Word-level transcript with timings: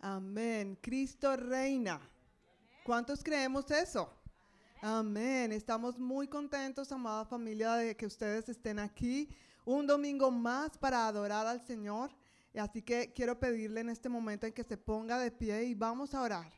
Amén. 0.00 0.78
Cristo 0.80 1.36
reina. 1.36 2.00
¿Cuántos 2.84 3.22
creemos 3.22 3.70
eso? 3.70 4.10
Amén. 4.80 5.52
Estamos 5.52 5.98
muy 5.98 6.26
contentos, 6.26 6.90
amada 6.90 7.26
familia, 7.26 7.74
de 7.74 7.94
que 7.94 8.06
ustedes 8.06 8.48
estén 8.48 8.78
aquí 8.78 9.28
un 9.66 9.86
domingo 9.86 10.30
más 10.30 10.78
para 10.78 11.06
adorar 11.06 11.46
al 11.46 11.60
Señor. 11.66 12.10
Así 12.54 12.80
que 12.80 13.12
quiero 13.12 13.38
pedirle 13.38 13.82
en 13.82 13.90
este 13.90 14.08
momento 14.08 14.46
en 14.46 14.54
que 14.54 14.64
se 14.64 14.78
ponga 14.78 15.18
de 15.18 15.30
pie 15.30 15.64
y 15.64 15.74
vamos 15.74 16.14
a 16.14 16.22
orar. 16.22 16.50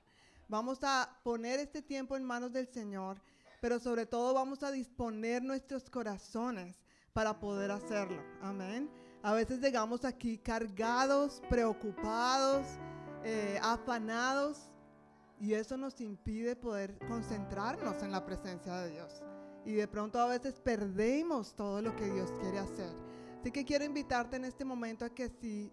Vamos 0.49 0.79
a 0.83 1.19
poner 1.25 1.59
este 1.59 1.83
tiempo 1.83 2.17
en 2.17 2.23
manos 2.23 2.53
del 2.53 2.69
Señor, 2.69 3.21
pero 3.61 3.81
sobre 3.81 4.07
todo 4.07 4.35
vamos 4.35 4.63
a 4.63 4.71
disponer 4.71 5.43
nuestros 5.43 5.91
corazones 5.91 6.77
para 7.13 7.41
poder 7.41 7.73
hacerlo. 7.73 8.23
Amén. 8.41 8.89
A 9.23 9.33
veces 9.33 9.61
llegamos 9.61 10.05
aquí 10.05 10.39
cargados, 10.39 11.43
preocupados, 11.49 12.67
eh, 13.25 13.59
afanados 13.63 14.71
y 15.39 15.55
eso 15.55 15.77
nos 15.77 16.01
impide 16.01 16.55
poder 16.55 16.99
concentrarnos 17.09 18.03
en 18.03 18.13
la 18.13 18.25
presencia 18.25 18.77
de 18.79 18.91
Dios. 18.91 19.23
Y 19.65 19.75
de 19.75 19.89
pronto 19.89 20.19
a 20.19 20.27
veces 20.27 20.61
perdemos 20.61 21.55
todo 21.55 21.83
lo 21.83 21.95
que 21.97 22.11
Dios 22.11 22.31
quiere 22.41 22.59
hacer. 22.59 22.93
Así 23.41 23.51
que 23.51 23.65
quiero 23.65 23.85
invitarte 23.85 24.37
en 24.37 24.45
este 24.45 24.65
momento 24.65 25.05
a 25.05 25.11
que 25.11 25.29
si 25.29 25.73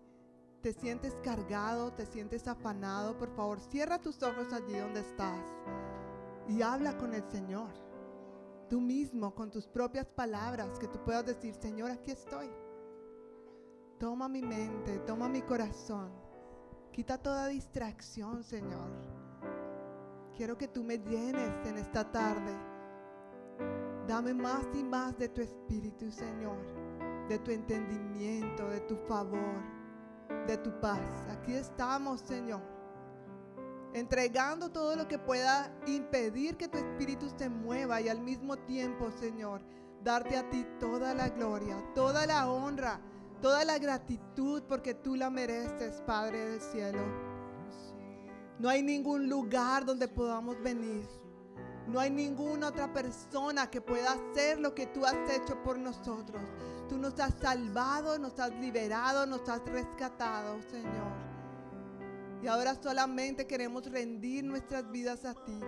te 0.61 0.73
sientes 0.73 1.13
cargado, 1.23 1.93
te 1.93 2.05
sientes 2.05 2.47
afanado, 2.47 3.17
por 3.17 3.33
favor, 3.35 3.59
cierra 3.59 3.99
tus 3.99 4.21
ojos 4.23 4.51
allí 4.51 4.77
donde 4.77 5.01
estás 5.01 5.45
y 6.47 6.63
habla 6.63 6.97
con 6.97 7.13
el 7.13 7.23
Señor. 7.29 7.69
Tú 8.69 8.81
mismo, 8.81 9.33
con 9.33 9.49
tus 9.51 9.67
propias 9.67 10.07
palabras, 10.07 10.77
que 10.79 10.87
tú 10.87 10.99
puedas 11.03 11.25
decir, 11.25 11.53
Señor, 11.55 11.91
aquí 11.91 12.11
estoy. 12.11 12.49
Toma 13.99 14.27
mi 14.27 14.41
mente, 14.41 14.99
toma 14.99 15.29
mi 15.29 15.41
corazón. 15.41 16.11
Quita 16.91 17.17
toda 17.17 17.47
distracción, 17.47 18.43
Señor. 18.43 18.89
Quiero 20.35 20.57
que 20.57 20.67
tú 20.67 20.83
me 20.83 20.97
llenes 20.97 21.51
en 21.65 21.77
esta 21.77 22.09
tarde. 22.11 22.55
Dame 24.07 24.33
más 24.33 24.65
y 24.73 24.83
más 24.83 25.17
de 25.17 25.29
tu 25.29 25.41
espíritu, 25.41 26.11
Señor. 26.11 26.57
De 27.27 27.37
tu 27.39 27.51
entendimiento, 27.51 28.67
de 28.69 28.79
tu 28.81 28.95
favor, 28.95 29.61
de 30.47 30.57
tu 30.57 30.71
paz. 30.79 30.99
Aquí 31.29 31.53
estamos, 31.53 32.21
Señor. 32.21 32.61
Entregando 33.93 34.69
todo 34.69 34.95
lo 34.95 35.07
que 35.07 35.19
pueda 35.19 35.71
impedir 35.87 36.57
que 36.57 36.67
tu 36.67 36.77
espíritu 36.77 37.29
se 37.37 37.49
mueva 37.49 38.01
y 38.01 38.09
al 38.09 38.19
mismo 38.19 38.57
tiempo, 38.57 39.11
Señor, 39.11 39.61
darte 40.03 40.37
a 40.37 40.49
ti 40.49 40.65
toda 40.79 41.13
la 41.13 41.29
gloria, 41.29 41.83
toda 41.93 42.25
la 42.25 42.49
honra 42.49 42.99
toda 43.41 43.63
la 43.65 43.77
gratitud 43.77 44.63
porque 44.63 44.93
tú 44.93 45.15
la 45.15 45.29
mereces, 45.29 46.01
Padre 46.05 46.45
del 46.45 46.61
cielo. 46.61 46.99
No 48.59 48.69
hay 48.69 48.83
ningún 48.83 49.29
lugar 49.29 49.85
donde 49.85 50.07
podamos 50.07 50.61
venir. 50.61 51.07
No 51.87 51.99
hay 51.99 52.11
ninguna 52.11 52.67
otra 52.67 52.91
persona 52.93 53.69
que 53.69 53.81
pueda 53.81 54.11
hacer 54.11 54.59
lo 54.59 54.75
que 54.75 54.85
tú 54.87 55.05
has 55.05 55.15
hecho 55.31 55.61
por 55.63 55.79
nosotros. 55.79 56.43
Tú 56.87 56.97
nos 56.97 57.19
has 57.19 57.33
salvado, 57.39 58.19
nos 58.19 58.39
has 58.39 58.53
liberado, 58.55 59.25
nos 59.25 59.47
has 59.49 59.65
rescatado, 59.65 60.61
Señor. 60.69 61.29
Y 62.43 62.47
ahora 62.47 62.75
solamente 62.75 63.47
queremos 63.47 63.89
rendir 63.89 64.43
nuestras 64.43 64.89
vidas 64.91 65.25
a 65.25 65.33
ti 65.33 65.59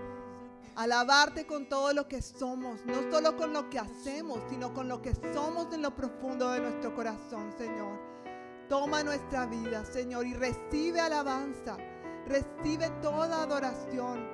alabarte 0.76 1.46
con 1.46 1.68
todo 1.68 1.94
lo 1.94 2.08
que 2.08 2.22
somos, 2.22 2.86
no 2.86 3.12
solo 3.12 3.36
con 3.36 3.54
lo 3.54 3.70
que 3.70 3.80
hacemos, 3.80 4.40
sino 4.50 4.74
con 4.74 4.88
lo 4.88 5.02
que 5.02 5.14
somos 5.34 5.74
en 5.74 5.82
lo 5.82 5.96
profundo 5.96 6.52
de 6.52 6.62
nuestro 6.62 6.94
corazón, 6.96 7.54
Señor. 7.58 8.00
Toma 8.70 9.04
nuestra 9.04 9.46
vida, 9.46 9.84
Señor, 9.86 10.26
y 10.26 10.34
recibe 10.34 11.02
alabanza, 11.02 11.78
recibe 12.26 12.90
toda 13.02 13.44
adoración. 13.44 14.26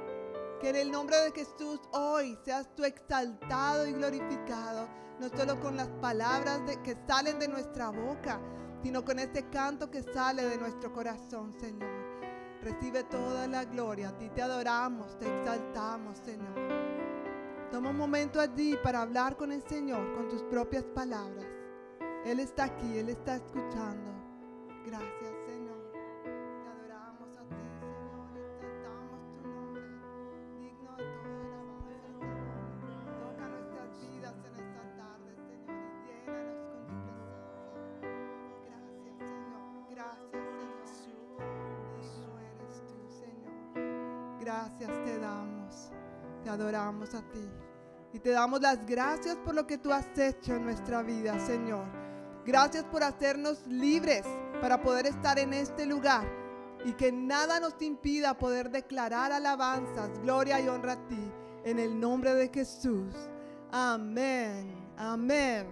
Que 0.61 0.69
en 0.69 0.75
el 0.75 0.91
nombre 0.91 1.17
de 1.17 1.31
Jesús 1.31 1.79
hoy 1.91 2.37
seas 2.43 2.67
tú 2.75 2.83
exaltado 2.83 3.85
y 3.87 3.93
glorificado, 3.93 4.87
no 5.19 5.29
solo 5.29 5.59
con 5.59 5.75
las 5.75 5.87
palabras 6.01 6.61
que 6.83 6.97
salen 7.07 7.39
de 7.39 7.47
nuestra 7.47 7.89
boca, 7.89 8.39
sino 8.83 9.03
con 9.03 9.19
este 9.19 9.49
canto 9.49 9.89
que 9.89 10.03
sale 10.03 10.43
de 10.47 10.57
nuestro 10.57 10.93
corazón, 10.93 11.53
Señor. 11.59 12.06
Recibe 12.67 13.05
toda 13.05 13.47
la 13.47 13.63
gloria. 13.63 14.09
A 14.09 14.17
ti 14.17 14.27
te 14.27 14.41
adoramos, 14.41 15.17
te 15.19 15.25
exaltamos, 15.25 16.17
Señor. 16.17 16.53
Toma 17.71 17.91
un 17.91 17.97
momento 17.97 18.41
allí 18.41 18.75
para 18.83 19.03
hablar 19.03 19.37
con 19.37 19.53
el 19.53 19.63
Señor 19.63 20.13
con 20.13 20.27
tus 20.27 20.43
propias 20.43 20.83
palabras. 20.83 21.45
Él 22.25 22.41
está 22.41 22.65
aquí, 22.65 22.97
Él 22.97 23.07
está 23.07 23.37
escuchando. 23.37 24.11
Gracias. 24.85 25.16
Gracias 44.57 44.89
te 45.05 45.19
damos. 45.19 45.91
Te 46.43 46.49
adoramos 46.49 47.13
a 47.13 47.21
ti. 47.31 47.47
Y 48.13 48.19
te 48.19 48.31
damos 48.31 48.61
las 48.61 48.85
gracias 48.85 49.35
por 49.37 49.53
lo 49.53 49.67
que 49.67 49.77
tú 49.77 49.91
has 49.91 50.17
hecho 50.17 50.55
en 50.55 50.63
nuestra 50.65 51.03
vida, 51.03 51.39
Señor. 51.39 51.85
Gracias 52.45 52.83
por 52.85 53.03
hacernos 53.03 53.67
libres 53.67 54.23
para 54.61 54.81
poder 54.81 55.05
estar 55.05 55.37
en 55.37 55.53
este 55.53 55.85
lugar 55.85 56.25
y 56.85 56.93
que 56.93 57.11
nada 57.11 57.59
nos 57.59 57.79
impida 57.81 58.37
poder 58.37 58.71
declarar 58.71 59.31
alabanzas, 59.31 60.09
gloria 60.23 60.59
y 60.59 60.67
honra 60.67 60.93
a 60.93 61.07
ti. 61.07 61.31
En 61.63 61.79
el 61.79 61.99
nombre 61.99 62.33
de 62.33 62.47
Jesús. 62.47 63.13
Amén. 63.71 64.73
Amén. 64.97 65.67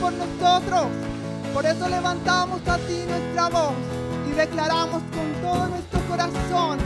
por 0.00 0.12
nosotros. 0.12 0.86
Por 1.52 1.66
eso 1.66 1.88
levantamos 1.88 2.60
a 2.68 2.78
ti 2.78 3.02
nuestra 3.08 3.48
voz 3.48 3.72
y 4.30 4.32
declaramos 4.32 5.02
con 5.12 5.42
todo 5.42 5.66
nuestro 5.66 6.00
corazón 6.08 6.78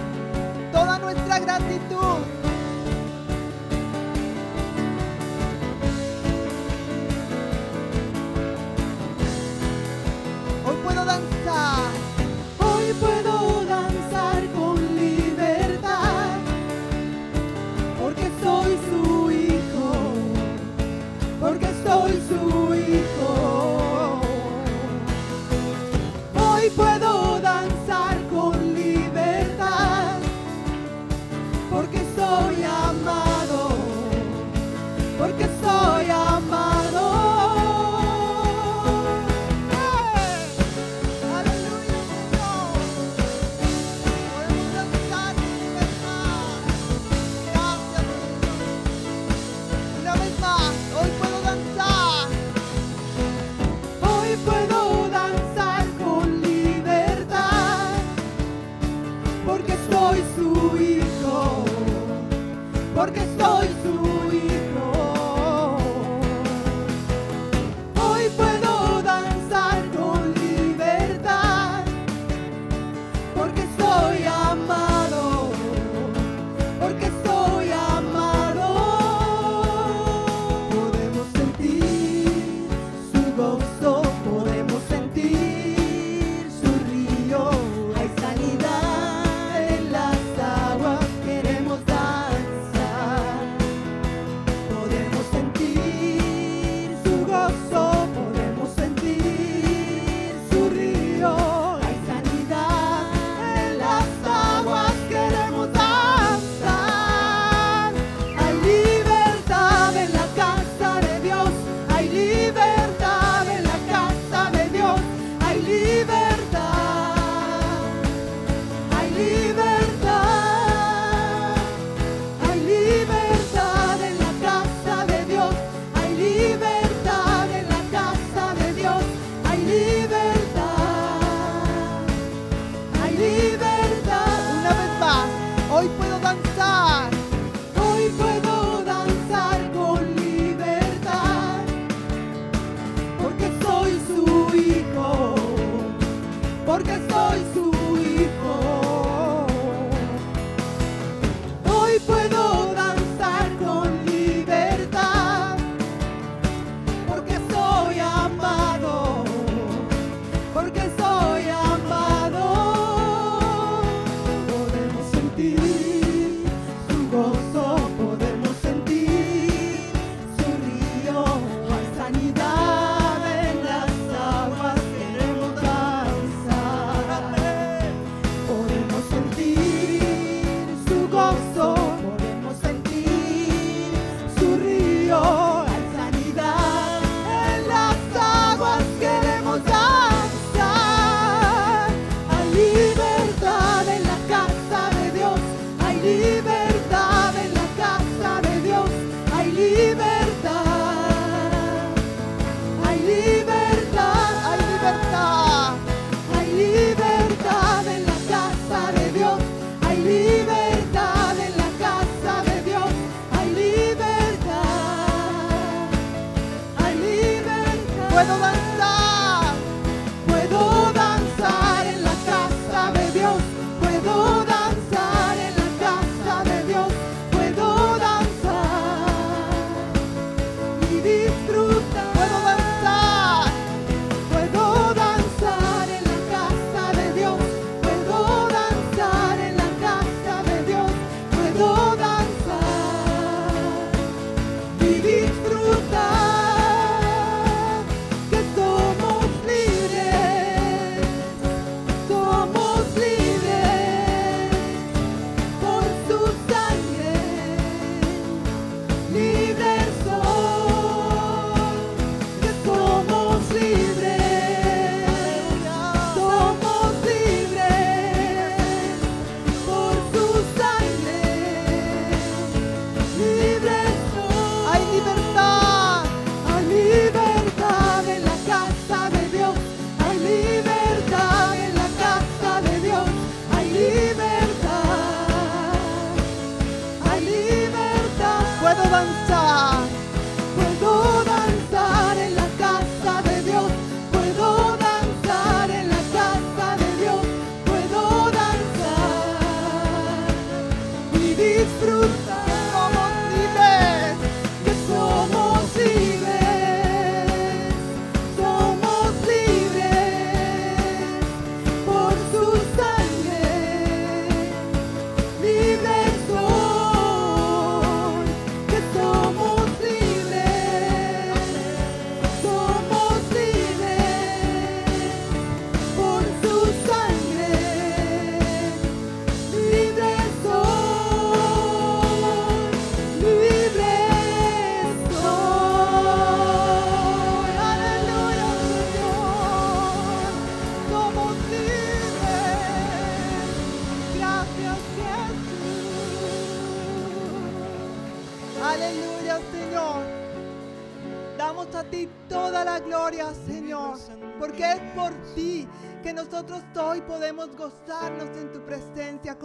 toda 0.73 0.99
nuestra 0.99 1.39
gratitud. 1.41 2.38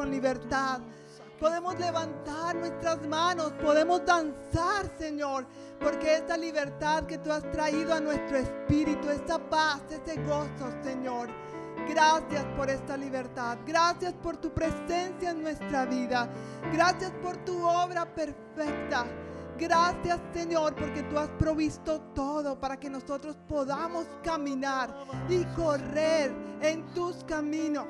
Libertad. 0.05 0.79
Podemos 1.39 1.77
levantar 1.79 2.55
nuestras 2.55 3.05
manos, 3.07 3.51
podemos 3.62 4.05
danzar, 4.05 4.89
Señor, 4.98 5.45
porque 5.79 6.15
esta 6.15 6.38
libertad 6.38 7.03
que 7.05 7.17
tú 7.17 7.31
has 7.31 7.43
traído 7.51 7.93
a 7.93 8.00
nuestro 8.00 8.38
espíritu, 8.38 9.10
esta 9.10 9.38
paz, 9.38 9.81
ese 9.89 10.22
gozo, 10.24 10.72
Señor. 10.83 11.29
Gracias 11.89 12.45
por 12.55 12.69
esta 12.69 12.95
libertad. 12.95 13.57
Gracias 13.65 14.13
por 14.13 14.38
tu 14.38 14.53
presencia 14.53 15.31
en 15.31 15.41
nuestra 15.41 15.86
vida. 15.86 16.29
Gracias 16.72 17.12
por 17.22 17.36
tu 17.38 17.62
obra 17.65 18.05
perfecta. 18.05 19.05
Gracias 19.57 20.19
Señor 20.33 20.74
porque 20.75 21.03
tú 21.03 21.17
has 21.17 21.29
provisto 21.29 22.01
todo 22.15 22.60
para 22.60 22.79
que 22.79 22.89
nosotros 22.89 23.38
podamos 23.48 24.07
caminar 24.24 24.93
y 25.29 25.43
correr 25.55 26.33
en 26.62 26.83
tus 26.93 27.24
caminos. 27.25 27.88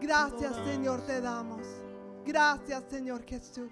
Gracias 0.00 0.54
Señor 0.64 1.00
te 1.02 1.20
damos. 1.20 1.66
Gracias 2.24 2.84
Señor 2.88 3.24
Jesús. 3.24 3.70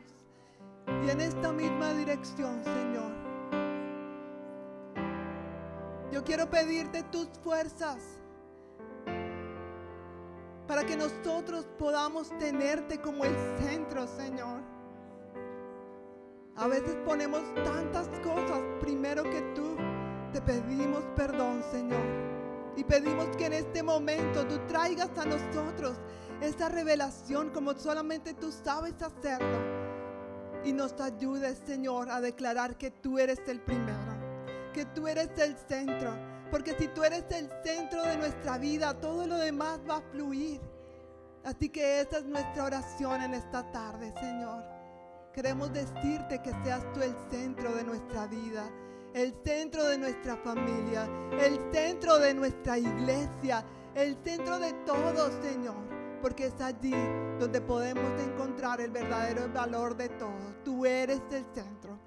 Y 1.04 1.10
en 1.10 1.20
esta 1.20 1.52
misma 1.52 1.92
dirección 1.92 2.62
Señor. 2.64 3.12
Yo 6.12 6.22
quiero 6.22 6.48
pedirte 6.48 7.02
tus 7.04 7.28
fuerzas 7.42 7.98
para 10.66 10.84
que 10.84 10.96
nosotros 10.96 11.66
podamos 11.78 12.30
tenerte 12.38 13.00
como 13.00 13.24
el 13.24 13.34
centro, 13.58 14.06
Señor. 14.06 14.60
A 16.56 16.68
veces 16.68 16.96
ponemos 17.04 17.42
tantas 17.64 18.08
cosas 18.20 18.60
primero 18.80 19.24
que 19.24 19.42
tú. 19.54 19.76
Te 20.32 20.40
pedimos 20.40 21.02
perdón, 21.16 21.62
Señor. 21.70 22.23
Y 22.76 22.84
pedimos 22.84 23.36
que 23.36 23.46
en 23.46 23.52
este 23.52 23.82
momento 23.82 24.46
tú 24.46 24.58
traigas 24.66 25.10
a 25.16 25.24
nosotros 25.24 25.96
esa 26.40 26.68
revelación 26.68 27.50
como 27.50 27.74
solamente 27.74 28.34
tú 28.34 28.50
sabes 28.50 28.94
hacerlo. 29.00 29.84
Y 30.64 30.72
nos 30.72 30.98
ayudes, 31.00 31.60
Señor, 31.66 32.10
a 32.10 32.20
declarar 32.20 32.76
que 32.76 32.90
tú 32.90 33.18
eres 33.18 33.40
el 33.46 33.60
primero, 33.60 34.16
que 34.72 34.86
tú 34.86 35.06
eres 35.06 35.30
el 35.38 35.56
centro. 35.56 36.10
Porque 36.50 36.74
si 36.78 36.88
tú 36.88 37.04
eres 37.04 37.24
el 37.30 37.50
centro 37.62 38.02
de 38.02 38.16
nuestra 38.16 38.58
vida, 38.58 38.98
todo 39.00 39.26
lo 39.26 39.36
demás 39.36 39.80
va 39.88 39.98
a 39.98 40.02
fluir. 40.12 40.60
Así 41.44 41.68
que 41.68 42.00
esa 42.00 42.18
es 42.18 42.24
nuestra 42.24 42.64
oración 42.64 43.22
en 43.22 43.34
esta 43.34 43.70
tarde, 43.70 44.12
Señor. 44.18 44.64
Queremos 45.34 45.72
decirte 45.72 46.40
que 46.42 46.52
seas 46.64 46.90
tú 46.92 47.02
el 47.02 47.14
centro 47.30 47.74
de 47.74 47.84
nuestra 47.84 48.26
vida, 48.26 48.70
el 49.14 49.32
centro 49.44 49.84
de 49.84 49.96
nuestra 49.96 50.36
familia, 50.38 51.08
el 51.40 51.58
centro 51.72 52.18
de 52.18 52.34
nuestra 52.34 52.76
iglesia, 52.78 53.64
el 53.94 54.16
centro 54.24 54.58
de 54.58 54.72
todo, 54.84 55.30
Señor. 55.40 55.76
Porque 56.20 56.46
es 56.46 56.60
allí 56.60 56.94
donde 57.38 57.60
podemos 57.60 58.20
encontrar 58.20 58.80
el 58.80 58.90
verdadero 58.90 59.48
valor 59.52 59.96
de 59.96 60.08
todo. 60.08 60.54
Tú 60.64 60.84
eres 60.84 61.20
el 61.30 61.44
centro. 61.54 61.98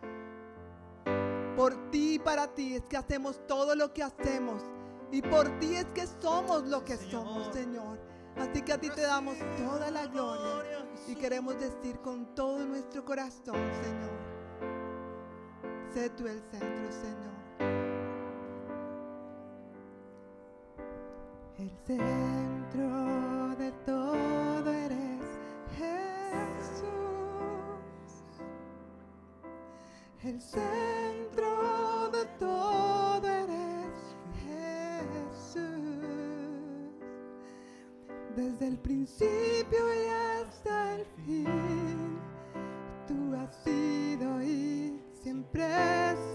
Por 1.56 1.90
ti 1.92 2.16
y 2.16 2.20
para 2.20 2.54
ti 2.54 2.76
es 2.76 2.82
que 2.84 2.98
hacemos 2.98 3.40
todo 3.48 3.74
lo 3.74 3.94
que 3.94 4.04
hacemos. 4.04 4.62
Y 5.10 5.22
por 5.22 5.48
ti 5.60 5.76
es 5.76 5.86
que 5.86 6.06
somos 6.22 6.64
lo 6.64 6.84
que 6.84 6.98
somos, 6.98 7.54
Señor. 7.54 8.00
Así 8.36 8.62
que 8.62 8.74
a 8.74 8.80
ti 8.80 8.90
te 8.90 9.02
damos 9.02 9.38
toda 9.58 9.90
la 9.92 10.08
gloria. 10.08 10.86
Y 11.08 11.16
queremos 11.16 11.58
decir 11.58 12.00
con 12.00 12.36
todo 12.36 12.66
nuestro 12.66 13.06
corazón, 13.06 13.56
Señor. 13.56 14.27
Sé 15.94 16.10
tú 16.12 16.28
el 16.28 16.42
centro, 16.52 16.92
Señor. 16.92 17.28
El 21.58 21.72
centro 21.88 23.56
de 23.58 23.72
todo 23.86 24.72
eres 24.72 25.26
Jesús. 25.78 26.88
El 30.24 30.42
centro 30.42 32.10
de 32.12 32.26
todo 32.38 33.28
eres 33.28 34.16
Jesús. 34.44 35.64
Desde 38.36 38.68
el 38.68 38.78
principio 38.78 39.94
y 39.94 40.08
hasta 40.10 40.96
el 40.96 41.06
fin, 41.26 41.77
siempre 45.58 46.27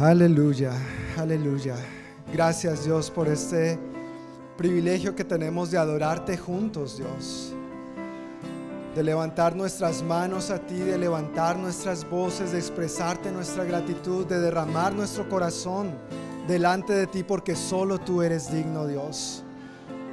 Aleluya, 0.00 0.70
aleluya. 1.16 1.74
Gracias 2.32 2.84
Dios 2.84 3.10
por 3.10 3.26
este 3.26 3.76
privilegio 4.56 5.16
que 5.16 5.24
tenemos 5.24 5.72
de 5.72 5.78
adorarte 5.78 6.36
juntos, 6.36 6.98
Dios. 6.98 7.52
De 8.94 9.02
levantar 9.02 9.56
nuestras 9.56 10.04
manos 10.04 10.50
a 10.50 10.60
ti, 10.60 10.78
de 10.78 10.96
levantar 10.96 11.58
nuestras 11.58 12.08
voces, 12.08 12.52
de 12.52 12.58
expresarte 12.58 13.32
nuestra 13.32 13.64
gratitud, 13.64 14.24
de 14.24 14.38
derramar 14.38 14.94
nuestro 14.94 15.28
corazón 15.28 15.90
delante 16.46 16.92
de 16.92 17.08
ti, 17.08 17.24
porque 17.24 17.56
solo 17.56 17.98
tú 17.98 18.22
eres 18.22 18.52
digno, 18.52 18.86
Dios. 18.86 19.42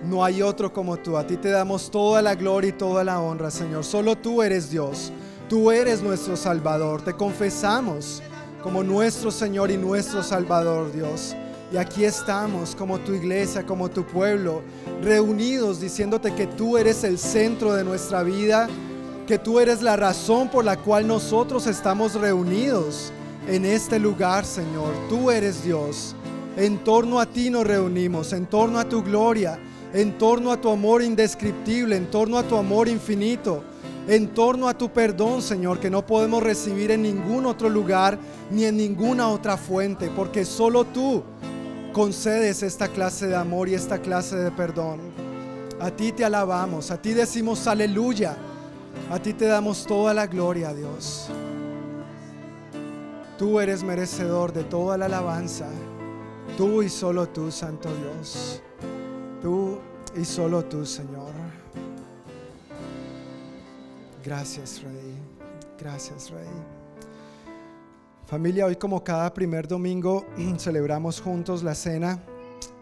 No 0.03 0.25
hay 0.25 0.41
otro 0.41 0.73
como 0.73 0.97
tú. 0.97 1.15
A 1.15 1.27
ti 1.27 1.37
te 1.37 1.51
damos 1.51 1.91
toda 1.91 2.23
la 2.23 2.33
gloria 2.33 2.69
y 2.69 2.73
toda 2.73 3.03
la 3.03 3.21
honra, 3.21 3.51
Señor. 3.51 3.83
Solo 3.83 4.15
tú 4.15 4.41
eres 4.41 4.71
Dios. 4.71 5.11
Tú 5.47 5.69
eres 5.69 6.01
nuestro 6.01 6.35
Salvador. 6.35 7.03
Te 7.03 7.13
confesamos 7.13 8.23
como 8.65 8.83
nuestro 8.83 9.29
Señor 9.29 9.69
y 9.69 9.77
nuestro 9.77 10.23
Salvador, 10.23 10.91
Dios. 10.91 11.35
Y 11.71 11.77
aquí 11.77 12.03
estamos 12.03 12.75
como 12.75 12.97
tu 12.97 13.13
iglesia, 13.13 13.63
como 13.63 13.91
tu 13.91 14.03
pueblo, 14.03 14.63
reunidos 15.03 15.79
diciéndote 15.79 16.33
que 16.33 16.47
tú 16.47 16.75
eres 16.75 17.03
el 17.03 17.19
centro 17.19 17.75
de 17.75 17.83
nuestra 17.83 18.23
vida, 18.23 18.67
que 19.27 19.37
tú 19.37 19.59
eres 19.59 19.83
la 19.83 19.95
razón 19.95 20.49
por 20.49 20.65
la 20.65 20.77
cual 20.77 21.05
nosotros 21.05 21.67
estamos 21.67 22.15
reunidos 22.15 23.13
en 23.47 23.65
este 23.65 23.99
lugar, 23.99 24.45
Señor. 24.45 24.95
Tú 25.09 25.29
eres 25.29 25.63
Dios. 25.63 26.15
En 26.57 26.79
torno 26.79 27.19
a 27.19 27.27
ti 27.27 27.51
nos 27.51 27.67
reunimos, 27.67 28.33
en 28.33 28.47
torno 28.47 28.79
a 28.79 28.89
tu 28.89 29.03
gloria, 29.03 29.59
en 29.93 30.17
torno 30.17 30.51
a 30.51 30.59
tu 30.59 30.71
amor 30.71 31.03
indescriptible, 31.03 31.97
en 31.97 32.09
torno 32.09 32.39
a 32.39 32.43
tu 32.43 32.55
amor 32.55 32.87
infinito, 32.87 33.63
en 34.07 34.33
torno 34.33 34.67
a 34.67 34.77
tu 34.77 34.89
perdón, 34.89 35.41
Señor, 35.41 35.79
que 35.79 35.89
no 35.89 36.05
podemos 36.05 36.43
recibir 36.43 36.91
en 36.91 37.01
ningún 37.01 37.45
otro 37.45 37.69
lugar 37.69 38.19
ni 38.51 38.65
en 38.65 38.77
ninguna 38.77 39.29
otra 39.29 39.57
fuente, 39.57 40.11
porque 40.15 40.45
solo 40.45 40.85
tú 40.85 41.23
concedes 41.91 42.61
esta 42.61 42.87
clase 42.87 43.27
de 43.27 43.35
amor 43.35 43.69
y 43.69 43.73
esta 43.73 43.99
clase 43.99 44.35
de 44.35 44.51
perdón. 44.51 44.99
A 45.79 45.89
ti 45.89 46.11
te 46.11 46.23
alabamos, 46.23 46.91
a 46.91 47.01
ti 47.01 47.13
decimos 47.13 47.67
aleluya, 47.67 48.37
a 49.09 49.19
ti 49.19 49.33
te 49.33 49.45
damos 49.45 49.85
toda 49.85 50.13
la 50.13 50.27
gloria, 50.27 50.73
Dios. 50.73 51.27
Tú 53.37 53.59
eres 53.59 53.83
merecedor 53.83 54.53
de 54.53 54.63
toda 54.63 54.97
la 54.97 55.07
alabanza, 55.07 55.67
tú 56.57 56.81
y 56.81 56.89
solo 56.89 57.27
tú, 57.27 57.51
Santo 57.51 57.89
Dios, 57.97 58.61
tú 59.41 59.79
y 60.15 60.23
solo 60.23 60.63
tú, 60.63 60.85
Señor. 60.85 61.44
Gracias, 64.25 64.81
Rey, 64.81 65.13
gracias, 65.77 66.31
Rey. 66.31 66.47
Familia, 68.25 68.65
hoy 68.65 68.75
como 68.75 69.03
cada 69.03 69.31
primer 69.31 69.67
domingo 69.67 70.25
celebramos 70.57 71.21
juntos 71.21 71.61
la 71.61 71.75
cena 71.75 72.23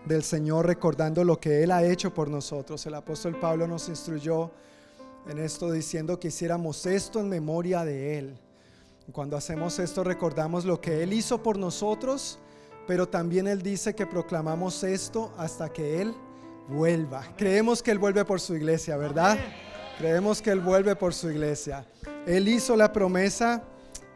del 0.05 0.23
Señor 0.23 0.65
recordando 0.65 1.21
lo 1.25 1.41
que 1.41 1.61
Él 1.61 1.71
ha 1.71 1.83
hecho 1.83 2.13
por 2.13 2.29
nosotros. 2.29 2.85
El 2.85 2.93
apóstol 2.93 3.37
Pablo 3.37 3.67
nos 3.67 3.89
instruyó 3.89 4.51
en 5.27 5.37
esto 5.37 5.69
diciendo 5.69 6.17
que 6.17 6.29
hiciéramos 6.29 6.85
esto 6.85 7.19
en 7.19 7.27
memoria 7.27 7.83
de 7.83 8.19
Él. 8.19 8.37
Cuando 9.11 9.35
hacemos 9.35 9.79
esto 9.79 10.05
recordamos 10.05 10.63
lo 10.63 10.79
que 10.79 11.03
Él 11.03 11.11
hizo 11.11 11.43
por 11.43 11.57
nosotros, 11.57 12.39
pero 12.87 13.09
también 13.09 13.47
Él 13.47 13.61
dice 13.61 13.93
que 13.93 14.07
proclamamos 14.07 14.81
esto 14.85 15.33
hasta 15.37 15.67
que 15.67 16.01
Él 16.01 16.15
vuelva. 16.69 17.27
Creemos 17.35 17.83
que 17.83 17.91
Él 17.91 17.99
vuelve 17.99 18.23
por 18.23 18.39
su 18.39 18.55
iglesia, 18.55 18.95
¿verdad? 18.95 19.37
Creemos 19.97 20.41
que 20.41 20.49
Él 20.49 20.59
vuelve 20.59 20.95
por 20.95 21.13
su 21.13 21.29
iglesia. 21.29 21.85
Él 22.25 22.47
hizo 22.47 22.75
la 22.75 22.91
promesa 22.91 23.63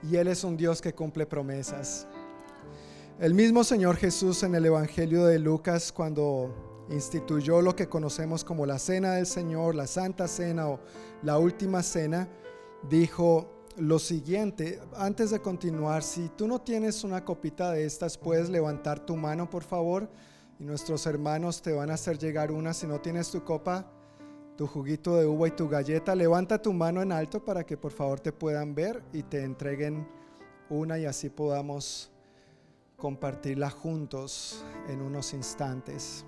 y 0.01 0.15
Él 0.15 0.27
es 0.27 0.43
un 0.43 0.57
Dios 0.57 0.81
que 0.81 0.93
cumple 0.93 1.25
promesas. 1.25 2.07
El 3.19 3.35
mismo 3.35 3.63
Señor 3.63 3.95
Jesús 3.95 4.41
en 4.43 4.55
el 4.55 4.65
Evangelio 4.65 5.25
de 5.25 5.37
Lucas, 5.37 5.91
cuando 5.91 6.85
instituyó 6.89 7.61
lo 7.61 7.75
que 7.75 7.87
conocemos 7.87 8.43
como 8.43 8.65
la 8.65 8.79
Cena 8.79 9.13
del 9.13 9.27
Señor, 9.27 9.75
la 9.75 9.87
Santa 9.87 10.27
Cena 10.27 10.67
o 10.67 10.79
la 11.21 11.37
Última 11.37 11.83
Cena, 11.83 12.27
dijo 12.89 13.65
lo 13.77 13.99
siguiente, 13.99 14.81
antes 14.95 15.29
de 15.29 15.39
continuar, 15.39 16.01
si 16.01 16.29
tú 16.29 16.47
no 16.47 16.59
tienes 16.59 17.03
una 17.03 17.23
copita 17.23 17.71
de 17.71 17.85
estas, 17.85 18.17
puedes 18.17 18.49
levantar 18.49 18.99
tu 18.99 19.15
mano, 19.15 19.47
por 19.47 19.63
favor, 19.63 20.09
y 20.59 20.63
nuestros 20.63 21.05
hermanos 21.05 21.61
te 21.61 21.71
van 21.71 21.91
a 21.91 21.93
hacer 21.93 22.17
llegar 22.17 22.51
una. 22.51 22.73
Si 22.73 22.87
no 22.87 22.99
tienes 22.99 23.29
tu 23.29 23.43
copa, 23.43 23.91
tu 24.58 24.65
juguito 24.65 25.15
de 25.15 25.26
uva 25.26 25.48
y 25.48 25.52
tu 25.52 25.70
galleta, 25.70 26.15
levanta 26.15 26.60
tu 26.60 26.74
mano 26.74 27.02
en 27.04 27.12
alto 27.12 27.46
para 27.46 27.63
que 27.63 27.78
por 27.78 27.91
favor 27.91 28.20
te 28.20 28.32
puedan 28.32 28.74
ver 28.74 29.04
y 29.13 29.22
te 29.22 29.43
entreguen 29.43 30.08
una 30.70 30.98
y 30.98 31.06
así 31.06 31.30
podamos 31.30 32.12
compartirla 32.98 33.70
juntos 33.70 34.65
en 34.89 35.02
unos 35.02 35.34
instantes. 35.34 36.26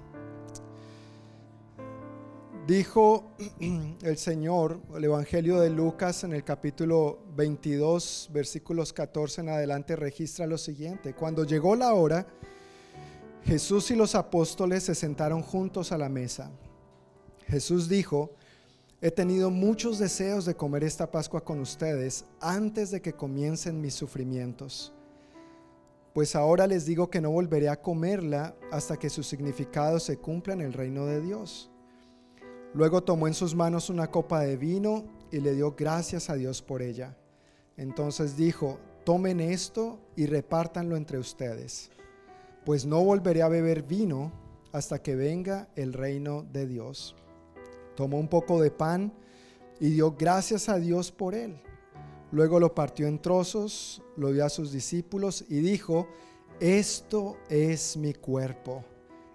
Dijo 2.68 3.32
el 4.04 4.18
Señor, 4.18 4.80
el 4.96 5.06
Evangelio 5.06 5.60
de 5.60 5.72
Lucas 5.72 6.24
en 6.24 6.34
el 6.34 6.44
capítulo 6.44 7.18
22, 7.36 8.30
versículos 8.32 8.94
14 8.94 9.42
en 9.42 9.50
adelante, 9.50 9.96
registra 9.96 10.46
lo 10.46 10.60
siguiente. 10.60 11.16
Cuando 11.16 11.46
llegó 11.46 11.76
la 11.76 11.96
hora, 11.96 12.28
Jesús 13.44 13.90
y 13.90 13.96
los 13.96 14.14
apóstoles 14.14 14.84
se 14.84 14.94
sentaron 14.94 15.42
juntos 15.42 15.92
a 15.92 15.98
la 15.98 16.10
mesa. 16.10 16.52
Jesús 17.50 17.90
dijo, 17.90 18.32
he 19.02 19.10
tenido 19.10 19.50
muchos 19.50 19.98
deseos 19.98 20.46
de 20.46 20.56
comer 20.56 20.84
esta 20.84 21.10
Pascua 21.10 21.44
con 21.44 21.60
ustedes 21.60 22.26
antes 22.40 22.92
de 22.92 23.02
que 23.02 23.14
comiencen 23.14 23.82
mis 23.82 23.96
sufrimientos. 23.96 24.94
Pues 26.14 26.36
ahora 26.36 26.68
les 26.68 26.86
digo 26.86 27.10
que 27.10 27.22
no 27.22 27.32
volveré 27.32 27.70
a 27.70 27.82
comerla 27.82 28.56
hasta 28.72 28.98
que 28.98 29.10
su 29.10 29.24
significado 29.24 30.00
se 30.00 30.18
cumpla 30.18 30.54
en 30.54 30.62
el 30.62 30.74
reino 30.74 31.08
de 31.08 31.22
Dios. 31.22 31.72
Luego 32.76 33.04
tomó 33.04 33.28
en 33.28 33.34
sus 33.34 33.56
manos 33.56 33.90
una 33.90 34.12
copa 34.12 34.42
de 34.42 34.56
vino 34.56 35.06
y 35.32 35.40
le 35.40 35.56
dio 35.56 35.76
gracias 35.76 36.30
a 36.30 36.36
Dios 36.36 36.62
por 36.62 36.84
ella. 36.84 37.18
Entonces 37.78 38.38
dijo, 38.38 38.80
tomen 39.06 39.40
esto 39.40 40.00
y 40.16 40.28
repártanlo 40.28 40.98
entre 40.98 41.18
ustedes, 41.18 41.90
pues 42.64 42.86
no 42.86 43.04
volveré 43.04 43.42
a 43.42 43.48
beber 43.48 43.82
vino 43.82 44.32
hasta 44.72 45.02
que 45.02 45.16
venga 45.16 45.68
el 45.76 45.94
reino 45.94 46.44
de 46.44 46.68
Dios. 46.68 47.16
Tomó 48.00 48.18
un 48.18 48.30
poco 48.30 48.62
de 48.62 48.72
pan 48.72 49.12
y 49.78 49.90
dio 49.90 50.16
gracias 50.18 50.70
a 50.70 50.80
Dios 50.80 51.12
por 51.12 51.36
él. 51.36 51.62
Luego 52.32 52.58
lo 52.58 52.74
partió 52.74 53.08
en 53.08 53.22
trozos, 53.22 54.02
lo 54.16 54.32
dio 54.32 54.46
a 54.46 54.50
sus 54.50 54.72
discípulos 54.72 55.44
y 55.50 55.60
dijo, 55.60 56.08
esto 56.62 57.36
es 57.50 57.98
mi 57.98 58.14
cuerpo, 58.14 58.86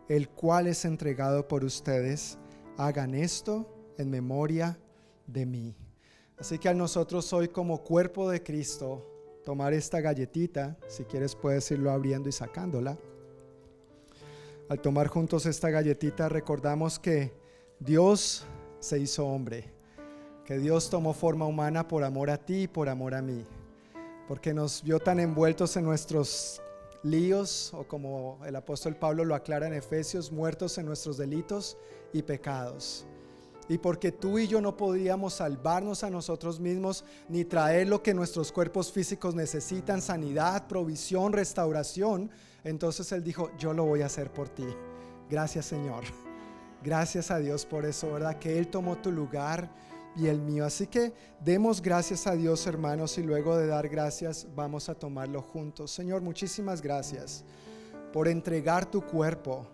el 0.09 0.31
cual 0.31 0.67
es 0.67 0.87
entregado 0.87 1.47
por 1.47 1.63
ustedes 1.63 2.39
hagan 2.79 3.15
esto 3.15 3.69
en 3.99 4.09
memoria 4.09 4.79
de 5.27 5.45
mí. 5.45 5.77
Así 6.39 6.59
que 6.59 6.71
a 6.71 6.75
nosotros 6.75 7.31
hoy 7.35 7.49
como 7.49 7.85
cuerpo 7.85 8.31
de 8.31 8.43
Cristo, 8.43 9.07
tomar 9.45 9.75
esta 9.75 10.01
galletita, 10.01 10.79
si 10.89 11.05
quieres 11.05 11.35
puedes 11.35 11.71
irlo 11.71 11.91
abriendo 11.91 12.31
y 12.31 12.33
sacándola. 12.33 12.97
Al 14.71 14.81
tomar 14.81 15.09
juntos 15.09 15.45
esta 15.45 15.69
galletita 15.69 16.31
recordamos 16.31 16.99
que 16.99 17.45
Dios 17.79 18.47
se 18.85 18.99
hizo 18.99 19.27
hombre, 19.27 19.65
que 20.45 20.59
Dios 20.59 20.91
tomó 20.91 21.15
forma 21.15 21.47
humana 21.47 21.89
por 21.89 22.05
amor 22.05 22.29
a 22.29 22.37
ti 22.37 22.65
y 22.65 22.69
por 22.69 22.91
amor 22.91 23.15
a 23.15 23.23
mí, 23.23 23.47
porque 24.29 24.53
nos 24.53 24.83
vio 24.83 25.01
tan 25.01 25.19
envueltos 25.21 25.79
en 25.79 25.85
nuestros 25.85 26.61
líos, 27.03 27.73
o 27.73 27.85
como 27.85 28.39
el 28.45 28.55
apóstol 28.55 28.95
Pablo 28.95 29.25
lo 29.25 29.35
aclara 29.35 29.67
en 29.67 29.73
Efesios, 29.73 30.31
muertos 30.31 30.77
en 30.77 30.85
nuestros 30.85 31.17
delitos 31.17 31.79
y 32.13 32.23
pecados. 32.23 33.07
Y 33.71 33.79
porque 33.79 34.13
tú 34.13 34.39
y 34.39 34.47
yo 34.47 34.61
no 34.61 34.77
podíamos 34.77 35.33
salvarnos 35.33 36.05
a 36.05 36.11
nosotros 36.11 36.61
mismos 36.61 37.07
ni 37.31 37.47
traer 37.47 37.89
lo 37.89 38.03
que 38.03 38.13
nuestros 38.13 38.53
cuerpos 38.53 38.93
físicos 38.93 39.35
necesitan, 39.35 40.03
sanidad, 40.03 40.67
provisión, 40.67 41.33
restauración, 41.33 42.31
entonces 42.65 43.11
Él 43.13 43.25
dijo, 43.25 43.51
yo 43.57 43.73
lo 43.73 43.87
voy 43.87 44.03
a 44.03 44.07
hacer 44.07 44.31
por 44.31 44.51
ti. 44.51 44.67
Gracias 45.31 45.65
Señor. 45.65 46.05
Gracias 46.85 47.31
a 47.31 47.39
Dios 47.39 47.65
por 47.65 47.87
eso, 47.87 48.13
¿verdad? 48.13 48.39
Que 48.39 48.59
Él 48.59 48.69
tomó 48.69 48.97
tu 48.97 49.11
lugar 49.11 49.71
y 50.15 50.27
el 50.27 50.43
mío. 50.43 50.67
Así 50.67 50.87
que 50.87 51.15
demos 51.41 51.81
gracias 51.81 52.27
a 52.27 52.37
Dios, 52.37 52.67
hermanos, 52.67 53.17
y 53.17 53.23
luego 53.23 53.57
de 53.57 53.67
dar 53.67 53.89
gracias 53.89 54.47
vamos 54.55 54.91
a 54.91 54.95
tomarlo 54.95 55.41
juntos. 55.41 55.91
Señor, 55.91 56.21
muchísimas 56.21 56.83
gracias 56.83 57.43
por 58.13 58.29
entregar 58.29 58.85
tu 58.85 59.01
cuerpo 59.01 59.67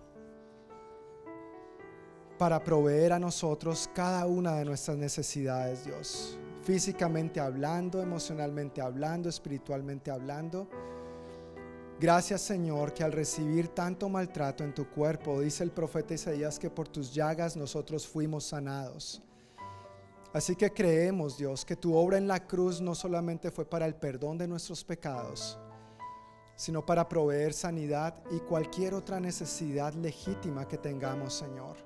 para 2.39 2.63
proveer 2.63 3.13
a 3.13 3.19
nosotros 3.19 3.91
cada 3.93 4.25
una 4.27 4.55
de 4.55 4.65
nuestras 4.65 4.97
necesidades, 4.97 5.85
Dios. 5.85 6.39
Físicamente 6.63 7.41
hablando, 7.41 8.01
emocionalmente 8.01 8.81
hablando, 8.81 9.29
espiritualmente 9.29 10.13
hablando. 10.13 10.69
Gracias 12.01 12.41
Señor 12.41 12.95
que 12.95 13.05
al 13.05 13.13
recibir 13.13 13.69
tanto 13.69 14.09
maltrato 14.09 14.65
en 14.65 14.75
tu 14.75 14.89
cuerpo, 14.89 15.39
dice 15.43 15.63
el 15.63 15.71
profeta 15.71 16.15
Isaías 16.15 16.59
que 16.59 16.71
por 16.71 16.89
tus 16.89 17.13
llagas 17.13 17.59
nosotros 17.59 18.09
fuimos 18.09 18.45
sanados. 18.45 19.21
Así 20.33 20.57
que 20.57 20.73
creemos, 20.73 21.37
Dios, 21.37 21.63
que 21.63 21.77
tu 21.77 21.95
obra 21.95 22.17
en 22.17 22.27
la 22.27 22.47
cruz 22.47 22.81
no 22.81 22.95
solamente 22.95 23.51
fue 23.51 23.67
para 23.67 23.85
el 23.85 23.95
perdón 23.97 24.39
de 24.39 24.49
nuestros 24.49 24.83
pecados, 24.83 25.59
sino 26.57 26.87
para 26.87 27.07
proveer 27.07 27.53
sanidad 27.53 28.15
y 28.31 28.39
cualquier 28.39 28.95
otra 28.95 29.21
necesidad 29.21 29.93
legítima 29.93 30.67
que 30.67 30.79
tengamos, 30.79 31.35
Señor. 31.35 31.77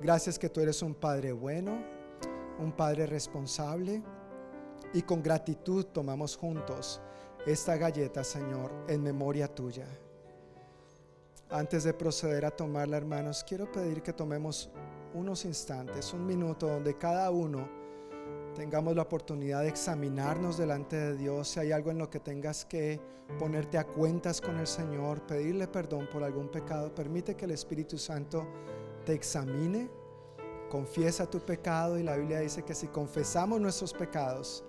Gracias 0.00 0.38
que 0.38 0.48
tú 0.48 0.60
eres 0.60 0.80
un 0.80 0.94
Padre 0.94 1.32
bueno, 1.32 1.76
un 2.60 2.70
Padre 2.70 3.04
responsable 3.04 4.00
y 4.94 5.02
con 5.02 5.24
gratitud 5.24 5.86
tomamos 5.86 6.36
juntos 6.36 7.00
esta 7.46 7.76
galleta, 7.76 8.22
Señor, 8.22 8.70
en 8.88 9.02
memoria 9.02 9.48
tuya. 9.48 9.86
Antes 11.48 11.84
de 11.84 11.94
proceder 11.94 12.44
a 12.44 12.50
tomarla, 12.50 12.96
hermanos, 12.96 13.44
quiero 13.46 13.70
pedir 13.70 14.02
que 14.02 14.12
tomemos 14.12 14.70
unos 15.14 15.44
instantes, 15.44 16.12
un 16.12 16.26
minuto, 16.26 16.68
donde 16.68 16.96
cada 16.96 17.30
uno 17.30 17.68
tengamos 18.54 18.94
la 18.94 19.02
oportunidad 19.02 19.62
de 19.62 19.68
examinarnos 19.68 20.58
delante 20.58 20.96
de 20.96 21.16
Dios. 21.16 21.48
Si 21.48 21.60
hay 21.60 21.72
algo 21.72 21.90
en 21.90 21.98
lo 21.98 22.10
que 22.10 22.20
tengas 22.20 22.64
que 22.64 23.00
ponerte 23.38 23.78
a 23.78 23.86
cuentas 23.86 24.40
con 24.40 24.58
el 24.58 24.66
Señor, 24.66 25.26
pedirle 25.26 25.66
perdón 25.66 26.08
por 26.12 26.22
algún 26.22 26.48
pecado, 26.48 26.94
permite 26.94 27.34
que 27.34 27.46
el 27.46 27.52
Espíritu 27.52 27.96
Santo 27.98 28.46
te 29.04 29.14
examine, 29.14 29.88
confiesa 30.68 31.28
tu 31.28 31.40
pecado 31.40 31.98
y 31.98 32.02
la 32.02 32.16
Biblia 32.16 32.40
dice 32.40 32.62
que 32.62 32.74
si 32.74 32.88
confesamos 32.88 33.60
nuestros 33.60 33.92
pecados, 33.92 34.62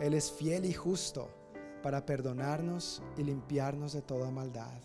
Él 0.00 0.14
es 0.14 0.30
fiel 0.30 0.64
y 0.64 0.72
justo 0.72 1.37
para 1.82 2.04
perdonarnos 2.04 3.02
y 3.16 3.22
limpiarnos 3.22 3.92
de 3.92 4.02
toda 4.02 4.30
maldad. 4.30 4.78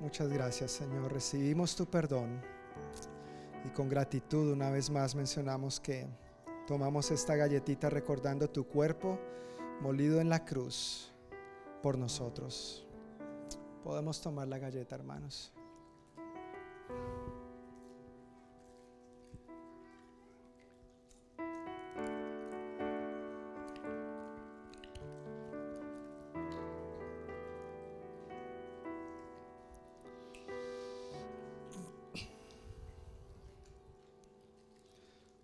Muchas 0.00 0.28
gracias 0.32 0.70
Señor. 0.72 1.12
Recibimos 1.12 1.76
tu 1.76 1.84
perdón 1.84 2.57
y 3.68 3.70
con 3.70 3.88
gratitud 3.88 4.50
una 4.50 4.70
vez 4.70 4.88
más 4.88 5.14
mencionamos 5.14 5.78
que 5.78 6.06
tomamos 6.66 7.10
esta 7.10 7.36
galletita 7.36 7.90
recordando 7.90 8.48
tu 8.48 8.66
cuerpo 8.66 9.18
molido 9.82 10.22
en 10.22 10.30
la 10.30 10.44
cruz 10.44 11.12
por 11.82 11.98
nosotros. 11.98 12.86
Podemos 13.84 14.22
tomar 14.22 14.48
la 14.48 14.58
galleta 14.58 14.94
hermanos. 14.94 15.52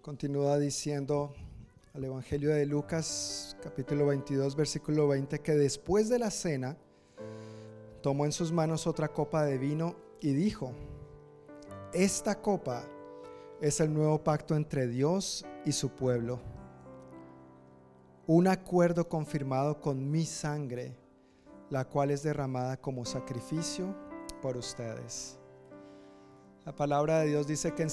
Continúa 0.04 0.58
diciendo 0.58 1.32
al 1.94 2.04
Evangelio 2.04 2.50
de 2.50 2.66
Lucas, 2.66 3.56
capítulo 3.62 4.04
22, 4.04 4.54
versículo 4.54 5.08
20, 5.08 5.38
que 5.38 5.52
después 5.52 6.10
de 6.10 6.18
la 6.18 6.30
cena 6.30 6.76
tomó 8.02 8.26
en 8.26 8.32
sus 8.32 8.52
manos 8.52 8.86
otra 8.86 9.08
copa 9.08 9.46
de 9.46 9.56
vino 9.56 9.96
y 10.20 10.34
dijo, 10.34 10.72
esta 11.94 12.42
copa 12.42 12.84
es 13.62 13.80
el 13.80 13.94
nuevo 13.94 14.22
pacto 14.22 14.56
entre 14.56 14.88
Dios 14.88 15.46
y 15.64 15.72
su 15.72 15.88
pueblo, 15.88 16.38
un 18.26 18.46
acuerdo 18.46 19.08
confirmado 19.08 19.80
con 19.80 20.10
mi 20.10 20.26
sangre, 20.26 20.98
la 21.70 21.86
cual 21.86 22.10
es 22.10 22.22
derramada 22.22 22.76
como 22.76 23.06
sacrificio 23.06 23.96
por 24.42 24.58
ustedes. 24.58 25.38
La 26.66 26.76
palabra 26.76 27.20
de 27.20 27.28
Dios 27.28 27.46
dice 27.46 27.72
que 27.72 27.84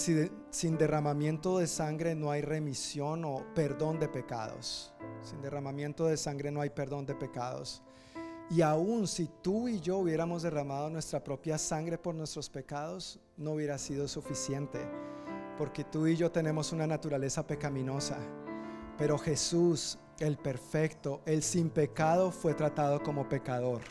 sin 0.52 0.78
derramamiento 0.78 1.60
de 1.60 1.66
sangre 1.66 2.14
no 2.14 2.30
hay 2.30 2.42
remisión 2.42 3.24
o 3.24 3.46
perdón 3.56 4.00
de 4.00 4.10
pecados. 4.10 4.94
Sin 5.24 5.42
derramamiento 5.42 6.06
de 6.06 6.18
sangre 6.18 6.52
no 6.52 6.60
hay 6.60 6.70
perdón 6.70 7.06
de 7.06 7.16
pecados. 7.16 7.82
Y 8.50 8.62
aún 8.62 9.08
si 9.08 9.30
tú 9.42 9.70
y 9.70 9.80
yo 9.80 10.00
hubiéramos 10.00 10.44
derramado 10.44 10.90
nuestra 10.90 11.24
propia 11.24 11.58
sangre 11.58 11.98
por 11.98 12.16
nuestros 12.16 12.50
pecados, 12.50 13.18
no 13.38 13.54
hubiera 13.54 13.78
sido 13.78 14.10
suficiente. 14.10 14.80
Porque 15.58 15.86
tú 15.86 16.06
y 16.06 16.18
yo 16.18 16.30
tenemos 16.30 16.74
una 16.74 16.86
naturaleza 16.86 17.48
pecaminosa. 17.48 18.18
Pero 18.98 19.18
Jesús, 19.18 19.98
el 20.20 20.38
perfecto, 20.38 21.22
el 21.26 21.44
sin 21.44 21.70
pecado, 21.70 22.30
fue 22.30 22.54
tratado 22.54 23.02
como 23.02 23.30
pecador 23.30 23.82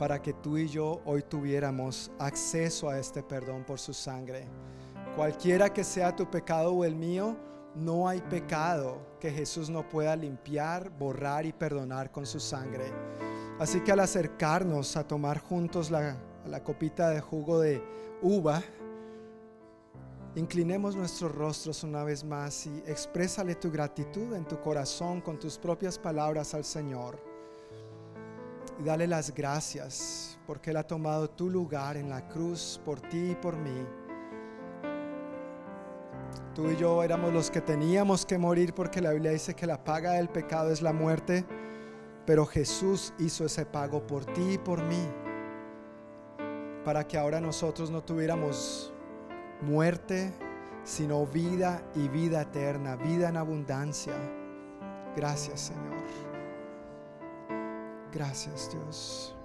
para 0.00 0.22
que 0.22 0.32
tú 0.32 0.56
y 0.56 0.66
yo 0.66 1.02
hoy 1.04 1.22
tuviéramos 1.22 2.10
acceso 2.18 2.88
a 2.88 2.98
este 2.98 3.22
perdón 3.22 3.64
por 3.64 3.78
su 3.78 3.92
sangre. 3.92 4.46
Cualquiera 5.16 5.72
que 5.72 5.84
sea 5.84 6.14
tu 6.14 6.30
pecado 6.30 6.72
o 6.72 6.84
el 6.84 6.94
mío, 6.94 7.36
no 7.74 8.08
hay 8.08 8.20
pecado 8.20 8.98
que 9.20 9.30
Jesús 9.30 9.68
no 9.68 9.88
pueda 9.88 10.16
limpiar, 10.16 10.90
borrar 10.90 11.44
y 11.46 11.52
perdonar 11.52 12.10
con 12.10 12.26
su 12.26 12.40
sangre. 12.40 12.92
Así 13.58 13.80
que 13.80 13.92
al 13.92 14.00
acercarnos 14.00 14.96
a 14.96 15.06
tomar 15.06 15.38
juntos 15.38 15.90
la, 15.90 16.16
la 16.46 16.62
copita 16.62 17.10
de 17.10 17.20
jugo 17.20 17.60
de 17.60 17.82
uva, 18.22 18.62
inclinemos 20.34 20.96
nuestros 20.96 21.34
rostros 21.34 21.82
una 21.82 22.04
vez 22.04 22.24
más 22.24 22.66
y 22.66 22.82
exprésale 22.86 23.56
tu 23.56 23.70
gratitud 23.70 24.34
en 24.34 24.46
tu 24.46 24.60
corazón 24.60 25.20
con 25.20 25.38
tus 25.38 25.58
propias 25.58 25.98
palabras 25.98 26.54
al 26.54 26.64
Señor 26.64 27.30
y 28.80 28.84
dale 28.84 29.06
las 29.06 29.34
gracias 29.34 30.38
porque 30.46 30.70
Él 30.70 30.78
ha 30.78 30.86
tomado 30.86 31.28
tu 31.28 31.50
lugar 31.50 31.96
en 31.96 32.08
la 32.08 32.26
cruz 32.28 32.80
por 32.84 33.00
ti 33.00 33.32
y 33.32 33.34
por 33.34 33.56
mí. 33.56 33.86
Tú 36.54 36.70
y 36.70 36.76
yo 36.76 37.02
éramos 37.02 37.32
los 37.32 37.50
que 37.50 37.60
teníamos 37.60 38.26
que 38.26 38.36
morir 38.36 38.74
porque 38.74 39.00
la 39.00 39.12
Biblia 39.12 39.30
dice 39.30 39.54
que 39.54 39.66
la 39.66 39.82
paga 39.82 40.12
del 40.12 40.28
pecado 40.28 40.70
es 40.72 40.82
la 40.82 40.92
muerte, 40.92 41.44
pero 42.26 42.44
Jesús 42.44 43.14
hizo 43.18 43.44
ese 43.44 43.64
pago 43.64 44.06
por 44.06 44.24
ti 44.24 44.54
y 44.54 44.58
por 44.58 44.82
mí, 44.82 45.06
para 46.84 47.06
que 47.06 47.16
ahora 47.16 47.40
nosotros 47.40 47.90
no 47.90 48.02
tuviéramos 48.02 48.92
muerte, 49.62 50.32
sino 50.84 51.26
vida 51.26 51.82
y 51.94 52.08
vida 52.08 52.42
eterna, 52.42 52.96
vida 52.96 53.28
en 53.28 53.36
abundancia. 53.36 54.14
Gracias 55.16 55.60
Señor. 55.60 56.00
Gracias 58.12 58.70
Dios. 58.72 59.36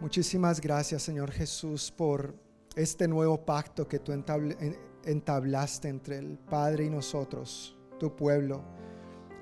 Muchísimas 0.00 0.60
gracias 0.60 1.02
Señor 1.02 1.30
Jesús 1.30 1.92
por 1.92 2.34
este 2.76 3.08
nuevo 3.08 3.44
pacto 3.44 3.86
que 3.86 3.98
tú 3.98 4.12
entablaste 5.04 5.88
entre 5.88 6.18
el 6.18 6.38
Padre 6.38 6.84
y 6.84 6.90
nosotros, 6.90 7.76
tu 7.98 8.14
pueblo. 8.14 8.62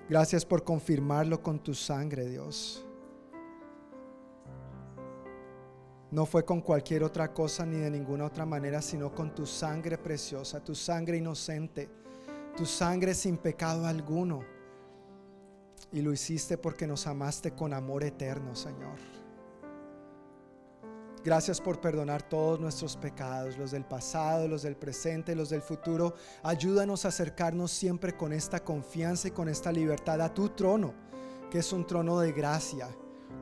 Gracias 0.08 0.44
por 0.44 0.64
confirmarlo 0.64 1.42
con 1.42 1.60
tu 1.60 1.74
sangre, 1.74 2.26
Dios. 2.26 2.84
No 6.10 6.26
fue 6.26 6.44
con 6.44 6.60
cualquier 6.60 7.04
otra 7.04 7.32
cosa 7.32 7.64
ni 7.64 7.76
de 7.76 7.90
ninguna 7.90 8.24
otra 8.24 8.44
manera, 8.44 8.82
sino 8.82 9.14
con 9.14 9.32
tu 9.32 9.46
sangre 9.46 9.96
preciosa, 9.96 10.62
tu 10.62 10.74
sangre 10.74 11.18
inocente, 11.18 11.88
tu 12.56 12.66
sangre 12.66 13.14
sin 13.14 13.36
pecado 13.36 13.86
alguno 13.86 14.40
y 15.92 16.02
lo 16.02 16.12
hiciste 16.12 16.58
porque 16.58 16.86
nos 16.86 17.06
amaste 17.06 17.52
con 17.52 17.72
amor 17.72 18.02
eterno, 18.02 18.56
Señor. 18.56 19.19
Gracias 21.22 21.60
por 21.60 21.82
perdonar 21.82 22.22
todos 22.22 22.58
nuestros 22.58 22.96
pecados, 22.96 23.58
los 23.58 23.72
del 23.72 23.84
pasado, 23.84 24.48
los 24.48 24.62
del 24.62 24.74
presente, 24.74 25.34
los 25.34 25.50
del 25.50 25.60
futuro. 25.60 26.14
Ayúdanos 26.42 27.04
a 27.04 27.08
acercarnos 27.08 27.70
siempre 27.70 28.16
con 28.16 28.32
esta 28.32 28.64
confianza 28.64 29.28
y 29.28 29.32
con 29.32 29.48
esta 29.50 29.70
libertad 29.70 30.22
a 30.22 30.32
tu 30.32 30.48
trono, 30.48 30.94
que 31.50 31.58
es 31.58 31.74
un 31.74 31.86
trono 31.86 32.20
de 32.20 32.32
gracia, 32.32 32.88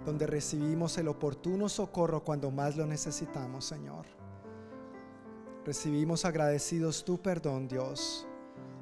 donde 0.04 0.26
recibimos 0.26 0.98
el 0.98 1.06
oportuno 1.06 1.68
socorro 1.68 2.24
cuando 2.24 2.50
más 2.50 2.76
lo 2.76 2.84
necesitamos, 2.84 3.66
Señor. 3.66 4.06
Recibimos 5.64 6.24
agradecidos 6.24 7.04
tu 7.04 7.22
perdón, 7.22 7.68
Dios. 7.68 8.26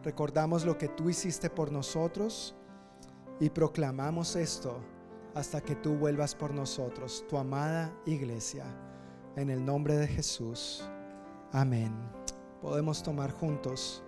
Recordamos 0.05 0.64
lo 0.64 0.78
que 0.78 0.88
tú 0.88 1.11
hiciste 1.11 1.51
por 1.51 1.70
nosotros 1.70 2.55
y 3.40 3.51
proclamamos 3.51 4.36
esto 4.36 4.80
hasta 5.34 5.61
que 5.61 5.74
tú 5.74 5.97
vuelvas 5.97 6.34
por 6.34 6.55
nosotros, 6.55 7.26
tu 7.28 7.36
amada 7.36 7.92
iglesia. 8.07 8.64
En 9.37 9.51
el 9.51 9.62
nombre 9.62 9.97
de 9.97 10.09
Jesús. 10.09 10.82
Amén. 11.53 11.93
Podemos 12.62 13.03
tomar 13.03 13.30
juntos 13.32 14.03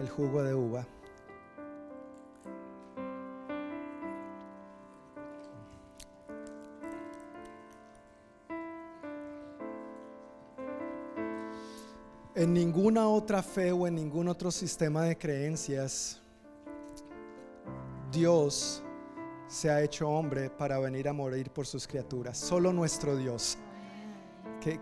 el 0.00 0.08
jugo 0.08 0.44
de 0.44 0.54
uva. 0.54 0.86
En 12.36 12.54
ninguna 12.54 13.08
otra 13.08 13.42
fe 13.42 13.72
o 13.72 13.88
en 13.88 13.96
ningún 13.96 14.28
otro 14.28 14.52
sistema 14.52 15.02
de 15.02 15.18
creencias, 15.18 16.20
Dios 18.12 18.84
se 19.48 19.68
ha 19.68 19.82
hecho 19.82 20.08
hombre 20.08 20.48
para 20.48 20.78
venir 20.78 21.08
a 21.08 21.12
morir 21.12 21.50
por 21.50 21.66
sus 21.66 21.88
criaturas. 21.88 22.38
Solo 22.38 22.72
nuestro 22.72 23.16
Dios. 23.16 23.58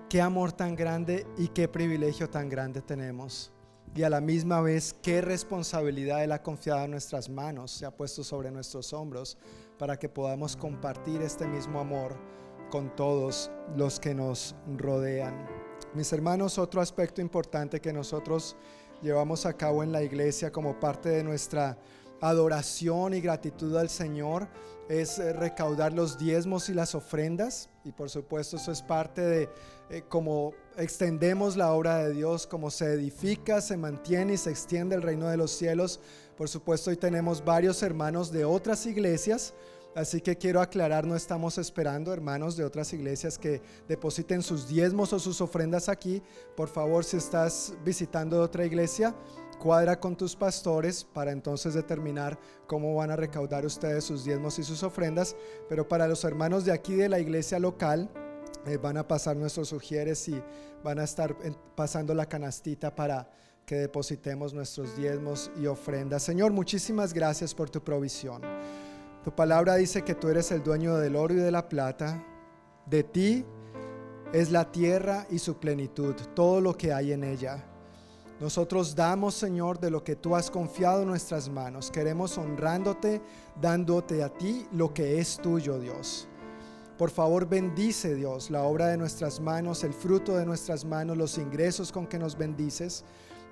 Qué, 0.09 0.21
amor 0.21 0.53
tan 0.53 0.77
grande 0.77 1.27
y 1.37 1.49
qué 1.49 1.67
privilegio 1.67 2.31
tan 2.31 2.49
grande 2.49 2.83
tenemos. 2.83 3.51
Y 3.97 4.05
a 4.05 4.11
la 4.11 4.21
misma 4.21 4.61
vez, 4.61 4.95
qué 5.03 5.21
responsabilidad 5.21 6.23
Él 6.23 6.31
ha 6.31 6.41
confiado 6.41 6.85
en 6.85 6.93
nuestras 6.93 7.29
manos, 7.29 7.73
se 7.73 7.85
ha 7.85 7.91
puesto 7.91 8.23
sobre 8.23 8.53
nuestros 8.53 8.93
hombros 8.93 9.37
para 9.81 9.99
que 9.99 10.09
podamos 10.09 10.57
compartir 10.57 11.21
este 11.21 11.49
mismo 11.49 11.81
amor 11.81 12.17
con 12.71 12.95
todos 12.95 13.51
los 13.77 13.99
que 13.99 14.15
nos 14.15 14.55
rodean. 14.77 15.49
Mis 15.95 16.13
hermanos, 16.13 16.59
otro 16.59 16.81
aspecto 16.81 17.21
importante 17.21 17.81
que 17.81 17.93
nosotros 17.93 18.57
llevamos 19.03 19.47
a 19.47 19.55
cabo 19.55 19.83
en 19.83 19.91
la 19.91 20.05
iglesia 20.05 20.53
como 20.53 20.79
parte 20.79 21.09
de 21.09 21.25
nuestra 21.25 21.77
adoración 22.23 23.13
y 23.13 23.21
gratitud 23.21 23.77
al 23.77 23.91
Señor 23.91 24.49
es 24.89 25.19
eh, 25.19 25.33
recaudar 25.33 25.93
los 25.93 26.19
diezmos 26.19 26.69
y 26.69 26.75
las 26.75 26.95
ofrendas. 26.95 27.69
Y 27.85 27.93
por 27.93 28.09
supuesto 28.09 28.57
eso 28.57 28.73
es 28.73 28.81
parte 28.81 29.21
de 29.21 29.49
eh, 29.91 30.05
cómo 30.09 30.55
extendemos 30.77 31.57
la 31.57 31.73
obra 31.73 31.99
de 31.99 32.15
Dios, 32.15 32.47
cómo 32.47 32.71
se 32.71 32.87
edifica, 32.87 33.61
se 33.61 33.77
mantiene 33.77 34.35
y 34.35 34.39
se 34.39 34.51
extiende 34.51 34.95
el 34.95 35.03
reino 35.03 35.29
de 35.29 35.37
los 35.37 35.51
cielos. 35.51 36.01
Por 36.37 36.49
supuesto 36.49 36.91
hoy 36.91 36.97
tenemos 36.97 37.45
varios 37.45 37.83
hermanos 37.83 38.33
de 38.33 38.45
otras 38.45 38.87
iglesias 38.87 39.53
Así 39.95 40.23
que 40.23 40.37
quiero 40.37 40.63
aclarar, 40.63 41.07
no 41.07 41.15
estamos 41.15 41.59
esperando 41.59 42.15
hermanos 42.15 42.57
de 42.57 42.65
otras 42.65 42.95
iglesias 42.95 43.37
que 43.37 43.61
depositen 43.87 44.43
sus 44.43 44.67
diezmos 44.67 45.13
o 45.13 45.19
sus 45.19 45.43
ofrendas 45.43 45.91
aquí. 45.91 46.23
Por 46.57 46.71
favor, 46.71 47.05
si 47.05 47.19
estás 47.19 47.75
visitando 47.85 48.41
otra 48.41 48.65
iglesia, 48.65 49.15
cuadra 49.63 50.01
con 50.01 50.17
tus 50.17 50.35
pastores 50.35 51.05
para 51.05 51.31
entonces 51.31 51.75
determinar 51.75 52.37
cómo 52.67 52.97
van 52.97 53.13
a 53.13 53.17
recaudar 53.17 53.65
ustedes 53.65 54.03
sus 54.03 54.25
diezmos 54.25 54.59
y 54.59 54.65
sus 54.65 54.83
ofrendas. 54.83 55.37
Pero 55.69 55.87
para 55.87 56.09
los 56.09 56.25
hermanos 56.25 56.65
de 56.65 56.73
aquí 56.73 56.97
de 56.97 57.09
la 57.09 57.21
iglesia 57.21 57.61
local, 57.61 58.11
eh, 58.67 58.77
van 58.77 58.97
a 58.97 59.07
pasar 59.07 59.37
nuestros 59.37 59.69
sugieres 59.69 60.29
y 60.29 60.43
van 60.83 60.99
a 60.99 61.05
estar 61.05 61.37
pasando 61.77 62.13
la 62.13 62.27
canastita 62.27 62.93
para 62.93 63.31
que 63.65 63.77
depositemos 63.77 64.53
nuestros 64.53 64.97
diezmos 64.97 65.53
y 65.57 65.67
ofrendas. 65.67 66.25
Señor, 66.25 66.51
muchísimas 66.51 67.15
gracias 67.15 67.55
por 67.55 67.71
tu 67.71 67.85
provisión. 67.85 68.43
Tu 69.23 69.33
palabra 69.33 69.77
dice 69.77 70.03
que 70.03 70.17
tú 70.17 70.29
eres 70.29 70.51
el 70.51 70.65
dueño 70.65 70.97
del 70.97 71.15
oro 71.15 71.35
y 71.35 71.39
de 71.39 71.53
la 71.53 71.69
plata. 71.69 72.21
De 72.87 73.05
ti 73.05 73.45
es 74.33 74.51
la 74.51 74.73
tierra 74.73 75.25
y 75.31 75.39
su 75.39 75.59
plenitud, 75.59 76.17
todo 76.35 76.61
lo 76.61 76.77
que 76.77 76.93
hay 76.93 77.13
en 77.13 77.23
ella. 77.23 77.72
Nosotros 78.43 78.97
damos, 78.97 79.35
Señor, 79.35 79.79
de 79.79 79.89
lo 79.89 80.03
que 80.03 80.17
tú 80.17 80.35
has 80.35 80.51
confiado 80.51 81.03
en 81.03 81.09
nuestras 81.09 81.49
manos. 81.49 81.93
Queremos 81.93 82.37
honrándote, 82.39 83.23
dándote 83.61 84.25
a 84.25 84.31
ti 84.31 84.67
lo 84.73 84.93
que 84.93 85.21
es 85.21 85.37
tuyo, 85.37 85.79
Dios. 85.79 86.27
Por 86.99 87.11
favor, 87.11 87.49
bendice, 87.49 88.17
Dios, 88.17 88.51
la 88.51 88.65
obra 88.65 88.89
de 88.89 88.97
nuestras 88.97 89.39
manos, 89.39 89.85
el 89.85 89.95
fruto 89.95 90.37
de 90.37 90.45
nuestras 90.45 90.85
manos, 90.85 91.17
los 91.17 91.39
ingresos 91.39 91.93
con 91.93 92.09
que 92.09 92.19
nos 92.19 92.37
bendices. 92.37 93.05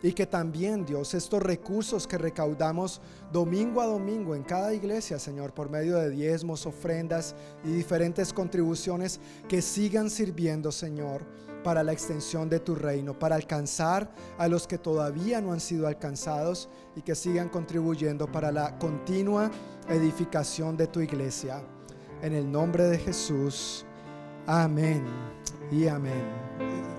Y 0.03 0.13
que 0.13 0.27
también, 0.27 0.85
Dios, 0.85 1.15
estos 1.15 1.41
recursos 1.41 2.09
que 2.09 2.19
recaudamos 2.19 3.01
domingo 3.33 3.81
a 3.81 3.87
domingo 3.87 4.35
en 4.35 4.43
cada 4.43 4.75
iglesia, 4.75 5.21
Señor, 5.21 5.55
por 5.55 5.71
medio 5.71 5.99
de 5.99 6.11
diezmos, 6.11 6.67
ofrendas 6.67 7.37
y 7.63 7.69
diferentes 7.69 8.33
contribuciones, 8.33 9.21
que 9.47 9.63
sigan 9.63 10.11
sirviendo, 10.11 10.73
Señor, 10.73 11.25
para 11.63 11.83
la 11.83 11.93
extensión 11.93 12.49
de 12.49 12.61
tu 12.61 12.75
reino, 12.75 13.19
para 13.19 13.37
alcanzar 13.37 14.11
a 14.39 14.49
los 14.49 14.67
que 14.67 14.79
todavía 14.79 15.41
no 15.41 15.53
han 15.53 15.61
sido 15.61 15.87
alcanzados 15.87 16.69
y 16.97 17.03
que 17.03 17.15
sigan 17.15 17.49
contribuyendo 17.49 18.31
para 18.31 18.51
la 18.51 18.79
continua 18.79 19.51
edificación 19.89 20.77
de 20.77 20.87
tu 20.87 21.01
iglesia. 21.01 21.63
En 22.23 22.35
el 22.35 22.51
nombre 22.51 22.85
de 22.85 22.99
Jesús. 22.99 23.85
Amén 24.47 25.05
y 25.71 25.87
amén. 25.87 26.90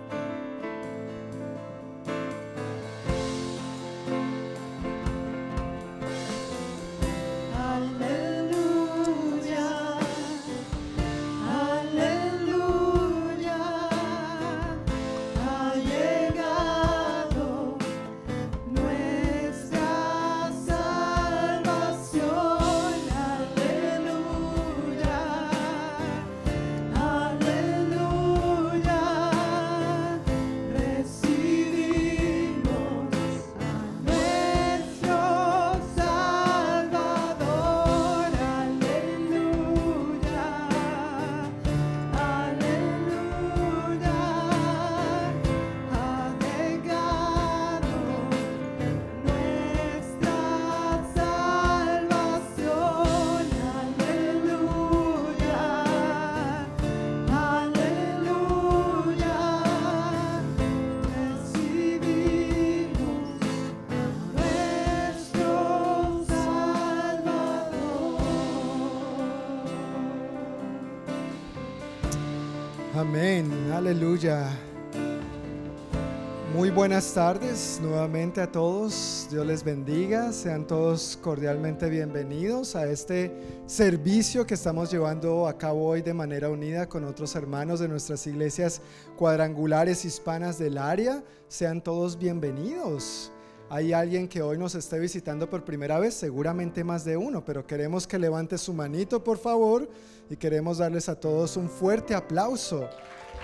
Buenas 77.02 77.16
tardes 77.16 77.80
nuevamente 77.82 78.42
a 78.42 78.52
todos. 78.52 79.28
Dios 79.32 79.44
les 79.44 79.64
bendiga. 79.64 80.32
Sean 80.32 80.68
todos 80.68 81.18
cordialmente 81.20 81.90
bienvenidos 81.90 82.76
a 82.76 82.86
este 82.86 83.32
servicio 83.66 84.46
que 84.46 84.54
estamos 84.54 84.92
llevando 84.92 85.48
a 85.48 85.58
cabo 85.58 85.88
hoy 85.88 86.04
de 86.04 86.14
manera 86.14 86.50
unida 86.50 86.88
con 86.88 87.04
otros 87.06 87.36
hermanos 87.36 87.80
de 87.80 87.88
nuestras 87.88 88.28
iglesias 88.28 88.82
cuadrangulares 89.18 90.06
hispanas 90.06 90.60
del 90.60 90.78
área. 90.78 91.24
Sean 91.48 91.82
todos 91.82 92.20
bienvenidos. 92.20 93.32
Hay 93.72 93.94
alguien 93.94 94.28
que 94.28 94.44
hoy 94.44 94.60
nos 94.60 94.76
esté 94.76 95.00
visitando 95.00 95.50
por 95.50 95.66
primera 95.66 95.98
vez, 95.98 96.14
seguramente 96.14 96.84
más 96.84 97.04
de 97.04 97.18
uno, 97.18 97.44
pero 97.44 97.66
queremos 97.66 98.06
que 98.06 98.20
levante 98.20 98.60
su 98.60 98.76
manito, 98.76 99.24
por 99.24 99.40
favor, 99.40 99.90
y 100.30 100.36
queremos 100.36 100.78
darles 100.78 101.10
a 101.10 101.20
todos 101.20 101.58
un 101.58 101.68
fuerte 101.68 102.14
aplauso 102.14 102.88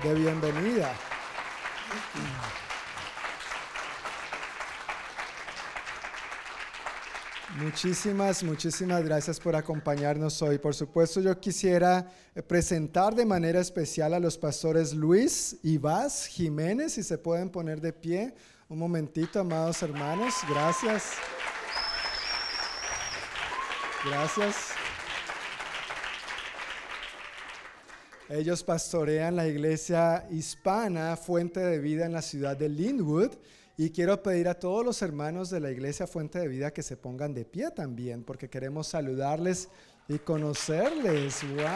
de 0.04 0.14
bienvenida. 0.14 0.92
Muchísimas, 7.58 8.44
muchísimas 8.44 9.04
gracias 9.04 9.40
por 9.40 9.56
acompañarnos 9.56 10.44
hoy. 10.44 10.60
Por 10.60 10.76
supuesto, 10.76 11.22
yo 11.22 11.40
quisiera 11.40 12.08
presentar 12.46 13.16
de 13.16 13.26
manera 13.26 13.60
especial 13.60 14.14
a 14.14 14.20
los 14.20 14.38
pastores 14.38 14.94
Luis 14.94 15.58
y 15.64 15.80
Vaz 15.80 16.28
Jiménez, 16.28 16.94
si 16.94 17.02
se 17.02 17.18
pueden 17.18 17.50
poner 17.50 17.82
de 17.82 17.94
pie. 17.94 18.36
Un 18.70 18.78
momentito, 18.78 19.40
amados 19.40 19.82
hermanos. 19.82 20.36
Gracias. 20.48 21.14
Gracias. 24.06 24.56
Ellos 28.30 28.64
pastorean 28.64 29.36
la 29.36 29.48
iglesia 29.48 30.28
hispana 30.30 31.18
Fuente 31.18 31.60
de 31.60 31.80
Vida 31.80 32.06
en 32.06 32.14
la 32.14 32.22
ciudad 32.22 32.56
de 32.56 32.70
Linwood. 32.70 33.32
Y 33.80 33.92
quiero 33.92 34.24
pedir 34.24 34.48
a 34.48 34.56
todos 34.56 34.84
los 34.84 35.04
hermanos 35.04 35.52
de 35.52 35.60
la 35.60 35.70
iglesia 35.70 36.08
Fuente 36.08 36.40
de 36.40 36.48
Vida 36.48 36.74
que 36.74 36.82
se 36.82 36.98
pongan 36.98 37.36
de 37.36 37.46
pie 37.46 37.70
también, 37.70 38.24
porque 38.24 38.50
queremos 38.50 38.88
saludarles 38.88 39.70
y 40.08 40.18
conocerles. 40.18 41.44
¡Wow! 41.44 41.68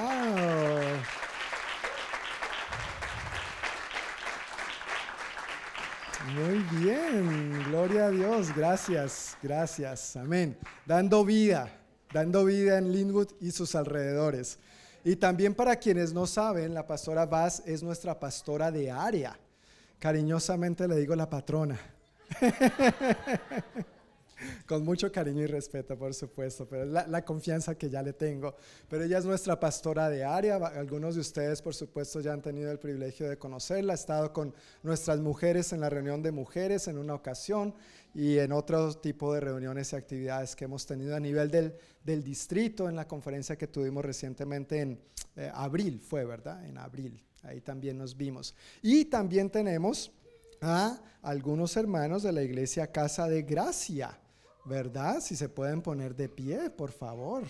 Muy 6.33 6.79
bien, 6.79 7.63
gloria 7.65 8.07
a 8.07 8.09
Dios, 8.09 8.55
gracias, 8.55 9.37
gracias, 9.43 10.15
amén. 10.15 10.57
Dando 10.87 11.23
vida, 11.23 11.71
dando 12.11 12.45
vida 12.45 12.79
en 12.79 12.91
Linwood 12.91 13.27
y 13.39 13.51
sus 13.51 13.75
alrededores. 13.75 14.57
Y 15.03 15.17
también 15.17 15.53
para 15.53 15.75
quienes 15.75 16.13
no 16.13 16.25
saben, 16.25 16.73
la 16.73 16.87
pastora 16.87 17.27
Vaz 17.27 17.61
es 17.67 17.83
nuestra 17.83 18.19
pastora 18.19 18.71
de 18.71 18.89
área. 18.89 19.37
Cariñosamente 20.01 20.87
le 20.87 20.95
digo 20.95 21.15
la 21.15 21.29
patrona. 21.29 21.79
Con 24.65 24.83
mucho 24.83 25.11
cariño 25.11 25.43
y 25.43 25.45
respeto, 25.45 25.95
por 25.95 26.15
supuesto, 26.15 26.67
pero 26.67 26.85
es 26.85 27.07
la, 27.07 27.23
confianza 27.23 27.75
que 27.75 27.87
ya 27.87 28.01
le 28.01 28.13
tengo. 28.13 28.55
Pero 28.89 29.03
ella 29.03 29.19
es 29.19 29.25
nuestra 29.25 29.59
pastora 29.59 30.09
de 30.09 30.23
área. 30.23 30.55
Algunos 30.55 31.13
de 31.13 31.21
ustedes, 31.21 31.61
por 31.61 31.75
supuesto, 31.75 32.19
ya 32.19 32.33
han 32.33 32.41
tenido 32.41 32.71
el 32.71 32.79
privilegio 32.79 33.29
de 33.29 33.37
conocerla. 33.37 33.93
Ha 33.93 33.95
estado 33.95 34.33
con 34.33 34.55
nuestras 34.81 35.19
mujeres 35.19 35.71
en 35.71 35.81
la 35.81 35.89
reunión 35.91 36.23
de 36.23 36.31
mujeres 36.31 36.87
en 36.87 36.97
una 36.97 37.13
ocasión 37.13 37.75
y 38.15 38.39
en 38.39 38.53
otro 38.53 38.95
tipo 38.95 39.35
de 39.35 39.41
reuniones 39.41 39.93
y 39.93 39.97
actividades 39.97 40.55
que 40.55 40.65
hemos 40.65 40.87
tenido 40.87 41.15
a 41.15 41.19
nivel 41.19 41.51
del, 41.51 41.75
del 42.03 42.23
distrito 42.23 42.89
en 42.89 42.95
la 42.95 43.07
conferencia 43.07 43.55
que 43.55 43.67
tuvimos 43.67 44.03
recientemente 44.03 44.81
en 44.81 44.99
eh, 45.35 45.51
abril, 45.53 46.01
fue, 46.01 46.25
¿verdad? 46.25 46.65
En 46.65 46.79
abril. 46.79 47.23
Ahí 47.43 47.61
también 47.61 47.97
nos 47.97 48.15
vimos. 48.15 48.53
Y 48.81 49.05
también 49.05 49.49
tenemos 49.49 50.11
a 50.61 50.99
algunos 51.21 51.75
hermanos 51.75 52.23
de 52.23 52.31
la 52.31 52.43
iglesia 52.43 52.91
Casa 52.91 53.27
de 53.27 53.41
Gracia, 53.41 54.19
¿verdad? 54.65 55.19
Si 55.21 55.35
se 55.35 55.49
pueden 55.49 55.81
poner 55.81 56.15
de 56.15 56.29
pie, 56.29 56.69
por 56.69 56.91
favor. 56.91 57.43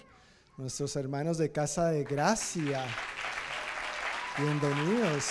Nuestros 0.57 0.95
hermanos 0.95 1.37
de 1.37 1.51
Casa 1.51 1.89
de 1.89 2.03
Gracia. 2.03 2.85
Bienvenidos. 4.37 5.25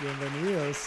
Bienvenidos. 0.00 0.78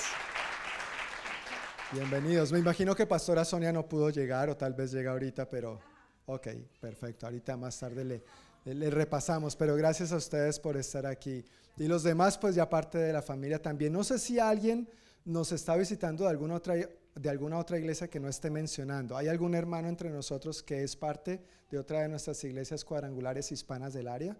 Bienvenidos. 1.92 2.52
Me 2.54 2.60
imagino 2.60 2.96
que 2.96 3.06
Pastora 3.06 3.44
Sonia 3.44 3.74
no 3.74 3.86
pudo 3.90 4.10
llegar 4.10 4.50
o 4.50 4.56
tal 4.56 4.74
vez 4.74 4.94
llega 4.94 5.12
ahorita, 5.12 5.50
pero 5.50 5.82
ok, 6.26 6.48
perfecto. 6.80 7.26
Ahorita 7.26 7.58
más 7.58 7.78
tarde 7.78 8.06
le, 8.06 8.24
le 8.64 8.90
repasamos, 8.90 9.58
pero 9.58 9.76
gracias 9.76 10.14
a 10.14 10.16
ustedes 10.16 10.60
por 10.60 10.78
estar 10.78 11.06
aquí. 11.06 11.44
Y 11.78 11.88
los 11.88 12.03
demás, 12.03 12.38
pues 12.38 12.55
ya 12.55 12.69
parte 12.69 12.97
de 12.97 13.13
la 13.13 13.22
familia 13.22 13.61
también. 13.61 13.93
No 13.93 14.03
sé 14.03 14.19
si 14.19 14.39
alguien 14.39 14.88
nos 15.26 15.51
está 15.51 15.76
visitando 15.76 16.24
de 16.26 16.30
alguna 16.30 16.55
otra, 16.55 16.76
de 16.76 17.30
alguna 17.30 17.57
otra 17.57 17.78
iglesia 17.78 18.09
que 18.09 18.19
no 18.19 18.28
esté 18.28 18.49
mencionando. 18.49 19.17
¿Hay 19.17 19.28
algún 19.28 19.55
hermano 19.55 19.88
entre 19.88 20.09
nosotros 20.09 20.63
que 20.63 20.84
es 20.84 20.95
parte 20.95 21.41
de 21.69 21.78
otra 21.78 22.01
de 22.01 22.09
nuestras 22.09 22.43
iglesias 22.43 22.84
cuadrangulares 22.84 23.51
hispanas 23.51 23.93
del 23.93 24.07
área? 24.07 24.38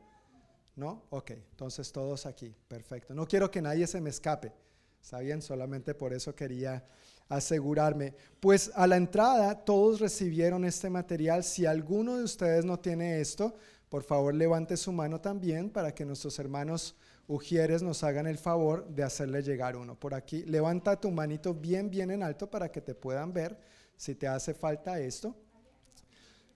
¿No? 0.76 1.04
Ok, 1.10 1.32
entonces 1.32 1.92
todos 1.92 2.26
aquí, 2.26 2.56
perfecto. 2.68 3.14
No 3.14 3.28
quiero 3.28 3.52
que 3.52 3.62
nadie 3.62 3.88
se 3.88 4.02
me 4.02 4.10
escape, 4.10 4.54
¿está 5.02 5.20
bien? 5.20 5.42
Solamente 5.42 5.94
por 5.94 6.14
eso 6.14 6.34
quería 6.34 6.86
asegurarme. 7.28 8.14
Pues 8.40 8.72
a 8.76 8.88
la 8.88 8.98
entrada 8.98 9.64
todos 9.66 10.00
recibieron 10.00 10.66
este 10.66 10.90
material. 10.90 11.44
Si 11.44 11.66
alguno 11.66 12.18
de 12.18 12.24
ustedes 12.24 12.66
no 12.66 12.80
tiene 12.80 13.20
esto, 13.20 13.54
por 13.90 14.04
favor 14.04 14.34
levante 14.34 14.78
su 14.78 14.92
mano 14.92 15.20
también 15.20 15.70
para 15.70 15.94
que 15.94 16.06
nuestros 16.06 16.40
hermanos 16.40 16.96
Ujieres 17.32 17.82
nos 17.82 18.04
hagan 18.04 18.28
el 18.28 18.38
favor 18.38 18.86
de 18.90 19.04
hacerle 19.04 19.42
llegar 19.42 19.78
uno. 19.78 19.96
Por 19.96 20.14
aquí, 20.14 20.44
levanta 20.44 21.00
tu 21.00 21.10
manito 21.12 21.54
bien, 21.54 21.90
bien 21.90 22.12
en 22.12 22.24
alto 22.24 22.52
para 22.52 22.70
que 22.70 22.82
te 22.82 22.94
puedan 22.94 23.32
ver 23.32 23.58
si 23.96 24.16
te 24.16 24.28
hace 24.28 24.54
falta 24.54 25.00
esto. 25.00 25.34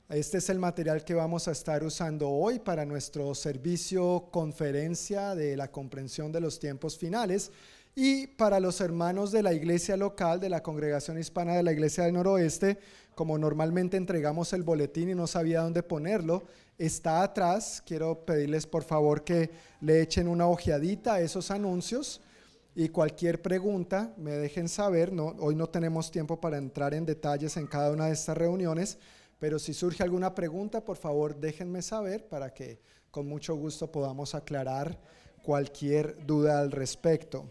Este 0.10 0.40
es 0.40 0.50
el 0.50 0.60
material 0.60 1.06
que 1.06 1.14
vamos 1.14 1.48
a 1.48 1.54
estar 1.54 1.82
usando 1.82 2.30
hoy 2.30 2.60
para 2.60 2.84
nuestro 2.84 3.34
servicio 3.36 4.28
conferencia 4.34 5.34
de 5.34 5.56
la 5.56 5.72
comprensión 5.72 6.34
de 6.34 6.42
los 6.42 6.60
tiempos 6.60 6.98
finales 6.98 7.54
y 7.96 8.28
para 8.28 8.60
los 8.60 8.82
hermanos 8.82 9.32
de 9.32 9.44
la 9.44 9.54
iglesia 9.54 9.96
local, 9.96 10.42
de 10.42 10.50
la 10.50 10.62
congregación 10.62 11.18
hispana 11.18 11.56
de 11.56 11.64
la 11.64 11.72
iglesia 11.72 12.04
del 12.04 12.16
noroeste, 12.16 12.80
como 13.16 13.38
normalmente 13.38 13.96
entregamos 13.96 14.52
el 14.52 14.64
boletín 14.64 15.10
y 15.10 15.16
no 15.16 15.26
sabía 15.26 15.62
dónde 15.62 15.84
ponerlo, 15.84 16.44
está 16.78 17.24
atrás. 17.24 17.82
Quiero 17.86 18.26
pedirles 18.26 18.66
por 18.66 18.84
favor 18.84 19.24
que 19.24 19.50
le 19.82 20.02
echen 20.02 20.28
una 20.28 20.48
ojeadita 20.48 21.16
a 21.16 21.22
esos 21.22 21.52
anuncios 21.52 22.22
y 22.76 22.90
cualquier 22.90 23.42
pregunta 23.42 24.14
me 24.18 24.32
dejen 24.32 24.68
saber. 24.68 25.14
Hoy 25.40 25.56
no 25.56 25.68
tenemos 25.68 26.12
tiempo 26.12 26.40
para 26.40 26.58
entrar 26.58 26.94
en 26.94 27.06
detalles 27.06 27.56
en 27.58 27.68
cada 27.68 27.92
una 27.92 28.08
de 28.08 28.14
estas 28.14 28.38
reuniones, 28.38 28.98
pero 29.40 29.60
si 29.60 29.74
surge 29.74 30.04
alguna 30.04 30.36
pregunta, 30.36 30.84
por 30.84 30.98
favor 30.98 31.36
déjenme 31.40 31.82
saber 31.82 32.28
para 32.28 32.54
que 32.54 32.80
con 33.12 33.28
mucho 33.28 33.56
gusto 33.56 33.92
podamos 33.92 34.36
aclarar 34.36 35.00
cualquier 35.42 36.26
duda 36.26 36.60
al 36.60 36.72
respecto. 36.72 37.50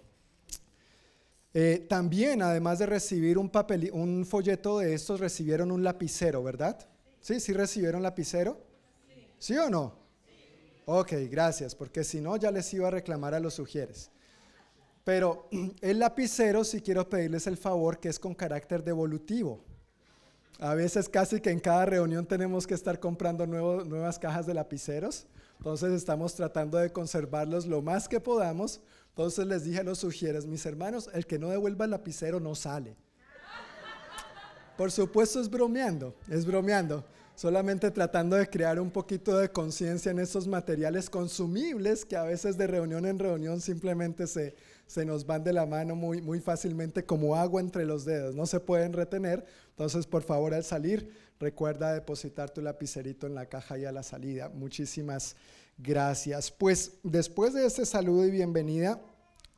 Eh, 1.54 1.86
también, 1.88 2.42
además 2.42 2.80
de 2.80 2.86
recibir 2.86 3.38
un, 3.38 3.48
papel, 3.48 3.88
un 3.92 4.26
folleto 4.26 4.80
de 4.80 4.92
estos, 4.92 5.20
recibieron 5.20 5.70
un 5.70 5.84
lapicero, 5.84 6.42
¿verdad? 6.42 6.76
¿Sí? 7.20 7.38
¿Sí 7.38 7.52
recibieron 7.52 8.02
lapicero? 8.02 8.73
¿Sí 9.44 9.58
o 9.58 9.68
no? 9.68 9.92
Ok, 10.86 11.12
gracias, 11.30 11.74
porque 11.74 12.02
si 12.02 12.18
no 12.18 12.34
ya 12.38 12.50
les 12.50 12.72
iba 12.72 12.88
a 12.88 12.90
reclamar 12.90 13.34
a 13.34 13.40
los 13.40 13.52
sugieres. 13.52 14.10
Pero 15.04 15.50
el 15.82 15.98
lapicero, 15.98 16.64
si 16.64 16.80
quiero 16.80 17.06
pedirles 17.06 17.46
el 17.46 17.58
favor, 17.58 18.00
que 18.00 18.08
es 18.08 18.18
con 18.18 18.34
carácter 18.34 18.82
devolutivo. 18.82 19.62
A 20.60 20.72
veces 20.72 21.10
casi 21.10 21.42
que 21.42 21.50
en 21.50 21.60
cada 21.60 21.84
reunión 21.84 22.24
tenemos 22.24 22.66
que 22.66 22.72
estar 22.72 22.98
comprando 22.98 23.46
nuevas 23.46 24.18
cajas 24.18 24.46
de 24.46 24.54
lapiceros. 24.54 25.26
Entonces 25.58 25.92
estamos 25.92 26.34
tratando 26.34 26.78
de 26.78 26.90
conservarlos 26.90 27.66
lo 27.66 27.82
más 27.82 28.08
que 28.08 28.20
podamos. 28.20 28.80
Entonces 29.10 29.46
les 29.46 29.64
dije 29.64 29.80
a 29.80 29.84
los 29.84 29.98
sugieres, 29.98 30.46
mis 30.46 30.64
hermanos, 30.64 31.10
el 31.12 31.26
que 31.26 31.38
no 31.38 31.50
devuelva 31.50 31.84
el 31.84 31.90
lapicero 31.90 32.40
no 32.40 32.54
sale. 32.54 32.96
Por 34.78 34.90
supuesto 34.90 35.38
es 35.38 35.50
bromeando, 35.50 36.14
es 36.30 36.46
bromeando 36.46 37.04
solamente 37.34 37.90
tratando 37.90 38.36
de 38.36 38.48
crear 38.48 38.78
un 38.78 38.90
poquito 38.90 39.36
de 39.38 39.50
conciencia 39.50 40.10
en 40.10 40.18
esos 40.18 40.46
materiales 40.46 41.10
consumibles 41.10 42.04
que 42.04 42.16
a 42.16 42.22
veces 42.22 42.56
de 42.56 42.66
reunión 42.66 43.06
en 43.06 43.18
reunión 43.18 43.60
simplemente 43.60 44.26
se, 44.26 44.54
se 44.86 45.04
nos 45.04 45.26
van 45.26 45.42
de 45.42 45.52
la 45.52 45.66
mano 45.66 45.96
muy, 45.96 46.22
muy 46.22 46.40
fácilmente 46.40 47.04
como 47.04 47.34
agua 47.34 47.60
entre 47.60 47.84
los 47.84 48.04
dedos, 48.04 48.34
no 48.34 48.46
se 48.46 48.60
pueden 48.60 48.92
retener. 48.92 49.44
Entonces, 49.70 50.06
por 50.06 50.22
favor, 50.22 50.54
al 50.54 50.62
salir, 50.62 51.10
recuerda 51.40 51.92
depositar 51.92 52.50
tu 52.50 52.62
lapicerito 52.62 53.26
en 53.26 53.34
la 53.34 53.46
caja 53.46 53.76
y 53.78 53.84
a 53.84 53.92
la 53.92 54.04
salida. 54.04 54.48
Muchísimas 54.48 55.34
gracias. 55.76 56.52
Pues 56.52 56.92
después 57.02 57.52
de 57.54 57.66
este 57.66 57.84
saludo 57.84 58.24
y 58.24 58.30
bienvenida, 58.30 59.00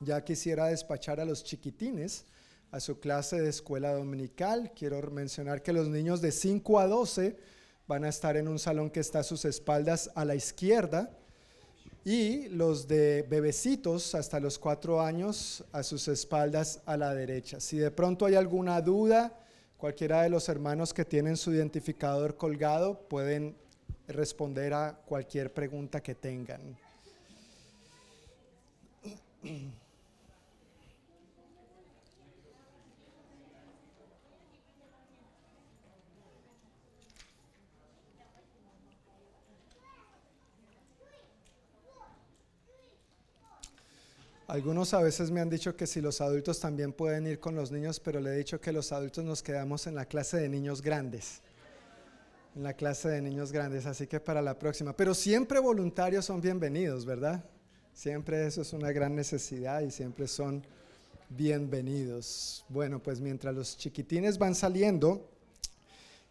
ya 0.00 0.24
quisiera 0.24 0.66
despachar 0.66 1.20
a 1.20 1.26
los 1.26 1.44
chiquitines 1.44 2.24
a 2.70 2.80
su 2.80 2.98
clase 2.98 3.40
de 3.40 3.50
escuela 3.50 3.92
dominical. 3.92 4.72
Quiero 4.74 5.00
mencionar 5.10 5.62
que 5.62 5.72
los 5.72 5.88
niños 5.88 6.20
de 6.20 6.32
5 6.32 6.80
a 6.80 6.86
12 6.86 7.36
van 7.86 8.04
a 8.04 8.08
estar 8.08 8.36
en 8.36 8.48
un 8.48 8.58
salón 8.58 8.90
que 8.90 9.00
está 9.00 9.20
a 9.20 9.22
sus 9.22 9.44
espaldas 9.44 10.10
a 10.14 10.24
la 10.24 10.34
izquierda 10.34 11.10
y 12.04 12.48
los 12.50 12.86
de 12.86 13.26
bebecitos 13.28 14.14
hasta 14.14 14.38
los 14.38 14.58
cuatro 14.58 15.00
años 15.00 15.64
a 15.72 15.82
sus 15.82 16.06
espaldas 16.08 16.80
a 16.86 16.96
la 16.96 17.14
derecha. 17.14 17.60
Si 17.60 17.78
de 17.78 17.90
pronto 17.90 18.26
hay 18.26 18.36
alguna 18.36 18.80
duda, 18.80 19.38
cualquiera 19.76 20.22
de 20.22 20.30
los 20.30 20.48
hermanos 20.48 20.94
que 20.94 21.04
tienen 21.04 21.36
su 21.36 21.52
identificador 21.52 22.36
colgado 22.36 23.00
pueden 23.08 23.56
responder 24.08 24.72
a 24.72 25.00
cualquier 25.04 25.52
pregunta 25.52 26.00
que 26.00 26.14
tengan. 26.14 26.60
Algunos 44.48 44.94
a 44.94 45.02
veces 45.02 45.32
me 45.32 45.40
han 45.40 45.50
dicho 45.50 45.74
que 45.74 45.88
si 45.88 46.00
los 46.00 46.20
adultos 46.20 46.60
también 46.60 46.92
pueden 46.92 47.26
ir 47.26 47.40
con 47.40 47.56
los 47.56 47.72
niños, 47.72 47.98
pero 47.98 48.20
le 48.20 48.30
he 48.30 48.36
dicho 48.36 48.60
que 48.60 48.70
los 48.70 48.92
adultos 48.92 49.24
nos 49.24 49.42
quedamos 49.42 49.88
en 49.88 49.96
la 49.96 50.04
clase 50.04 50.36
de 50.36 50.48
niños 50.48 50.82
grandes. 50.82 51.40
En 52.54 52.62
la 52.62 52.72
clase 52.72 53.08
de 53.08 53.20
niños 53.20 53.50
grandes, 53.50 53.86
así 53.86 54.06
que 54.06 54.20
para 54.20 54.40
la 54.40 54.56
próxima. 54.56 54.96
Pero 54.96 55.14
siempre 55.14 55.58
voluntarios 55.58 56.26
son 56.26 56.40
bienvenidos, 56.40 57.04
¿verdad? 57.04 57.44
Siempre 57.92 58.46
eso 58.46 58.62
es 58.62 58.72
una 58.72 58.92
gran 58.92 59.16
necesidad 59.16 59.80
y 59.80 59.90
siempre 59.90 60.28
son 60.28 60.64
bienvenidos. 61.28 62.64
Bueno, 62.68 63.02
pues 63.02 63.20
mientras 63.20 63.52
los 63.52 63.76
chiquitines 63.76 64.38
van 64.38 64.54
saliendo, 64.54 65.28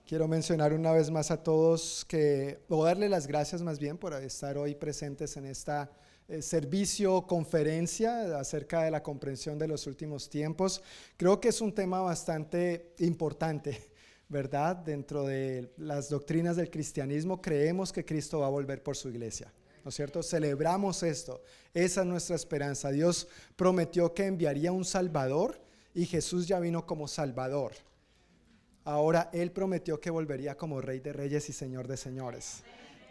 quiero 0.08 0.30
mencionar 0.30 0.72
una 0.72 0.94
vez 0.94 1.12
más 1.12 1.32
a 1.32 1.44
todos 1.44 2.06
que, 2.08 2.60
o 2.70 2.86
darle 2.86 3.10
las 3.10 3.28
gracias 3.28 3.62
más 3.62 3.78
bien 3.78 3.98
por 3.98 4.14
estar 4.14 4.58
hoy 4.58 4.74
presentes 4.74 5.36
en 5.36 5.48
esta 5.48 5.92
eh, 6.28 6.42
servicio, 6.42 7.22
conferencia 7.28 8.40
acerca 8.40 8.84
de 8.84 8.90
la 8.90 9.04
comprensión 9.04 9.60
de 9.60 9.68
los 9.68 9.86
últimos 9.86 10.28
tiempos. 10.28 10.82
Creo 11.18 11.40
que 11.40 11.50
es 11.50 11.62
un 11.62 11.72
tema 11.72 12.02
bastante 12.02 12.94
importante, 12.98 13.92
¿verdad? 14.30 14.76
Dentro 14.76 15.26
de 15.26 15.72
las 15.78 16.10
doctrinas 16.10 16.56
del 16.56 16.72
cristianismo 16.72 17.42
creemos 17.42 17.94
que 17.94 18.04
Cristo 18.04 18.40
va 18.40 18.48
a 18.48 18.50
volver 18.50 18.82
por 18.82 18.98
su 18.98 19.10
iglesia. 19.10 19.54
¿No 19.84 19.90
es 19.90 19.96
cierto? 19.96 20.24
Celebramos 20.24 21.04
esto. 21.04 21.44
Esa 21.72 22.02
es 22.02 22.08
nuestra 22.08 22.36
esperanza. 22.36 22.90
Dios 22.90 23.28
prometió 23.56 24.16
que 24.16 24.26
enviaría 24.26 24.72
un 24.72 24.84
Salvador 24.84 25.62
y 25.94 26.08
Jesús 26.08 26.48
ya 26.48 26.60
vino 26.60 26.88
como 26.88 27.08
Salvador. 27.08 27.74
Ahora 28.84 29.30
Él 29.32 29.52
prometió 29.52 30.00
que 30.00 30.10
volvería 30.10 30.58
como 30.58 30.82
Rey 30.82 31.02
de 31.02 31.14
Reyes 31.14 31.50
y 31.50 31.54
Señor 31.54 31.88
de 31.88 31.98
Señores. 31.98 32.64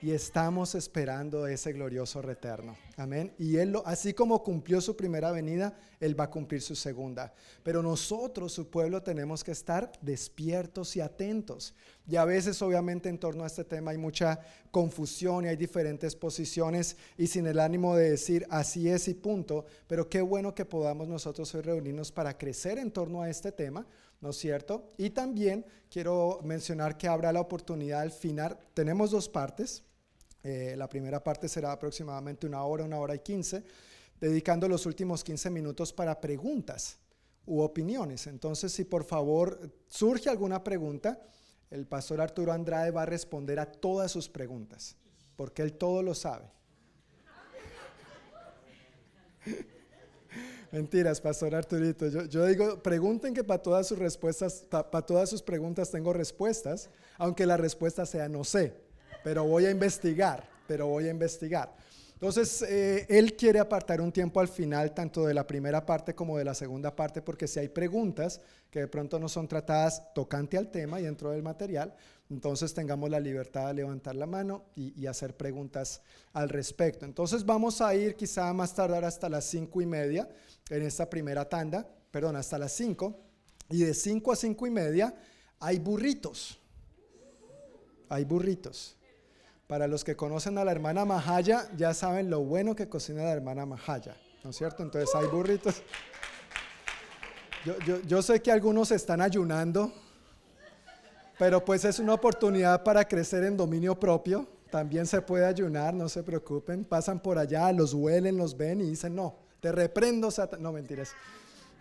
Y 0.04 0.12
estamos 0.12 0.74
esperando 0.74 1.46
ese 1.46 1.72
glorioso 1.72 2.20
retorno. 2.20 2.76
Amén. 2.98 3.32
Y 3.38 3.56
Él, 3.56 3.74
así 3.86 4.12
como 4.12 4.42
cumplió 4.42 4.82
su 4.82 4.94
primera 4.94 5.32
venida, 5.32 5.78
Él 5.98 6.20
va 6.20 6.24
a 6.24 6.30
cumplir 6.30 6.60
su 6.60 6.76
segunda. 6.76 7.32
Pero 7.62 7.82
nosotros, 7.82 8.52
su 8.52 8.68
pueblo, 8.68 9.02
tenemos 9.02 9.42
que 9.42 9.52
estar 9.52 9.90
despiertos 10.02 10.94
y 10.96 11.00
atentos. 11.00 11.74
Y 12.06 12.16
a 12.16 12.26
veces, 12.26 12.60
obviamente, 12.60 13.08
en 13.08 13.16
torno 13.16 13.44
a 13.44 13.46
este 13.46 13.64
tema 13.64 13.92
hay 13.92 13.96
mucha 13.96 14.40
confusión 14.70 15.46
y 15.46 15.48
hay 15.48 15.56
diferentes 15.56 16.14
posiciones 16.14 16.98
y 17.16 17.26
sin 17.26 17.46
el 17.46 17.58
ánimo 17.58 17.96
de 17.96 18.10
decir 18.10 18.46
así 18.50 18.90
es 18.90 19.08
y 19.08 19.14
punto. 19.14 19.64
Pero 19.86 20.10
qué 20.10 20.20
bueno 20.20 20.54
que 20.54 20.66
podamos 20.66 21.08
nosotros 21.08 21.54
hoy 21.54 21.62
reunirnos 21.62 22.12
para 22.12 22.36
crecer 22.36 22.76
en 22.76 22.90
torno 22.90 23.22
a 23.22 23.30
este 23.30 23.52
tema 23.52 23.86
¿no 24.20 24.30
es 24.30 24.36
cierto? 24.36 24.90
Y 24.96 25.10
también 25.10 25.66
quiero 25.90 26.40
mencionar 26.42 26.96
que 26.96 27.08
habrá 27.08 27.30
la 27.30 27.42
oportunidad 27.42 28.00
al 28.00 28.10
final, 28.10 28.56
tenemos 28.72 29.10
dos 29.10 29.28
partes, 29.28 29.84
eh, 30.44 30.74
la 30.76 30.88
primera 30.90 31.24
parte 31.24 31.48
será 31.48 31.72
aproximadamente 31.72 32.46
una 32.46 32.62
hora, 32.64 32.84
una 32.84 32.98
hora 32.98 33.14
y 33.14 33.20
quince, 33.20 33.64
dedicando 34.20 34.68
los 34.68 34.84
últimos 34.84 35.24
15 35.24 35.48
minutos 35.48 35.90
para 35.90 36.20
preguntas 36.20 36.98
u 37.46 37.62
opiniones. 37.62 38.26
Entonces, 38.26 38.70
si 38.70 38.84
por 38.84 39.04
favor 39.04 39.58
surge 39.88 40.28
alguna 40.28 40.62
pregunta, 40.62 41.18
el 41.70 41.86
pastor 41.86 42.20
Arturo 42.20 42.52
Andrade 42.52 42.90
va 42.90 43.02
a 43.02 43.06
responder 43.06 43.58
a 43.58 43.64
todas 43.64 44.12
sus 44.12 44.28
preguntas, 44.28 44.96
porque 45.34 45.62
él 45.62 45.72
todo 45.72 46.02
lo 46.02 46.14
sabe. 46.14 46.52
Mentiras, 50.72 51.22
Pastor 51.22 51.54
Arturito. 51.54 52.06
Yo, 52.26 52.44
digo, 52.44 52.82
pregunten 52.82 53.32
que 53.32 53.44
para 53.44 53.62
todas 53.62 53.86
sus 53.86 53.98
respuestas, 53.98 54.66
para 54.68 55.06
todas 55.06 55.30
sus 55.30 55.40
preguntas 55.40 55.90
tengo 55.90 56.12
respuestas, 56.12 56.90
aunque 57.16 57.46
la 57.46 57.56
respuesta 57.56 58.04
sea 58.04 58.28
no 58.28 58.44
sé 58.44 58.83
pero 59.24 59.42
voy 59.44 59.64
a 59.64 59.70
investigar, 59.70 60.46
pero 60.68 60.86
voy 60.86 61.08
a 61.08 61.10
investigar. 61.10 61.74
Entonces, 62.12 62.62
eh, 62.62 63.06
él 63.08 63.34
quiere 63.34 63.58
apartar 63.58 64.00
un 64.00 64.12
tiempo 64.12 64.38
al 64.38 64.48
final, 64.48 64.94
tanto 64.94 65.26
de 65.26 65.34
la 65.34 65.46
primera 65.46 65.84
parte 65.84 66.14
como 66.14 66.38
de 66.38 66.44
la 66.44 66.54
segunda 66.54 66.94
parte, 66.94 67.20
porque 67.20 67.48
si 67.48 67.58
hay 67.58 67.68
preguntas 67.68 68.40
que 68.70 68.80
de 68.80 68.88
pronto 68.88 69.18
no 69.18 69.28
son 69.28 69.48
tratadas 69.48 70.02
tocante 70.14 70.56
al 70.56 70.70
tema 70.70 71.00
y 71.00 71.04
dentro 71.04 71.32
del 71.32 71.42
material, 71.42 71.94
entonces 72.30 72.72
tengamos 72.72 73.10
la 73.10 73.20
libertad 73.20 73.68
de 73.68 73.74
levantar 73.74 74.14
la 74.14 74.26
mano 74.26 74.64
y, 74.74 75.06
hacer 75.06 75.36
preguntas 75.36 76.00
al 76.32 76.48
respecto. 76.48 77.04
Entonces 77.04 77.44
vamos 77.44 77.80
a 77.80 77.94
ir 77.94 78.14
quizá 78.14 78.52
más 78.52 78.74
tardar 78.74 79.04
hasta 79.04 79.28
las 79.28 79.44
cinco 79.44 79.82
y 79.82 79.86
media 79.86 80.28
en 80.70 80.82
esta 80.82 81.10
primera 81.10 81.48
tanda, 81.48 81.86
perdón, 82.10 82.36
hasta 82.36 82.58
las 82.58 82.72
cinco, 82.72 83.20
y 83.68 83.82
de 83.82 83.92
cinco 83.92 84.32
a 84.32 84.36
cinco 84.36 84.66
y 84.66 84.70
media 84.70 85.14
hay 85.60 85.78
burritos. 85.78 86.58
Hay 88.08 88.24
burritos. 88.24 88.96
Para 89.66 89.86
los 89.86 90.04
que 90.04 90.14
conocen 90.14 90.58
a 90.58 90.64
la 90.64 90.72
hermana 90.72 91.04
Majaya, 91.04 91.68
ya 91.76 91.94
saben 91.94 92.28
lo 92.28 92.40
bueno 92.40 92.76
que 92.76 92.88
cocina 92.88 93.22
la 93.22 93.32
hermana 93.32 93.64
Majaya, 93.64 94.16
¿no 94.42 94.50
es 94.50 94.56
cierto? 94.56 94.82
Entonces 94.82 95.14
hay 95.14 95.26
burritos. 95.26 95.82
Yo, 98.06 98.20
sé 98.20 98.42
que 98.42 98.52
algunos 98.52 98.90
están 98.90 99.22
ayunando, 99.22 99.90
pero 101.38 101.64
pues 101.64 101.86
es 101.86 101.98
una 101.98 102.12
oportunidad 102.12 102.84
para 102.84 103.08
crecer 103.08 103.42
en 103.44 103.56
dominio 103.56 103.98
propio. 103.98 104.46
También 104.70 105.06
se 105.06 105.22
puede 105.22 105.46
ayunar, 105.46 105.94
no 105.94 106.10
se 106.10 106.22
preocupen. 106.22 106.84
Pasan 106.84 107.20
por 107.20 107.38
allá, 107.38 107.72
los 107.72 107.94
huelen, 107.94 108.36
los 108.36 108.54
ven 108.54 108.82
y 108.82 108.90
dicen, 108.90 109.14
no, 109.14 109.36
te 109.60 109.72
reprendo, 109.72 110.28
No, 110.58 110.72
mentiras. 110.72 111.12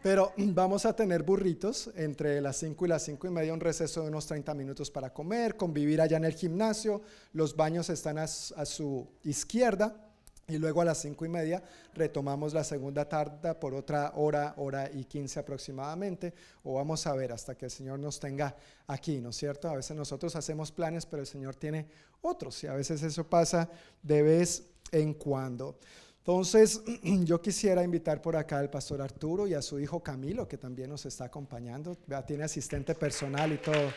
Pero 0.03 0.33
vamos 0.37 0.85
a 0.85 0.95
tener 0.95 1.23
burritos 1.23 1.89
entre 1.95 2.41
las 2.41 2.57
5 2.57 2.85
y 2.85 2.89
las 2.89 3.03
5 3.03 3.25
y 3.25 3.29
media, 3.31 3.53
un 3.53 3.61
receso 3.61 4.01
de 4.01 4.09
unos 4.09 4.27
30 4.27 4.53
minutos 4.53 4.91
para 4.91 5.11
comer, 5.13 5.55
convivir 5.55 6.01
allá 6.01 6.17
en 6.17 6.25
el 6.25 6.33
gimnasio, 6.33 7.01
los 7.31 7.55
baños 7.55 7.89
están 7.89 8.17
a, 8.17 8.27
su 8.27 9.07
izquierda 9.23 9.95
y 10.45 10.57
luego 10.57 10.81
a 10.81 10.85
las 10.85 11.01
5 11.01 11.25
y 11.25 11.29
media 11.29 11.63
retomamos 11.93 12.53
la 12.53 12.65
segunda 12.65 13.07
tarde 13.07 13.55
por 13.55 13.73
otra 13.73 14.11
hora, 14.15 14.53
hora 14.57 14.91
y 14.91 15.05
15 15.05 15.39
aproximadamente, 15.39 16.33
o 16.63 16.73
vamos 16.73 17.07
a 17.07 17.15
ver 17.15 17.31
hasta 17.31 17.55
que 17.55 17.65
el 17.65 17.71
Señor 17.71 17.97
nos 17.97 18.19
tenga 18.19 18.57
aquí, 18.87 19.21
¿no 19.21 19.29
es 19.29 19.37
cierto? 19.37 19.69
A 19.69 19.75
veces 19.77 19.95
nosotros 19.95 20.35
hacemos 20.35 20.73
planes, 20.73 21.05
pero 21.05 21.21
el 21.21 21.27
Señor 21.27 21.55
tiene 21.55 21.87
otros 22.21 22.61
y 22.65 22.67
a 22.67 22.73
veces 22.73 23.01
eso 23.03 23.23
pasa 23.23 23.69
de 24.01 24.21
vez 24.21 24.63
en 24.91 25.13
cuando. 25.13 25.77
Entonces, 26.25 26.81
yo 27.25 27.41
quisiera 27.41 27.83
invitar 27.83 28.21
por 28.21 28.37
acá 28.37 28.59
al 28.59 28.69
pastor 28.69 29.01
Arturo 29.01 29.45
y 29.45 29.55
a 29.55 29.61
su 29.61 29.77
hijo 29.77 30.01
Camilo, 30.01 30.47
que 30.47 30.57
también 30.57 30.89
nos 30.89 31.05
está 31.05 31.25
acompañando. 31.25 31.97
Tiene 32.25 32.45
asistente 32.45 32.95
personal 32.95 33.51
y 33.51 33.57
todo. 33.57 33.91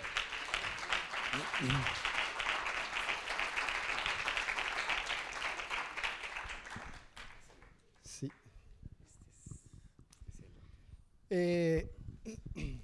Sí. 8.03 8.33
Eh, 11.31 11.95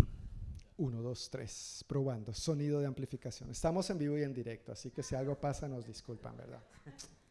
uno, 0.76 1.02
dos, 1.02 1.28
tres, 1.28 1.84
probando, 1.88 2.32
sonido 2.32 2.78
de 2.78 2.86
amplificación. 2.86 3.50
Estamos 3.50 3.90
en 3.90 3.98
vivo 3.98 4.16
y 4.16 4.22
en 4.22 4.32
directo, 4.32 4.70
así 4.70 4.92
que 4.92 5.02
si 5.02 5.16
algo 5.16 5.34
pasa 5.34 5.66
nos 5.66 5.84
disculpan, 5.84 6.36
¿verdad? 6.36 6.62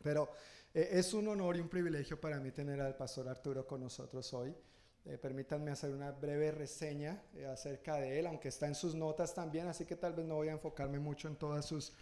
Pero 0.03 0.29
eh, 0.73 0.89
es 0.93 1.13
un 1.13 1.27
honor 1.27 1.57
y 1.57 1.59
un 1.59 1.67
privilegio 1.67 2.19
para 2.19 2.39
mí 2.39 2.51
tener 2.51 2.79
al 2.79 2.95
pastor 2.95 3.27
Arturo 3.27 3.67
con 3.67 3.81
nosotros 3.81 4.33
hoy. 4.33 4.55
Eh, 5.03 5.17
permítanme 5.17 5.71
hacer 5.71 5.91
una 5.91 6.11
breve 6.11 6.51
reseña 6.51 7.23
eh, 7.35 7.45
acerca 7.45 7.95
de 7.95 8.19
él, 8.19 8.27
aunque 8.27 8.49
está 8.49 8.67
en 8.67 8.75
sus 8.75 8.95
notas 8.95 9.33
también, 9.33 9.67
así 9.67 9.85
que 9.85 9.95
tal 9.95 10.13
vez 10.13 10.25
no 10.25 10.35
voy 10.35 10.49
a 10.49 10.53
enfocarme 10.53 10.99
mucho 10.99 11.27
en 11.27 11.35
todas 11.35 11.65
sus 11.65 11.93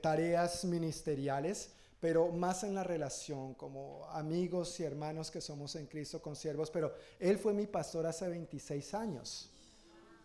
tareas 0.00 0.64
ministeriales, 0.64 1.70
pero 2.00 2.28
más 2.28 2.64
en 2.64 2.74
la 2.74 2.82
relación 2.82 3.52
como 3.52 4.06
amigos 4.06 4.80
y 4.80 4.84
hermanos 4.84 5.30
que 5.30 5.42
somos 5.42 5.76
en 5.76 5.86
Cristo 5.86 6.22
con 6.22 6.34
siervos. 6.34 6.70
Pero 6.70 6.94
él 7.18 7.36
fue 7.36 7.52
mi 7.52 7.66
pastor 7.66 8.06
hace 8.06 8.26
26 8.26 8.94
años. 8.94 9.52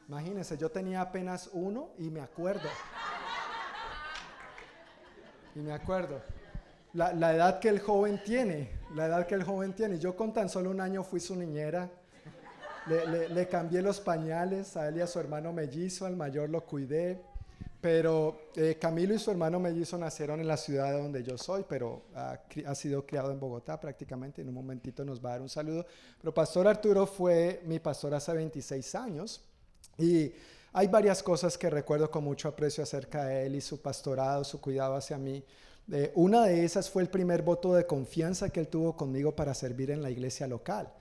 Imagínense, 0.08 0.58
yo 0.58 0.72
tenía 0.72 1.02
apenas 1.02 1.50
uno 1.52 1.90
y 1.98 2.10
me 2.10 2.22
acuerdo. 2.22 2.70
Y 5.54 5.60
me 5.60 5.74
acuerdo 5.74 6.22
la, 6.94 7.34
edad 7.34 7.60
que 7.60 7.70
el 7.70 7.80
joven 7.80 8.22
tiene, 8.24 8.70
la 8.96 9.06
edad 9.06 9.28
que 9.28 9.36
el 9.36 9.44
joven 9.44 9.74
tiene. 9.74 10.00
Yo 10.00 10.16
con 10.16 10.34
tan 10.34 10.50
solo 10.50 10.70
un 10.70 10.82
año 10.82 11.04
fui 11.04 11.20
su 11.20 11.36
niñera, 11.36 11.90
le, 12.88 13.48
cambié 13.48 13.82
los 13.82 14.00
pañales 14.00 14.76
a 14.76 14.88
él 14.88 14.98
y 14.98 15.02
a 15.02 15.08
su 15.08 15.20
hermano 15.20 15.54
mellizo, 15.54 16.06
al 16.06 16.16
mayor 16.16 16.50
lo 16.50 16.66
cuidé, 16.66 17.22
pero 17.80 18.52
eh, 18.56 18.78
Camilo 18.80 19.14
y 19.14 19.20
su 19.20 19.32
hermano 19.32 19.60
mellizo 19.60 19.98
nacieron 19.98 20.40
en 20.40 20.48
la 20.48 20.58
ciudad 20.58 20.92
donde 20.94 21.24
yo 21.24 21.38
soy, 21.38 21.66
pero 21.68 22.04
ha, 22.16 22.40
ha, 22.68 22.76
sido 22.76 23.06
criado 23.06 23.32
en 23.32 23.40
Bogotá 23.40 23.80
prácticamente, 23.80 24.42
en 24.42 24.50
un 24.50 24.56
momentito 24.56 25.06
nos 25.06 25.24
va 25.24 25.30
a 25.30 25.32
dar 25.34 25.42
un 25.42 25.50
saludo. 25.50 25.86
Pero 26.20 26.34
Pastor 26.34 26.68
Arturo 26.68 27.08
fue 27.08 27.62
mi 27.66 27.80
pastor 27.80 28.14
hace 28.14 28.34
26 28.34 28.96
años. 28.96 29.44
Y 29.98 30.34
hay 30.74 30.88
varias 30.88 31.24
cosas 31.24 31.58
que 31.58 31.70
recuerdo 31.70 32.10
con 32.10 32.24
mucho 32.24 32.48
aprecio 32.48 32.84
acerca 32.84 33.26
de 33.26 33.46
él 33.46 33.56
y 33.56 33.62
su 33.62 33.82
pastorado, 33.82 34.44
su 34.44 34.62
cuidado 34.62 34.96
hacia 34.96 35.18
mí 35.18 35.44
una 36.16 36.46
de 36.46 36.64
esas 36.64 36.90
fue 36.90 37.02
el 37.02 37.10
primer 37.10 37.42
voto 37.42 37.74
de 37.74 37.86
confianza 37.86 38.50
que 38.50 38.62
él 38.62 38.68
tuvo 38.68 38.96
conmigo 38.96 39.36
para 39.36 39.54
servir 39.54 39.92
en 39.92 40.02
la 40.02 40.10
iglesia 40.10 40.48
local. 40.48 40.92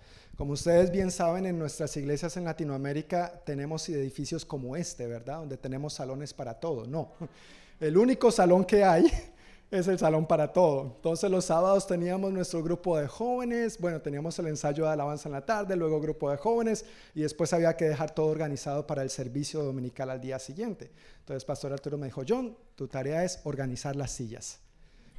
Como 0.41 0.55
ustedes 0.55 0.91
bien 0.91 1.11
saben, 1.11 1.45
en 1.45 1.59
nuestras 1.59 1.95
iglesias 1.99 2.35
en 2.39 2.45
Latinoamérica 2.45 3.43
tenemos 3.45 3.87
edificios 3.91 4.47
como 4.47 4.74
este, 4.74 5.07
¿verdad? 5.07 5.41
Donde 5.41 5.59
tenemos 5.59 5.93
salones 5.93 6.33
para 6.33 6.55
todo. 6.55 6.87
No, 6.87 7.12
el 7.78 7.99
único 7.99 8.31
salón 8.31 8.64
que 8.64 8.83
hay 8.83 9.05
es 9.70 9.87
el 9.87 9.99
salón 9.99 10.26
para 10.26 10.51
todo. 10.51 10.95
Entonces 10.97 11.31
los 11.31 11.45
sábados 11.45 11.87
teníamos 11.87 12.33
nuestro 12.33 12.62
grupo 12.62 12.97
de 12.97 13.07
jóvenes, 13.07 13.78
bueno, 13.78 14.01
teníamos 14.01 14.39
el 14.39 14.47
ensayo 14.47 14.85
de 14.85 14.91
alabanza 14.91 15.28
en 15.28 15.35
la 15.35 15.45
tarde, 15.45 15.76
luego 15.76 16.01
grupo 16.01 16.31
de 16.31 16.39
jóvenes 16.39 16.87
y 17.14 17.20
después 17.20 17.53
había 17.53 17.76
que 17.76 17.85
dejar 17.85 18.14
todo 18.14 18.28
organizado 18.28 18.87
para 18.87 19.03
el 19.03 19.11
servicio 19.11 19.62
dominical 19.62 20.09
al 20.09 20.22
día 20.22 20.39
siguiente. 20.39 20.91
Entonces 21.18 21.45
Pastor 21.45 21.74
Arturo 21.74 21.99
me 21.99 22.07
dijo, 22.07 22.22
John, 22.26 22.57
tu 22.76 22.89
tarea 22.89 23.24
es 23.24 23.41
organizar 23.45 23.95
las 23.95 24.11
sillas 24.11 24.59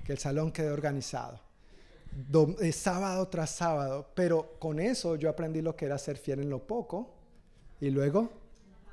que 0.03 0.11
el 0.13 0.17
salón 0.17 0.51
quede 0.51 0.71
organizado. 0.71 1.39
Eh, 2.59 2.71
sábado 2.71 3.27
tras 3.29 3.51
sábado, 3.51 4.09
pero 4.13 4.55
con 4.59 4.79
eso 4.79 5.15
yo 5.15 5.29
aprendí 5.29 5.61
lo 5.61 5.75
que 5.75 5.85
era 5.85 5.97
ser 5.97 6.17
fiel 6.17 6.41
en 6.41 6.49
lo 6.49 6.59
poco 6.59 7.09
y 7.79 7.89
luego 7.89 8.29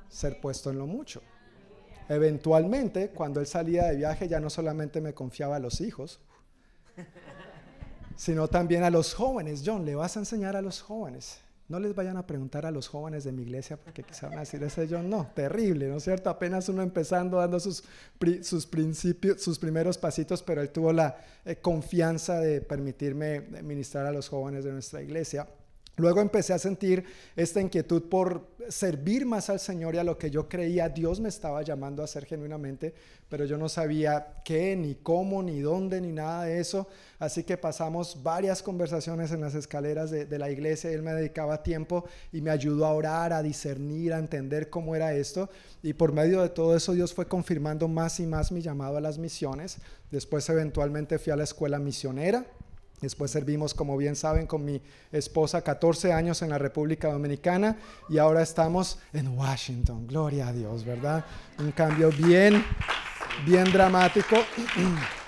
ser 0.08 0.40
puesto 0.40 0.70
en 0.70 0.78
lo 0.78 0.86
mucho. 0.86 1.22
Eventualmente, 2.08 3.10
cuando 3.10 3.40
él 3.40 3.46
salía 3.46 3.86
de 3.86 3.96
viaje, 3.96 4.28
ya 4.28 4.40
no 4.40 4.48
solamente 4.48 5.00
me 5.00 5.12
confiaba 5.12 5.56
a 5.56 5.58
los 5.58 5.80
hijos, 5.80 6.20
sino 8.16 8.48
también 8.48 8.82
a 8.82 8.90
los 8.90 9.14
jóvenes. 9.14 9.62
John, 9.64 9.84
le 9.84 9.94
vas 9.94 10.16
a 10.16 10.20
enseñar 10.20 10.56
a 10.56 10.62
los 10.62 10.80
jóvenes. 10.80 11.40
No 11.68 11.78
les 11.78 11.94
vayan 11.94 12.16
a 12.16 12.26
preguntar 12.26 12.64
a 12.64 12.70
los 12.70 12.88
jóvenes 12.88 13.24
de 13.24 13.32
mi 13.32 13.42
iglesia 13.42 13.76
porque 13.76 14.02
quizá 14.02 14.28
van 14.28 14.38
a 14.38 14.40
decir 14.40 14.62
ese 14.62 14.88
yo 14.88 15.02
no, 15.02 15.30
terrible, 15.34 15.88
¿no 15.88 15.98
es 15.98 16.04
cierto? 16.04 16.30
Apenas 16.30 16.70
uno 16.70 16.80
empezando 16.80 17.36
dando 17.36 17.60
sus, 17.60 17.84
sus 18.42 18.66
principios, 18.66 19.42
sus 19.42 19.58
primeros 19.58 19.98
pasitos, 19.98 20.42
pero 20.42 20.62
él 20.62 20.70
tuvo 20.70 20.94
la 20.94 21.18
eh, 21.44 21.56
confianza 21.56 22.40
de 22.40 22.62
permitirme 22.62 23.40
ministrar 23.62 24.06
a 24.06 24.12
los 24.12 24.30
jóvenes 24.30 24.64
de 24.64 24.72
nuestra 24.72 25.02
iglesia. 25.02 25.46
Luego 25.98 26.20
empecé 26.20 26.52
a 26.52 26.58
sentir 26.58 27.04
esta 27.34 27.60
inquietud 27.60 28.04
por 28.04 28.46
servir 28.68 29.26
más 29.26 29.50
al 29.50 29.58
Señor 29.58 29.94
y 29.94 29.98
a 29.98 30.04
lo 30.04 30.16
que 30.16 30.30
yo 30.30 30.48
creía 30.48 30.88
Dios 30.88 31.18
me 31.18 31.28
estaba 31.28 31.62
llamando 31.62 32.02
a 32.02 32.04
hacer 32.04 32.24
genuinamente, 32.24 32.94
pero 33.28 33.44
yo 33.44 33.58
no 33.58 33.68
sabía 33.68 34.34
qué, 34.44 34.76
ni 34.76 34.94
cómo, 34.94 35.42
ni 35.42 35.60
dónde, 35.60 36.00
ni 36.00 36.12
nada 36.12 36.44
de 36.44 36.60
eso. 36.60 36.86
Así 37.18 37.42
que 37.42 37.56
pasamos 37.56 38.22
varias 38.22 38.62
conversaciones 38.62 39.32
en 39.32 39.40
las 39.40 39.56
escaleras 39.56 40.10
de, 40.10 40.38
la 40.38 40.50
iglesia 40.50 40.90
él 40.90 41.02
me 41.02 41.12
dedicaba 41.12 41.64
tiempo 41.64 42.04
y 42.32 42.42
me 42.42 42.50
ayudó 42.50 42.86
a 42.86 42.92
orar, 42.92 43.32
a 43.32 43.42
discernir, 43.42 44.12
a 44.12 44.18
entender 44.18 44.70
cómo 44.70 44.94
era 44.94 45.14
esto. 45.14 45.50
Y 45.82 45.94
por 45.94 46.12
medio 46.12 46.42
de 46.42 46.48
todo 46.48 46.76
eso 46.76 46.92
Dios 46.92 47.12
fue 47.12 47.26
confirmando 47.26 47.88
más 47.88 48.20
y 48.20 48.26
más 48.26 48.52
mi 48.52 48.62
llamado 48.62 48.98
a 48.98 49.00
las 49.00 49.18
misiones. 49.18 49.78
Después 50.12 50.48
eventualmente 50.48 51.18
fui 51.18 51.32
a 51.32 51.36
la 51.36 51.44
escuela 51.44 51.80
misionera 51.80 52.46
Después 53.00 53.30
servimos, 53.30 53.74
como 53.74 53.96
bien 53.96 54.16
saben, 54.16 54.46
con 54.46 54.64
mi 54.64 54.80
esposa 55.12 55.62
14 55.62 56.12
años 56.12 56.42
en 56.42 56.50
la 56.50 56.58
República 56.58 57.12
Dominicana 57.12 57.78
y 58.08 58.18
ahora 58.18 58.42
estamos 58.42 58.98
en 59.12 59.28
Washington. 59.28 60.06
Gloria 60.06 60.48
a 60.48 60.52
Dios, 60.52 60.84
¿verdad? 60.84 61.24
Un 61.58 61.70
cambio 61.72 62.10
bien, 62.10 62.64
bien 63.46 63.64
dramático. 63.72 64.36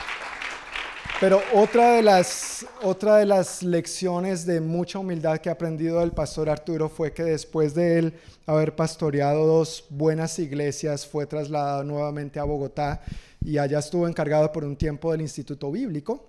Pero 1.20 1.42
otra 1.52 1.96
de, 1.96 2.02
las, 2.02 2.64
otra 2.82 3.18
de 3.18 3.26
las 3.26 3.62
lecciones 3.62 4.46
de 4.46 4.58
mucha 4.58 4.98
humildad 4.98 5.36
que 5.36 5.50
he 5.50 5.52
aprendido 5.52 6.00
del 6.00 6.12
pastor 6.12 6.48
Arturo 6.48 6.88
fue 6.88 7.12
que 7.12 7.22
después 7.22 7.74
de 7.74 7.98
él 7.98 8.14
haber 8.46 8.74
pastoreado 8.74 9.46
dos 9.46 9.84
buenas 9.90 10.38
iglesias, 10.38 11.06
fue 11.06 11.26
trasladado 11.26 11.84
nuevamente 11.84 12.40
a 12.40 12.44
Bogotá 12.44 13.02
y 13.44 13.58
allá 13.58 13.80
estuvo 13.80 14.08
encargado 14.08 14.50
por 14.50 14.64
un 14.64 14.76
tiempo 14.76 15.12
del 15.12 15.20
Instituto 15.20 15.70
Bíblico. 15.70 16.24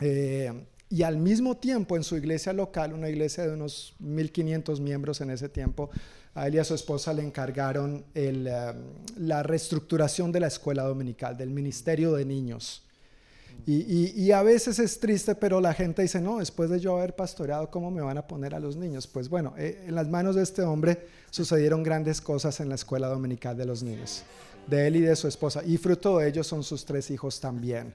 Eh, 0.00 0.52
y 0.88 1.02
al 1.02 1.16
mismo 1.16 1.56
tiempo 1.56 1.96
en 1.96 2.04
su 2.04 2.16
iglesia 2.16 2.52
local, 2.52 2.92
una 2.92 3.08
iglesia 3.08 3.46
de 3.46 3.54
unos 3.54 3.94
1500 3.98 4.80
miembros 4.80 5.20
en 5.20 5.30
ese 5.30 5.48
tiempo, 5.48 5.90
a 6.34 6.46
él 6.46 6.54
y 6.54 6.58
a 6.58 6.64
su 6.64 6.74
esposa 6.74 7.12
le 7.12 7.22
encargaron 7.22 8.04
um, 8.14 8.44
la 9.16 9.42
reestructuración 9.42 10.30
de 10.32 10.40
la 10.40 10.46
escuela 10.46 10.84
dominical, 10.84 11.36
del 11.36 11.50
ministerio 11.50 12.12
de 12.12 12.24
niños. 12.24 12.82
Y, 13.66 14.12
y, 14.14 14.30
a 14.30 14.42
veces 14.42 14.78
es 14.78 15.00
triste, 15.00 15.34
pero 15.34 15.60
la 15.60 15.74
gente 15.74 16.02
dice, 16.02 16.20
no, 16.20 16.38
después 16.38 16.70
de 16.70 16.78
yo 16.78 16.98
haber 16.98 17.16
pastoreado, 17.16 17.68
¿cómo 17.68 17.90
me 17.90 18.00
van 18.00 18.16
a 18.16 18.26
poner 18.26 18.54
a 18.54 18.60
los 18.60 18.76
niños? 18.76 19.08
Pues 19.08 19.28
bueno, 19.28 19.54
eh, 19.56 19.82
en 19.88 19.94
las 19.94 20.08
manos 20.08 20.36
de 20.36 20.42
este 20.42 20.62
hombre 20.62 21.06
sucedieron 21.30 21.82
grandes 21.82 22.20
cosas 22.20 22.60
en 22.60 22.68
la 22.68 22.76
escuela 22.76 23.08
dominical 23.08 23.56
de 23.56 23.64
los 23.64 23.82
niños, 23.82 24.22
de 24.68 24.86
él 24.86 24.96
y 24.96 25.00
de 25.00 25.16
su 25.16 25.26
esposa. 25.26 25.64
Y 25.64 25.78
fruto 25.78 26.18
de 26.18 26.28
ellos 26.28 26.46
son 26.46 26.62
sus 26.62 26.84
tres 26.84 27.10
hijos 27.10 27.40
también. 27.40 27.92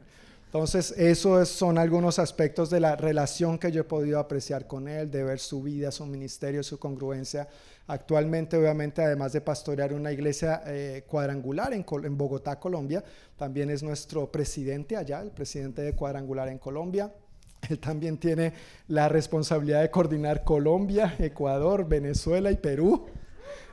Entonces, 0.54 0.92
esos 0.98 1.48
son 1.48 1.78
algunos 1.78 2.20
aspectos 2.20 2.70
de 2.70 2.82
la 2.82 2.98
relación 2.98 3.58
que 3.58 3.72
yo 3.72 3.80
he 3.80 3.86
podido 3.86 4.20
apreciar 4.20 4.68
con 4.68 4.90
él, 4.90 5.10
de 5.10 5.24
ver 5.24 5.40
su 5.40 5.64
vida, 5.64 5.94
su 5.94 6.06
ministerio, 6.06 6.62
su 6.62 6.78
congruencia. 6.78 7.48
Actualmente, 7.88 8.58
obviamente, 8.58 9.02
además 9.02 9.32
de 9.32 9.40
pastorear 9.40 9.94
una 9.94 10.12
iglesia 10.12 10.62
eh, 10.66 11.06
cuadrangular 11.08 11.72
en, 11.72 11.86
en, 12.04 12.18
Bogotá, 12.18 12.60
Colombia, 12.60 13.02
también 13.38 13.70
es 13.70 13.82
nuestro 13.82 14.30
presidente 14.30 14.98
allá, 14.98 15.22
el 15.22 15.32
presidente 15.32 15.84
de 15.84 15.94
cuadrangular 15.94 16.50
en 16.50 16.58
Colombia. 16.58 17.14
Él 17.70 17.80
también 17.80 18.18
tiene 18.18 18.52
la 18.90 19.08
responsabilidad 19.08 19.80
de 19.80 19.90
coordinar 19.90 20.44
Colombia, 20.44 21.16
Ecuador, 21.18 21.88
Venezuela 21.88 22.52
y 22.52 22.58
Perú 22.58 23.06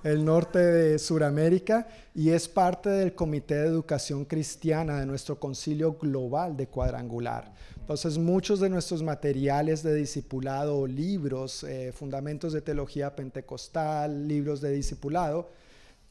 el 0.02 0.24
norte 0.24 0.58
de 0.58 0.98
Sudamérica 0.98 1.88
y 2.14 2.30
es 2.30 2.48
parte 2.48 2.88
del 2.88 3.14
Comité 3.14 3.56
de 3.56 3.66
Educación 3.66 4.24
Cristiana 4.24 5.00
de 5.00 5.06
nuestro 5.06 5.38
Concilio 5.38 5.94
Global 5.94 6.56
de 6.56 6.66
Cuadrangular. 6.66 7.52
Entonces, 7.78 8.18
muchos 8.18 8.60
de 8.60 8.68
nuestros 8.68 9.02
materiales 9.02 9.82
de 9.82 9.94
discipulado, 9.94 10.86
libros, 10.86 11.64
eh, 11.64 11.92
fundamentos 11.92 12.52
de 12.52 12.60
teología 12.60 13.16
pentecostal, 13.16 14.28
libros 14.28 14.60
de 14.60 14.72
discipulado, 14.72 15.48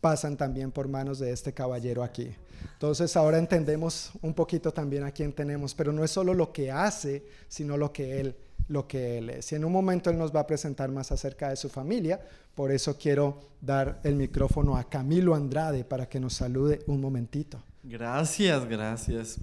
pasan 0.01 0.37
también 0.37 0.71
por 0.71 0.87
manos 0.87 1.19
de 1.19 1.31
este 1.31 1.53
caballero 1.53 2.03
aquí. 2.03 2.33
Entonces 2.73 3.15
ahora 3.15 3.37
entendemos 3.37 4.11
un 4.21 4.33
poquito 4.33 4.71
también 4.71 5.03
a 5.03 5.11
quién 5.11 5.33
tenemos, 5.33 5.73
pero 5.73 5.91
no 5.91 6.03
es 6.03 6.11
solo 6.11 6.33
lo 6.33 6.51
que 6.51 6.71
hace, 6.71 7.23
sino 7.47 7.77
lo 7.77 7.91
que 7.91 8.19
él 8.19 8.35
lo 8.67 8.87
que 8.87 9.17
Él 9.17 9.29
es. 9.29 9.51
Y 9.51 9.55
en 9.55 9.65
un 9.65 9.71
momento 9.71 10.09
Él 10.09 10.17
nos 10.17 10.35
va 10.35 10.41
a 10.41 10.47
presentar 10.47 10.89
más 10.91 11.11
acerca 11.11 11.49
de 11.49 11.55
su 11.55 11.69
familia, 11.69 12.19
por 12.55 12.71
eso 12.71 12.97
quiero 12.97 13.39
dar 13.61 13.99
el 14.03 14.15
micrófono 14.15 14.77
a 14.77 14.83
Camilo 14.83 15.35
Andrade 15.35 15.83
para 15.83 16.07
que 16.07 16.19
nos 16.19 16.33
salude 16.33 16.79
un 16.87 17.01
momentito. 17.01 17.61
Gracias, 17.83 18.65
gracias. 18.65 19.37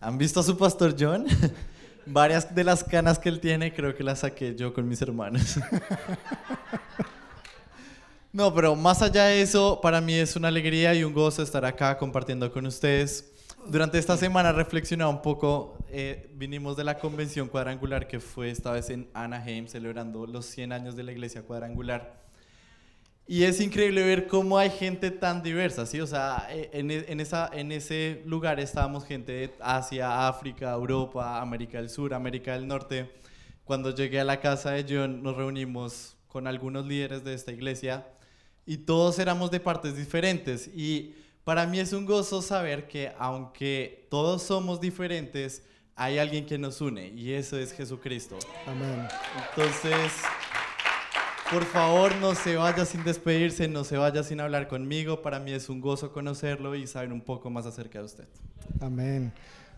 ¿Han 0.00 0.18
visto 0.18 0.40
a 0.40 0.42
su 0.42 0.56
pastor 0.56 0.94
John? 0.98 1.26
Varias 2.06 2.54
de 2.54 2.62
las 2.62 2.84
canas 2.84 3.18
que 3.18 3.28
él 3.28 3.40
tiene 3.40 3.74
creo 3.74 3.94
que 3.94 4.04
las 4.04 4.20
saqué 4.20 4.54
yo 4.54 4.72
con 4.72 4.88
mis 4.88 5.02
hermanos. 5.02 5.58
No, 8.36 8.52
pero 8.52 8.76
más 8.76 9.00
allá 9.00 9.24
de 9.24 9.40
eso, 9.40 9.80
para 9.80 9.98
mí 10.02 10.12
es 10.12 10.36
una 10.36 10.48
alegría 10.48 10.94
y 10.94 11.02
un 11.02 11.14
gozo 11.14 11.42
estar 11.42 11.64
acá 11.64 11.96
compartiendo 11.96 12.52
con 12.52 12.66
ustedes 12.66 13.32
durante 13.66 13.98
esta 13.98 14.16
semana 14.16 14.52
reflexionaba 14.52 15.10
un 15.10 15.22
poco. 15.22 15.78
Eh, 15.88 16.30
vinimos 16.34 16.76
de 16.76 16.84
la 16.84 16.98
convención 16.98 17.48
cuadrangular 17.48 18.06
que 18.06 18.20
fue 18.20 18.50
esta 18.50 18.72
vez 18.72 18.90
en 18.90 19.08
Anaheim, 19.14 19.66
celebrando 19.68 20.26
los 20.26 20.46
100 20.46 20.72
años 20.72 20.96
de 20.96 21.02
la 21.02 21.12
iglesia 21.12 21.42
cuadrangular. 21.42 22.24
Y 23.28 23.42
es 23.42 23.60
increíble 23.60 24.04
ver 24.04 24.28
cómo 24.28 24.56
hay 24.56 24.70
gente 24.70 25.10
tan 25.10 25.42
diversa, 25.42 25.84
¿sí? 25.84 26.00
O 26.00 26.06
sea, 26.06 26.46
eh, 26.50 26.70
en, 26.72 26.90
e, 26.92 27.06
en, 27.08 27.20
esa, 27.20 27.50
en 27.52 27.72
ese 27.72 28.22
lugar 28.24 28.60
estábamos 28.60 29.04
gente 29.04 29.32
de 29.32 29.50
Asia, 29.60 30.28
África, 30.28 30.72
Europa, 30.72 31.40
América 31.40 31.78
del 31.78 31.90
Sur, 31.90 32.14
América 32.14 32.52
del 32.52 32.68
Norte. 32.68 33.10
Cuando 33.64 33.92
llegué 33.92 34.20
a 34.20 34.24
la 34.24 34.40
casa 34.40 34.70
de 34.70 34.86
John, 34.88 35.24
nos 35.24 35.36
reunimos 35.36 36.16
con 36.28 36.46
algunos 36.46 36.86
líderes 36.86 37.24
de 37.24 37.34
esta 37.34 37.50
iglesia 37.50 38.06
y 38.64 38.78
todos 38.78 39.18
éramos 39.18 39.50
de 39.50 39.58
partes 39.58 39.96
diferentes. 39.96 40.68
Y 40.68 41.14
para 41.46 41.64
mí 41.64 41.78
es 41.78 41.92
un 41.92 42.06
gozo 42.06 42.42
saber 42.42 42.88
que 42.88 43.12
aunque 43.20 44.08
todos 44.10 44.42
somos 44.42 44.80
diferentes, 44.80 45.62
hay 45.94 46.18
alguien 46.18 46.44
que 46.44 46.58
nos 46.58 46.80
une 46.80 47.06
y 47.06 47.34
eso 47.34 47.56
es 47.56 47.72
Jesucristo. 47.72 48.36
Amén. 48.66 49.06
Entonces, 49.50 50.10
por 51.48 51.64
favor, 51.64 52.16
no 52.16 52.34
se 52.34 52.56
vaya 52.56 52.84
sin 52.84 53.04
despedirse, 53.04 53.68
no 53.68 53.84
se 53.84 53.96
vaya 53.96 54.24
sin 54.24 54.40
hablar 54.40 54.66
conmigo. 54.66 55.22
Para 55.22 55.38
mí 55.38 55.52
es 55.52 55.68
un 55.68 55.80
gozo 55.80 56.12
conocerlo 56.12 56.74
y 56.74 56.84
saber 56.88 57.12
un 57.12 57.20
poco 57.20 57.48
más 57.48 57.64
acerca 57.64 58.00
de 58.00 58.06
usted. 58.06 58.24
Amén. 58.80 59.32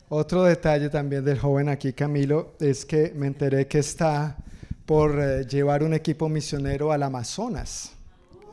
Otro 0.09 0.45
detalle 0.45 0.89
también 0.89 1.23
del 1.23 1.39
joven 1.39 1.69
aquí, 1.69 1.93
Camilo, 1.93 2.55
es 2.61 2.87
que 2.87 3.13
me 3.15 3.27
enteré 3.27 3.67
que 3.67 3.81
está 3.81 4.39
por 4.87 5.21
eh, 5.21 5.45
llevar 5.45 5.83
un 5.83 5.93
equipo 5.93 6.31
misionero 6.31 6.93
al 6.93 7.03
Amazonas. 7.03 7.93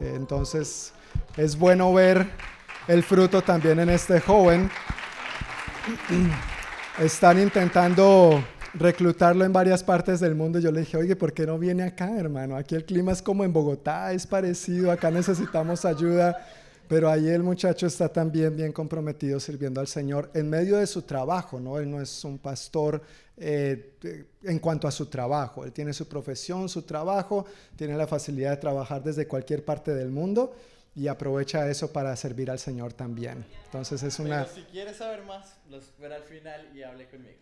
entonces, 0.02 0.92
es 1.38 1.58
bueno 1.58 1.94
ver 1.94 2.28
el 2.88 3.04
fruto 3.04 3.42
también 3.42 3.80
en 3.80 3.90
este 3.90 4.20
joven. 4.20 4.70
Están 7.00 7.42
intentando 7.42 8.44
reclutarlo 8.74 9.44
en 9.44 9.54
varias 9.54 9.84
partes 9.84 10.20
del 10.20 10.36
mundo. 10.36 10.60
Yo 10.60 10.72
le 10.72 10.82
dije, 10.82 10.98
oye, 10.98 11.16
¿por 11.16 11.34
qué 11.34 11.46
no 11.46 11.58
viene 11.58 11.84
acá, 11.84 12.18
hermano? 12.18 12.56
Aquí 12.56 12.76
el 12.76 12.86
clima 12.86 13.12
es 13.12 13.22
como 13.22 13.44
en 13.44 13.54
Bogotá, 13.54 14.12
es 14.14 14.28
parecido, 14.28 14.92
acá 14.92 15.12
necesitamos 15.12 15.86
ayuda. 15.86 16.38
Pero 16.88 17.10
ahí 17.10 17.28
el 17.30 17.42
muchacho 17.42 17.88
está 17.88 18.08
también 18.10 18.56
bien 18.56 18.72
comprometido 18.72 19.40
sirviendo 19.40 19.82
al 19.82 19.88
Señor 19.88 20.30
en 20.36 20.48
medio 20.48 20.78
de 20.78 20.86
su 20.86 21.02
trabajo, 21.02 21.60
¿no? 21.60 21.80
Él 21.80 21.90
no 21.90 22.00
es 22.00 22.24
un 22.24 22.38
pastor 22.38 23.02
eh, 23.38 23.94
en 24.44 24.60
cuanto 24.60 24.88
a 24.88 24.92
su 24.92 25.08
trabajo. 25.08 25.66
Él 25.66 25.72
tiene 25.72 25.94
su 25.94 26.08
profesión, 26.08 26.70
su 26.70 26.84
trabajo, 26.84 27.48
tiene 27.76 27.98
la 27.98 28.06
facilidad 28.06 28.52
de 28.52 28.58
trabajar 28.58 29.04
desde 29.04 29.28
cualquier 29.28 29.66
parte 29.66 29.96
del 29.96 30.12
mundo 30.12 30.54
y 30.96 31.08
aprovecha 31.08 31.70
eso 31.70 31.92
para 31.92 32.16
servir 32.16 32.50
al 32.50 32.60
Señor 32.60 32.94
también. 32.94 33.46
Entonces 33.66 34.02
es 34.04 34.20
una... 34.20 34.46
si 34.46 34.62
quieres 34.64 34.98
saber 34.98 35.24
más, 35.24 35.58
lo 35.70 35.78
espera 35.78 36.16
al 36.16 36.24
final 36.24 36.70
y 36.74 36.84
hable 36.84 37.08
conmigo. 37.08 37.36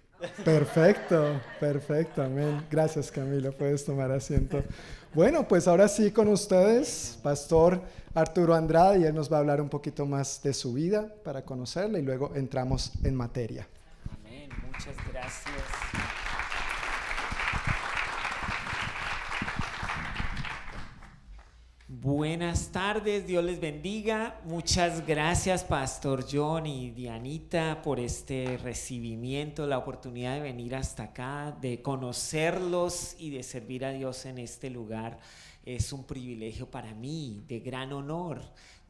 Perfecto, 0.43 1.41
perfecto, 1.59 2.23
amén. 2.23 2.65
Gracias 2.69 3.11
Camilo, 3.11 3.51
puedes 3.51 3.83
tomar 3.85 4.11
asiento. 4.11 4.63
Bueno, 5.13 5.47
pues 5.47 5.67
ahora 5.67 5.87
sí 5.87 6.11
con 6.11 6.27
ustedes, 6.27 7.19
Pastor 7.21 7.81
Arturo 8.13 8.55
Andrade, 8.55 8.99
y 8.99 9.03
él 9.03 9.13
nos 9.13 9.31
va 9.31 9.37
a 9.37 9.39
hablar 9.39 9.61
un 9.61 9.69
poquito 9.69 10.05
más 10.05 10.41
de 10.41 10.53
su 10.53 10.73
vida 10.73 11.07
para 11.23 11.43
conocerle 11.43 11.99
y 11.99 12.03
luego 12.03 12.31
entramos 12.35 12.91
en 13.03 13.15
materia. 13.15 13.67
Amén, 14.19 14.49
muchas 14.65 14.95
gracias. 15.11 16.12
Buenas 22.03 22.73
tardes, 22.73 23.25
Dios 23.25 23.45
les 23.45 23.61
bendiga. 23.61 24.37
Muchas 24.43 25.07
gracias, 25.07 25.63
Pastor 25.63 26.25
John 26.29 26.65
y 26.65 26.91
Dianita, 26.91 27.81
por 27.81 27.97
este 27.97 28.57
recibimiento, 28.61 29.65
la 29.65 29.77
oportunidad 29.77 30.33
de 30.33 30.41
venir 30.41 30.75
hasta 30.75 31.03
acá, 31.03 31.57
de 31.61 31.81
conocerlos 31.81 33.15
y 33.19 33.29
de 33.29 33.41
servir 33.41 33.85
a 33.85 33.91
Dios 33.91 34.25
en 34.25 34.37
este 34.37 34.69
lugar. 34.69 35.17
Es 35.63 35.93
un 35.93 36.03
privilegio 36.03 36.69
para 36.69 36.93
mí, 36.93 37.41
de 37.47 37.61
gran 37.61 37.93
honor. 37.93 38.41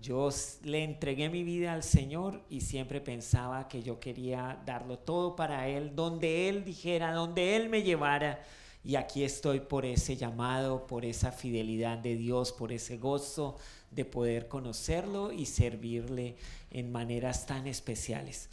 Yo 0.02 0.30
le 0.64 0.84
entregué 0.84 1.30
mi 1.30 1.44
vida 1.44 1.74
al 1.74 1.84
Señor 1.84 2.42
y 2.50 2.62
siempre 2.62 3.00
pensaba 3.00 3.68
que 3.68 3.84
yo 3.84 4.00
quería 4.00 4.60
darlo 4.66 4.98
todo 4.98 5.36
para 5.36 5.68
Él, 5.68 5.96
donde 5.96 6.50
Él 6.50 6.66
dijera, 6.66 7.14
donde 7.14 7.58
Él 7.58 7.70
me 7.70 7.84
llevara 7.84 8.44
y 8.84 8.96
aquí 8.96 9.24
estoy 9.24 9.62
por 9.62 9.86
ese 9.86 10.18
llamado, 10.18 10.86
por 10.88 11.06
esa 11.06 11.32
fidelidad 11.32 11.98
de 11.98 12.16
Dios, 12.16 12.52
por 12.52 12.72
ese 12.72 12.98
gozo 12.98 13.58
de 13.92 14.06
poder 14.06 14.48
conocerlo 14.48 15.32
y 15.32 15.46
servirle 15.46 16.36
en 16.72 16.92
maneras 16.92 17.46
tan 17.46 17.68
especiales. 17.68 18.50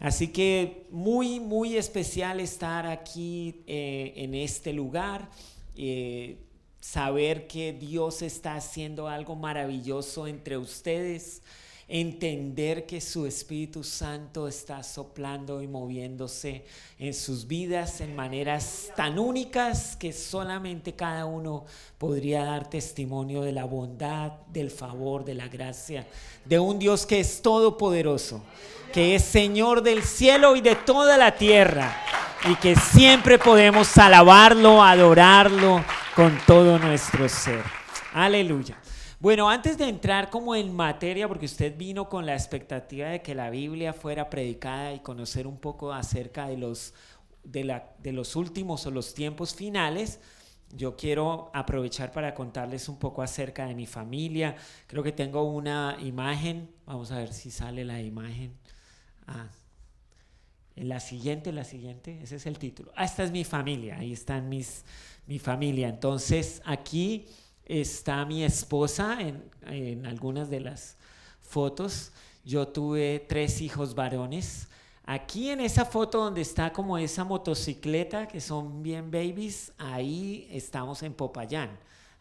Así 0.00 0.28
que 0.28 0.86
muy, 0.90 1.40
muy 1.40 1.76
especial 1.76 2.40
estar 2.40 2.86
aquí 2.86 3.62
eh, 3.66 4.12
en 4.16 4.34
este 4.34 4.72
lugar. 4.72 5.28
Eh, 5.76 6.38
saber 6.80 7.46
que 7.46 7.72
Dios 7.72 8.20
está 8.20 8.56
haciendo 8.56 9.08
algo 9.08 9.34
maravilloso 9.36 10.26
entre 10.26 10.58
ustedes, 10.58 11.40
entender 11.88 12.86
que 12.86 13.00
su 13.00 13.26
Espíritu 13.26 13.84
Santo 13.84 14.48
está 14.48 14.82
soplando 14.82 15.62
y 15.62 15.68
moviéndose 15.68 16.64
en 16.98 17.12
sus 17.12 17.46
vidas 17.46 18.00
en 18.00 18.16
maneras 18.16 18.90
tan 18.96 19.18
únicas 19.18 19.96
que 19.96 20.12
solamente 20.12 20.94
cada 20.94 21.26
uno 21.26 21.64
podría 21.98 22.44
dar 22.44 22.70
testimonio 22.70 23.42
de 23.42 23.52
la 23.52 23.64
bondad, 23.64 24.32
del 24.48 24.70
favor, 24.70 25.24
de 25.24 25.34
la 25.34 25.48
gracia, 25.48 26.06
de 26.44 26.58
un 26.58 26.78
Dios 26.78 27.04
que 27.06 27.20
es 27.20 27.42
todopoderoso, 27.42 28.42
que 28.92 29.14
es 29.14 29.24
Señor 29.24 29.82
del 29.82 30.02
cielo 30.02 30.56
y 30.56 30.60
de 30.60 30.76
toda 30.76 31.18
la 31.18 31.36
tierra 31.36 32.00
y 32.48 32.56
que 32.56 32.76
siempre 32.76 33.38
podemos 33.38 33.96
alabarlo, 33.96 34.82
adorarlo 34.82 35.84
con 36.14 36.38
todo 36.46 36.78
nuestro 36.78 37.28
ser. 37.28 37.62
Aleluya. 38.12 38.76
Bueno, 39.24 39.48
antes 39.48 39.78
de 39.78 39.88
entrar 39.88 40.28
como 40.28 40.54
en 40.54 40.70
materia, 40.76 41.26
porque 41.26 41.46
usted 41.46 41.74
vino 41.78 42.10
con 42.10 42.26
la 42.26 42.34
expectativa 42.34 43.08
de 43.08 43.22
que 43.22 43.34
la 43.34 43.48
Biblia 43.48 43.94
fuera 43.94 44.28
predicada 44.28 44.92
y 44.92 45.00
conocer 45.00 45.46
un 45.46 45.56
poco 45.56 45.94
acerca 45.94 46.46
de 46.46 46.58
los, 46.58 46.92
de, 47.42 47.64
la, 47.64 47.94
de 48.00 48.12
los 48.12 48.36
últimos 48.36 48.84
o 48.84 48.90
los 48.90 49.14
tiempos 49.14 49.54
finales, 49.54 50.20
yo 50.76 50.94
quiero 50.94 51.50
aprovechar 51.54 52.12
para 52.12 52.34
contarles 52.34 52.86
un 52.90 52.98
poco 52.98 53.22
acerca 53.22 53.64
de 53.64 53.74
mi 53.74 53.86
familia. 53.86 54.56
Creo 54.88 55.02
que 55.02 55.12
tengo 55.12 55.44
una 55.44 55.96
imagen. 56.02 56.68
Vamos 56.84 57.10
a 57.10 57.16
ver 57.16 57.32
si 57.32 57.50
sale 57.50 57.82
la 57.82 58.02
imagen. 58.02 58.52
Ah, 59.26 59.48
la 60.76 61.00
siguiente, 61.00 61.50
la 61.50 61.64
siguiente, 61.64 62.20
ese 62.22 62.36
es 62.36 62.44
el 62.44 62.58
título. 62.58 62.92
Ah, 62.94 63.06
esta 63.06 63.24
es 63.24 63.30
mi 63.30 63.44
familia, 63.44 63.96
ahí 63.96 64.12
están 64.12 64.50
mis, 64.50 64.84
mi 65.26 65.38
familia. 65.38 65.88
Entonces, 65.88 66.60
aquí 66.66 67.26
está 67.66 68.24
mi 68.24 68.44
esposa 68.44 69.18
en, 69.20 70.06
algunas 70.06 70.50
de 70.50 70.60
las 70.60 70.96
fotos. 71.42 72.12
Yo 72.44 72.68
tuve 72.68 73.24
tres 73.28 73.60
hijos 73.60 73.94
varones. 73.94 74.68
Aquí 75.06 75.50
en 75.50 75.60
esa 75.60 75.84
foto 75.84 76.24
donde 76.24 76.40
está 76.40 76.72
como 76.72 76.96
esa 76.98 77.24
motocicleta, 77.24 78.26
que 78.26 78.40
son 78.40 78.82
bien 78.82 79.10
babies, 79.10 79.72
ahí 79.78 80.48
estamos 80.50 81.02
en 81.02 81.12
Popayán. 81.14 81.70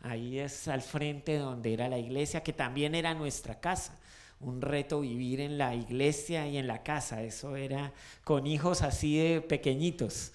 Ahí 0.02 0.40
es 0.40 0.68
al 0.68 0.82
frente 0.82 1.38
donde 1.38 1.74
era 1.74 1.88
la 1.88 1.98
iglesia, 1.98 2.44
que 2.44 2.52
también 2.52 2.94
era 2.94 3.14
nuestra 3.14 3.60
casa. 3.60 3.98
Un 4.42 4.62
reto 4.62 5.00
vivir 5.00 5.40
en 5.40 5.58
la 5.58 5.74
iglesia 5.74 6.46
y 6.48 6.58
en 6.58 6.68
la 6.68 6.84
casa. 6.84 7.24
Eso 7.24 7.56
era 7.56 7.94
con 8.26 8.46
hijos 8.46 8.82
así 8.82 9.18
de 9.18 9.42
pequeñitos. 9.42 10.34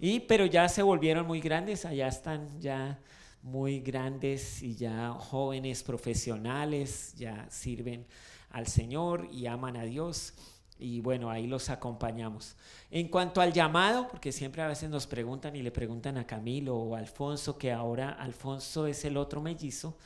Y, 0.00 0.20
pero 0.20 0.46
ya 0.46 0.68
se 0.68 0.82
volvieron 0.82 1.26
muy 1.26 1.40
grandes, 1.40 1.84
allá 1.84 2.08
están 2.08 2.48
ya 2.58 2.98
muy 3.42 3.80
grandes 3.80 4.62
y 4.62 4.76
ya 4.76 5.10
jóvenes 5.10 5.82
profesionales, 5.82 7.14
ya 7.16 7.46
sirven 7.50 8.06
al 8.50 8.66
Señor 8.66 9.28
y 9.32 9.46
aman 9.46 9.76
a 9.76 9.84
Dios. 9.84 10.34
Y 10.78 11.00
bueno, 11.00 11.30
ahí 11.30 11.46
los 11.46 11.70
acompañamos. 11.70 12.56
En 12.90 13.08
cuanto 13.08 13.40
al 13.40 13.52
llamado, 13.52 14.08
porque 14.08 14.32
siempre 14.32 14.62
a 14.62 14.68
veces 14.68 14.90
nos 14.90 15.06
preguntan 15.06 15.54
y 15.54 15.62
le 15.62 15.70
preguntan 15.70 16.18
a 16.18 16.26
Camilo 16.26 16.76
o 16.76 16.96
Alfonso, 16.96 17.56
que 17.56 17.70
ahora 17.70 18.10
Alfonso 18.10 18.86
es 18.86 19.04
el 19.04 19.16
otro 19.16 19.40
mellizo, 19.40 19.96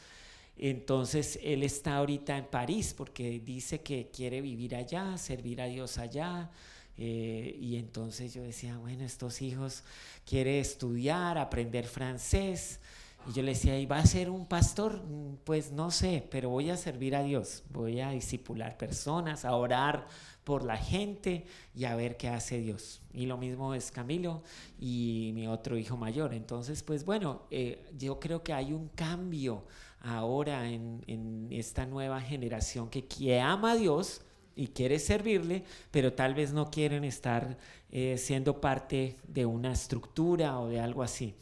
entonces 0.59 1.39
él 1.43 1.63
está 1.63 1.97
ahorita 1.97 2.37
en 2.37 2.47
París 2.47 2.95
porque 2.97 3.41
dice 3.41 3.83
que 3.83 4.11
quiere 4.11 4.41
vivir 4.41 4.75
allá, 4.75 5.17
servir 5.19 5.61
a 5.61 5.67
Dios 5.67 5.99
allá, 5.99 6.51
eh, 6.99 7.57
y 7.61 7.77
entonces 7.77 8.33
yo 8.33 8.43
decía, 8.43 8.79
bueno, 8.79 9.05
estos 9.05 9.43
hijos 9.43 9.85
quiere 10.25 10.61
estudiar, 10.61 11.37
aprender 11.37 11.87
francés. 11.87 12.81
Y 13.29 13.33
yo 13.33 13.43
le 13.43 13.53
decía, 13.53 13.79
¿y 13.79 13.87
va 13.87 13.99
a 13.99 14.07
ser 14.07 14.31
un 14.31 14.47
pastor? 14.47 15.03
Pues 15.45 15.73
no 15.73 15.91
sé, 15.91 16.27
pero 16.31 16.49
voy 16.49 16.71
a 16.71 16.77
servir 16.77 17.17
a 17.17 17.23
Dios, 17.23 17.65
voy 17.71 18.01
a 18.01 18.11
discipular 18.11 18.77
personas, 18.77 19.45
a 19.45 19.55
orar 19.55 20.07
por 20.45 20.65
la 20.65 20.77
gente 20.77 21.45
y 21.75 21.85
a 21.87 21.97
ver 21.97 22.17
qué 22.17 22.29
hace 22.29 22.61
Dios. 22.61 23.03
Y 23.13 23.27
lo 23.27 23.37
mismo 23.37 23.75
es 23.75 23.91
Camilo 23.91 24.43
y 24.79 25.33
mi 25.35 25.49
otro 25.49 25.77
hijo 25.77 25.97
mayor. 25.97 26.35
Entonces, 26.35 26.83
pues 26.85 27.05
bueno, 27.05 27.43
eh, 27.51 27.85
yo 27.99 28.21
creo 28.21 28.45
que 28.45 28.53
hay 28.53 28.73
un 28.73 28.89
cambio 28.89 29.65
ahora 30.01 30.69
en, 30.69 31.03
en 31.09 31.49
esta 31.51 31.85
nueva 31.85 32.21
generación 32.21 32.89
que, 32.89 33.07
que 33.07 33.41
ama 33.41 33.73
a 33.73 33.77
Dios, 33.77 34.23
y 34.57 34.69
quiere 34.69 34.99
servirle, 34.99 35.63
pero 35.91 36.15
tal 36.15 36.35
vez 36.35 36.53
no 36.53 36.71
quieren 36.71 37.05
estar 37.05 37.59
eh, 37.91 38.17
siendo 38.17 38.59
parte 38.59 39.17
de 39.29 39.45
una 39.45 39.73
estructura 39.73 40.59
o 40.59 40.69
de 40.69 40.81
algo 40.81 41.03
así. 41.03 41.35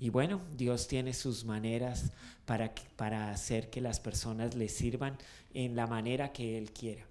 Y 0.00 0.08
bueno, 0.08 0.40
Dios 0.56 0.88
tiene 0.88 1.12
sus 1.12 1.44
maneras 1.44 2.10
para, 2.46 2.72
para 2.96 3.30
hacer 3.30 3.68
que 3.68 3.82
las 3.82 4.00
personas 4.00 4.54
le 4.54 4.70
sirvan 4.70 5.18
en 5.52 5.76
la 5.76 5.86
manera 5.86 6.32
que 6.32 6.56
Él 6.56 6.72
quiera. 6.72 7.04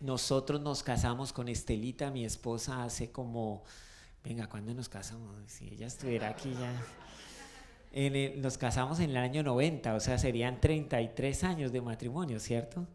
Nosotros 0.00 0.60
nos 0.60 0.84
casamos 0.84 1.32
con 1.32 1.48
Estelita, 1.48 2.12
mi 2.12 2.24
esposa, 2.24 2.84
hace 2.84 3.10
como, 3.10 3.64
venga, 4.22 4.48
¿cuándo 4.48 4.72
nos 4.72 4.88
casamos? 4.88 5.34
Si 5.48 5.66
ella 5.66 5.88
estuviera 5.88 6.28
aquí 6.28 6.54
ya. 6.54 6.80
nos 8.36 8.56
casamos 8.56 9.00
en 9.00 9.10
el 9.10 9.16
año 9.16 9.42
90, 9.42 9.92
o 9.96 9.98
sea, 9.98 10.16
serían 10.16 10.60
33 10.60 11.42
años 11.42 11.72
de 11.72 11.80
matrimonio, 11.80 12.38
¿cierto? 12.38 12.86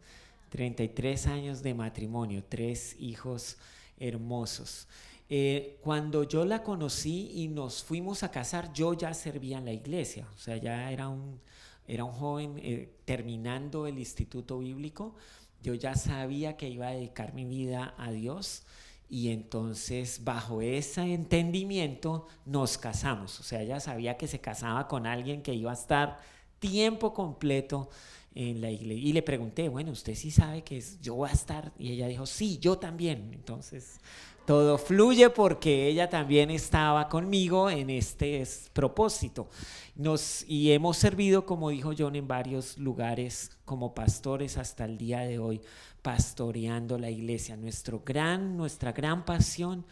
33 0.48 1.26
años 1.26 1.62
de 1.62 1.74
matrimonio, 1.74 2.42
tres 2.48 2.96
hijos 2.98 3.58
hermosos. 4.00 4.88
Eh, 5.34 5.78
cuando 5.80 6.24
yo 6.24 6.44
la 6.44 6.62
conocí 6.62 7.30
y 7.32 7.48
nos 7.48 7.82
fuimos 7.82 8.22
a 8.22 8.30
casar, 8.30 8.70
yo 8.74 8.92
ya 8.92 9.14
servía 9.14 9.56
en 9.56 9.64
la 9.64 9.72
iglesia, 9.72 10.28
o 10.34 10.36
sea, 10.36 10.58
ya 10.58 10.92
era 10.92 11.08
un, 11.08 11.40
era 11.88 12.04
un 12.04 12.12
joven 12.12 12.60
eh, 12.62 12.92
terminando 13.06 13.86
el 13.86 13.98
instituto 13.98 14.58
bíblico, 14.58 15.14
yo 15.62 15.72
ya 15.72 15.94
sabía 15.94 16.58
que 16.58 16.68
iba 16.68 16.88
a 16.88 16.90
dedicar 16.90 17.32
mi 17.32 17.46
vida 17.46 17.94
a 17.96 18.10
Dios 18.12 18.64
y 19.08 19.30
entonces 19.30 20.22
bajo 20.22 20.60
ese 20.60 21.00
entendimiento 21.14 22.26
nos 22.44 22.76
casamos, 22.76 23.40
o 23.40 23.42
sea, 23.42 23.62
ella 23.62 23.80
sabía 23.80 24.18
que 24.18 24.28
se 24.28 24.42
casaba 24.42 24.86
con 24.86 25.06
alguien 25.06 25.40
que 25.40 25.54
iba 25.54 25.70
a 25.70 25.74
estar 25.74 26.18
tiempo 26.58 27.14
completo 27.14 27.88
en 28.34 28.60
la 28.60 28.70
iglesia. 28.70 29.08
Y 29.08 29.12
le 29.12 29.22
pregunté, 29.22 29.68
bueno, 29.68 29.92
¿usted 29.92 30.14
sí 30.14 30.30
sabe 30.30 30.62
que 30.62 30.82
yo 31.00 31.14
voy 31.14 31.28
a 31.28 31.32
estar? 31.32 31.72
Y 31.78 31.92
ella 31.92 32.06
dijo, 32.06 32.26
sí, 32.26 32.58
yo 32.58 32.78
también. 32.78 33.30
Entonces, 33.34 34.00
todo 34.46 34.78
fluye 34.78 35.30
porque 35.30 35.86
ella 35.88 36.08
también 36.08 36.50
estaba 36.50 37.08
conmigo 37.08 37.70
en 37.70 37.90
este 37.90 38.42
propósito. 38.72 39.48
Nos, 39.94 40.44
y 40.48 40.72
hemos 40.72 40.96
servido, 40.96 41.44
como 41.46 41.70
dijo 41.70 41.92
John, 41.96 42.16
en 42.16 42.26
varios 42.26 42.78
lugares 42.78 43.50
como 43.64 43.94
pastores 43.94 44.56
hasta 44.58 44.84
el 44.84 44.98
día 44.98 45.20
de 45.20 45.38
hoy, 45.38 45.60
pastoreando 46.00 46.98
la 46.98 47.10
iglesia. 47.10 47.56
Nuestro 47.56 48.02
gran, 48.04 48.56
nuestra 48.56 48.92
gran 48.92 49.24
pasión 49.24 49.84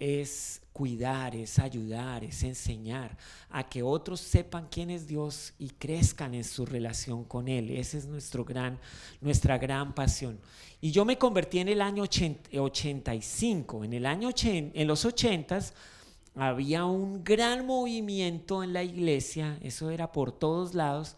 es 0.00 0.60
cuidar, 0.72 1.34
es 1.34 1.58
ayudar, 1.58 2.22
es 2.22 2.42
enseñar 2.42 3.16
a 3.48 3.66
que 3.66 3.82
otros 3.82 4.20
sepan 4.20 4.68
quién 4.70 4.90
es 4.90 5.06
Dios 5.06 5.54
y 5.58 5.70
crezcan 5.70 6.34
en 6.34 6.44
su 6.44 6.66
relación 6.66 7.24
con 7.24 7.48
Él. 7.48 7.70
Esa 7.70 7.96
es 7.96 8.06
nuestra 8.06 9.58
gran 9.58 9.94
pasión. 9.94 10.38
Y 10.80 10.90
yo 10.90 11.04
me 11.04 11.16
convertí 11.16 11.60
en 11.60 11.68
el 11.68 11.80
año 11.80 12.02
85. 12.02 13.84
En, 13.84 13.92
el 13.94 14.04
año 14.04 14.28
en 14.42 14.86
los 14.86 15.04
80 15.04 15.60
había 16.34 16.84
un 16.84 17.24
gran 17.24 17.64
movimiento 17.64 18.62
en 18.62 18.74
la 18.74 18.82
iglesia, 18.82 19.58
eso 19.62 19.90
era 19.90 20.12
por 20.12 20.30
todos 20.32 20.74
lados, 20.74 21.16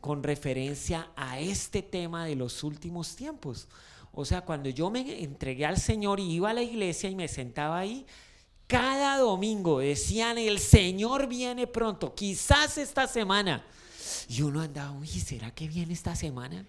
con 0.00 0.22
referencia 0.22 1.10
a 1.16 1.38
este 1.38 1.80
tema 1.80 2.26
de 2.26 2.34
los 2.34 2.64
últimos 2.64 3.14
tiempos. 3.14 3.68
O 4.20 4.24
sea, 4.24 4.40
cuando 4.40 4.68
yo 4.68 4.90
me 4.90 5.22
entregué 5.22 5.64
al 5.64 5.78
Señor 5.78 6.18
y 6.18 6.24
iba 6.32 6.50
a 6.50 6.52
la 6.52 6.60
iglesia 6.60 7.08
y 7.08 7.14
me 7.14 7.28
sentaba 7.28 7.78
ahí, 7.78 8.04
cada 8.66 9.16
domingo 9.18 9.78
decían, 9.78 10.38
el 10.38 10.58
Señor 10.58 11.28
viene 11.28 11.68
pronto, 11.68 12.16
quizás 12.16 12.78
esta 12.78 13.06
semana. 13.06 13.64
Y 14.28 14.42
uno 14.42 14.60
andaba, 14.60 14.90
uy, 14.90 15.06
¿será 15.06 15.52
que 15.52 15.68
viene 15.68 15.92
esta 15.92 16.16
semana? 16.16 16.66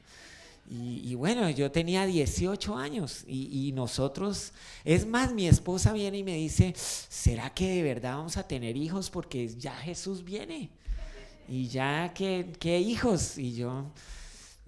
Y, 0.70 1.16
bueno, 1.16 1.50
yo 1.50 1.72
tenía 1.72 2.06
18 2.06 2.78
años 2.78 3.24
y, 3.28 3.72
nosotros, 3.72 4.54
es 4.86 5.08
más, 5.08 5.34
mi 5.34 5.48
esposa 5.48 5.92
viene 5.92 6.20
y 6.20 6.24
me 6.24 6.36
dice, 6.36 6.76
¿será 6.78 7.52
que 7.52 7.68
de 7.68 7.82
verdad 7.82 8.18
vamos 8.18 8.38
a 8.38 8.48
tener 8.48 8.78
hijos? 8.78 9.10
Porque 9.10 9.48
ya 9.48 9.74
Jesús 9.74 10.24
viene. 10.24 10.70
Y 11.48 11.68
ya, 11.68 12.14
¿qué, 12.14 12.54
qué 12.60 12.78
hijos? 12.80 13.40
Y 13.40 13.56
yo, 13.56 13.88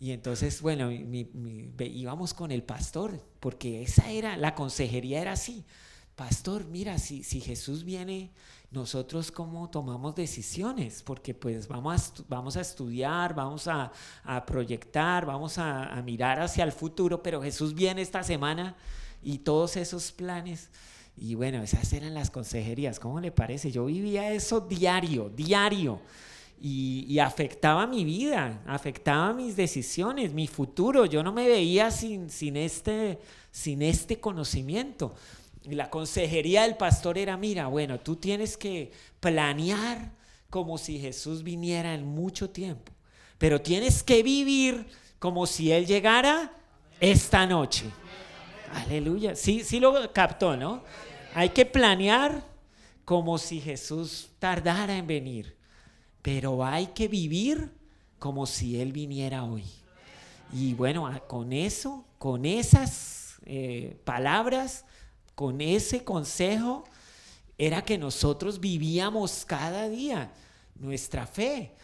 y 0.02 0.14
entonces, 0.14 0.64
bueno, 0.64 0.90
íbamos 0.90 2.34
con 2.34 2.50
el 2.50 2.64
pastor, 2.64 3.24
porque 3.40 3.84
esa 3.84 4.10
era, 4.10 4.36
la 4.36 4.56
consejería 4.56 5.22
era 5.22 5.34
así. 5.34 5.64
Pastor, 6.16 6.66
mira, 6.66 6.98
si, 6.98 7.24
si 7.24 7.40
Jesús 7.40 7.84
viene 7.84 8.32
nosotros 8.72 9.32
cómo 9.32 9.70
tomamos 9.70 10.16
decisiones, 10.16 11.04
porque 11.04 11.36
pues 11.36 11.68
vamos 11.68 12.14
a, 12.20 12.24
vamos 12.28 12.58
a 12.58 12.62
estudiar, 12.62 13.36
vamos 13.36 13.68
a, 13.68 13.92
proyectar, 14.48 15.28
vamos 15.28 15.60
a, 15.60 15.94
a, 15.94 16.02
mirar 16.02 16.40
hacia 16.40 16.64
el 16.64 16.72
futuro, 16.72 17.22
pero 17.22 17.40
Jesús 17.40 17.76
viene 17.76 18.02
esta 18.02 18.24
semana 18.24 18.76
y 19.22 19.38
todos 19.38 19.78
esos 19.78 20.12
planes. 20.12 20.72
Y 21.16 21.36
bueno, 21.36 21.62
esas 21.62 21.94
eran 21.94 22.16
las 22.16 22.32
consejerías, 22.32 23.00
¿cómo 23.00 23.20
le 23.20 23.32
parece? 23.32 23.70
Yo 23.72 23.86
vivía 23.86 24.32
eso 24.32 24.62
diario, 24.62 25.30
diario. 25.30 26.02
Y, 26.64 27.18
afectaba 27.18 27.88
mi 27.88 28.06
vida, 28.06 28.62
afectaba 28.68 29.34
mis 29.34 29.56
decisiones, 29.56 30.32
mi 30.32 30.46
futuro. 30.46 31.06
Yo 31.06 31.24
no 31.24 31.34
me 31.34 31.48
veía 31.48 31.90
sin, 31.90 32.30
sin, 32.30 32.56
este, 32.56 33.20
sin 33.50 33.82
este 33.82 34.20
conocimiento. 34.20 35.16
Y 35.64 35.74
la 35.74 35.90
consejería 35.90 36.64
del 36.64 36.78
pastor 36.78 37.18
era, 37.18 37.36
mira, 37.36 37.68
bueno, 37.68 38.00
tú 38.00 38.16
tienes 38.16 38.58
que 38.58 38.92
planear 39.20 40.12
como 40.52 40.78
si 40.78 41.00
Jesús 41.00 41.42
viniera 41.42 41.96
en 41.96 42.06
mucho 42.06 42.50
tiempo, 42.50 42.92
pero 43.38 43.62
tienes 43.62 44.04
que 44.04 44.22
vivir 44.22 44.86
como 45.18 45.48
si 45.48 45.72
Él 45.72 45.88
llegara 45.88 46.52
esta 47.00 47.48
noche. 47.48 47.86
Aleluya. 48.74 49.36
Sí, 49.36 49.64
sí 49.64 49.80
lo 49.80 50.12
captó, 50.14 50.56
¿no? 50.56 50.84
Hay 51.34 51.50
que 51.50 51.66
planear 51.66 52.44
como 53.06 53.38
si 53.38 53.60
Jesús 53.60 54.30
tardara 54.40 54.98
en 54.98 55.08
venir, 55.08 55.56
pero 56.22 56.66
hay 56.66 56.88
que 56.88 57.08
vivir 57.08 57.72
como 58.20 58.46
si 58.46 58.80
Él 58.80 58.92
viniera 58.92 59.44
hoy. 59.44 59.64
Y 60.54 60.74
bueno, 60.74 61.10
con 61.28 61.54
eso, 61.54 62.06
con 62.18 62.46
esas 62.46 63.36
eh, 63.46 64.00
palabras, 64.04 64.86
con 65.34 65.62
ese 65.62 66.04
consejo, 66.04 66.84
era 67.58 67.84
que 67.84 67.98
nosotros 67.98 68.60
vivíamos 68.60 69.46
cada 69.46 69.88
día 69.88 70.32
nuestra 70.76 71.26
fe 71.26 71.76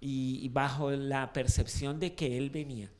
y, 0.00 0.48
bajo 0.48 0.90
la 0.90 1.32
percepción 1.32 2.00
de 2.00 2.14
que 2.14 2.36
Él 2.36 2.50
venía. 2.50 2.90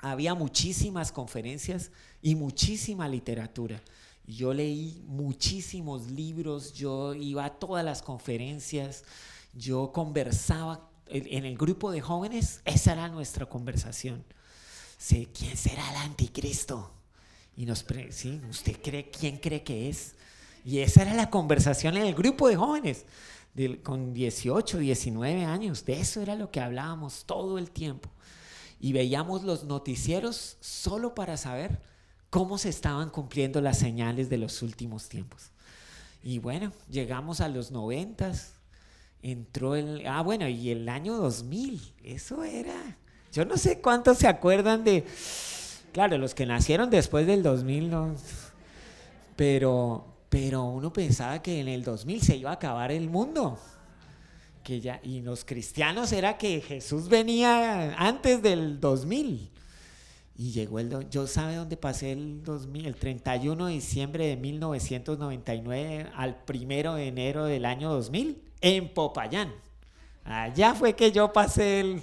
Había 0.00 0.34
muchísimas 0.34 1.12
conferencias 1.12 1.90
y 2.22 2.34
muchísima 2.34 3.06
literatura. 3.08 3.80
Yo 4.26 4.54
leí 4.54 5.02
muchísimos 5.06 6.10
libros, 6.10 6.72
yo 6.72 7.14
iba 7.14 7.44
a 7.44 7.50
todas 7.50 7.84
las 7.84 8.02
conferencias, 8.02 9.04
yo 9.52 9.92
conversaba 9.92 10.88
en 11.06 11.44
el 11.44 11.58
grupo 11.58 11.90
de 11.90 12.00
jóvenes, 12.00 12.62
esa 12.64 12.92
era 12.92 13.08
nuestra 13.08 13.46
conversación. 13.46 14.24
¿Quién 15.08 15.56
será 15.56 15.90
el 15.90 15.96
anticristo? 15.96 16.90
Y 17.56 17.66
nos, 17.66 17.84
¿sí? 18.10 18.40
¿Usted 18.48 18.80
cree 18.82 19.10
quién 19.10 19.36
cree 19.36 19.62
que 19.62 19.90
es? 19.90 20.14
Y 20.64 20.78
esa 20.78 21.02
era 21.02 21.12
la 21.12 21.28
conversación 21.28 21.96
en 21.96 22.06
el 22.06 22.14
grupo 22.14 22.48
de 22.48 22.56
jóvenes, 22.56 23.04
con 23.82 24.14
18, 24.14 24.78
19 24.78 25.44
años. 25.44 25.84
De 25.84 26.00
eso 26.00 26.22
era 26.22 26.34
lo 26.34 26.50
que 26.50 26.60
hablábamos 26.60 27.24
todo 27.26 27.58
el 27.58 27.70
tiempo. 27.70 28.08
Y 28.80 28.92
veíamos 28.92 29.42
los 29.42 29.64
noticieros 29.64 30.56
solo 30.60 31.14
para 31.14 31.36
saber 31.36 31.82
cómo 32.30 32.56
se 32.56 32.70
estaban 32.70 33.10
cumpliendo 33.10 33.60
las 33.60 33.78
señales 33.78 34.30
de 34.30 34.38
los 34.38 34.62
últimos 34.62 35.08
tiempos. 35.08 35.50
Y 36.22 36.38
bueno, 36.38 36.72
llegamos 36.88 37.40
a 37.40 37.48
los 37.48 37.70
noventas, 37.70 38.54
entró 39.22 39.76
el... 39.76 40.06
Ah, 40.06 40.22
bueno, 40.22 40.48
y 40.48 40.70
el 40.70 40.88
año 40.88 41.16
2000, 41.16 41.80
eso 42.04 42.44
era... 42.44 42.98
Yo 43.32 43.44
no 43.44 43.56
sé 43.56 43.80
cuántos 43.80 44.18
se 44.18 44.28
acuerdan 44.28 44.84
de 44.84 45.06
Claro, 45.92 46.16
los 46.16 46.34
que 46.34 46.46
nacieron 46.46 46.88
después 46.88 47.26
del 47.26 47.42
2000, 47.42 47.90
no, 47.90 48.14
pero, 49.36 50.06
pero 50.30 50.64
uno 50.64 50.90
pensaba 50.90 51.42
que 51.42 51.60
en 51.60 51.68
el 51.68 51.84
2000 51.84 52.22
se 52.22 52.36
iba 52.36 52.50
a 52.50 52.54
acabar 52.54 52.90
el 52.90 53.10
mundo. 53.10 53.58
Que 54.64 54.80
ya, 54.80 55.00
y 55.02 55.20
los 55.20 55.44
cristianos 55.44 56.12
era 56.12 56.38
que 56.38 56.62
Jesús 56.62 57.08
venía 57.08 57.94
antes 57.98 58.42
del 58.42 58.80
2000. 58.80 59.50
Y 60.38 60.50
llegó 60.52 60.78
el... 60.78 61.10
Yo 61.10 61.26
sabe 61.26 61.56
dónde 61.56 61.76
pasé 61.76 62.12
el 62.12 62.42
2000, 62.42 62.86
el 62.86 62.96
31 62.96 63.66
de 63.66 63.72
diciembre 63.74 64.26
de 64.28 64.36
1999 64.36 66.10
al 66.16 66.42
primero 66.44 66.94
de 66.94 67.08
enero 67.08 67.44
del 67.44 67.66
año 67.66 67.92
2000 67.92 68.51
en 68.62 68.92
Popayán. 68.94 69.52
Allá 70.24 70.74
fue 70.74 70.94
que 70.94 71.12
yo 71.12 71.32
pasé 71.32 71.80
el 71.80 72.02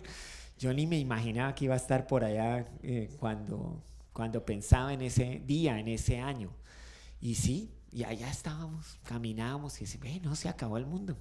yo 0.60 0.74
ni 0.74 0.86
me 0.86 1.00
imaginaba 1.00 1.56
que 1.56 1.66
iba 1.66 1.74
a 1.74 1.78
estar 1.78 2.06
por 2.06 2.26
allá 2.26 2.66
eh, 2.84 3.10
cuando, 3.18 3.82
cuando 4.12 4.46
pensaba 4.46 4.94
en 4.94 5.02
ese 5.02 5.42
día, 5.46 5.80
en 5.80 5.88
ese 5.88 6.20
año. 6.20 6.52
Y 7.22 7.36
sí, 7.36 7.72
y 7.94 8.04
allá 8.04 8.30
estábamos, 8.30 9.00
caminábamos 9.04 9.78
y 9.80 9.86
decíamos, 9.86 10.22
no, 10.22 10.36
se 10.36 10.50
acabó 10.50 10.78
el 10.78 10.86
mundo. 10.86 11.18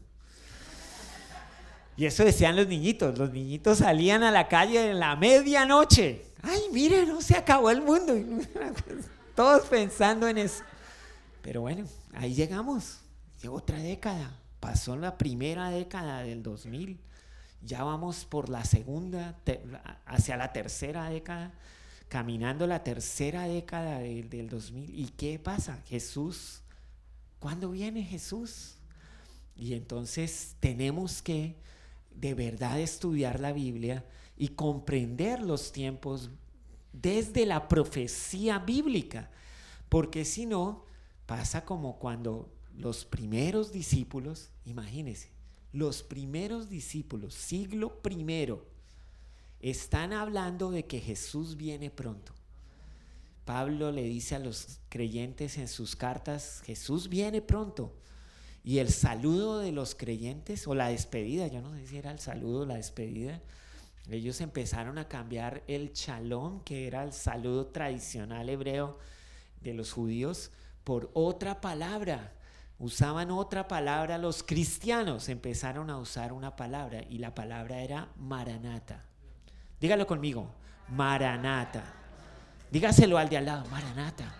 Y 1.97 2.07
eso 2.07 2.25
decían 2.25 2.57
los 2.57 2.67
niñitos. 2.67 3.17
Los 3.17 3.33
niñitos 3.33 3.79
salían 3.79 4.25
a 4.25 4.33
la 4.33 4.49
calle 4.49 4.91
en 4.91 4.99
la 4.99 5.15
medianoche. 5.15 6.25
Ay, 6.43 6.63
mire, 6.73 7.07
no 7.07 7.21
se 7.21 7.37
acabó 7.37 7.71
el 7.71 7.81
mundo. 7.81 8.15
Todos 9.37 9.67
pensando 9.67 10.27
en 10.27 10.39
eso. 10.39 10.65
Pero 11.43 11.61
bueno, 11.61 11.87
ahí 12.13 12.35
llegamos. 12.35 13.01
Llegó 13.41 13.57
otra 13.57 13.79
década. 13.79 14.37
Pasó 14.61 14.97
la 14.97 15.19
primera 15.19 15.71
década 15.71 16.23
del 16.23 16.43
2000 16.43 17.01
ya 17.63 17.83
vamos 17.83 18.25
por 18.25 18.49
la 18.49 18.65
segunda, 18.65 19.37
hacia 20.07 20.37
la 20.37 20.53
tercera 20.53 21.11
década, 21.11 21.53
caminando 22.09 22.67
la 22.67 22.85
tercera 22.85 23.49
década 23.49 23.99
del, 23.99 24.31
del 24.31 24.49
2000. 24.49 24.99
¿Y 24.99 25.09
qué 25.09 25.39
pasa? 25.39 25.83
Jesús, 25.87 26.63
¿cuándo 27.41 27.71
viene 27.71 28.03
Jesús? 28.03 28.77
Y 29.57 29.75
entonces 29.75 30.55
tenemos 30.61 31.21
que 31.21 31.57
de 32.15 32.35
verdad 32.35 32.79
estudiar 32.79 33.41
la 33.41 33.53
Biblia 33.53 34.05
y 34.37 34.49
comprender 34.49 35.41
los 35.41 35.73
tiempos 35.73 36.31
desde 36.93 37.45
la 37.45 37.67
profecía 37.67 38.61
bíblica, 38.61 39.31
porque 39.89 40.25
si 40.25 40.47
no, 40.47 40.85
pasa 41.27 41.65
como 41.65 41.99
cuando 41.99 42.51
los 42.79 43.05
primeros 43.05 43.73
discípulos, 43.73 44.51
imagínense, 44.65 45.31
los 45.73 46.03
primeros 46.05 46.71
discípulos, 46.71 47.35
siglo 47.35 48.01
primero, 48.01 48.65
están 49.61 50.13
hablando 50.13 50.71
de 50.71 50.87
que 50.87 51.01
Jesús 51.01 51.57
viene 51.57 51.91
pronto. 51.91 52.33
Pablo 53.45 53.91
le 53.91 54.05
dice 54.05 54.37
a 54.37 54.39
los 54.39 54.79
creyentes 54.89 55.59
en 55.59 55.67
sus 55.67 55.97
cartas, 55.97 56.63
Jesús 56.65 57.09
viene 57.09 57.43
pronto. 57.43 57.93
Y 58.63 58.79
el 58.79 58.91
saludo 58.91 59.59
de 59.59 59.73
los 59.73 59.97
creyentes, 59.97 60.69
o 60.69 60.75
la 60.75 60.89
despedida, 60.89 61.49
yo 61.49 61.61
no 61.61 61.75
sé 61.75 61.87
si 61.87 61.97
era 61.97 62.13
el 62.13 62.21
saludo 62.21 62.61
o 62.61 62.67
la 62.67 62.77
despedida, 62.77 63.43
ellos 64.09 64.41
empezaron 64.41 64.99
a 64.99 65.09
cambiar 65.09 65.65
el 65.67 65.93
chalón, 65.93 66.61
que 66.61 66.87
era 66.87 67.03
el 67.03 67.13
saludo 67.13 67.67
tradicional 67.67 68.49
hebreo 68.49 68.99
de 69.61 69.75
los 69.75 69.93
judíos, 69.93 70.53
por 70.85 71.11
otra 71.13 71.61
palabra 71.61 72.38
usaban 72.79 73.31
otra 73.31 73.67
palabra, 73.67 74.19
los 74.19 74.43
cristianos 74.43 75.29
empezaron 75.29 75.91
a 75.91 75.99
usar 75.99 76.33
una 76.33 76.55
palabra 76.57 77.03
y 77.09 77.19
la 77.19 77.35
palabra 77.35 77.81
era 77.81 78.09
maranata. 78.17 79.05
Dígalo 79.81 80.07
conmigo, 80.07 80.51
maranata. 80.89 81.83
Dígaselo 82.71 83.19
al 83.19 83.29
de 83.29 83.39
al 83.39 83.47
lado, 83.47 83.65
maranata. 83.71 84.35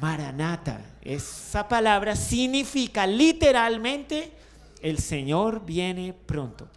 Maranata. 0.00 0.80
Esa 1.02 1.68
palabra 1.68 2.16
significa 2.16 3.06
literalmente 3.06 4.32
el 4.82 4.98
Señor 4.98 5.64
viene 5.64 6.12
pronto. 6.12 6.68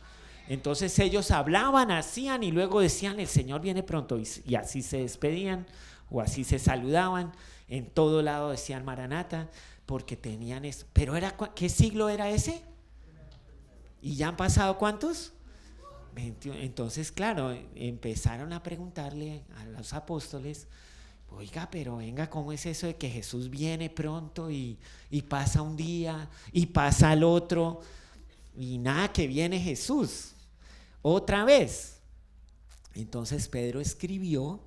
Entonces 0.47 0.97
ellos 0.99 1.29
hablaban, 1.31 1.91
hacían 1.91 2.43
y 2.43 2.51
luego 2.51 2.79
decían 2.79 3.19
el 3.19 3.27
Señor 3.27 3.61
viene 3.61 3.83
pronto 3.83 4.17
y, 4.17 4.27
y 4.45 4.55
así 4.55 4.81
se 4.81 4.97
despedían 4.99 5.67
o 6.09 6.21
así 6.21 6.43
se 6.43 6.57
saludaban. 6.57 7.33
En 7.67 7.87
todo 7.87 8.21
lado 8.21 8.49
decían 8.49 8.83
Maranata 8.83 9.49
porque 9.89 10.15
tenían 10.15 10.65
eso. 10.65 10.85
Pero 10.93 11.15
era, 11.15 11.35
¿qué 11.55 11.67
siglo 11.67 12.09
era 12.09 12.29
ese? 12.29 12.61
¿Y 14.03 14.17
ya 14.17 14.27
han 14.27 14.37
pasado 14.37 14.77
cuántos? 14.77 15.33
Entonces, 16.15 17.11
claro, 17.11 17.57
empezaron 17.73 18.53
a 18.53 18.61
preguntarle 18.61 19.41
a 19.57 19.65
los 19.65 19.93
apóstoles, 19.93 20.67
oiga, 21.31 21.67
pero 21.71 21.97
venga, 21.97 22.29
¿cómo 22.29 22.51
es 22.51 22.67
eso 22.67 22.85
de 22.85 22.97
que 22.97 23.09
Jesús 23.09 23.49
viene 23.49 23.89
pronto 23.89 24.51
y, 24.51 24.77
y 25.09 25.23
pasa 25.23 25.63
un 25.63 25.75
día 25.75 26.29
y 26.51 26.67
pasa 26.67 27.09
al 27.09 27.23
otro 27.23 27.81
y 28.55 28.77
nada 28.77 29.11
que 29.11 29.25
viene 29.25 29.59
Jesús? 29.59 30.33
Otra 31.01 31.45
vez. 31.45 31.99
Entonces 32.93 33.47
Pedro 33.47 33.81
escribió 33.81 34.63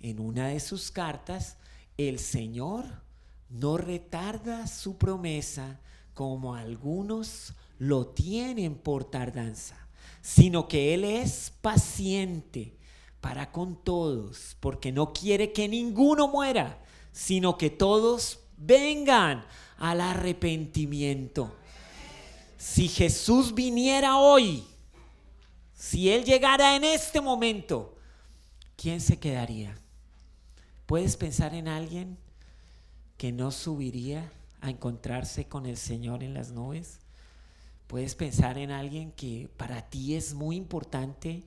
en 0.00 0.18
una 0.18 0.48
de 0.48 0.58
sus 0.58 0.90
cartas, 0.90 1.58
el 1.96 2.18
Señor 2.18 3.03
no 3.54 3.76
retarda 3.76 4.66
su 4.66 4.98
promesa 4.98 5.80
como 6.12 6.56
algunos 6.56 7.54
lo 7.78 8.08
tienen 8.08 8.74
por 8.74 9.04
tardanza, 9.04 9.76
sino 10.22 10.66
que 10.66 10.92
Él 10.92 11.04
es 11.04 11.52
paciente 11.60 12.76
para 13.20 13.52
con 13.52 13.76
todos, 13.76 14.56
porque 14.58 14.90
no 14.90 15.12
quiere 15.12 15.52
que 15.52 15.68
ninguno 15.68 16.26
muera, 16.28 16.82
sino 17.12 17.56
que 17.56 17.70
todos 17.70 18.40
vengan 18.56 19.46
al 19.78 20.00
arrepentimiento. 20.00 21.54
Si 22.58 22.88
Jesús 22.88 23.54
viniera 23.54 24.18
hoy, 24.18 24.64
si 25.74 26.10
Él 26.10 26.24
llegara 26.24 26.74
en 26.74 26.82
este 26.82 27.20
momento, 27.20 27.96
¿quién 28.76 29.00
se 29.00 29.18
quedaría? 29.20 29.78
¿Puedes 30.86 31.16
pensar 31.16 31.54
en 31.54 31.68
alguien 31.68 32.18
que 33.24 33.32
no 33.32 33.52
subiría 33.52 34.30
a 34.60 34.68
encontrarse 34.68 35.48
con 35.48 35.64
el 35.64 35.78
Señor 35.78 36.22
en 36.22 36.34
las 36.34 36.52
nubes? 36.52 36.98
¿Puedes 37.86 38.14
pensar 38.14 38.58
en 38.58 38.70
alguien 38.70 39.12
que 39.12 39.48
para 39.56 39.88
ti 39.88 40.14
es 40.14 40.34
muy 40.34 40.56
importante, 40.56 41.42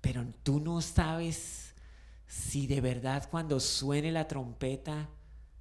pero 0.00 0.24
tú 0.44 0.60
no 0.60 0.80
sabes 0.80 1.74
si 2.28 2.68
de 2.68 2.80
verdad 2.80 3.28
cuando 3.28 3.58
suene 3.58 4.12
la 4.12 4.28
trompeta 4.28 5.08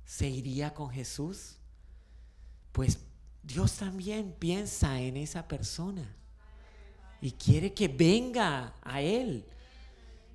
se 0.06 0.30
iría 0.30 0.76
con 0.76 0.92
Jesús? 0.92 1.56
Pues 2.72 3.00
Dios 3.42 3.78
también 3.78 4.32
piensa 4.38 5.02
en 5.02 5.18
esa 5.18 5.48
persona 5.48 6.08
y 7.20 7.32
quiere 7.32 7.74
que 7.74 7.88
venga 7.88 8.76
a 8.84 9.02
Él. 9.02 9.44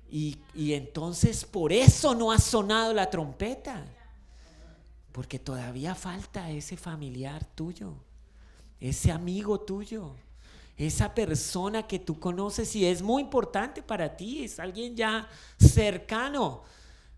Y, 0.09 0.37
y, 0.53 0.73
entonces 0.73 1.45
por 1.45 1.71
eso 1.71 2.13
no 2.13 2.33
ha 2.33 2.39
sonado 2.39 2.93
la 2.93 3.09
trompeta, 3.09 3.85
porque 5.11 5.39
todavía 5.39 5.95
falta 5.95 6.49
ese 6.51 6.77
familiar 6.77 7.45
tuyo, 7.45 7.95
ese 8.79 9.11
amigo 9.11 9.59
tuyo, 9.59 10.15
esa 10.77 11.13
persona 11.13 11.85
que 11.87 11.99
tú 11.99 12.19
conoces 12.19 12.75
y 12.75 12.85
es 12.85 13.01
muy 13.01 13.23
importante 13.23 13.83
para 13.83 14.15
ti, 14.15 14.43
es 14.43 14.59
alguien 14.59 14.95
ya 14.95 15.27
cercano, 15.59 16.63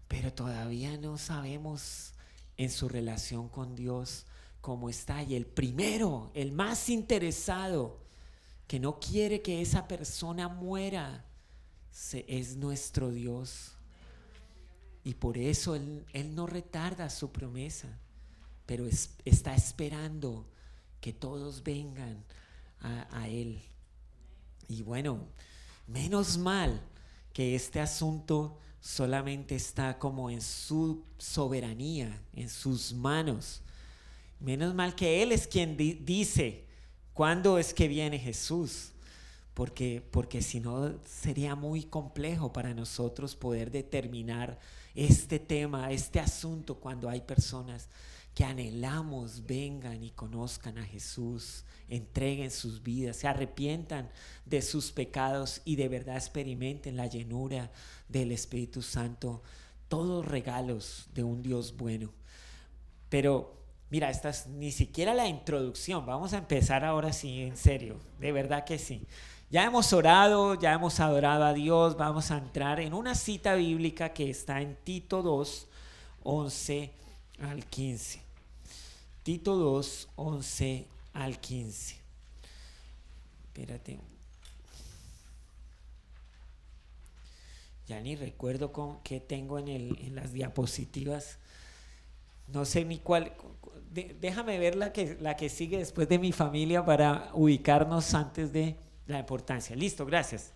pero 0.08 0.34
todavía 0.34 0.98
no 0.98 1.18
sabemos 1.18 2.14
en 2.58 2.70
su 2.70 2.90
relación 2.90 3.50
con 3.50 3.76
Dios 3.76 4.26
cómo 4.62 4.90
está. 4.90 5.24
Y 5.24 5.36
el 5.36 5.46
primero, 5.46 6.32
el 6.34 6.52
más 6.52 6.90
interesado, 6.90 8.00
que 8.68 8.80
no 8.80 9.00
quiere 9.00 9.42
que 9.42 9.62
esa 9.62 9.88
persona 9.88 10.48
muera, 10.48 11.26
es 12.28 12.56
nuestro 12.56 13.12
Dios. 13.12 13.73
Y 15.04 15.16
por 15.16 15.38
eso 15.38 15.76
Él, 15.76 16.06
no 16.34 16.48
retarda 16.48 17.10
su 17.10 17.32
promesa, 17.32 18.00
pero 18.66 18.88
está 19.26 19.54
esperando 19.54 20.50
que 21.02 21.12
todos 21.12 21.62
vengan 21.64 22.24
a, 22.80 23.28
Él. 23.28 23.62
Y 24.70 24.82
bueno, 24.82 25.28
menos 25.88 26.38
mal 26.38 26.82
que 27.34 27.56
este 27.56 27.82
asunto 27.82 28.60
solamente 28.80 29.56
está 29.56 30.00
como 30.00 30.30
en 30.30 30.42
su 30.42 31.04
soberanía, 31.18 32.22
en 32.34 32.50
sus 32.50 32.94
manos. 32.94 33.62
Menos 34.40 34.74
mal 34.74 34.96
que 34.96 35.22
Él 35.22 35.34
es 35.34 35.48
quien 35.48 35.76
dice 35.76 36.66
cuándo 37.14 37.58
es 37.58 37.74
que 37.74 37.90
viene 37.90 38.18
Jesús, 38.20 38.93
porque, 39.54 40.02
porque 40.12 40.42
si 40.42 40.60
no 40.60 41.00
sería 41.06 41.56
muy 41.56 41.84
complejo 41.84 42.52
para 42.52 42.74
nosotros 42.74 43.36
poder 43.36 43.72
determinar 43.72 44.60
este 44.96 45.40
tema, 45.40 45.92
este 45.92 46.20
asunto, 46.20 46.80
cuando 46.80 47.10
hay 47.10 47.22
personas 47.22 47.90
que 48.34 48.44
anhelamos 48.44 49.46
vengan 49.46 50.04
y 50.04 50.10
conozcan 50.12 50.80
a 50.80 50.86
Jesús, 50.86 51.66
entreguen 51.88 52.50
sus 52.50 52.82
vidas, 52.82 53.18
se 53.18 53.28
arrepientan 53.28 54.10
de 54.46 54.62
sus 54.64 54.92
pecados 54.92 55.62
y 55.66 55.76
de 55.76 55.88
verdad 55.88 56.16
experimenten 56.16 56.98
la 56.98 57.06
llenura 57.06 57.72
del 58.10 58.32
Espíritu 58.32 58.82
Santo, 58.82 59.44
todos 59.88 60.26
regalos 60.26 61.10
de 61.14 61.24
un 61.24 61.44
Dios 61.44 61.78
bueno. 61.78 62.12
Pero 63.10 63.64
Mira, 63.94 64.10
esta 64.10 64.30
es 64.30 64.48
ni 64.48 64.72
siquiera 64.72 65.14
la 65.14 65.28
introducción. 65.28 66.04
Vamos 66.04 66.34
a 66.34 66.40
empezar 66.40 66.84
ahora 66.84 67.14
sí, 67.14 67.44
en 67.44 67.56
serio. 67.56 68.00
De 68.20 68.32
verdad 68.32 68.66
que 68.66 68.80
sí. 68.80 69.06
Ya 69.54 69.66
hemos 69.66 69.94
orado, 69.94 70.56
ya 70.56 70.74
hemos 70.74 71.00
adorado 71.00 71.44
a 71.44 71.54
Dios. 71.54 71.96
Vamos 71.96 72.32
a 72.32 72.40
entrar 72.40 72.80
en 72.80 72.92
una 72.92 73.14
cita 73.14 73.54
bíblica 73.54 74.12
que 74.12 74.32
está 74.32 74.62
en 74.62 74.76
Tito 74.84 75.22
2, 75.22 75.68
11 76.24 76.92
al 77.40 77.64
15. 77.64 78.20
Tito 79.22 79.56
2, 79.56 80.10
11 80.16 80.88
al 81.14 81.40
15. 81.40 81.96
Espérate. 83.46 84.00
Ya 87.86 88.02
ni 88.02 88.16
recuerdo 88.16 88.74
con 88.74 89.04
qué 89.04 89.20
tengo 89.20 89.60
en, 89.60 89.68
el, 89.68 90.00
en 90.02 90.16
las 90.16 90.34
diapositivas. 90.34 91.38
No 92.48 92.66
sé 92.66 92.86
ni 92.86 92.98
cuál, 92.98 93.34
déjame 94.20 94.58
ver 94.58 94.74
la 94.74 94.92
que, 94.92 95.16
la 95.22 95.36
que 95.36 95.48
sigue 95.48 95.78
después 95.78 96.10
de 96.10 96.18
mi 96.18 96.32
familia 96.32 96.84
para 96.84 97.30
ubicarnos 97.36 98.16
antes 98.16 98.52
de 98.52 98.78
la 99.08 99.20
importancia. 99.20 99.76
Listo, 99.76 100.06
gracias. 100.06 100.52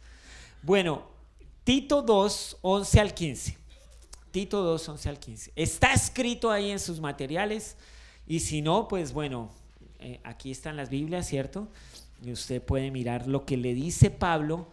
Bueno, 0.61 1.03
Tito 1.63 2.01
2, 2.01 2.57
11 2.61 2.99
al 2.99 3.13
15. 3.13 3.57
Tito 4.31 4.61
2, 4.61 4.89
11 4.89 5.09
al 5.09 5.19
15. 5.19 5.51
Está 5.55 5.93
escrito 5.93 6.51
ahí 6.51 6.71
en 6.71 6.79
sus 6.79 6.99
materiales 6.99 7.75
y 8.25 8.39
si 8.39 8.61
no, 8.61 8.87
pues 8.87 9.13
bueno, 9.13 9.49
eh, 9.99 10.19
aquí 10.23 10.51
están 10.51 10.77
las 10.77 10.89
Biblias, 10.89 11.27
¿cierto? 11.27 11.67
Y 12.23 12.31
usted 12.31 12.61
puede 12.61 12.91
mirar 12.91 13.27
lo 13.27 13.45
que 13.45 13.57
le 13.57 13.73
dice 13.73 14.09
Pablo 14.09 14.67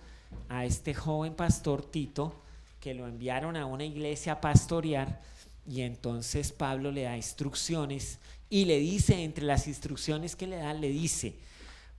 a 0.49 0.65
este 0.65 0.95
joven 0.95 1.35
pastor 1.35 1.85
Tito, 1.85 2.41
que 2.81 2.95
lo 2.95 3.07
enviaron 3.07 3.57
a 3.57 3.67
una 3.67 3.85
iglesia 3.85 4.35
a 4.35 4.41
pastorear 4.41 5.21
y 5.67 5.81
entonces 5.81 6.53
Pablo 6.53 6.91
le 6.91 7.03
da 7.03 7.17
instrucciones 7.17 8.19
y 8.51 8.67
le 8.67 8.79
dice, 8.79 9.23
entre 9.25 9.45
las 9.45 9.67
instrucciones 9.67 10.37
que 10.37 10.47
le 10.47 10.57
da, 10.57 10.75
le 10.75 10.89
dice, 10.89 11.35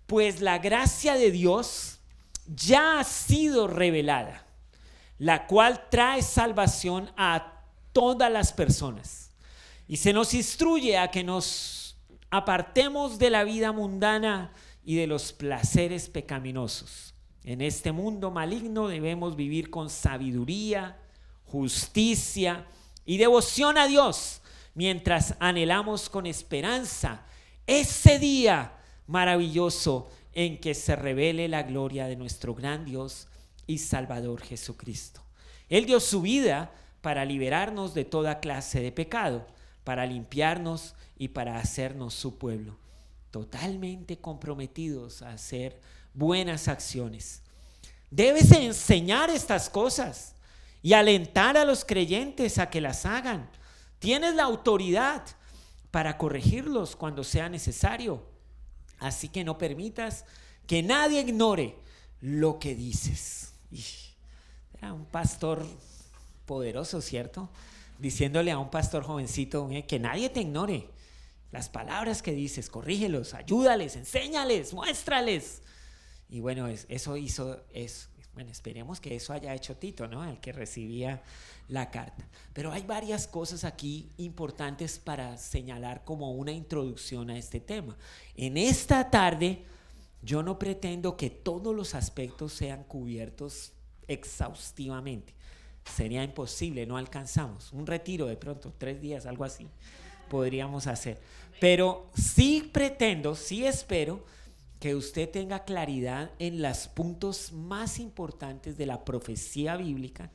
pues 0.08 0.42
la 0.42 0.60
gracia 0.60 1.16
de 1.16 1.32
Dios 1.32 2.00
ya 2.48 3.00
ha 3.00 3.04
sido 3.04 3.68
revelada, 3.68 4.46
la 5.18 5.48
cual 5.48 5.90
trae 5.90 6.22
salvación 6.22 7.12
a 7.18 7.62
todas 7.94 8.32
las 8.32 8.54
personas. 8.54 9.32
Y 9.88 9.98
se 9.98 10.14
nos 10.14 10.34
instruye 10.34 10.98
a 10.98 11.10
que 11.12 11.24
nos 11.24 11.98
apartemos 12.30 13.18
de 13.20 13.30
la 13.30 13.44
vida 13.44 13.72
mundana 13.72 14.52
y 14.84 14.96
de 14.96 15.08
los 15.08 15.34
placeres 15.34 16.10
pecaminosos. 16.10 17.14
En 17.44 17.62
este 17.62 17.92
mundo 17.92 18.32
maligno 18.32 18.88
debemos 18.88 19.36
vivir 19.36 19.70
con 19.70 19.90
sabiduría, 19.90 20.98
justicia, 21.46 22.66
y 23.06 23.18
devoción 23.18 23.78
a 23.78 23.88
Dios 23.88 24.42
mientras 24.74 25.36
anhelamos 25.40 26.10
con 26.10 26.26
esperanza 26.26 27.24
ese 27.68 28.20
día 28.20 28.75
maravilloso 29.08 30.10
en 30.34 30.60
que 30.60 30.74
se 30.74 30.96
revele 30.96 31.48
la 31.48 31.64
gloria 31.64 32.08
de 32.08 32.16
nuestro 32.16 32.54
gran 32.54 32.86
Dios 32.86 33.28
y 33.68 33.78
Salvador 33.78 34.42
Jesucristo. 34.42 35.22
Él 35.70 35.86
dio 35.86 36.00
su 36.00 36.22
vida 36.22 36.72
para 37.02 37.26
liberarnos 37.26 37.94
de 37.94 38.06
toda 38.06 38.40
clase 38.40 38.82
de 38.82 38.92
pecado, 38.92 39.46
para 39.84 40.06
limpiarnos 40.06 40.96
y 41.18 41.30
para 41.30 41.58
hacernos 41.58 42.14
su 42.14 42.38
pueblo, 42.38 42.78
totalmente 43.32 44.18
comprometidos 44.18 45.22
a 45.22 45.30
hacer 45.32 45.80
buenas 46.14 46.68
acciones. 46.68 47.42
Debes 48.10 48.52
enseñar 48.52 49.30
estas 49.30 49.70
cosas 49.70 50.36
y 50.82 50.94
alentar 50.94 51.58
a 51.58 51.66
los 51.66 51.84
creyentes 51.84 52.58
a 52.58 52.70
que 52.70 52.82
las 52.82 53.06
hagan. 53.06 53.50
Tienes 54.00 54.36
la 54.36 54.44
autoridad 54.44 55.24
para 55.92 56.18
corregirlos 56.18 56.96
cuando 56.96 57.24
sea 57.24 57.50
necesario. 57.50 58.35
Así 59.06 59.30
que 59.30 59.44
no 59.44 59.60
permitas 59.60 60.26
que 60.66 60.82
nadie 60.82 61.22
ignore 61.22 61.76
lo 62.22 62.58
que 62.58 62.74
dices. 62.74 63.54
Era 64.74 64.94
un 64.94 65.06
pastor 65.06 65.64
poderoso, 66.48 67.02
¿cierto? 67.02 67.50
Diciéndole 68.00 68.50
a 68.50 68.58
un 68.58 68.72
pastor 68.72 69.04
jovencito 69.04 69.70
que 69.88 70.00
nadie 70.00 70.32
te 70.32 70.42
ignore. 70.42 70.90
Las 71.52 71.70
palabras 71.70 72.24
que 72.24 72.32
dices, 72.32 72.68
corrígelos, 72.68 73.36
ayúdales, 73.36 73.96
enséñales, 73.96 74.74
muéstrales. 74.74 75.62
Y 76.28 76.40
bueno, 76.40 76.68
eso 76.68 77.16
hizo, 77.16 77.64
bueno, 78.34 78.50
esperemos 78.50 79.00
que 79.00 79.16
eso 79.16 79.34
haya 79.34 79.54
hecho 79.54 79.78
Tito, 79.78 80.08
¿no? 80.08 80.28
El 80.28 80.40
que 80.40 80.52
recibía 80.52 81.22
la 81.68 81.90
carta. 81.90 82.28
Pero 82.54 82.72
hay 82.72 82.84
varias 82.84 83.28
cosas 83.28 83.64
aquí 83.64 84.10
importantes 84.18 85.00
para 85.00 85.38
señalar 85.38 86.04
como 86.04 86.32
una 86.32 86.52
introducción 86.52 87.30
a 87.30 87.38
este 87.38 87.60
tema. 87.60 87.98
En 88.36 88.58
esta 88.58 89.10
tarde, 89.10 89.64
yo 90.22 90.44
no 90.44 90.58
pretendo 90.58 91.18
que 91.18 91.30
todos 91.30 91.76
los 91.76 91.96
aspectos 91.96 92.54
sean 92.54 92.84
cubiertos 92.84 93.74
exhaustivamente. 94.08 95.34
Sería 95.96 96.24
imposible, 96.24 96.86
no 96.86 96.98
alcanzamos. 96.98 97.72
Un 97.72 97.86
retiro 97.86 98.26
de 98.26 98.38
pronto, 98.38 98.74
tres 98.78 99.02
días, 99.02 99.26
algo 99.26 99.44
así, 99.44 99.68
podríamos 100.30 100.88
hacer. 100.88 101.20
Pero 101.60 102.10
sí 102.16 102.70
pretendo, 102.74 103.36
sí 103.36 103.66
espero 103.66 104.26
que 104.80 104.96
usted 104.96 105.30
tenga 105.30 105.64
claridad 105.64 106.32
en 106.40 106.62
los 106.62 106.88
puntos 106.88 107.52
más 107.52 108.00
importantes 108.00 108.78
de 108.78 108.86
la 108.86 109.06
profecía 109.06 109.78
bíblica 109.78 110.32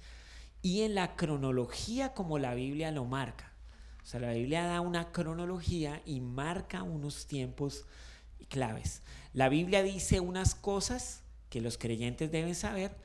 y 0.62 0.82
en 0.82 0.94
la 0.94 1.16
cronología 1.16 2.12
como 2.12 2.38
la 2.38 2.54
Biblia 2.54 2.90
lo 2.90 3.04
marca. 3.04 3.52
O 4.02 4.06
sea, 4.06 4.20
la 4.20 4.32
Biblia 4.32 4.64
da 4.64 4.80
una 4.80 5.12
cronología 5.12 6.02
y 6.04 6.20
marca 6.20 6.82
unos 6.82 7.26
tiempos 7.26 7.84
claves. 8.48 9.02
La 9.32 9.48
Biblia 9.48 9.82
dice 9.82 10.20
unas 10.20 10.54
cosas 10.54 11.22
que 11.48 11.60
los 11.60 11.78
creyentes 11.78 12.30
deben 12.30 12.54
saber 12.54 12.96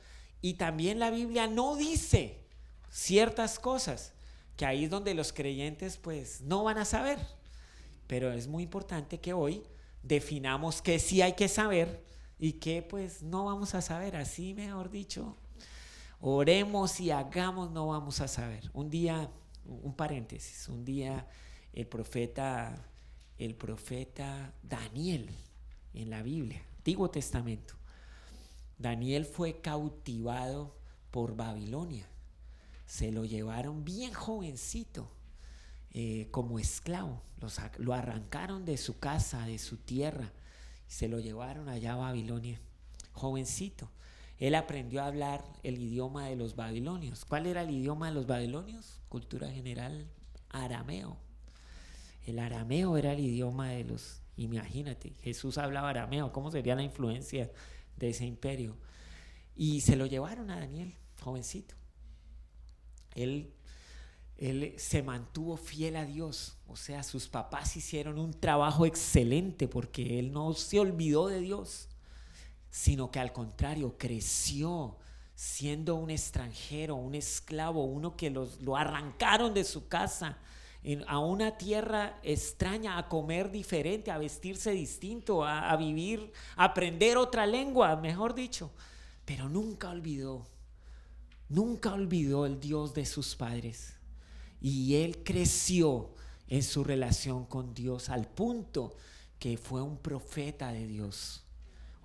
y 0.42 0.54
también 0.54 0.98
la 0.98 1.10
Biblia 1.10 1.46
no 1.46 1.76
dice 1.76 2.44
ciertas 2.90 3.58
cosas 3.58 4.12
que 4.56 4.66
ahí 4.66 4.84
es 4.84 4.90
donde 4.90 5.14
los 5.14 5.32
creyentes 5.32 5.96
pues 5.96 6.40
no 6.40 6.64
van 6.64 6.78
a 6.78 6.84
saber. 6.84 7.18
Pero 8.06 8.32
es 8.32 8.48
muy 8.48 8.62
importante 8.62 9.20
que 9.20 9.32
hoy 9.32 9.62
definamos 10.02 10.82
qué 10.82 10.98
sí 10.98 11.22
hay 11.22 11.34
que 11.34 11.48
saber 11.48 12.04
y 12.38 12.54
qué 12.54 12.82
pues 12.82 13.22
no 13.22 13.44
vamos 13.44 13.74
a 13.74 13.82
saber, 13.82 14.16
así 14.16 14.54
mejor 14.54 14.90
dicho. 14.90 15.36
Oremos 16.20 17.00
y 17.00 17.10
hagamos, 17.10 17.70
no 17.70 17.88
vamos 17.88 18.20
a 18.20 18.28
saber. 18.28 18.70
Un 18.72 18.90
día, 18.90 19.30
un 19.64 19.94
paréntesis, 19.94 20.68
un 20.68 20.84
día 20.84 21.28
el 21.72 21.86
profeta, 21.86 22.86
el 23.38 23.54
profeta 23.54 24.54
Daniel 24.62 25.28
en 25.92 26.10
la 26.10 26.22
Biblia, 26.22 26.62
Antiguo 26.78 27.10
Testamento, 27.10 27.74
Daniel 28.78 29.24
fue 29.24 29.60
cautivado 29.60 30.76
por 31.10 31.36
Babilonia. 31.36 32.06
Se 32.86 33.10
lo 33.10 33.24
llevaron 33.24 33.84
bien 33.84 34.12
jovencito 34.12 35.10
eh, 35.92 36.28
como 36.30 36.58
esclavo. 36.58 37.22
lo 37.78 37.94
arrancaron 37.94 38.64
de 38.64 38.76
su 38.76 38.98
casa, 38.98 39.46
de 39.46 39.58
su 39.58 39.78
tierra, 39.78 40.32
se 40.86 41.08
lo 41.08 41.20
llevaron 41.20 41.68
allá 41.68 41.94
a 41.94 41.96
Babilonia, 41.96 42.60
jovencito. 43.12 43.90
Él 44.38 44.54
aprendió 44.54 45.02
a 45.02 45.06
hablar 45.06 45.44
el 45.62 45.78
idioma 45.80 46.28
de 46.28 46.36
los 46.36 46.56
babilonios. 46.56 47.24
¿Cuál 47.24 47.46
era 47.46 47.62
el 47.62 47.70
idioma 47.70 48.08
de 48.08 48.14
los 48.14 48.26
babilonios? 48.26 49.00
Cultura 49.08 49.50
general, 49.50 50.10
arameo. 50.50 51.16
El 52.26 52.38
arameo 52.38 52.96
era 52.96 53.12
el 53.12 53.20
idioma 53.20 53.70
de 53.70 53.84
los... 53.84 54.20
Imagínate, 54.36 55.14
Jesús 55.22 55.56
hablaba 55.56 55.88
arameo. 55.88 56.32
¿Cómo 56.32 56.50
sería 56.50 56.74
la 56.74 56.82
influencia 56.82 57.50
de 57.96 58.10
ese 58.10 58.26
imperio? 58.26 58.76
Y 59.54 59.80
se 59.80 59.96
lo 59.96 60.04
llevaron 60.04 60.50
a 60.50 60.60
Daniel, 60.60 60.94
jovencito. 61.22 61.74
Él, 63.14 63.54
él 64.36 64.74
se 64.76 65.02
mantuvo 65.02 65.56
fiel 65.56 65.96
a 65.96 66.04
Dios. 66.04 66.58
O 66.66 66.76
sea, 66.76 67.02
sus 67.02 67.28
papás 67.28 67.74
hicieron 67.78 68.18
un 68.18 68.34
trabajo 68.34 68.84
excelente 68.84 69.66
porque 69.66 70.18
él 70.18 70.30
no 70.30 70.52
se 70.52 70.78
olvidó 70.78 71.28
de 71.28 71.40
Dios 71.40 71.88
sino 72.70 73.10
que 73.10 73.20
al 73.20 73.32
contrario 73.32 73.96
creció 73.98 74.96
siendo 75.34 75.96
un 75.96 76.10
extranjero, 76.10 76.96
un 76.96 77.14
esclavo, 77.14 77.84
uno 77.84 78.16
que 78.16 78.30
los, 78.30 78.60
lo 78.62 78.76
arrancaron 78.76 79.52
de 79.52 79.64
su 79.64 79.86
casa 79.86 80.38
a 81.06 81.18
una 81.18 81.58
tierra 81.58 82.18
extraña, 82.22 82.96
a 82.96 83.08
comer 83.08 83.50
diferente, 83.50 84.10
a 84.10 84.18
vestirse 84.18 84.70
distinto, 84.70 85.44
a, 85.44 85.70
a 85.70 85.76
vivir, 85.76 86.32
a 86.54 86.64
aprender 86.64 87.16
otra 87.16 87.44
lengua, 87.44 87.96
mejor 87.96 88.34
dicho. 88.34 88.70
Pero 89.24 89.48
nunca 89.48 89.90
olvidó, 89.90 90.46
nunca 91.48 91.92
olvidó 91.92 92.46
el 92.46 92.60
Dios 92.60 92.94
de 92.94 93.04
sus 93.04 93.34
padres. 93.34 93.94
Y 94.60 94.96
él 94.96 95.22
creció 95.24 96.14
en 96.48 96.62
su 96.62 96.84
relación 96.84 97.44
con 97.44 97.74
Dios 97.74 98.08
al 98.08 98.26
punto 98.26 98.94
que 99.38 99.58
fue 99.58 99.82
un 99.82 99.98
profeta 99.98 100.72
de 100.72 100.86
Dios 100.86 101.45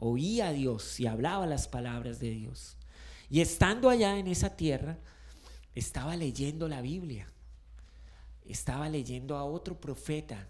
oía 0.02 0.48
a 0.48 0.53
Dios 0.53 0.99
y 0.99 1.06
hablaba 1.06 1.45
las 1.45 1.68
palabras 1.68 2.19
de 2.19 2.32
Dios. 2.32 2.76
Y 3.30 3.40
estando 3.40 3.90
allá 3.90 4.18
en 4.18 4.28
esa 4.28 4.57
tierra, 4.57 4.98
estaba 5.76 6.18
leyendo 6.18 6.68
la 6.68 6.82
Biblia. 6.82 7.32
Estaba 8.44 8.90
leyendo 8.90 9.38
a 9.38 9.45
otro 9.45 9.80
profeta 9.80 10.49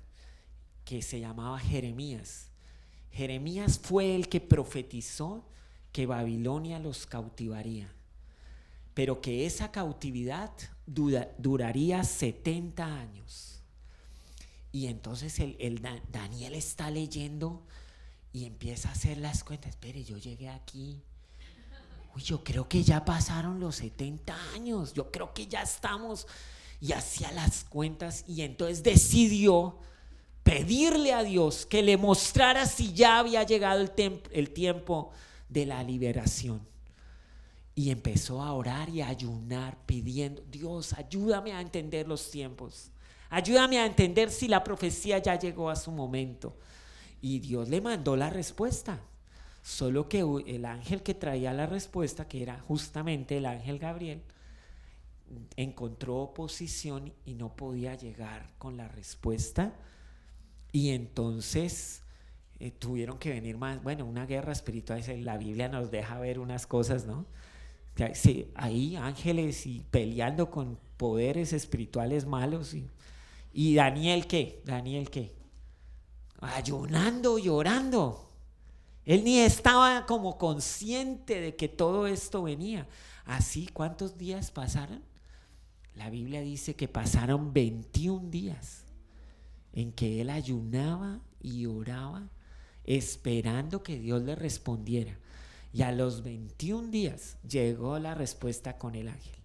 que 0.85 1.01
se 1.01 1.19
llamaba 1.19 1.59
Jeremías. 1.59 2.47
Jeremías 3.11 3.77
fue 3.77 4.15
el 4.15 4.29
que 4.29 4.39
profetizó 4.39 5.45
que 5.91 6.05
Babilonia 6.05 6.79
los 6.79 7.05
cautivaría, 7.05 7.93
pero 8.93 9.19
que 9.19 9.45
esa 9.45 9.69
cautividad 9.71 10.51
duraría 10.85 12.03
70 12.05 12.85
años. 12.85 13.61
Y 14.71 14.87
entonces 14.87 15.37
el, 15.39 15.81
Daniel 16.09 16.55
está 16.55 16.89
leyendo 16.89 17.67
y 18.33 18.45
empieza 18.45 18.89
a 18.89 18.93
hacer 18.93 19.17
las 19.17 19.43
cuentas. 19.43 19.71
Espere, 19.71 20.03
yo 20.03 20.17
llegué 20.17 20.49
aquí. 20.49 21.01
Uy, 22.15 22.21
yo 22.21 22.43
creo 22.43 22.67
que 22.67 22.83
ya 22.83 23.03
pasaron 23.05 23.59
los 23.59 23.77
70 23.77 24.35
años. 24.53 24.93
Yo 24.93 25.11
creo 25.11 25.33
que 25.33 25.47
ya 25.47 25.61
estamos. 25.61 26.27
Y 26.79 26.93
hacía 26.93 27.31
las 27.31 27.63
cuentas 27.63 28.25
y 28.27 28.41
entonces 28.41 28.81
decidió 28.81 29.77
pedirle 30.43 31.13
a 31.13 31.23
Dios 31.23 31.65
que 31.65 31.83
le 31.83 31.95
mostrara 31.95 32.65
si 32.65 32.93
ya 32.93 33.19
había 33.19 33.43
llegado 33.43 33.81
el, 33.81 34.21
el 34.31 34.49
tiempo 34.51 35.11
de 35.47 35.65
la 35.65 35.83
liberación. 35.83 36.67
Y 37.75 37.91
empezó 37.91 38.41
a 38.41 38.53
orar 38.53 38.89
y 38.89 39.01
a 39.01 39.07
ayunar 39.07 39.77
pidiendo, 39.85 40.41
Dios, 40.49 40.93
ayúdame 40.93 41.53
a 41.53 41.61
entender 41.61 42.07
los 42.07 42.29
tiempos. 42.31 42.89
Ayúdame 43.29 43.79
a 43.79 43.85
entender 43.85 44.29
si 44.29 44.47
la 44.47 44.63
profecía 44.63 45.19
ya 45.19 45.37
llegó 45.39 45.69
a 45.69 45.75
su 45.75 45.91
momento. 45.91 46.57
Y 47.21 47.39
Dios 47.39 47.69
le 47.69 47.81
mandó 47.81 48.15
la 48.15 48.29
respuesta. 48.29 48.99
Solo 49.61 50.09
que 50.09 50.25
el 50.47 50.65
ángel 50.65 51.03
que 51.03 51.13
traía 51.13 51.53
la 51.53 51.67
respuesta, 51.67 52.27
que 52.27 52.41
era 52.41 52.59
justamente 52.59 53.37
el 53.37 53.45
ángel 53.45 53.77
Gabriel, 53.77 54.21
encontró 55.55 56.17
oposición 56.17 57.13
y 57.25 57.35
no 57.35 57.55
podía 57.55 57.95
llegar 57.95 58.49
con 58.57 58.75
la 58.75 58.87
respuesta. 58.87 59.73
Y 60.71 60.89
entonces 60.89 62.01
eh, 62.59 62.71
tuvieron 62.71 63.19
que 63.19 63.29
venir 63.29 63.57
más, 63.57 63.81
bueno, 63.83 64.05
una 64.05 64.25
guerra 64.25 64.51
espiritual. 64.51 65.03
La 65.23 65.37
Biblia 65.37 65.67
nos 65.67 65.91
deja 65.91 66.19
ver 66.19 66.39
unas 66.39 66.65
cosas, 66.65 67.05
¿no? 67.05 67.25
Sí, 68.13 68.51
ahí 68.55 68.95
ángeles 68.95 69.67
y 69.67 69.81
peleando 69.91 70.49
con 70.49 70.79
poderes 70.97 71.53
espirituales 71.53 72.25
malos. 72.25 72.73
Y, 72.73 72.87
y 73.53 73.75
Daniel, 73.75 74.27
¿qué? 74.27 74.61
Daniel, 74.65 75.09
¿qué? 75.09 75.33
Ayunando, 76.41 77.37
llorando. 77.37 78.29
Él 79.05 79.23
ni 79.23 79.39
estaba 79.39 80.05
como 80.05 80.37
consciente 80.37 81.39
de 81.39 81.55
que 81.55 81.69
todo 81.69 82.07
esto 82.07 82.43
venía. 82.43 82.87
Así, 83.25 83.67
¿cuántos 83.67 84.17
días 84.17 84.51
pasaron? 84.51 85.03
La 85.95 86.09
Biblia 86.09 86.41
dice 86.41 86.75
que 86.75 86.87
pasaron 86.87 87.53
21 87.53 88.29
días 88.29 88.85
en 89.73 89.91
que 89.91 90.21
él 90.21 90.29
ayunaba 90.29 91.19
y 91.41 91.65
oraba 91.65 92.29
esperando 92.83 93.83
que 93.83 93.99
Dios 93.99 94.21
le 94.21 94.35
respondiera. 94.35 95.17
Y 95.73 95.83
a 95.83 95.91
los 95.91 96.23
21 96.23 96.89
días 96.89 97.37
llegó 97.47 97.97
la 97.99 98.13
respuesta 98.13 98.77
con 98.77 98.95
el 98.95 99.07
ángel. 99.07 99.39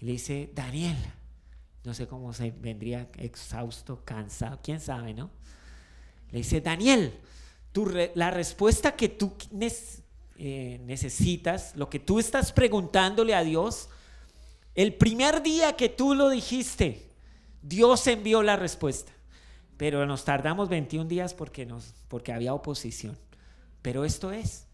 Y 0.00 0.04
le 0.04 0.12
dice, 0.12 0.50
Daniel, 0.54 0.96
no 1.84 1.94
sé 1.94 2.06
cómo 2.06 2.32
se 2.32 2.50
vendría 2.50 3.10
exhausto, 3.18 4.04
cansado, 4.04 4.60
quién 4.62 4.80
sabe, 4.80 5.14
¿no? 5.14 5.30
Le 6.30 6.38
dice, 6.38 6.60
Daniel, 6.60 7.14
la 8.14 8.30
respuesta 8.30 8.96
que 8.96 9.08
tú 9.08 9.32
eh, 10.36 10.80
necesitas, 10.84 11.74
lo 11.76 11.88
que 11.88 11.98
tú 11.98 12.18
estás 12.18 12.52
preguntándole 12.52 13.34
a 13.34 13.44
Dios, 13.44 13.88
el 14.74 14.94
primer 14.94 15.42
día 15.42 15.74
que 15.74 15.88
tú 15.88 16.14
lo 16.14 16.28
dijiste, 16.30 17.08
Dios 17.62 18.06
envió 18.06 18.42
la 18.42 18.56
respuesta. 18.56 19.12
Pero 19.76 20.06
nos 20.06 20.24
tardamos 20.24 20.68
21 20.68 21.08
días 21.08 21.34
porque, 21.34 21.64
nos, 21.64 21.94
porque 22.08 22.32
había 22.32 22.52
oposición. 22.52 23.16
Pero 23.80 24.04
esto 24.04 24.32
es, 24.32 24.66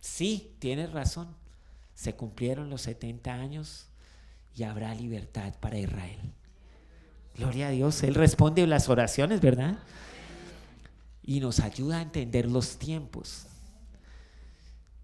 sí, 0.00 0.54
tienes 0.58 0.92
razón. 0.92 1.34
Se 1.94 2.14
cumplieron 2.14 2.68
los 2.68 2.82
70 2.82 3.32
años 3.32 3.88
y 4.54 4.64
habrá 4.64 4.94
libertad 4.94 5.54
para 5.60 5.78
Israel. 5.78 6.18
Gloria 7.36 7.68
a 7.68 7.70
Dios. 7.70 8.02
Él 8.02 8.14
responde 8.14 8.66
las 8.66 8.88
oraciones, 8.88 9.40
¿verdad? 9.40 9.78
Y 11.26 11.40
nos 11.40 11.60
ayuda 11.60 11.98
a 11.98 12.02
entender 12.02 12.46
los 12.46 12.76
tiempos. 12.76 13.46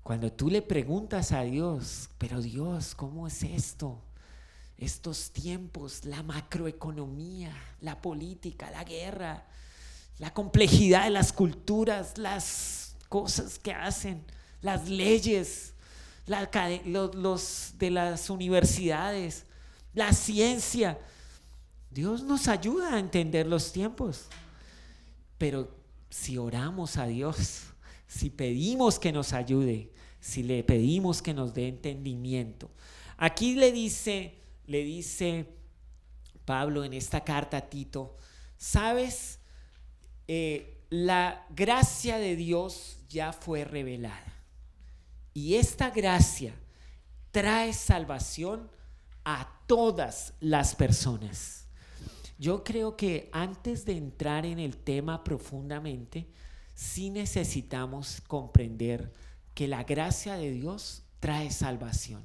Cuando 0.03 0.31
tú 0.31 0.51
le 0.51 0.61
preguntas 0.61 1.33
a 1.33 1.43
Dios, 1.43 2.11
pero 2.19 2.43
Dios, 2.43 2.95
¿cómo 2.95 3.27
es 3.27 3.43
esto? 3.43 4.03
Estos 4.77 5.31
tiempos, 5.31 6.05
la 6.05 6.23
macroeconomía, 6.23 7.55
la 7.81 8.01
política, 8.01 8.71
la 8.71 8.85
guerra, 8.85 9.47
la 10.19 10.33
complejidad 10.33 11.05
de 11.05 11.11
las 11.11 11.33
culturas, 11.33 12.19
las 12.19 12.97
cosas 13.09 13.59
que 13.59 13.73
hacen, 13.73 14.23
las 14.61 14.89
leyes, 14.89 15.73
los, 16.85 17.75
de 17.79 17.91
las 17.91 18.29
universidades, 18.29 19.47
la 19.95 20.13
ciencia. 20.13 20.99
Dios 21.91 22.23
nos 22.23 22.47
ayuda 22.47 22.95
a 22.95 22.99
entender 22.99 23.47
los 23.47 23.73
tiempos, 23.73 24.27
pero 25.39 25.80
si 26.11 26.37
oramos 26.37 26.97
a 26.97 27.07
Dios, 27.07 27.63
si 28.07 28.29
pedimos 28.29 28.99
que 28.99 29.13
nos 29.13 29.33
ayude, 29.33 29.93
si 30.21 30.43
le 30.43 30.63
pedimos 30.65 31.23
que 31.23 31.33
nos 31.33 31.55
dé 31.55 31.69
entendimiento. 31.69 32.71
Aquí 33.17 33.55
le 33.55 33.73
dice, 33.73 34.35
le 34.67 34.85
dice 34.85 35.47
Pablo 36.45 36.85
en 36.85 36.93
esta 36.93 37.23
carta 37.23 37.59
a 37.59 37.71
Tito, 37.71 38.17
¿sabes? 38.59 39.39
Eh, 40.27 40.85
la 40.91 41.47
gracia 41.51 42.19
de 42.19 42.37
Dios 42.37 42.99
ya 43.09 43.33
fue 43.33 43.65
revelada. 43.65 44.35
Y 45.33 45.55
esta 45.55 45.91
gracia 45.91 46.55
trae 47.31 47.73
salvación 47.73 48.69
a 49.25 49.61
todas 49.67 50.35
las 50.41 50.75
personas. 50.75 51.60
Yo 52.41 52.65
creo 52.65 52.97
que 52.97 53.29
antes 53.35 53.85
de 53.85 53.99
entrar 53.99 54.47
en 54.47 54.59
el 54.59 54.79
tema 54.79 55.23
profundamente, 55.25 56.27
sí 56.75 57.11
necesitamos 57.11 58.23
comprender 58.27 59.13
que 59.53 59.69
la 59.69 59.85
gracia 59.85 60.37
de 60.37 60.51
Dios 60.51 61.03
trae 61.21 61.51
salvación. 61.51 62.23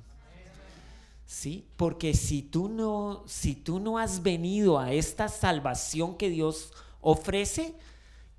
¿Sí? 1.26 1.68
Porque 1.76 2.14
si 2.14 2.42
tú 2.44 2.70
no 2.70 3.26
si 3.28 3.56
tú 3.56 3.82
no 3.82 3.98
has 3.98 4.24
venido 4.24 4.80
a 4.80 4.94
esta 4.94 5.28
salvación 5.28 6.16
que 6.16 6.30
Dios 6.30 6.72
ofrece, 7.02 7.76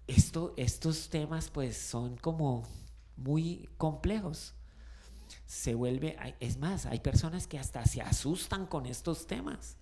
esto, 0.07 0.55
estos 0.57 1.11
temas 1.11 1.51
pues 1.51 1.77
son 1.77 2.17
como 2.17 2.63
muy 3.19 3.69
complejos. 3.77 4.55
Se 5.45 5.75
vuelve, 5.75 6.17
es 6.41 6.57
más, 6.57 6.87
hay 6.87 7.01
personas 7.01 7.47
que 7.47 7.59
hasta 7.59 7.85
se 7.85 8.01
asustan 8.01 8.65
con 8.65 8.87
estos 8.87 9.27
temas. 9.27 9.77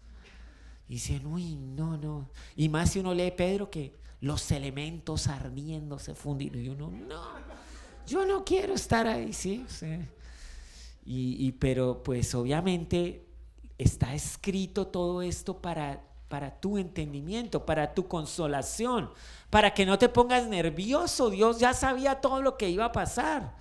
Y 0.88 0.94
dicen, 0.94 1.26
uy, 1.26 1.56
no, 1.56 1.96
no. 1.96 2.28
Y 2.56 2.68
más 2.68 2.90
si 2.90 2.98
uno 2.98 3.14
lee 3.14 3.30
Pedro 3.30 3.70
que 3.70 3.94
los 4.20 4.50
elementos 4.50 5.26
ardiendo 5.28 5.98
se 5.98 6.14
funden. 6.14 6.54
Y 6.54 6.68
uno, 6.68 6.90
no, 6.90 7.22
yo 8.06 8.26
no 8.26 8.44
quiero 8.44 8.74
estar 8.74 9.06
ahí, 9.06 9.32
sí. 9.32 9.64
Y, 11.06 11.46
y, 11.46 11.52
pero 11.52 12.02
pues 12.02 12.34
obviamente 12.34 13.26
está 13.78 14.14
escrito 14.14 14.86
todo 14.86 15.22
esto 15.22 15.60
para, 15.60 16.02
para 16.28 16.60
tu 16.60 16.78
entendimiento, 16.78 17.64
para 17.64 17.94
tu 17.94 18.08
consolación, 18.08 19.10
para 19.50 19.72
que 19.74 19.86
no 19.86 19.98
te 19.98 20.08
pongas 20.08 20.46
nervioso. 20.46 21.30
Dios 21.30 21.58
ya 21.58 21.74
sabía 21.74 22.20
todo 22.20 22.42
lo 22.42 22.56
que 22.56 22.68
iba 22.68 22.86
a 22.86 22.92
pasar. 22.92 23.56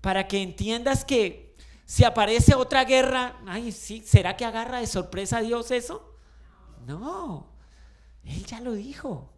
Para 0.00 0.26
que 0.26 0.42
entiendas 0.42 1.04
que 1.04 1.54
si 1.84 2.04
aparece 2.04 2.54
otra 2.54 2.84
guerra, 2.84 3.40
ay, 3.46 3.72
sí, 3.72 4.02
¿será 4.04 4.36
que 4.36 4.44
agarra 4.44 4.80
de 4.80 4.86
sorpresa 4.86 5.38
a 5.38 5.42
Dios 5.42 5.70
eso? 5.70 6.11
No, 6.86 7.46
Él 8.24 8.44
ya 8.46 8.60
lo 8.60 8.72
dijo. 8.72 9.30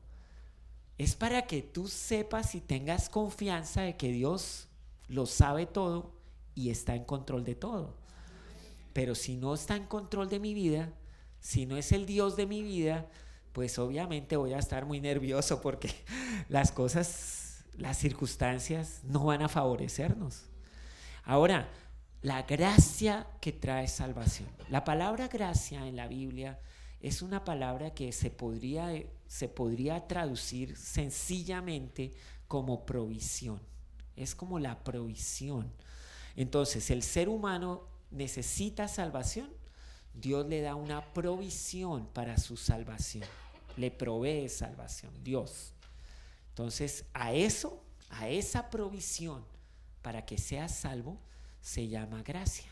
Es 0.97 1.17
para 1.17 1.43
que 1.47 1.63
tú 1.63 1.89
sepas 1.89 2.55
y 2.55 2.61
tengas 2.61 3.09
confianza 3.09 3.83
de 3.83 3.97
que 3.97 4.13
Dios 4.13 4.69
lo 5.09 5.27
sabe 5.27 5.67
todo 5.67 6.13
y 6.55 6.71
está 6.71 6.95
en 6.95 7.05
control 7.05 7.45
de 7.45 7.55
todo. 7.55 7.97
Pero 8.93 9.15
si 9.15 9.37
no 9.37 9.55
está 9.55 9.75
en 9.77 9.87
control 9.87 10.29
de 10.29 10.39
mi 10.39 10.55
vida, 10.55 10.93
si 11.41 11.67
no 11.67 11.77
es 11.77 11.93
el 11.93 12.07
Dios 12.07 12.37
de 12.37 12.47
mi 12.47 12.63
vida, 12.63 13.09
pues 13.53 13.79
obviamente 13.79 14.37
voy 14.37 14.53
a 14.53 14.59
estar 14.59 14.87
muy 14.87 15.01
nervioso 15.01 15.61
porque 15.61 15.93
las 16.49 16.71
cosas, 16.73 17.65
las 17.77 17.99
circunstancias 17.99 19.01
no 19.05 19.25
van 19.25 19.43
a 19.43 19.49
favorecernos. 19.49 20.45
Ahora, 21.25 21.69
la 22.23 22.43
gracia 22.43 23.27
que 23.41 23.53
trae 23.53 23.89
salvación. 23.89 24.49
La 24.71 24.85
palabra 24.85 25.29
gracia 25.29 25.87
en 25.87 25.97
la 25.97 26.07
Biblia 26.07 26.59
es 27.07 27.23
una 27.23 27.45
palabra 27.45 27.95
que 27.95 28.13
se 28.13 28.31
podría, 28.31 28.91
se 29.27 29.49
podría 29.49 30.07
traducir 30.07 30.77
sencillamente 30.77 32.13
como 32.49 32.85
provisión. 32.87 33.61
Es 34.17 34.35
como 34.35 34.59
la 34.59 34.83
provisión. 34.85 35.73
Entonces, 36.37 36.91
el 36.91 37.03
ser 37.03 37.29
humano 37.29 37.89
necesita 38.11 38.89
salvación. 38.89 39.51
Dios 40.15 40.47
le 40.47 40.61
da 40.61 40.75
una 40.77 41.13
provisión 41.13 42.07
para 42.13 42.39
su 42.39 42.57
salvación 42.57 43.25
le 43.77 43.91
provee 43.91 44.49
salvación, 44.49 45.13
Dios. 45.23 45.73
Entonces, 46.51 47.05
a 47.13 47.33
eso, 47.33 47.83
a 48.11 48.29
esa 48.29 48.71
provisión 48.71 49.45
para 50.03 50.25
que 50.25 50.39
sea 50.39 50.69
salvo, 50.69 51.19
se 51.61 51.89
llama 51.89 52.23
gracia. 52.23 52.71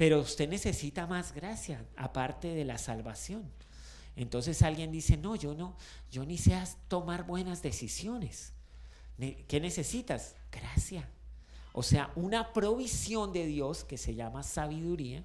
Pero 0.00 0.20
usted 0.20 0.48
necesita 0.48 1.06
más 1.06 1.34
gracia, 1.34 1.84
aparte 1.94 2.48
de 2.54 2.64
la 2.64 2.78
salvación. 2.78 3.44
Entonces 4.16 4.62
alguien 4.62 4.90
dice, 4.90 5.18
no, 5.18 5.36
yo 5.36 5.52
no, 5.52 5.76
yo 6.10 6.24
ni 6.24 6.38
sé 6.38 6.58
tomar 6.88 7.26
buenas 7.26 7.60
decisiones. 7.60 8.54
¿Qué 9.18 9.60
necesitas? 9.60 10.36
Gracia. 10.50 11.06
O 11.74 11.82
sea, 11.82 12.10
una 12.16 12.54
provisión 12.54 13.34
de 13.34 13.44
Dios 13.44 13.84
que 13.84 13.98
se 13.98 14.14
llama 14.14 14.42
sabiduría 14.42 15.22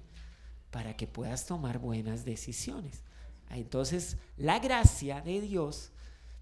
para 0.70 0.94
que 0.94 1.06
puedas 1.06 1.46
tomar 1.46 1.78
buenas 1.78 2.26
decisiones. 2.26 3.00
Entonces, 3.48 4.18
la 4.36 4.58
gracia 4.58 5.22
de 5.22 5.40
Dios 5.40 5.90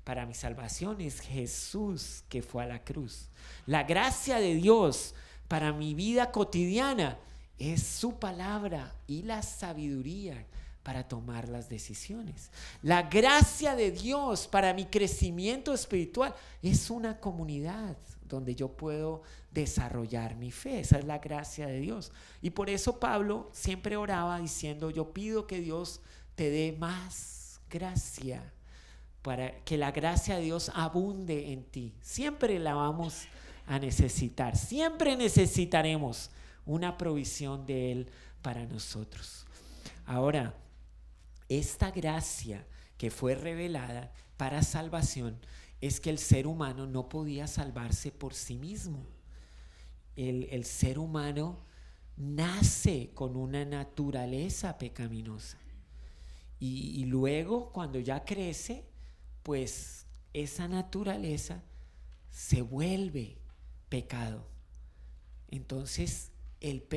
para 0.02 0.27
mi 0.27 0.35
salvación 0.35 1.01
es 1.01 1.20
Jesús 1.20 2.24
que 2.28 2.43
fue 2.43 2.65
a 2.65 2.66
la 2.66 2.82
cruz. 2.82 3.28
La 3.65 3.85
gracia 3.85 4.40
de 4.40 4.56
Dios 4.56 5.15
para 5.47 5.73
mi 5.73 5.94
vida 5.94 6.32
cotidiana 6.32 7.16
es 7.59 7.82
su 7.82 8.18
palabra 8.18 8.94
y 9.06 9.22
la 9.22 9.43
sabiduría 9.43 10.47
para 10.82 11.09
tomar 11.09 11.48
las 11.48 11.68
decisiones. 11.68 12.51
La 12.82 13.02
gracia 13.02 13.74
de 13.74 13.90
Dios 13.90 14.47
para 14.47 14.74
mi 14.74 14.85
crecimiento 14.85 15.72
espiritual 15.72 16.35
es 16.62 16.90
una 16.90 17.18
comunidad 17.18 17.97
donde 18.28 18.55
yo 18.55 18.68
puedo 18.68 19.22
desarrollar 19.51 20.36
mi 20.36 20.51
fe. 20.51 20.81
Esa 20.81 20.98
es 20.98 21.05
la 21.05 21.18
gracia 21.18 21.66
de 21.66 21.81
Dios. 21.81 22.12
Y 22.43 22.51
por 22.51 22.68
eso 22.68 23.01
Pablo 23.01 23.48
siempre 23.52 23.97
oraba 23.97 24.39
diciendo, 24.39 24.90
yo 24.90 25.12
pido 25.12 25.47
que 25.47 25.60
Dios 25.60 26.01
te 26.35 26.51
dé 26.51 26.76
más 26.78 27.60
gracia, 27.70 28.52
para 29.22 29.59
que 29.64 29.78
la 29.78 29.90
gracia 29.90 30.36
de 30.36 30.43
Dios 30.43 30.70
abunde 30.74 31.52
en 31.52 31.64
ti. 31.64 31.94
Siempre 32.02 32.59
la 32.59 32.74
vamos 32.74 33.22
a 33.66 33.78
necesitar, 33.78 34.56
siempre 34.56 35.16
necesitaremos 35.16 36.31
una 36.66 36.97
provisión 36.97 37.66
de 37.66 37.93
Él 37.93 38.11
para 38.43 38.66
nosotros. 38.66 39.47
Ahora, 40.07 40.55
esta 41.49 41.91
gracia 41.91 42.66
que 42.97 43.11
fue 43.11 43.35
revelada 43.35 44.12
para 44.36 44.62
salvación 44.62 45.39
es 45.81 46.01
que 46.01 46.11
el 46.11 46.19
ser 46.19 46.47
humano 46.47 46.86
no 46.86 47.09
podía 47.09 47.47
salvarse 47.47 48.11
por 48.11 48.35
sí 48.35 48.57
mismo. 48.57 49.07
El, 50.16 50.45
el 50.51 50.65
ser 50.65 50.99
humano 50.99 51.59
nace 52.16 53.11
con 53.15 53.36
una 53.36 53.65
naturaleza 53.65 54.78
pecaminosa. 54.78 55.59
Y, 56.61 57.05
luego, 57.05 57.70
cuando 57.73 57.99
ya 57.99 58.24
crece, 58.24 58.86
pues 59.43 60.07
esa 60.32 60.66
naturaleza 60.66 61.62
se 62.31 62.62
vuelve 62.62 63.36
pecado. 63.91 64.47
Entonces, 65.51 66.32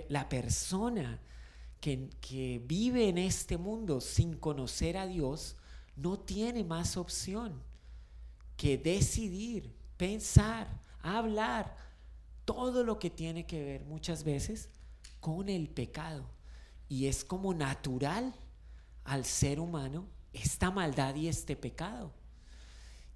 la 0.09 0.29
persona 0.29 1.19
que, 1.79 2.61
vive 2.65 3.09
en 3.09 3.17
este 3.17 3.57
mundo 3.57 4.01
sin 4.01 4.35
conocer 4.35 4.97
a 4.97 5.07
Dios 5.07 5.55
no 5.95 6.19
tiene 6.19 6.63
más 6.63 6.97
opción 6.97 7.61
que 8.55 8.77
decidir, 8.77 9.73
pensar, 9.97 10.67
hablar, 11.01 11.75
todo 12.45 12.83
lo 12.83 12.97
que 12.99 13.09
tiene 13.09 13.45
que 13.45 13.63
ver 13.63 13.85
muchas 13.85 14.23
veces 14.23 14.69
con 15.19 15.49
el 15.49 15.69
pecado. 15.69 16.25
Y 16.89 17.07
es 17.07 17.23
como 17.25 17.53
natural 17.53 18.33
al 19.03 19.25
ser 19.25 19.59
humano 19.59 20.07
esta 20.33 20.71
maldad 20.71 21.15
y 21.15 21.27
este 21.27 21.55
pecado. 21.55 22.13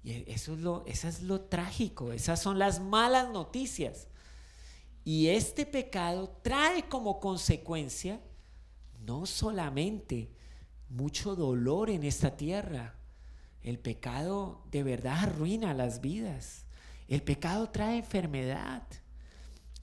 Y 0.04 0.30
eso 0.30 0.54
es 0.54 0.60
lo, 0.60 0.84
eso 0.86 1.08
es 1.08 1.22
lo 1.22 1.42
trágico, 1.42 2.12
esas 2.12 2.42
son 2.42 2.58
las 2.58 2.80
malas 2.80 3.30
noticias. 3.30 4.08
Y 5.04 5.28
este 5.28 5.66
pecado 5.66 6.38
trae 6.42 6.88
como 6.88 7.18
consecuencia 7.18 8.20
no 9.04 9.26
solamente 9.26 10.30
mucho 10.88 11.34
dolor 11.34 11.90
en 11.90 12.04
esta 12.04 12.36
tierra, 12.36 12.94
el 13.62 13.78
pecado 13.78 14.62
de 14.70 14.82
verdad 14.82 15.24
arruina 15.24 15.74
las 15.74 16.00
vidas, 16.00 16.66
el 17.08 17.22
pecado 17.22 17.70
trae 17.70 17.98
enfermedad, 17.98 18.82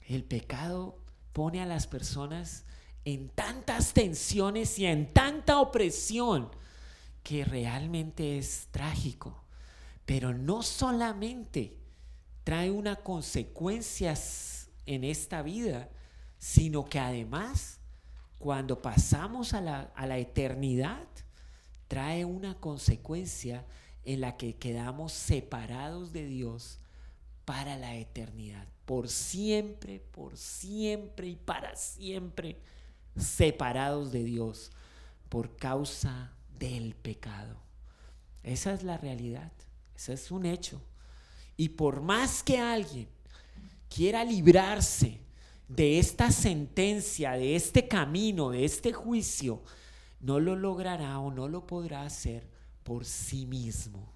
el 0.06 0.24
pecado 0.24 0.98
pone 1.32 1.60
a 1.60 1.66
las 1.66 1.86
personas 1.86 2.64
en 3.04 3.28
tantas 3.30 3.92
tensiones 3.92 4.78
y 4.78 4.86
en 4.86 5.12
tanta 5.12 5.60
opresión 5.60 6.50
que 7.22 7.44
realmente 7.44 8.38
es 8.38 8.68
trágico. 8.70 9.44
Pero 10.04 10.34
no 10.34 10.62
solamente 10.62 11.78
trae 12.44 12.70
una 12.70 12.96
consecuencias 12.96 14.59
en 14.94 15.04
esta 15.04 15.42
vida, 15.42 15.88
sino 16.38 16.88
que 16.88 16.98
además 16.98 17.78
cuando 18.38 18.82
pasamos 18.82 19.54
a 19.54 19.60
la, 19.60 19.92
a 19.94 20.06
la 20.06 20.18
eternidad, 20.18 21.06
trae 21.86 22.24
una 22.24 22.58
consecuencia 22.58 23.64
en 24.04 24.20
la 24.20 24.36
que 24.36 24.56
quedamos 24.56 25.12
separados 25.12 26.12
de 26.12 26.26
Dios 26.26 26.80
para 27.44 27.76
la 27.76 27.94
eternidad, 27.96 28.66
por 28.84 29.08
siempre, 29.08 30.00
por 30.00 30.36
siempre 30.36 31.28
y 31.28 31.36
para 31.36 31.76
siempre 31.76 32.60
separados 33.16 34.10
de 34.10 34.24
Dios 34.24 34.72
por 35.28 35.56
causa 35.56 36.32
del 36.58 36.96
pecado. 36.96 37.56
Esa 38.42 38.72
es 38.72 38.82
la 38.82 38.96
realidad, 38.96 39.52
ese 39.94 40.14
es 40.14 40.30
un 40.32 40.46
hecho. 40.46 40.82
Y 41.56 41.68
por 41.70 42.00
más 42.00 42.42
que 42.42 42.58
alguien 42.58 43.08
quiera 43.90 44.24
librarse 44.24 45.20
de 45.68 45.98
esta 45.98 46.30
sentencia, 46.30 47.32
de 47.32 47.54
este 47.54 47.86
camino, 47.86 48.50
de 48.50 48.64
este 48.64 48.92
juicio, 48.92 49.62
no 50.20 50.40
lo 50.40 50.56
logrará 50.56 51.18
o 51.18 51.30
no 51.30 51.48
lo 51.48 51.66
podrá 51.66 52.02
hacer 52.02 52.48
por 52.82 53.04
sí 53.04 53.46
mismo. 53.46 54.12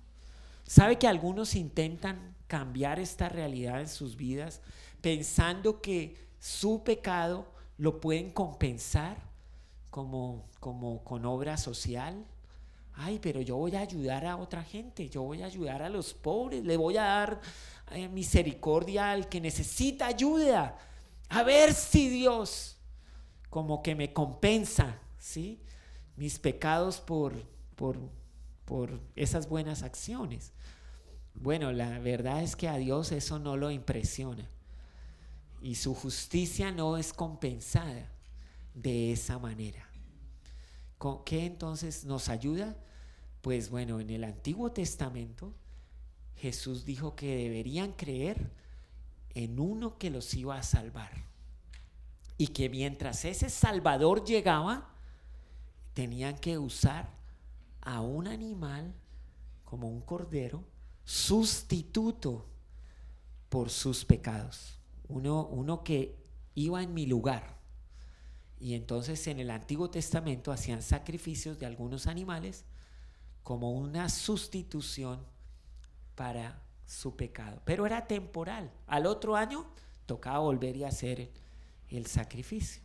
¿Sabe 0.67 0.99
que 0.99 1.07
algunos 1.07 1.55
intentan 1.55 2.35
cambiar 2.47 2.99
esta 2.99 3.29
realidad 3.29 3.81
en 3.81 3.89
sus 3.89 4.17
vidas 4.17 4.63
pensando 5.01 5.81
que 5.81 6.17
su 6.39 6.83
pecado 6.83 7.53
lo 7.77 8.01
pueden 8.01 8.31
compensar 8.31 9.19
como, 9.91 10.49
como 10.61 11.05
con 11.05 11.27
obra 11.27 11.57
social? 11.57 12.25
Ay, 12.95 13.19
pero 13.21 13.41
yo 13.41 13.57
voy 13.57 13.75
a 13.75 13.81
ayudar 13.81 14.25
a 14.25 14.37
otra 14.37 14.63
gente, 14.63 15.09
yo 15.09 15.23
voy 15.23 15.43
a 15.43 15.47
ayudar 15.47 15.83
a 15.83 15.89
los 15.89 16.15
pobres, 16.15 16.65
le 16.65 16.77
voy 16.77 16.97
a 16.97 17.03
dar 17.03 17.41
misericordia 18.11 19.11
al 19.11 19.29
que 19.29 19.41
necesita 19.41 20.07
ayuda. 20.07 20.77
A 21.29 21.43
ver 21.43 21.73
si 21.75 22.09
Dios 22.09 22.77
como 23.51 23.83
que 23.83 23.95
me 23.95 24.13
compensa, 24.13 24.99
¿sí? 25.19 25.61
Mis 26.17 26.39
pecados 26.39 27.01
por, 27.01 27.35
por, 27.77 27.97
por 28.65 29.01
esas 29.15 29.49
buenas 29.49 29.83
acciones. 29.83 30.53
Bueno, 31.35 31.73
la 31.73 31.99
verdad 31.99 32.43
es 32.43 32.57
que 32.57 32.69
a 32.69 32.77
Dios 32.77 33.13
eso 33.13 33.39
no 33.39 33.57
lo 33.57 33.71
impresiona. 33.71 34.49
Y 35.63 35.77
su 35.77 35.95
justicia 35.95 36.71
no 36.73 36.97
es 36.97 37.13
compensada 37.13 38.11
de 38.75 39.13
esa 39.13 39.39
manera. 39.39 39.89
¿Con 40.99 41.25
¿Qué 41.25 41.47
entonces 41.47 42.05
nos 42.05 42.29
ayuda? 42.29 42.77
Pues 43.41 43.71
bueno, 43.71 44.01
en 44.01 44.11
el 44.11 44.25
Antiguo 44.25 44.73
Testamento 44.73 45.55
Jesús 46.45 46.85
dijo 46.85 47.17
que 47.17 47.37
deberían 47.37 47.93
creer 47.93 48.51
en 49.31 49.59
uno 49.59 49.97
que 49.97 50.11
los 50.11 50.35
iba 50.35 50.59
a 50.59 50.63
salvar. 50.63 51.11
Y 52.37 52.49
que 52.49 52.69
mientras 52.69 53.25
ese 53.25 53.49
Salvador 53.49 54.27
llegaba, 54.27 54.91
tenían 55.95 56.37
que 56.37 56.59
usar 56.59 57.09
a 57.81 58.03
un 58.03 58.27
animal 58.27 58.93
como 59.65 59.89
un 59.89 60.03
cordero 60.03 60.63
sustituto 61.07 62.45
por 63.49 63.71
sus 63.71 64.05
pecados. 64.05 64.79
Uno, 65.09 65.47
uno 65.47 65.83
que 65.83 66.15
iba 66.55 66.83
en 66.83 66.93
mi 66.93 67.07
lugar. 67.07 67.59
Y 68.61 68.75
entonces 68.75 69.27
en 69.29 69.41
el 69.41 69.51
Antiguo 69.51 69.89
Testamento 69.89 70.53
hacían 70.53 70.83
sacrificios 70.83 71.59
de 71.59 71.65
algunos 71.65 72.07
animales 72.07 72.67
como 73.43 73.73
una 73.73 74.11
sustitución 74.11 75.33
para 76.15 76.61
su 76.87 77.17
pecado. 77.17 77.61
Pero 77.65 77.87
era 77.87 78.07
temporal. 78.07 78.71
Al 78.87 79.07
otro 79.07 79.37
año 79.37 79.67
tocaba 80.07 80.39
volver 80.39 80.77
y 80.77 80.85
hacer 80.85 81.31
el 81.89 82.07
sacrificio. 82.07 82.83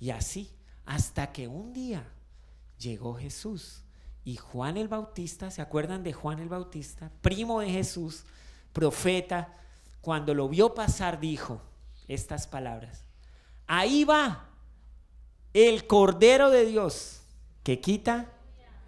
Y 0.00 0.10
así, 0.10 0.50
hasta 0.86 1.32
que 1.32 1.48
un 1.48 1.72
día 1.72 2.04
llegó 2.78 3.14
Jesús 3.14 3.82
y 4.24 4.36
Juan 4.36 4.76
el 4.76 4.88
Bautista, 4.88 5.50
¿se 5.50 5.62
acuerdan 5.62 6.02
de 6.02 6.12
Juan 6.12 6.38
el 6.38 6.48
Bautista? 6.48 7.10
Primo 7.20 7.60
de 7.60 7.70
Jesús, 7.70 8.24
profeta, 8.72 9.54
cuando 10.00 10.34
lo 10.34 10.48
vio 10.48 10.74
pasar 10.74 11.20
dijo 11.20 11.60
estas 12.06 12.46
palabras. 12.46 13.04
Ahí 13.66 14.04
va 14.04 14.48
el 15.52 15.86
Cordero 15.86 16.50
de 16.50 16.64
Dios 16.64 17.22
que 17.62 17.80
quita 17.80 18.32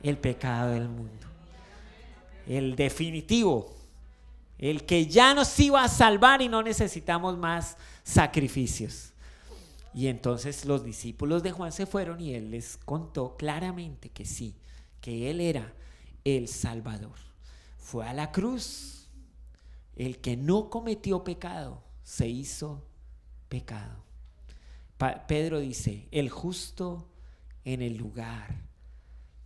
el 0.02 0.16
pecado 0.16 0.70
del 0.70 0.88
mundo. 0.88 1.29
El 2.50 2.74
definitivo, 2.74 3.76
el 4.58 4.84
que 4.84 5.06
ya 5.06 5.34
nos 5.34 5.56
iba 5.60 5.84
a 5.84 5.88
salvar 5.88 6.42
y 6.42 6.48
no 6.48 6.64
necesitamos 6.64 7.38
más 7.38 7.76
sacrificios. 8.02 9.12
Y 9.94 10.08
entonces 10.08 10.64
los 10.64 10.82
discípulos 10.82 11.44
de 11.44 11.52
Juan 11.52 11.70
se 11.70 11.86
fueron 11.86 12.20
y 12.20 12.34
él 12.34 12.50
les 12.50 12.76
contó 12.76 13.36
claramente 13.36 14.08
que 14.08 14.24
sí, 14.24 14.56
que 15.00 15.30
él 15.30 15.40
era 15.40 15.72
el 16.24 16.48
Salvador. 16.48 17.16
Fue 17.78 18.04
a 18.04 18.12
la 18.12 18.32
cruz. 18.32 19.08
El 19.94 20.18
que 20.18 20.36
no 20.36 20.70
cometió 20.70 21.22
pecado 21.22 21.84
se 22.02 22.26
hizo 22.26 22.84
pecado. 23.48 24.02
Pedro 25.28 25.60
dice, 25.60 26.08
el 26.10 26.30
justo 26.30 27.08
en 27.64 27.80
el 27.80 27.96
lugar 27.96 28.64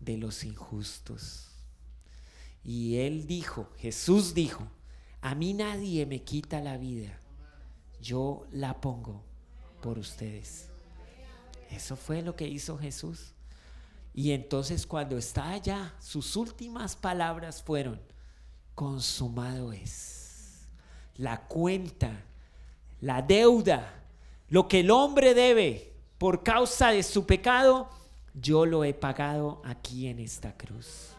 de 0.01 0.17
los 0.17 0.43
injustos. 0.43 1.54
Y 2.65 2.97
él 2.97 3.27
dijo, 3.27 3.71
Jesús 3.77 4.35
dijo, 4.35 4.67
a 5.21 5.35
mí 5.35 5.53
nadie 5.55 6.07
me 6.07 6.23
quita 6.23 6.61
la 6.61 6.77
vida, 6.77 7.19
yo 8.01 8.47
la 8.53 8.81
pongo 8.81 9.23
por 9.83 9.99
ustedes. 9.99 10.71
Eso 11.71 11.97
fue 11.97 12.23
lo 12.23 12.37
que 12.37 12.49
hizo 12.49 12.79
Jesús. 12.79 13.35
Y 14.15 14.31
entonces 14.31 14.87
cuando 14.87 15.19
está 15.19 15.51
allá, 15.51 15.95
sus 15.99 16.37
últimas 16.37 16.95
palabras 16.95 17.63
fueron, 17.63 18.01
consumado 18.75 19.73
es. 19.73 20.69
La 21.17 21.47
cuenta, 21.47 22.25
la 23.01 23.23
deuda, 23.23 24.03
lo 24.49 24.69
que 24.69 24.81
el 24.81 24.91
hombre 24.91 25.35
debe 25.35 25.93
por 26.17 26.43
causa 26.43 26.91
de 26.91 27.03
su 27.03 27.27
pecado, 27.27 27.91
yo 28.35 28.67
lo 28.67 28.85
he 28.85 28.95
pagado 28.95 29.61
aquí 29.65 30.07
en 30.07 30.21
esta 30.21 30.57
cruz. 30.57 31.14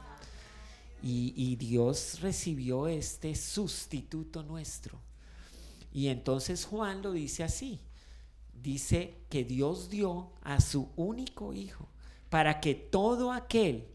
Y, 1.07 1.55
Dios 1.57 2.19
recibió 2.21 2.87
este 2.87 3.35
sustituto 3.35 4.41
nuestro. 4.41 4.99
Y 5.93 6.07
entonces 6.07 6.65
Juan 6.65 7.03
lo 7.03 7.11
dice 7.11 7.43
así. 7.43 7.79
Dice 8.59 9.19
que 9.29 9.43
Dios 9.43 9.91
dio 9.91 10.31
a 10.41 10.59
su 10.59 10.89
único 10.95 11.53
hijo 11.53 11.87
para 12.31 12.59
que 12.59 12.73
todo 12.73 13.31
aquel 13.31 13.85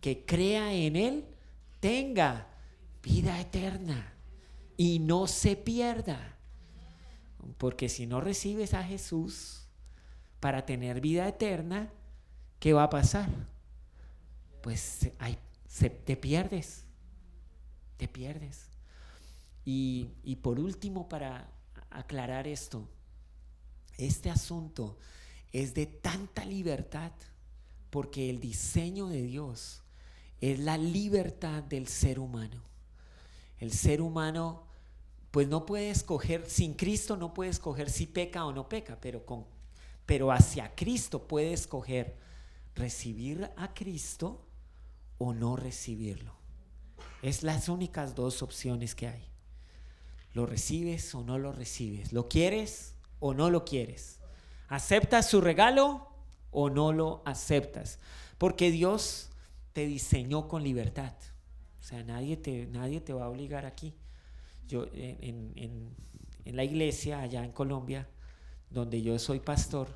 que 0.00 0.24
crea 0.24 0.72
en 0.72 0.96
Él 0.96 1.24
tenga 1.80 2.46
vida 3.02 3.38
eterna 3.38 4.14
y 4.78 5.00
no 5.00 5.26
se 5.26 5.56
pierda. 5.56 6.34
Porque 7.58 7.90
si 7.90 8.06
no 8.06 8.22
recibes 8.22 8.72
a 8.72 8.82
Jesús 8.82 9.66
para 10.40 10.64
tener 10.64 11.02
vida 11.02 11.28
eterna, 11.28 11.90
¿qué 12.58 12.72
va 12.72 12.84
a 12.84 12.90
pasar? 12.90 13.28
Pues 14.62 15.10
te 15.78 16.16
pierdes, 16.16 16.84
te 17.96 18.08
pierdes. 18.08 18.66
Y, 19.64 20.10
y 20.22 20.36
por 20.36 20.60
último, 20.60 21.08
para 21.08 21.50
aclarar 21.90 22.46
esto, 22.46 22.88
este 23.98 24.30
asunto 24.30 24.98
es 25.52 25.74
de 25.74 25.86
tanta 25.86 26.44
libertad 26.44 27.12
porque 27.90 28.28
el 28.28 28.40
diseño 28.40 29.08
de 29.08 29.22
Dios 29.22 29.82
es 30.40 30.58
la 30.58 30.76
libertad 30.76 31.62
del 31.62 31.86
ser 31.86 32.18
humano. 32.18 32.62
El 33.58 33.72
ser 33.72 34.00
humano 34.00 34.64
pues 35.30 35.48
no 35.48 35.66
puede 35.66 35.90
escoger, 35.90 36.48
sin 36.48 36.74
Cristo 36.74 37.16
no 37.16 37.34
puede 37.34 37.50
escoger 37.50 37.90
si 37.90 38.06
peca 38.06 38.44
o 38.44 38.52
no 38.52 38.68
peca, 38.68 39.00
pero, 39.00 39.24
con, 39.24 39.46
pero 40.06 40.30
hacia 40.30 40.74
Cristo 40.74 41.26
puede 41.26 41.52
escoger 41.52 42.16
recibir 42.74 43.50
a 43.56 43.74
Cristo 43.74 44.43
o 45.18 45.34
no 45.34 45.56
recibirlo. 45.56 46.34
Es 47.22 47.42
las 47.42 47.68
únicas 47.68 48.14
dos 48.14 48.42
opciones 48.42 48.94
que 48.94 49.08
hay. 49.08 49.28
Lo 50.32 50.46
recibes 50.46 51.14
o 51.14 51.22
no 51.22 51.38
lo 51.38 51.52
recibes. 51.52 52.12
Lo 52.12 52.28
quieres 52.28 52.94
o 53.20 53.34
no 53.34 53.50
lo 53.50 53.64
quieres. 53.64 54.20
¿Aceptas 54.68 55.28
su 55.28 55.40
regalo 55.40 56.14
o 56.54 56.70
no 56.70 56.92
lo 56.92 57.20
aceptas. 57.26 57.98
Porque 58.38 58.70
Dios 58.70 59.28
te 59.72 59.86
diseñó 59.86 60.48
con 60.48 60.62
libertad. 60.62 61.12
O 61.80 61.82
sea, 61.82 62.02
nadie 62.04 62.38
te, 62.38 62.66
nadie 62.66 63.00
te 63.00 63.12
va 63.12 63.24
a 63.24 63.28
obligar 63.28 63.66
aquí. 63.66 63.92
Yo 64.66 64.86
en, 64.94 65.52
en, 65.56 66.56
la 66.56 66.62
iglesia 66.64 67.20
allá 67.20 67.44
en 67.44 67.52
Colombia, 67.52 68.08
donde 68.70 69.02
yo 69.02 69.18
soy 69.18 69.40
pastor, 69.40 69.88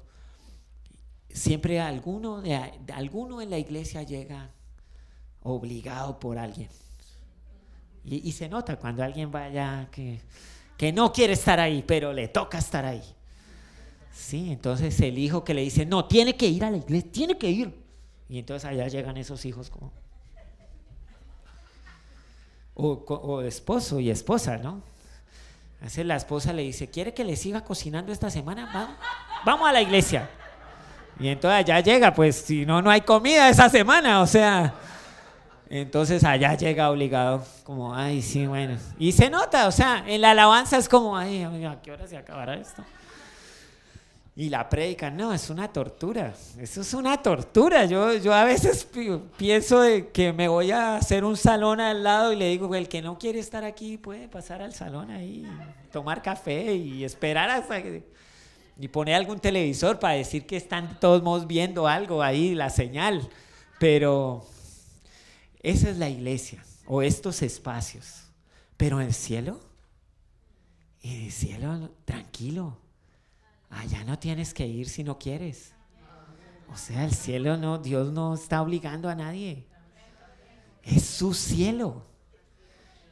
siempre 1.31 1.79
alguno, 1.79 2.43
alguno 2.93 3.41
en 3.41 3.51
la 3.51 3.59
iglesia 3.59 4.03
llega 4.03 4.51
obligado 5.49 6.19
por 6.19 6.39
alguien. 6.39 6.69
Y, 8.05 8.33
se 8.33 8.49
nota 8.49 8.77
cuando 8.77 9.03
alguien 9.05 9.31
vaya 9.31 9.89
que, 9.91 10.21
que 10.79 10.93
no 10.93 11.13
quiere 11.13 11.35
estar 11.35 11.61
ahí, 11.61 11.85
pero 11.87 12.13
le 12.13 12.29
toca 12.29 12.59
estar 12.59 12.87
ahí. 12.87 13.03
Sí, 14.19 14.51
entonces 14.51 14.99
el 15.01 15.19
hijo 15.19 15.45
que 15.45 15.55
le 15.55 15.63
dice, 15.63 15.87
no, 15.87 16.07
tiene 16.07 16.37
que 16.37 16.47
ir 16.47 16.65
a 16.65 16.71
la 16.71 16.79
iglesia, 16.79 17.11
tiene 17.13 17.39
que 17.39 17.51
ir. 17.51 17.89
Y 18.29 18.39
entonces 18.39 18.69
allá 18.69 18.89
llegan 18.89 19.17
esos 19.17 19.45
hijos 19.45 19.71
como... 19.71 19.93
O, 22.75 23.43
esposo 23.43 23.99
y 23.99 24.09
esposa, 24.09 24.57
¿no? 24.57 24.83
Hace 25.83 26.05
la 26.05 26.15
esposa 26.15 26.53
le 26.53 26.63
dice, 26.63 26.89
¿quiere 26.89 27.13
que 27.13 27.25
le 27.25 27.35
siga 27.35 27.65
cocinando 27.65 28.13
esta 28.13 28.31
semana? 28.31 28.71
Vamos, 28.73 28.97
vamos 29.45 29.69
a 29.69 29.73
la 29.73 29.83
iglesia. 29.83 30.31
Y 31.19 31.29
entonces 31.29 31.59
allá 31.59 31.81
llega, 31.81 32.15
pues 32.15 32.37
si 32.37 32.65
no, 32.65 32.81
no 32.81 32.91
hay 32.91 33.01
comida 33.01 33.49
esa 33.49 33.69
semana, 33.69 34.21
o 34.21 34.27
sea, 34.27 34.75
Entonces 35.71 36.25
allá 36.25 36.55
llega 36.55 36.91
obligado, 36.91 37.45
como, 37.65 37.95
ay, 37.95 38.23
sí, 38.23 38.47
bueno. 38.47 38.79
Y 38.99 39.13
se 39.13 39.29
nota, 39.29 39.69
o 39.69 39.73
sea, 39.73 40.05
en 40.07 40.23
la 40.23 40.31
alabanza 40.31 40.79
es 40.79 40.89
como, 40.89 41.17
ay, 41.17 41.43
¿a 41.43 41.81
qué 41.83 41.93
hora 41.93 42.07
se 42.07 42.17
acabará 42.17 42.55
esto? 42.55 42.83
Y 44.35 44.51
la 44.51 44.69
predica, 44.69 45.11
no, 45.11 45.35
es 45.35 45.51
una 45.51 45.67
tortura. 45.67 46.33
Eso 46.61 46.81
es 46.81 46.95
una 46.95 47.21
tortura. 47.21 47.87
Yo, 47.87 48.15
yo 48.15 48.33
a 48.33 48.45
veces 48.45 48.87
pienso 49.37 49.83
que 50.13 50.33
me 50.33 50.47
voy 50.47 50.71
a 50.71 50.95
hacer 50.95 51.25
un 51.25 51.37
salón 51.37 51.81
al 51.81 52.05
lado 52.05 52.33
y 52.33 52.37
le 52.37 52.49
digo, 52.49 52.73
el 52.77 52.89
que 52.89 53.03
no 53.03 53.19
quiere 53.19 53.41
estar 53.41 53.65
aquí 53.65 53.99
puede 53.99 54.29
pasar 54.29 54.63
al 54.63 54.73
salón 54.73 55.11
ahí, 55.11 55.45
tomar 55.91 56.23
café 56.23 56.73
y 56.73 57.03
esperar 57.03 57.51
hasta 57.51 57.83
que... 57.83 58.05
Y 58.81 58.87
poner 58.87 59.17
algún 59.17 59.41
televisor 59.41 59.99
para 59.99 60.15
decir 60.15 60.47
que 60.47 60.57
están 60.57 61.01
todos 61.01 61.21
modos 61.21 61.49
viendo 61.49 61.89
algo 61.89 62.23
ahí, 62.23 62.55
la 62.55 62.71
señal. 62.71 63.29
Pero 63.81 64.47
esa 65.71 65.91
es 65.91 65.99
la 65.99 66.09
iglesia 66.09 66.65
o 66.87 67.03
estos 67.03 67.43
espacios. 67.43 68.25
Pero 68.77 69.01
el 69.01 69.13
cielo, 69.13 69.61
en 71.03 71.25
el 71.25 71.33
cielo, 71.33 71.91
tranquilo 72.05 72.79
Allá 73.71 74.05
no 74.05 74.19
tienes 74.19 74.55
que 74.55 74.67
ir 74.67 74.89
si 74.89 75.05
no 75.05 75.19
quieres. 75.19 75.73
O 76.73 76.77
sea, 76.77 77.05
el 77.05 77.15
cielo 77.15 77.57
no, 77.57 77.79
Dios 77.79 78.13
no 78.13 78.35
está 78.35 78.63
obligando 78.63 79.09
a 79.09 79.15
nadie. 79.15 79.67
Es 80.83 81.05
su 81.05 81.35
cielo. 81.35 82.03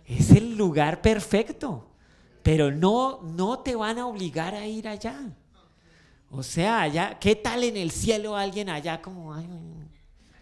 Es 0.06 0.30
el 0.30 0.56
lugar 0.56 1.02
perfecto. 1.02 1.90
Pero 2.42 2.70
no, 2.70 3.20
no 3.22 3.58
te 3.58 3.74
van 3.74 3.98
a 3.98 4.06
obligar 4.06 4.54
a 4.54 4.66
ir 4.66 4.88
allá. 4.88 5.18
O 6.30 6.42
sea, 6.42 6.82
allá, 6.82 7.18
¿qué 7.18 7.36
tal 7.36 7.64
en 7.64 7.76
el 7.76 7.90
cielo 7.90 8.36
alguien 8.36 8.68
allá 8.68 9.00
como, 9.00 9.34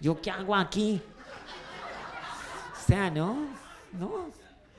yo 0.00 0.20
qué 0.20 0.30
hago 0.30 0.54
aquí? 0.54 1.00
O 2.85 2.86
sea, 2.86 3.11
no, 3.11 3.48
no. 3.93 4.31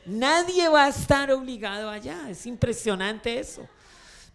Nadie 0.05 0.69
va 0.69 0.85
a 0.85 0.89
estar 0.89 1.31
obligado 1.31 1.89
allá. 1.89 2.29
Es 2.29 2.45
impresionante 2.45 3.39
eso 3.39 3.67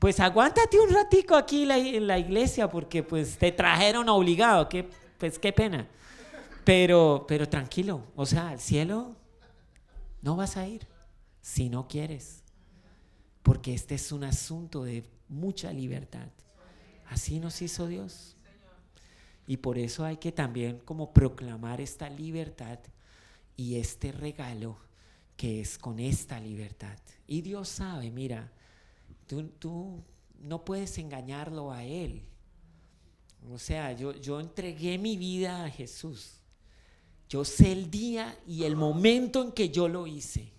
pues 0.01 0.19
aguántate 0.19 0.81
un 0.81 0.89
ratico 0.89 1.37
aquí 1.37 1.71
en 1.71 2.07
la 2.07 2.19
iglesia 2.19 2.69
porque 2.71 3.03
pues 3.03 3.37
te 3.37 3.53
trajeron 3.53 4.09
obligado, 4.09 4.67
que, 4.67 4.89
pues 5.19 5.39
qué 5.39 5.53
pena. 5.53 5.87
Pero, 6.65 7.27
pero 7.29 7.47
tranquilo, 7.47 8.03
o 8.17 8.25
sea, 8.25 8.49
al 8.49 8.61
cielo 8.61 9.15
no 10.23 10.37
vas 10.37 10.57
a 10.57 10.67
ir 10.67 10.87
si 11.43 11.69
no 11.69 11.87
quieres, 11.87 12.43
porque 13.43 13.75
este 13.75 13.97
es 13.97 14.11
un 14.11 14.25
asunto 14.25 14.85
de 14.85 15.05
mucha 15.29 15.71
libertad. 15.71 16.29
Así 17.11 17.39
nos 17.39 17.61
hizo 17.61 17.87
Dios. 17.87 18.37
Y 19.47 19.59
por 19.59 19.77
eso 19.77 20.07
hay 20.07 20.17
que 20.17 20.33
también 20.33 20.79
como 20.79 21.13
proclamar 21.13 21.79
esta 21.83 22.09
libertad 22.09 22.79
y 23.61 23.77
este 23.77 24.11
regalo 24.11 24.79
que 25.37 25.61
es 25.61 25.77
con 25.77 26.01
esta 26.01 26.41
libertad. 26.41 26.97
Y 27.27 27.43
Dios 27.43 27.69
sabe, 27.69 28.11
mira, 28.11 28.51
Tú, 29.59 30.03
no 30.41 30.65
puedes 30.65 30.99
engañarlo 30.99 31.71
a 31.71 31.85
Él. 31.85 32.23
O 33.53 33.59
sea, 33.59 33.93
yo, 33.93 34.13
yo 34.13 34.41
entregué 34.41 34.99
mi 34.99 35.17
vida 35.17 35.65
a 35.65 35.71
Jesús. 35.71 36.41
Yo 37.29 37.45
sé 37.45 37.71
el 37.71 37.91
día 37.91 38.37
y 38.47 38.65
el 38.65 38.75
momento 38.75 39.43
en 39.43 39.53
que 39.53 39.69
yo 39.69 39.87
lo 39.89 40.09
hice. 40.09 40.53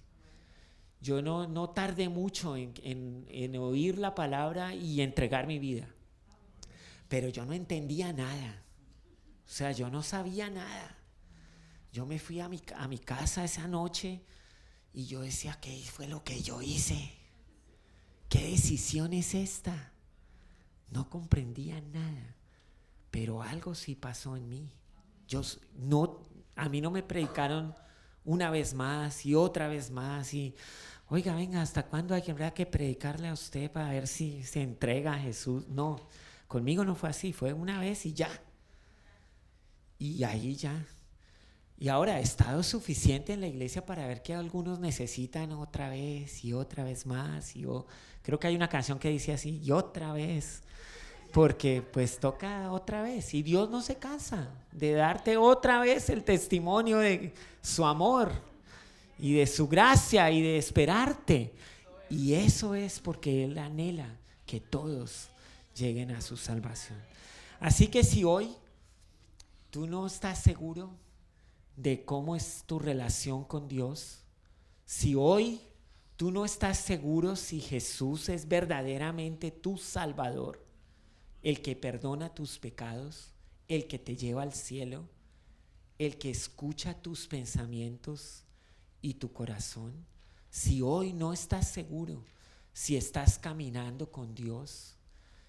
Yo 1.02 1.22
no, 1.22 1.48
no 1.48 1.72
tardé 1.72 2.08
mucho 2.08 2.56
en, 2.56 2.74
en, 3.28 3.56
oír 3.58 3.98
la 3.98 4.16
palabra 4.16 4.74
y 4.74 5.02
entregar 5.02 5.48
mi 5.48 5.60
vida. 5.60 5.90
Pero 7.10 7.28
yo 7.28 7.46
no 7.46 7.52
entendía 7.52 8.14
nada. 8.14 8.64
O 9.46 9.50
sea, 9.50 9.74
yo 9.74 9.90
no 9.90 10.02
sabía 10.02 10.50
nada. 10.50 11.01
Yo 11.92 12.06
me 12.06 12.20
fui 12.20 12.40
a 12.40 12.48
mi, 12.48 12.62
a 12.76 12.88
mi 12.88 13.00
casa 13.00 13.44
esa 13.44 13.68
noche 13.68 14.22
y 14.94 15.06
yo 15.06 15.22
decía, 15.22 15.58
¿qué 15.62 15.78
fue 15.92 16.08
lo 16.08 16.24
que 16.24 16.42
yo 16.42 16.62
hice? 16.62 17.14
¿Qué 18.30 18.52
decisión 18.52 19.14
es 19.14 19.34
esta? 19.34 19.92
No 20.90 21.10
comprendía 21.10 21.82
nada, 21.82 22.36
pero 23.10 23.42
algo 23.42 23.76
sí 23.76 23.96
pasó 23.96 24.36
en 24.36 24.50
mí. 24.50 24.72
Yo 25.28 25.42
no, 25.78 26.28
a 26.56 26.70
mí 26.70 26.82
no 26.82 26.92
me 26.92 27.04
predicaron 27.04 27.76
una 28.24 28.50
vez 28.52 28.74
más 28.74 29.26
y 29.26 29.36
otra 29.36 29.68
vez 29.68 29.90
más 29.90 30.34
y, 30.34 30.56
oiga, 31.10 31.36
venga, 31.36 31.62
¿hasta 31.62 31.84
cuándo 31.84 32.14
hay 32.14 32.22
que, 32.22 32.66
predicarle 32.66 33.30
a 33.30 33.34
usted 33.34 33.72
para 33.72 33.90
ver 33.90 34.08
si 34.08 34.44
se 34.44 34.62
entrega 34.62 35.14
a 35.14 35.20
Jesús? 35.20 35.68
No, 35.68 36.08
conmigo 36.48 36.84
no 36.84 36.96
fue 36.96 37.10
así, 37.10 37.34
fue 37.34 37.54
una 37.54 37.80
vez 37.80 38.06
y 38.06 38.14
ya. 38.14 38.30
Y 39.98 40.24
ahí 40.24 40.56
ya. 40.56 40.86
Y 41.82 41.90
ahora 41.90 42.20
he 42.20 42.22
estado 42.22 42.62
suficiente 42.62 43.34
en 43.34 43.42
la 43.42 43.48
iglesia 43.48 43.84
para 43.84 44.06
ver 44.06 44.22
que 44.22 44.36
algunos 44.36 44.80
necesitan 44.80 45.52
otra 45.54 45.90
vez 45.90 46.46
y 46.46 46.54
otra 46.54 46.84
vez 46.84 47.08
más. 47.08 47.56
Y 47.56 47.62
yo, 47.62 47.88
creo 48.22 48.40
que 48.40 48.46
hay 48.46 48.56
una 48.56 48.70
canción 48.70 49.00
que 49.00 49.10
dice 49.10 49.34
así, 49.34 49.60
y 49.64 49.72
otra 49.72 50.14
vez. 50.14 50.62
Porque 51.34 51.82
pues 51.82 52.20
toca 52.20 52.72
otra 52.72 53.02
vez. 53.02 53.34
Y 53.34 53.42
Dios 53.42 53.68
no 53.72 53.82
se 53.82 53.96
cansa 53.96 54.48
de 54.72 54.92
darte 54.92 55.38
otra 55.38 55.80
vez 55.80 56.12
el 56.12 56.24
testimonio 56.24 57.00
de 57.00 57.34
su 57.64 57.84
amor 57.84 58.32
y 59.18 59.34
de 59.34 59.48
su 59.48 59.68
gracia 59.68 60.30
y 60.30 60.44
de 60.44 60.60
esperarte. 60.60 61.52
Y 62.12 62.36
eso 62.36 62.76
es 62.76 63.00
porque 63.00 63.44
Él 63.46 63.58
anhela 63.58 64.20
que 64.46 64.60
todos 64.60 65.30
lleguen 65.76 66.12
a 66.12 66.22
su 66.22 66.38
salvación. 66.38 67.00
Así 67.60 67.88
que 67.88 68.04
si 68.04 68.24
hoy 68.24 68.56
tú 69.72 69.88
no 69.88 70.06
estás 70.06 70.44
seguro, 70.44 70.92
de 71.82 72.06
cómo 72.06 72.36
es 72.36 72.64
tu 72.68 72.78
relación 72.78 73.44
con 73.44 73.68
Dios, 73.68 74.20
si 74.86 75.16
hoy 75.16 75.62
tú 76.16 76.30
no 76.32 76.46
estás 76.46 76.78
seguro 76.78 77.36
si 77.36 77.60
Jesús 77.60 78.30
es 78.30 78.48
verdaderamente 78.48 79.50
tu 79.50 79.78
Salvador, 79.78 80.64
el 81.42 81.64
que 81.64 81.76
perdona 81.76 82.36
tus 82.36 82.60
pecados, 82.60 83.32
el 83.68 83.88
que 83.88 83.98
te 83.98 84.16
lleva 84.16 84.44
al 84.44 84.54
cielo, 84.54 85.10
el 85.98 86.20
que 86.20 86.30
escucha 86.30 87.02
tus 87.02 87.28
pensamientos 87.28 88.44
y 89.02 89.16
tu 89.16 89.34
corazón, 89.34 90.06
si 90.52 90.84
hoy 90.84 91.14
no 91.14 91.34
estás 91.34 91.68
seguro, 91.68 92.24
si 92.74 92.96
estás 92.96 93.40
caminando 93.40 94.12
con 94.12 94.36
Dios, 94.36 94.98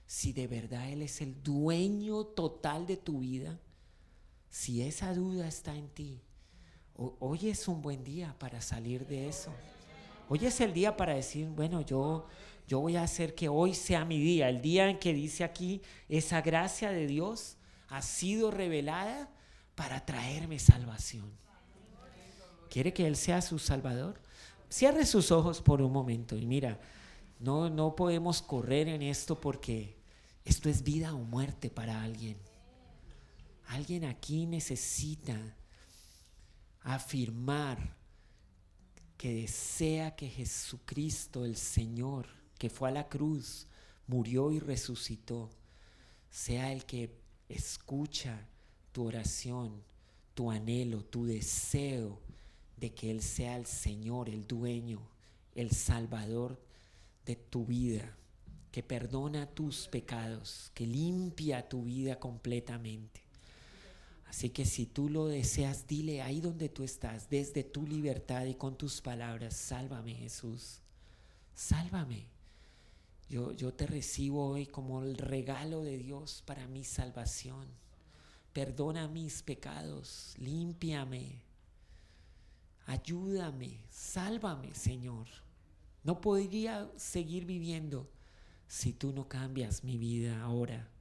si 0.07 0.33
de 0.33 0.47
verdad 0.47 0.91
Él 0.91 1.03
es 1.03 1.21
el 1.21 1.43
dueño 1.43 2.25
total 2.25 2.87
de 2.87 2.97
tu 2.97 3.19
vida, 3.21 3.61
si 4.53 4.83
esa 4.83 5.15
duda 5.15 5.49
está 5.49 5.75
en 5.75 5.89
ti, 5.89 6.21
hoy 6.95 7.49
es 7.49 7.69
un 7.69 7.81
buen 7.81 8.05
día 8.05 8.37
para 8.39 8.61
salir 8.61 9.07
de 9.07 9.27
eso. 9.27 9.51
Hoy 10.29 10.45
es 10.45 10.61
el 10.61 10.75
día 10.75 10.95
para 10.95 11.15
decir, 11.15 11.49
bueno, 11.49 11.81
yo, 11.81 12.27
yo 12.69 12.81
voy 12.81 12.97
a 12.97 13.03
hacer 13.03 13.35
que 13.35 13.49
hoy 13.49 13.75
sea 13.75 14.05
mi 14.05 14.21
día, 14.21 14.51
el 14.51 14.61
día 14.61 14.91
en 14.91 14.99
que 14.99 15.15
dice 15.15 15.43
aquí, 15.43 15.81
esa 16.07 16.43
gracia 16.43 16.91
de 16.91 17.07
Dios 17.07 17.57
ha 17.89 18.03
sido 18.03 18.51
revelada 18.51 19.31
para 19.75 20.05
traerme 20.05 20.59
salvación. 20.59 21.33
¿Quiere 22.69 22.93
que 22.93 23.07
Él 23.07 23.17
sea 23.17 23.41
su 23.41 23.59
Salvador? 23.59 24.21
Cierre 24.69 25.07
sus 25.07 25.33
ojos 25.33 25.63
por 25.63 25.81
un 25.81 25.93
momento 25.93 26.37
y 26.37 26.45
mira, 26.45 26.79
no, 27.41 27.71
no 27.71 27.97
podemos 27.97 28.43
correr 28.43 28.89
en 28.89 29.01
esto 29.01 29.41
porque 29.41 29.97
esto 30.45 30.69
es 30.69 30.83
vida 30.83 31.15
o 31.15 31.21
muerte 31.21 31.71
para 31.71 32.03
alguien. 32.03 32.37
Alguien 33.73 34.05
aquí 34.05 34.45
necesita 34.45 35.57
afirmar 36.83 37.97
que 39.17 39.33
desea 39.33 40.15
que 40.15 40.29
Jesucristo, 40.29 41.47
el 41.47 41.57
Señor, 41.57 42.27
que 42.59 42.69
fue 42.69 42.91
a 42.91 42.93
la 42.93 43.09
cruz, 43.09 43.67
murió 44.07 44.53
y 44.53 44.59
resucitó, 44.59 45.49
sea 46.29 46.71
el 46.71 46.85
que 46.85 47.19
escucha 47.49 48.47
tu 48.93 49.07
oración, 49.07 49.83
tu 50.35 50.51
anhelo, 50.51 51.03
tu 51.03 51.25
deseo 51.25 52.21
de 52.77 52.93
que 52.93 53.11
Él 53.11 53.23
sea 53.23 53.57
el 53.57 53.65
Señor, 53.65 54.29
el 54.29 54.47
dueño, 54.47 55.01
el 55.55 55.71
Salvador 55.71 56.63
de 57.25 57.37
tu 57.37 57.65
vida, 57.65 58.19
que 58.71 58.83
perdona 58.83 59.47
tus 59.47 59.89
pecados, 59.89 60.71
que 60.75 60.87
limpia 60.87 61.67
tu 61.71 61.85
vida 61.85 62.21
completamente. 62.21 63.22
Así 64.33 64.49
que 64.49 64.65
si 64.65 64.87
tú 64.87 65.11
lo 65.11 65.27
deseas, 65.27 65.87
dile 65.87 66.23
ahí 66.23 66.41
donde 66.41 66.71
tú 66.71 66.85
estás, 66.85 67.29
desde 67.29 67.65
tu 67.65 67.87
libertad 67.87 68.47
y 68.47 68.55
con 68.55 68.79
tus 68.79 69.03
palabras, 69.03 69.55
sálvame 69.55 70.15
Jesús, 70.15 70.81
sálvame. 71.55 72.25
Yo, 73.29 73.53
yo 73.53 73.75
te 73.75 73.87
recibo 73.87 74.47
hoy 74.47 74.65
como 74.65 75.03
el 75.03 75.19
regalo 75.19 75.83
de 75.83 75.99
Dios 75.99 76.43
para 76.47 76.67
mi 76.67 76.83
salvación. 76.83 77.67
Perdona 78.55 79.07
mis 79.07 79.43
pecados, 79.43 80.35
límpiame, 80.39 81.43
ayúdame, 82.87 83.85
sálvame 83.91 84.75
Señor. 84.75 85.27
No 86.05 86.23
podría 86.23 86.91
seguir 86.97 87.45
viviendo 87.45 88.09
si 88.67 88.95
tú 88.95 89.13
no 89.13 89.29
cambias 89.29 89.85
mi 89.85 89.99
vida 89.99 90.41
ahora 90.41 90.92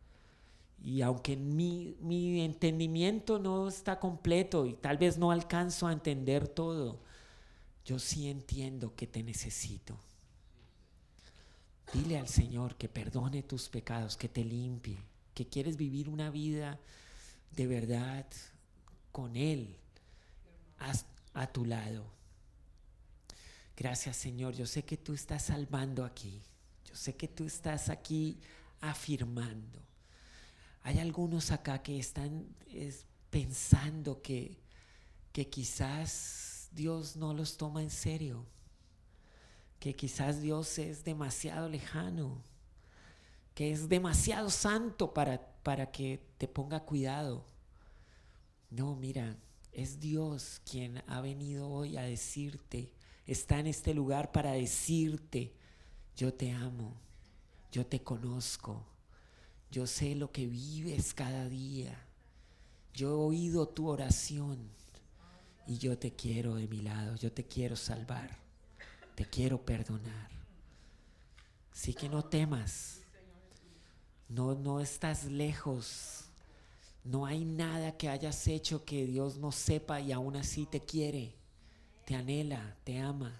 Y 0.84 1.02
aunque 1.02 1.36
mi, 1.38 1.96
mi 2.00 2.42
entendimiento 2.42 3.38
no 3.38 3.68
está 3.68 4.00
completo 4.00 4.66
y 4.66 4.74
tal 4.74 4.98
vez 4.98 5.18
no 5.18 5.32
alcanzo 5.32 5.88
a 5.88 5.94
entender 5.94 6.48
todo, 6.48 7.00
yo 7.86 8.00
sí 8.00 8.30
entiendo 8.30 8.96
que 8.96 9.08
te 9.08 9.24
necesito. 9.24 9.98
Dile 11.94 12.18
al 12.18 12.28
Señor 12.28 12.78
que 12.78 12.88
perdone 12.88 13.44
tus 13.44 13.68
pecados, 13.70 14.16
que 14.16 14.30
te 14.30 14.46
limpie, 14.46 14.98
que 15.34 15.48
quieres 15.48 15.78
vivir 15.78 16.10
una 16.10 16.30
vida 16.30 16.80
de 17.52 17.68
verdad 17.68 18.26
con 19.12 19.36
Él 19.36 19.76
a, 21.34 21.48
tu 21.48 21.66
lado. 21.66 22.06
Gracias 23.76 24.16
Señor, 24.16 24.54
yo 24.56 24.66
sé 24.66 24.84
que 24.84 24.98
tú 24.98 25.14
estás 25.14 25.44
salvando 25.44 26.06
aquí, 26.06 26.42
yo 26.86 26.96
sé 26.96 27.16
que 27.16 27.28
tú 27.28 27.46
estás 27.46 27.90
aquí 27.90 28.40
afirmando. 28.80 29.80
Hay 30.84 31.00
algunos 31.00 31.52
acá 31.52 31.82
que 31.82 32.00
están 32.00 32.48
pensando 33.30 34.22
que, 34.22 34.60
que 35.32 35.50
quizás 35.50 36.70
Dios 36.72 37.16
no 37.16 37.34
los 37.34 37.58
toma 37.58 37.82
en 37.82 37.90
serio, 37.90 38.46
que 39.80 39.96
quizás 39.96 40.42
Dios 40.42 40.78
es 40.80 41.04
demasiado 41.04 41.70
lejano, 41.70 42.44
que 43.54 43.72
es 43.72 43.90
demasiado 43.90 44.50
santo 44.50 45.14
para, 45.14 45.42
para 45.64 45.92
que 45.92 46.24
te 46.38 46.48
ponga 46.48 46.82
cuidado. 46.82 47.46
No, 48.70 48.96
mira, 48.96 49.38
es 49.72 50.00
Dios 50.00 50.62
quien 50.70 51.04
ha 51.08 51.22
venido 51.22 51.70
hoy 51.70 51.98
a 51.98 52.04
decirte, 52.04 52.94
está 53.26 53.60
en 53.60 53.68
este 53.68 53.94
lugar 53.94 54.32
para 54.32 54.54
decirte, 54.54 55.54
yo 56.16 56.34
te 56.34 56.52
amo, 56.52 56.96
yo 57.72 57.86
te 57.86 58.02
conozco, 58.02 58.86
yo 59.72 59.88
sé 59.88 60.16
lo 60.16 60.32
que 60.32 60.46
vives 60.46 61.14
cada 61.14 61.48
día, 61.48 61.98
yo 62.94 63.10
he 63.10 63.14
oído 63.14 63.68
tu 63.68 63.88
oración 63.88 64.60
y 65.66 65.78
yo 65.78 65.98
te 65.98 66.12
quiero 66.12 66.56
de 66.56 66.68
mi 66.68 66.82
lado, 66.82 67.16
yo 67.16 67.32
te 67.32 67.46
quiero 67.46 67.78
salvar, 67.78 68.38
te 69.16 69.26
quiero 69.26 69.64
perdonar. 69.64 70.30
Así 71.72 71.94
que 71.94 72.10
no 72.10 72.26
temas, 72.26 73.00
no, 74.28 74.56
no 74.56 74.82
estás 74.82 75.26
lejos. 75.26 76.26
No 77.04 77.26
hay 77.26 77.44
nada 77.44 77.98
que 77.98 78.10
hayas 78.10 78.48
hecho 78.48 78.86
que 78.86 79.08
Dios 79.08 79.38
no 79.38 79.52
sepa 79.52 80.00
y 80.00 80.12
aún 80.12 80.36
así 80.36 80.68
te 80.68 80.82
quiere, 80.82 81.34
te 82.06 82.16
anhela, 82.16 82.78
te 82.84 83.00
ama. 83.00 83.36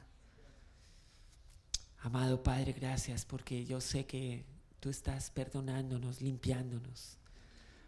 Amado 2.00 2.42
Padre, 2.42 2.74
gracias 2.74 3.26
porque 3.26 3.64
yo 3.66 3.80
sé 3.80 4.08
que 4.08 4.44
tú 4.82 4.90
estás 4.90 5.30
perdonándonos, 5.30 6.22
limpiándonos. 6.22 7.18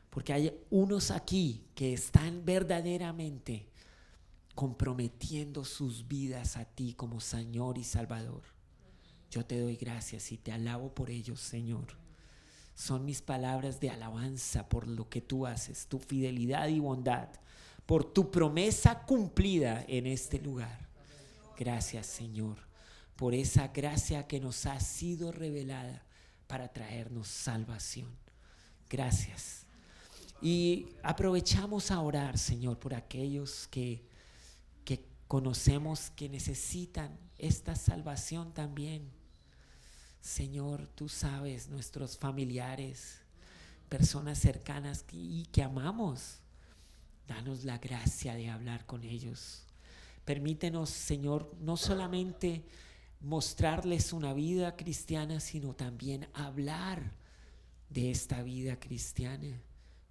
Porque 0.10 0.32
hay 0.32 0.57
unos 0.70 1.11
aquí 1.11 1.65
que 1.76 1.91
están 1.91 2.45
verdaderamente 2.45 3.68
comprometiendo 4.56 5.65
sus 5.65 6.07
vidas 6.07 6.56
a 6.56 6.64
ti 6.64 6.94
como 6.94 7.20
Señor 7.20 7.78
y 7.78 7.84
Salvador. 7.84 8.44
Yo 9.30 9.45
te 9.45 9.60
doy 9.60 9.76
gracias 9.76 10.32
y 10.32 10.38
te 10.38 10.53
alabo 10.53 10.94
por 10.94 11.10
ellos, 11.10 11.41
Señor 11.41 12.02
son 12.76 13.06
mis 13.06 13.22
palabras 13.22 13.80
de 13.80 13.90
alabanza 13.90 14.68
por 14.68 14.88
lo 14.88 15.10
que 15.10 15.22
tú 15.22 15.45
haces, 15.45 15.88
tu 15.88 15.99
fidelidad 15.99 16.68
y 16.68 16.80
bondad, 16.80 17.30
por 17.86 18.03
tu 18.03 18.32
promesa 18.32 19.03
cumplida 19.03 19.86
en 19.88 20.07
este 20.07 20.40
lugar. 20.40 20.90
Gracias 21.57 22.07
Señor, 22.07 22.57
por 23.15 23.36
esa 23.36 23.68
gracia 23.68 24.28
que 24.28 24.40
nos 24.40 24.65
ha 24.65 24.80
sido 24.80 25.32
revelada 25.32 26.03
para 26.54 26.68
traernos 26.68 27.30
salvación. 27.30 28.16
Gracias. 28.88 29.66
Y 30.40 30.90
aprovechamos 31.02 31.90
a 31.90 32.00
orar, 32.00 32.38
Señor, 32.38 32.78
por 32.78 32.94
aquellos 32.94 33.68
que, 33.70 34.06
que 34.86 35.04
conocemos 35.28 36.12
que 36.12 36.30
necesitan 36.30 37.18
esta 37.40 37.76
salvación 37.76 38.54
también 38.54 39.10
Señor, 40.22 40.86
tú 40.94 41.10
sabes, 41.10 41.70
nuestros 41.70 42.20
familiares, 42.20 43.18
personas 43.90 44.38
cercanas 44.38 45.06
y 45.12 45.48
que 45.48 45.64
amamos, 45.64 46.38
danos 47.28 47.64
la 47.64 47.80
gracia 47.80 48.36
de 48.36 48.48
hablar 48.48 48.86
con 48.86 49.04
ellos. 49.04 49.64
Permítenos, 50.24 50.92
Señor, 50.92 51.52
no 51.62 51.78
solamente 51.78 52.64
mostrarles 53.24 54.14
una 54.14 54.34
vida 54.34 54.76
cristiana, 54.76 55.40
sino 55.40 55.74
también 55.74 56.28
hablar 56.34 57.16
de 57.90 58.12
esta 58.12 58.44
vida 58.44 58.80
cristiana 58.80 59.62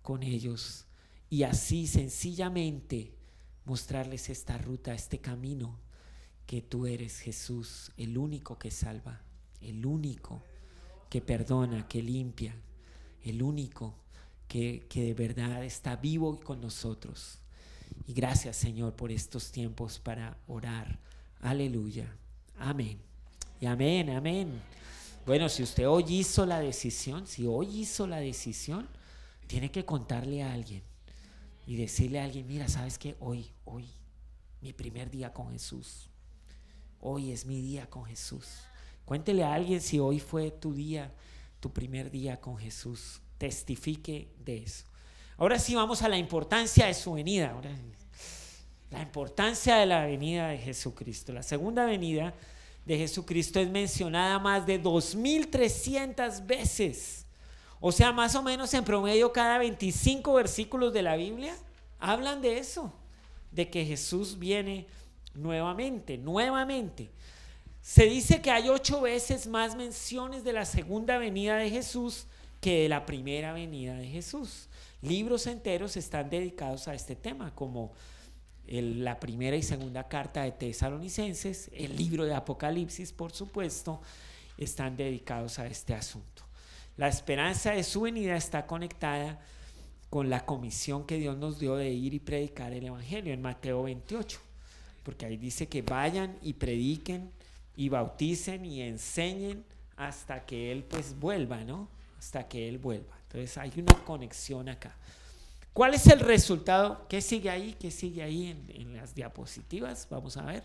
con 0.03 0.25
ellos 0.25 0.87
y 1.31 1.45
así 1.45 1.87
sencillamente 1.87 3.15
mostrarles 3.65 4.29
esta 4.29 4.59
ruta, 4.59 4.93
este 4.95 5.21
camino, 5.21 5.79
que 6.47 6.61
tú 6.61 6.87
eres 6.87 7.21
Jesús, 7.21 7.93
el 7.97 8.19
único 8.19 8.59
que 8.59 8.73
salva 8.73 9.23
el 9.63 9.87
único 9.87 10.43
que 11.09 11.21
perdona, 11.21 11.87
que 11.89 12.03
limpia, 12.03 12.55
el 13.23 13.43
único 13.43 13.95
que, 14.49 14.87
de 14.93 15.15
verdad 15.15 15.65
está 15.65 15.97
vivo 15.97 16.41
con 16.41 16.61
nosotros. 16.61 17.39
Y 18.07 18.13
gracias 18.13 18.57
Señor 18.57 18.97
por 18.97 19.11
estos 19.11 19.51
tiempos 19.51 19.99
para 19.99 20.39
orar. 20.47 20.99
Aleluya. 21.41 22.17
Amén. 22.65 22.97
Y 23.61 23.67
amén, 23.67 24.11
amén. 24.11 24.63
Bueno, 25.27 25.49
si 25.49 25.65
usted 25.65 25.89
hoy 25.89 26.05
hizo 26.09 26.47
la 26.47 26.61
decisión, 26.61 27.27
si 27.27 27.45
hoy 27.45 27.81
hizo 27.81 28.07
la 28.07 28.19
decisión, 28.19 28.89
tiene 29.49 29.73
que 29.73 29.85
contarle 29.85 30.45
a 30.45 30.53
alguien 30.53 30.83
y 31.67 31.75
decirle 31.75 32.21
a 32.21 32.25
alguien, 32.25 32.47
mira, 32.47 32.69
¿sabes 32.69 32.99
qué? 32.99 33.17
Hoy, 33.19 33.51
hoy, 33.65 33.89
mi 34.61 34.73
primer 34.73 35.11
día 35.11 35.33
con 35.33 35.51
Jesús. 35.51 36.09
Hoy 37.01 37.33
es 37.33 37.47
mi 37.47 37.61
día 37.61 37.91
con 37.91 38.05
Jesús. 38.05 38.47
Cuéntele 39.05 39.43
a 39.43 39.55
alguien 39.55 39.81
si 39.81 39.99
hoy 39.99 40.21
fue 40.21 40.53
tu 40.53 40.73
día, 40.73 41.13
tu 41.59 41.73
primer 41.73 42.13
día 42.13 42.41
con 42.41 42.57
Jesús. 42.57 43.21
Testifique 43.39 44.29
de 44.39 44.59
eso. 44.59 44.85
Ahora 45.37 45.59
sí 45.59 45.75
vamos 45.75 46.03
a 46.03 46.09
la 46.09 46.17
importancia 46.17 46.87
de 46.87 46.95
su 46.95 47.15
venida. 47.15 47.51
Ahora, 47.51 47.77
la 48.93 49.03
importancia 49.03 49.77
de 49.77 49.87
la 49.87 50.05
venida 50.05 50.49
de 50.49 50.59
Jesucristo. 50.59 51.33
La 51.33 51.43
segunda 51.43 51.87
venida 51.87 52.35
de 52.85 52.99
Jesucristo 52.99 53.61
es 53.61 53.71
mencionada 53.71 54.39
más 54.39 54.67
de 54.67 54.83
2.300 54.83 56.45
veces. 56.47 57.27
O 57.81 57.93
sea, 57.93 58.13
más 58.13 58.35
o 58.35 58.43
menos 58.43 58.73
en 58.75 58.85
promedio 58.85 59.33
cada 59.33 59.59
25 59.59 60.35
versículos 60.35 60.93
de 60.93 61.03
la 61.03 61.17
Biblia 61.17 61.57
hablan 61.99 62.41
de 62.43 62.59
eso, 62.59 62.93
de 63.51 63.71
que 63.71 63.85
Jesús 63.85 64.39
viene 64.39 64.87
nuevamente, 65.35 66.19
nuevamente. 66.19 67.11
Se 67.81 68.05
dice 68.05 68.41
que 68.41 68.51
hay 68.51 68.69
ocho 68.69 69.01
veces 69.01 69.47
más 69.47 69.75
menciones 69.75 70.45
de 70.45 70.53
la 70.53 70.65
segunda 70.65 71.19
venida 71.19 71.57
de 71.57 71.71
Jesús 71.71 72.27
que 72.61 72.83
de 72.83 72.89
la 72.89 73.05
primera 73.05 73.53
venida 73.53 73.97
de 73.97 74.07
Jesús. 74.07 74.69
Libros 75.01 75.49
enteros 75.49 75.97
están 75.97 76.31
dedicados 76.31 76.87
a 76.87 76.95
este 76.95 77.17
tema, 77.17 77.53
como 77.57 77.93
la 78.67 79.19
primera 79.19 79.57
y 79.57 79.63
segunda 79.63 80.09
carta 80.09 80.43
de 80.43 80.53
Tesalonicenses, 80.53 81.71
el 81.75 81.97
libro 81.97 82.25
de 82.25 82.35
Apocalipsis, 82.35 83.13
por 83.13 83.33
supuesto, 83.33 84.01
están 84.57 84.97
dedicados 84.97 85.59
a 85.59 85.67
este 85.67 85.95
asunto. 85.95 86.45
La 86.97 87.09
esperanza 87.09 87.73
de 87.73 87.83
su 87.83 88.03
venida 88.03 88.37
está 88.37 88.67
conectada 88.67 89.41
con 90.11 90.29
la 90.29 90.45
comisión 90.45 91.07
que 91.07 91.17
Dios 91.19 91.39
nos 91.39 91.59
dio 91.59 91.77
de 91.77 91.91
ir 91.91 92.15
y 92.15 92.19
predicar 92.21 92.73
el 92.73 92.85
Evangelio 92.85 93.33
en 93.33 93.41
Mateo 93.41 93.83
28, 93.85 94.39
porque 95.03 95.27
ahí 95.27 95.37
dice 95.37 95.69
que 95.69 95.83
vayan 95.83 96.39
y 96.43 96.53
prediquen 96.53 97.33
y 97.77 97.89
bauticen 97.89 98.65
y 98.67 98.83
enseñen 98.83 99.65
hasta 99.97 100.45
que 100.45 100.71
Él 100.71 100.85
pues 100.85 101.19
vuelva, 101.19 101.65
¿no? 101.65 101.89
Hasta 102.19 102.47
que 102.47 102.69
Él 102.69 102.79
vuelva. 102.79 103.17
Entonces 103.23 103.57
hay 103.57 103.73
una 103.77 103.95
conexión 104.05 104.69
acá. 104.69 104.95
¿Cuál 105.73 105.95
es 105.95 106.07
el 106.07 106.21
resultado? 106.21 107.07
¿Qué 107.09 107.21
sigue 107.21 107.51
ahí? 107.51 107.75
¿Qué 107.79 107.91
sigue 107.91 108.23
ahí 108.23 108.67
en, 108.75 108.97
las 108.97 109.15
diapositivas? 109.15 110.07
Vamos 110.11 110.37
a 110.37 110.45
ver. 110.45 110.65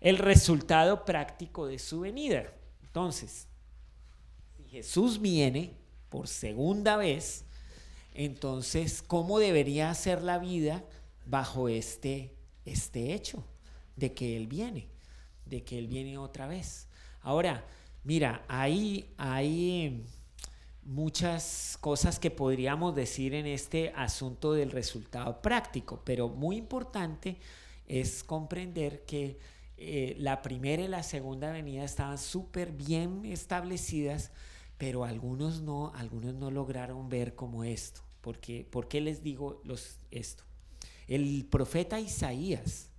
El 0.00 0.18
resultado 0.18 1.04
práctico 1.04 1.66
de 1.66 1.78
su 1.78 2.00
venida. 2.00 2.52
Entonces, 2.82 3.46
si 4.56 4.64
Jesús 4.64 5.20
viene 5.20 5.74
por 6.08 6.26
segunda 6.26 6.96
vez, 6.96 7.44
entonces, 8.14 9.02
¿cómo 9.02 9.38
debería 9.38 9.94
ser 9.94 10.22
la 10.22 10.38
vida 10.38 10.84
bajo 11.26 11.68
este, 11.68 12.34
este 12.64 13.14
hecho 13.14 13.44
de 13.96 14.12
que 14.12 14.36
Él 14.36 14.46
viene? 14.46 14.88
de 15.50 15.64
que 15.64 15.78
Él 15.78 15.88
viene 15.88 16.16
otra 16.16 16.46
vez. 16.46 16.86
Ahora, 17.20 17.64
mira, 18.04 18.44
hay, 18.48 19.12
hay 19.18 20.06
muchas 20.84 21.76
cosas 21.80 22.18
que 22.18 22.30
podríamos 22.30 22.94
decir 22.94 23.34
en 23.34 23.46
este 23.46 23.92
asunto 23.94 24.52
del 24.52 24.70
resultado 24.70 25.40
práctico, 25.42 26.02
pero 26.04 26.28
muy 26.28 26.56
importante 26.56 27.38
es 27.86 28.22
comprender 28.24 29.04
que 29.04 29.38
eh, 29.76 30.14
la 30.18 30.42
primera 30.42 30.82
y 30.82 30.88
la 30.88 31.02
segunda 31.02 31.52
venida 31.52 31.84
estaban 31.84 32.18
súper 32.18 32.72
bien 32.72 33.24
establecidas, 33.24 34.30
pero 34.78 35.04
algunos 35.04 35.62
no, 35.62 35.92
algunos 35.94 36.34
no 36.34 36.50
lograron 36.50 37.08
ver 37.08 37.34
como 37.34 37.64
esto. 37.64 38.02
Porque, 38.20 38.66
¿Por 38.70 38.88
qué 38.88 39.00
les 39.00 39.22
digo 39.22 39.62
esto? 40.10 40.44
El 41.06 41.46
profeta 41.50 41.98
Isaías 41.98 42.90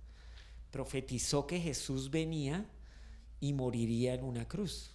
profetizó 0.70 1.46
que 1.46 1.60
Jesús 1.60 2.10
venía 2.10 2.66
y 3.40 3.52
moriría 3.52 4.14
en 4.14 4.24
una 4.24 4.48
cruz. 4.48 4.91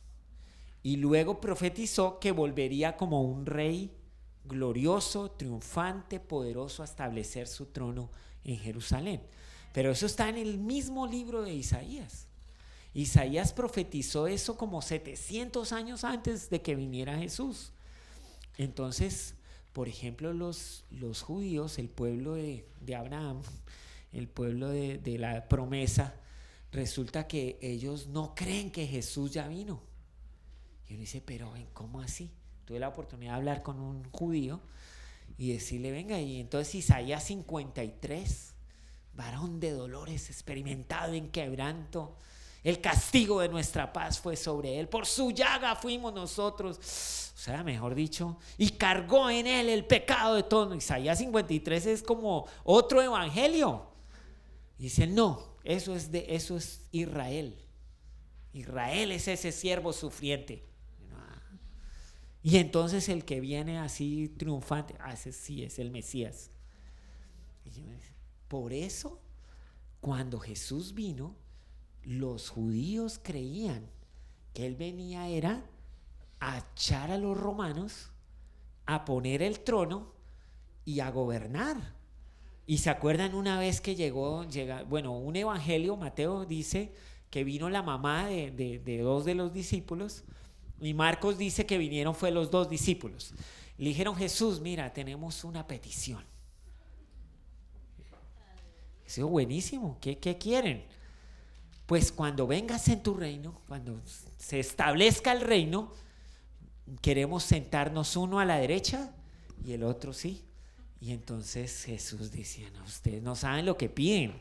Y 0.87 0.95
luego 0.95 1.41
profetizó 1.41 2.17
que 2.17 2.31
volvería 2.31 2.95
como 2.95 3.21
un 3.21 3.45
rey 3.45 3.91
glorioso, 4.45 5.31
triunfante, 5.31 6.21
poderoso 6.21 6.81
a 6.81 6.85
establecer 6.85 7.49
su 7.49 7.65
trono 7.65 8.09
en 8.45 8.57
Jerusalén. 8.57 9.21
Pero 9.73 9.91
eso 9.91 10.05
está 10.05 10.29
en 10.29 10.37
el 10.37 10.57
mismo 10.57 11.05
libro 11.05 11.41
de 11.41 11.53
Isaías. 11.53 12.27
Isaías 12.93 13.51
profetizó 13.51 14.27
eso 14.27 14.55
como 14.55 14.81
700 14.81 15.73
años 15.73 16.05
antes 16.05 16.49
de 16.49 16.61
que 16.61 16.75
viniera 16.75 17.17
Jesús. 17.17 17.73
Entonces, 18.57 19.35
por 19.73 19.89
ejemplo, 19.89 20.31
los, 20.31 20.85
los 20.89 21.21
judíos, 21.21 21.79
el 21.79 21.89
pueblo 21.89 22.35
de, 22.35 22.63
Abraham, 22.95 23.41
el 24.13 24.29
pueblo 24.29 24.69
de, 24.69 24.99
de 24.99 25.17
la 25.17 25.49
promesa, 25.49 26.15
resulta 26.71 27.27
que 27.27 27.59
ellos 27.61 28.07
no 28.07 28.35
creen 28.35 28.71
que 28.71 28.87
Jesús 28.87 29.31
ya 29.31 29.49
vino. 29.49 29.81
Y 30.87 30.93
uno 30.93 31.01
dice, 31.01 31.21
pero 31.21 31.53
¿cómo 31.73 32.01
así? 32.01 32.31
Tuve 32.65 32.79
la 32.79 32.89
oportunidad 32.89 33.31
de 33.31 33.37
hablar 33.37 33.63
con 33.63 33.79
un 33.79 34.09
judío 34.11 34.61
y 35.37 35.53
decirle, 35.53 35.91
venga, 35.91 36.19
y 36.19 36.39
entonces 36.39 36.75
Isaías 36.75 37.23
53, 37.25 38.53
varón 39.13 39.59
de 39.59 39.71
dolores, 39.71 40.29
experimentado 40.29 41.13
en 41.13 41.29
quebranto, 41.29 42.15
el 42.63 42.81
castigo 42.81 43.39
de 43.39 43.49
nuestra 43.49 43.93
paz 43.93 44.19
fue 44.19 44.35
sobre 44.35 44.79
él, 44.79 44.89
por 44.89 45.05
su 45.05 45.31
llaga 45.31 45.75
fuimos 45.75 46.13
nosotros, 46.13 46.77
o 46.77 47.39
sea, 47.39 47.63
mejor 47.63 47.95
dicho, 47.95 48.37
y 48.57 48.71
cargó 48.71 49.29
en 49.29 49.47
él 49.47 49.69
el 49.69 49.85
pecado 49.85 50.35
de 50.35 50.43
todos. 50.43 50.75
Isaías 50.75 51.19
53 51.19 51.85
es 51.85 52.03
como 52.03 52.47
otro 52.63 53.01
evangelio. 53.01 53.85
Y 54.79 54.83
dice, 54.83 55.07
no, 55.07 55.55
eso 55.63 55.95
es, 55.95 56.11
de, 56.11 56.25
eso 56.29 56.57
es 56.57 56.81
Israel. 56.91 57.57
Israel 58.53 59.11
es 59.11 59.27
ese 59.27 59.51
siervo 59.51 59.93
sufriente. 59.93 60.66
Y 62.47 62.59
entonces 62.59 63.09
el 63.09 63.25
que 63.25 63.41
viene 63.41 63.77
así 63.77 64.29
triunfante, 64.29 64.95
ah, 65.01 65.11
ese 65.11 65.33
sí 65.33 65.63
es 65.63 65.79
el 65.79 65.91
Mesías. 65.91 66.49
Por 68.47 68.71
eso, 68.71 69.19
cuando 69.99 70.39
Jesús 70.39 70.93
vino, 70.93 71.35
los 72.03 72.49
judíos 72.49 73.19
creían 73.21 73.89
que 74.53 74.65
él 74.65 74.77
venía 74.77 75.27
era 75.27 75.65
a 76.39 76.59
echar 76.59 77.11
a 77.11 77.17
los 77.17 77.37
romanos, 77.37 78.11
a 78.85 79.03
poner 79.03 79.41
el 79.41 79.59
trono 79.59 80.13
y 80.85 81.01
a 81.01 81.11
gobernar. 81.11 81.95
Y 82.65 82.77
se 82.77 82.89
acuerdan 82.89 83.35
una 83.35 83.59
vez 83.59 83.81
que 83.81 83.95
llegó, 83.95 84.45
llega, 84.45 84.83
bueno, 84.83 85.11
un 85.11 85.35
evangelio, 85.35 85.97
Mateo 85.97 86.45
dice 86.45 86.93
que 87.29 87.43
vino 87.43 87.69
la 87.69 87.83
mamá 87.83 88.27
de, 88.27 88.51
de 88.51 88.97
dos 88.99 89.25
de 89.25 89.35
los 89.35 89.51
discípulos 89.51 90.23
y 90.79 90.93
Marcos 90.93 91.37
dice 91.37 91.65
que 91.65 91.77
vinieron 91.77 92.13
fue 92.15 92.31
los 92.31 92.51
dos 92.51 92.69
discípulos. 92.69 93.33
Le 93.77 93.89
dijeron, 93.89 94.15
Jesús, 94.15 94.59
mira, 94.59 94.91
tenemos 94.93 95.43
una 95.43 95.65
petición. 95.65 96.23
Dice, 99.05 99.23
buenísimo, 99.23 99.97
¿Qué, 100.01 100.17
¿qué 100.17 100.37
quieren? 100.37 100.83
Pues 101.85 102.11
cuando 102.11 102.47
vengas 102.47 102.87
en 102.89 103.01
tu 103.01 103.13
reino, 103.13 103.61
cuando 103.67 104.01
se 104.37 104.59
establezca 104.59 105.31
el 105.31 105.41
reino, 105.41 105.93
queremos 107.01 107.43
sentarnos 107.43 108.17
uno 108.17 108.39
a 108.39 108.45
la 108.45 108.57
derecha 108.57 109.11
y 109.65 109.71
el 109.71 109.83
otro 109.83 110.11
sí. 110.11 110.43
Y 110.99 111.11
entonces 111.11 111.85
Jesús 111.85 112.31
decía, 112.31 112.69
no, 112.71 112.83
ustedes 112.83 113.21
no 113.23 113.35
saben 113.35 113.65
lo 113.65 113.77
que 113.77 113.87
piden. 113.87 114.33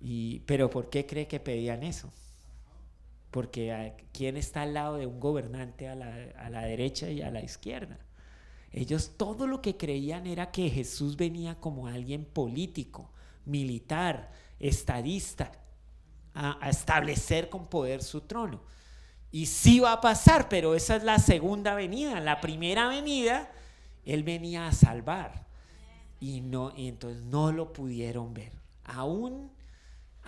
Y, 0.00 0.40
pero 0.40 0.70
¿por 0.70 0.90
qué 0.90 1.06
cree 1.06 1.28
que 1.28 1.38
pedían 1.38 1.82
eso? 1.82 2.10
Porque 3.30 3.94
¿quién 4.12 4.36
está 4.36 4.62
al 4.62 4.74
lado 4.74 4.96
de 4.96 5.06
un 5.06 5.20
gobernante 5.20 5.88
a 5.88 5.94
la, 5.94 6.62
derecha 6.62 7.10
y 7.10 7.22
a 7.22 7.30
la 7.30 7.42
izquierda? 7.42 7.98
Ellos 8.72 9.12
todo 9.16 9.46
lo 9.46 9.62
que 9.62 9.76
creían 9.76 10.26
era 10.26 10.50
que 10.50 10.70
Jesús 10.70 11.16
venía 11.16 11.56
como 11.56 11.86
alguien 11.86 12.24
político, 12.24 13.10
militar, 13.44 14.30
estadista, 14.58 15.52
a, 16.34 16.64
a, 16.64 16.70
establecer 16.70 17.48
con 17.48 17.66
poder 17.66 18.02
su 18.02 18.22
trono. 18.22 18.60
Y 19.30 19.46
sí 19.46 19.80
va 19.80 19.92
a 19.92 20.00
pasar, 20.00 20.48
pero 20.48 20.74
esa 20.74 20.96
es 20.96 21.04
la 21.04 21.18
segunda 21.18 21.74
venida. 21.74 22.20
La 22.20 22.40
primera 22.40 22.88
venida, 22.88 23.50
Él 24.04 24.22
venía 24.22 24.66
a 24.66 24.72
salvar. 24.72 25.46
Y, 26.20 26.40
no, 26.40 26.72
y 26.76 26.88
entonces 26.88 27.22
no 27.22 27.52
lo 27.52 27.72
pudieron 27.72 28.34
ver. 28.34 28.52
Aún 28.84 29.50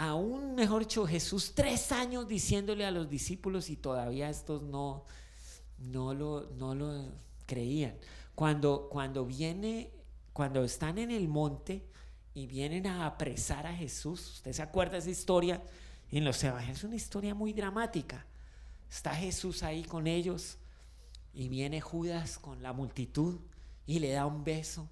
aún 0.01 0.55
mejor 0.55 0.81
dicho, 0.81 1.07
Jesús 1.07 1.53
tres 1.55 1.93
años 1.93 2.27
diciéndole 2.27 2.87
a 2.87 2.91
los 2.91 3.11
discípulos 3.11 3.69
y 3.69 3.77
todavía 3.77 4.31
estos 4.31 4.63
no, 4.63 5.05
no, 5.77 6.15
lo, 6.15 6.49
no 6.57 6.75
lo 6.75 7.05
creían. 7.45 7.99
Cuando, 8.35 8.89
cuando 8.91 9.27
viene, 9.27 9.91
cuando 10.33 10.65
están 10.65 10.97
en 10.97 11.11
el 11.11 11.29
monte 11.29 11.85
y 12.33 12.47
vienen 12.47 12.87
a 12.87 13.05
apresar 13.05 13.67
a 13.67 13.77
Jesús, 13.77 14.37
usted 14.37 14.55
se 14.55 14.63
acuerda 14.63 14.97
esa 14.97 15.11
historia 15.11 15.63
en 16.11 16.25
los 16.25 16.43
evangelios, 16.43 16.79
es 16.79 16.85
una 16.85 16.97
historia 16.97 17.35
muy 17.35 17.53
dramática. 17.53 18.25
Está 18.91 19.15
Jesús 19.15 19.63
ahí 19.63 19.85
con 19.85 20.07
ellos 20.07 20.57
y 21.35 21.51
viene 21.51 21.83
Judas 21.83 22.39
con 22.39 22.63
la 22.63 22.73
multitud 22.73 23.39
y 23.87 23.99
le 23.99 24.13
da 24.13 24.25
un 24.25 24.45
beso. 24.45 24.89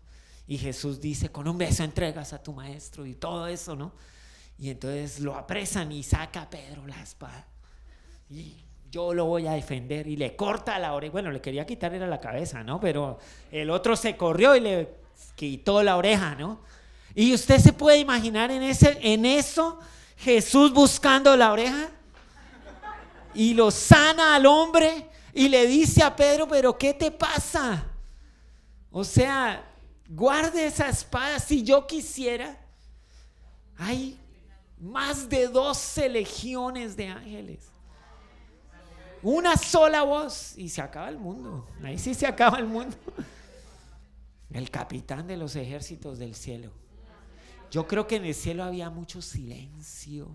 Y 0.47 0.59
Jesús 0.59 1.01
dice, 1.01 1.30
con 1.30 1.48
un 1.48 1.56
beso 1.56 1.82
entregas 1.82 2.35
a 2.35 2.43
tu 2.43 2.52
maestro 2.52 3.06
y 3.06 3.14
todo 3.14 3.47
eso, 3.47 3.74
¿no? 3.74 3.93
Y 4.59 4.70
entonces 4.70 5.20
lo 5.20 5.35
apresan 5.36 5.93
y 5.93 6.02
saca 6.02 6.43
a 6.43 6.51
Pedro 6.51 6.86
la 6.86 7.01
espada. 7.01 7.47
Y 8.28 8.56
yo 8.90 9.14
lo 9.14 9.26
voy 9.26 9.47
a 9.47 9.52
defender. 9.52 10.06
Y 10.06 10.16
le 10.16 10.35
corta 10.35 10.78
la 10.78 10.94
oreja. 10.94 11.12
Bueno, 11.12 11.30
le 11.30 11.40
quería 11.40 11.64
quitar 11.64 11.94
era 11.94 12.06
la 12.06 12.20
cabeza, 12.20 12.64
¿no? 12.64 12.80
Pero 12.80 13.18
el 13.52 13.70
otro 13.70 13.94
se 13.97 14.16
corrió 14.16 14.56
y 14.56 14.60
le 14.60 14.89
quitó 15.36 15.82
la 15.82 15.97
oreja, 15.97 16.35
¿no? 16.35 16.60
Y 17.14 17.35
usted 17.35 17.59
se 17.59 17.72
puede 17.72 17.98
imaginar 17.98 18.51
en, 18.51 18.62
ese, 18.62 18.98
en 19.01 19.24
eso 19.24 19.78
Jesús 20.16 20.72
buscando 20.72 21.36
la 21.36 21.52
oreja 21.52 21.90
y 23.35 23.55
lo 23.55 23.70
sana 23.70 24.35
al 24.35 24.47
hombre 24.47 25.06
y 25.32 25.48
le 25.48 25.66
dice 25.66 26.02
a 26.02 26.14
Pedro, 26.14 26.48
pero 26.48 26.76
¿qué 26.76 26.94
te 26.94 27.10
pasa? 27.10 27.85
O 28.90 29.05
sea, 29.05 29.64
guarde 30.09 30.66
esa 30.66 30.89
espada 30.89 31.39
si 31.39 31.62
yo 31.62 31.86
quisiera. 31.86 32.59
Ay, 33.76 34.18
más 34.80 35.28
de 35.28 35.48
12 35.48 36.09
legiones 36.09 36.96
de 36.96 37.09
ángeles. 37.09 37.70
Una 39.22 39.56
sola 39.56 40.02
voz 40.02 40.56
y 40.56 40.68
se 40.68 40.80
acaba 40.80 41.09
el 41.09 41.18
mundo. 41.18 41.66
Ahí 41.82 41.98
sí 41.98 42.14
se 42.14 42.26
acaba 42.26 42.59
el 42.59 42.66
mundo. 42.66 42.96
El 44.50 44.70
capitán 44.70 45.26
de 45.26 45.36
los 45.36 45.56
ejércitos 45.56 46.18
del 46.18 46.34
cielo. 46.34 46.70
Yo 47.70 47.86
creo 47.86 48.06
que 48.06 48.16
en 48.16 48.24
el 48.24 48.34
cielo 48.34 48.64
había 48.64 48.88
mucho 48.88 49.20
silencio, 49.20 50.30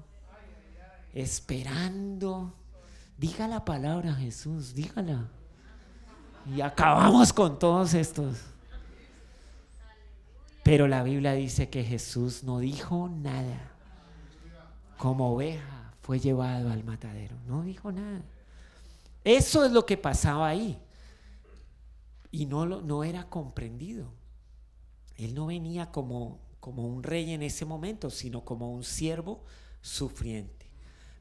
esperando. 1.13 2.53
Diga 3.17 3.47
la 3.47 3.65
palabra, 3.65 4.13
Jesús, 4.13 4.73
dígala. 4.75 5.29
Y 6.45 6.61
acabamos 6.61 7.33
con 7.33 7.57
todos 7.57 7.93
estos. 7.93 8.37
Pero 10.63 10.87
la 10.87 11.03
Biblia 11.03 11.33
dice 11.33 11.69
que 11.69 11.83
Jesús 11.83 12.43
no 12.43 12.59
dijo 12.59 13.09
nada 13.09 13.72
como 15.03 15.33
oveja 15.33 15.93
fue 15.99 16.17
llevado 16.17 16.71
al 16.71 16.85
matadero. 16.85 17.35
No 17.45 17.61
dijo 17.63 17.91
nada. 17.91 18.21
Eso 19.25 19.65
es 19.65 19.73
lo 19.73 19.85
que 19.85 19.97
pasaba 19.97 20.47
ahí. 20.47 20.79
Y 22.31 22.45
no, 22.45 22.65
no 22.65 23.03
era 23.03 23.29
comprendido. 23.29 24.13
Él 25.17 25.35
no 25.35 25.47
venía 25.47 25.91
como, 25.91 26.39
como 26.61 26.87
un 26.87 27.03
rey 27.03 27.33
en 27.33 27.43
ese 27.43 27.65
momento, 27.65 28.09
sino 28.09 28.45
como 28.45 28.71
un 28.71 28.85
siervo 28.85 29.43
sufriente. 29.81 30.69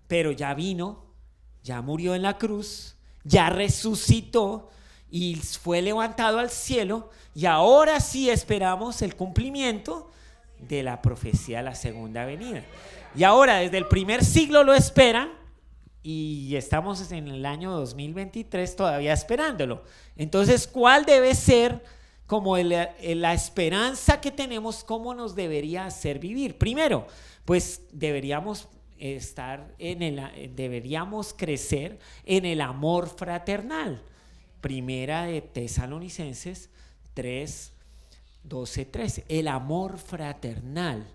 Pero 0.06 0.30
ya 0.30 0.54
vino, 0.54 1.06
ya 1.64 1.82
murió 1.82 2.14
en 2.14 2.22
la 2.22 2.38
cruz, 2.38 2.94
ya 3.24 3.50
resucitó 3.50 4.70
y 5.10 5.34
fue 5.34 5.82
levantado 5.82 6.38
al 6.38 6.50
cielo. 6.50 7.10
Y 7.34 7.46
ahora 7.46 7.98
sí 7.98 8.30
esperamos 8.30 9.02
el 9.02 9.16
cumplimiento 9.16 10.08
de 10.60 10.84
la 10.84 11.02
profecía 11.02 11.58
de 11.58 11.64
la 11.64 11.74
segunda 11.74 12.24
venida. 12.24 12.62
Y 13.14 13.24
ahora, 13.24 13.58
desde 13.58 13.78
el 13.78 13.86
primer 13.88 14.24
siglo 14.24 14.64
lo 14.64 14.72
esperan 14.72 15.30
y 16.02 16.56
estamos 16.56 17.12
en 17.12 17.28
el 17.28 17.44
año 17.44 17.70
2023 17.72 18.74
todavía 18.74 19.12
esperándolo. 19.12 19.84
Entonces, 20.16 20.66
¿cuál 20.66 21.04
debe 21.04 21.34
ser 21.34 21.82
como 22.26 22.56
la 22.56 23.34
esperanza 23.34 24.20
que 24.20 24.30
tenemos, 24.30 24.82
cómo 24.82 25.14
nos 25.14 25.34
debería 25.34 25.84
hacer 25.84 26.18
vivir? 26.18 26.56
Primero, 26.56 27.06
pues 27.44 27.82
deberíamos 27.92 28.68
estar 28.98 29.74
en 29.78 30.02
el, 30.02 30.54
deberíamos 30.56 31.34
crecer 31.34 31.98
en 32.24 32.46
el 32.46 32.62
amor 32.62 33.08
fraternal. 33.08 34.02
Primera 34.62 35.24
de 35.24 35.42
Tesalonicenses 35.42 36.70
3, 37.12 37.72
12, 38.44 38.84
13. 38.86 39.24
El 39.28 39.48
amor 39.48 39.98
fraternal. 39.98 41.06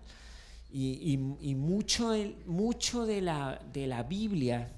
Y, 0.70 1.16
mucho, 1.56 2.14
mucho 2.46 3.06
de, 3.06 3.22
la, 3.22 3.60
de 3.72 3.86
la 3.86 4.02
Biblia, 4.02 4.70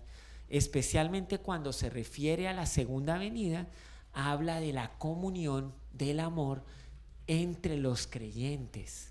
especialmente 0.49 1.39
cuando 1.39 1.73
se 1.73 1.91
refiere 1.91 2.49
a 2.49 2.53
la 2.53 2.67
segunda 2.67 3.19
venida, 3.19 3.67
habla 4.12 4.61
de 4.61 4.73
la 4.73 4.97
comunión 4.99 5.73
del 5.93 6.21
amor 6.21 6.62
entre 7.27 7.77
los 7.77 8.07
creyentes. 8.07 9.11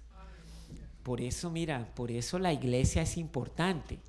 Por 1.04 1.22
eso, 1.22 1.50
mira, 1.50 1.90
por 1.96 2.12
eso 2.12 2.38
la 2.40 2.54
iglesia 2.54 3.02
es 3.02 3.18
importante. 3.18 4.00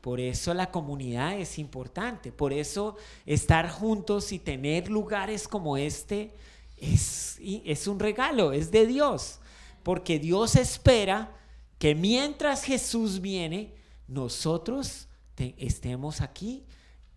Por 0.00 0.20
eso 0.20 0.54
la 0.54 0.70
comunidad 0.70 1.38
es 1.38 1.58
importante. 1.58 2.32
Por 2.32 2.52
eso 2.52 2.96
estar 3.26 3.70
juntos 3.70 4.32
y 4.32 4.38
tener 4.38 4.88
lugares 4.90 5.46
como 5.46 5.76
este 5.76 6.34
es, 6.76 7.38
es 7.40 7.86
un 7.86 7.98
regalo, 7.98 8.52
es 8.52 8.70
de 8.70 8.86
Dios. 8.86 9.40
Porque 9.82 10.18
Dios 10.18 10.56
espera 10.56 11.34
que 11.78 11.94
mientras 11.94 12.64
Jesús 12.64 13.20
viene, 13.20 13.74
nosotros 14.06 15.08
estemos 15.36 16.20
aquí 16.20 16.64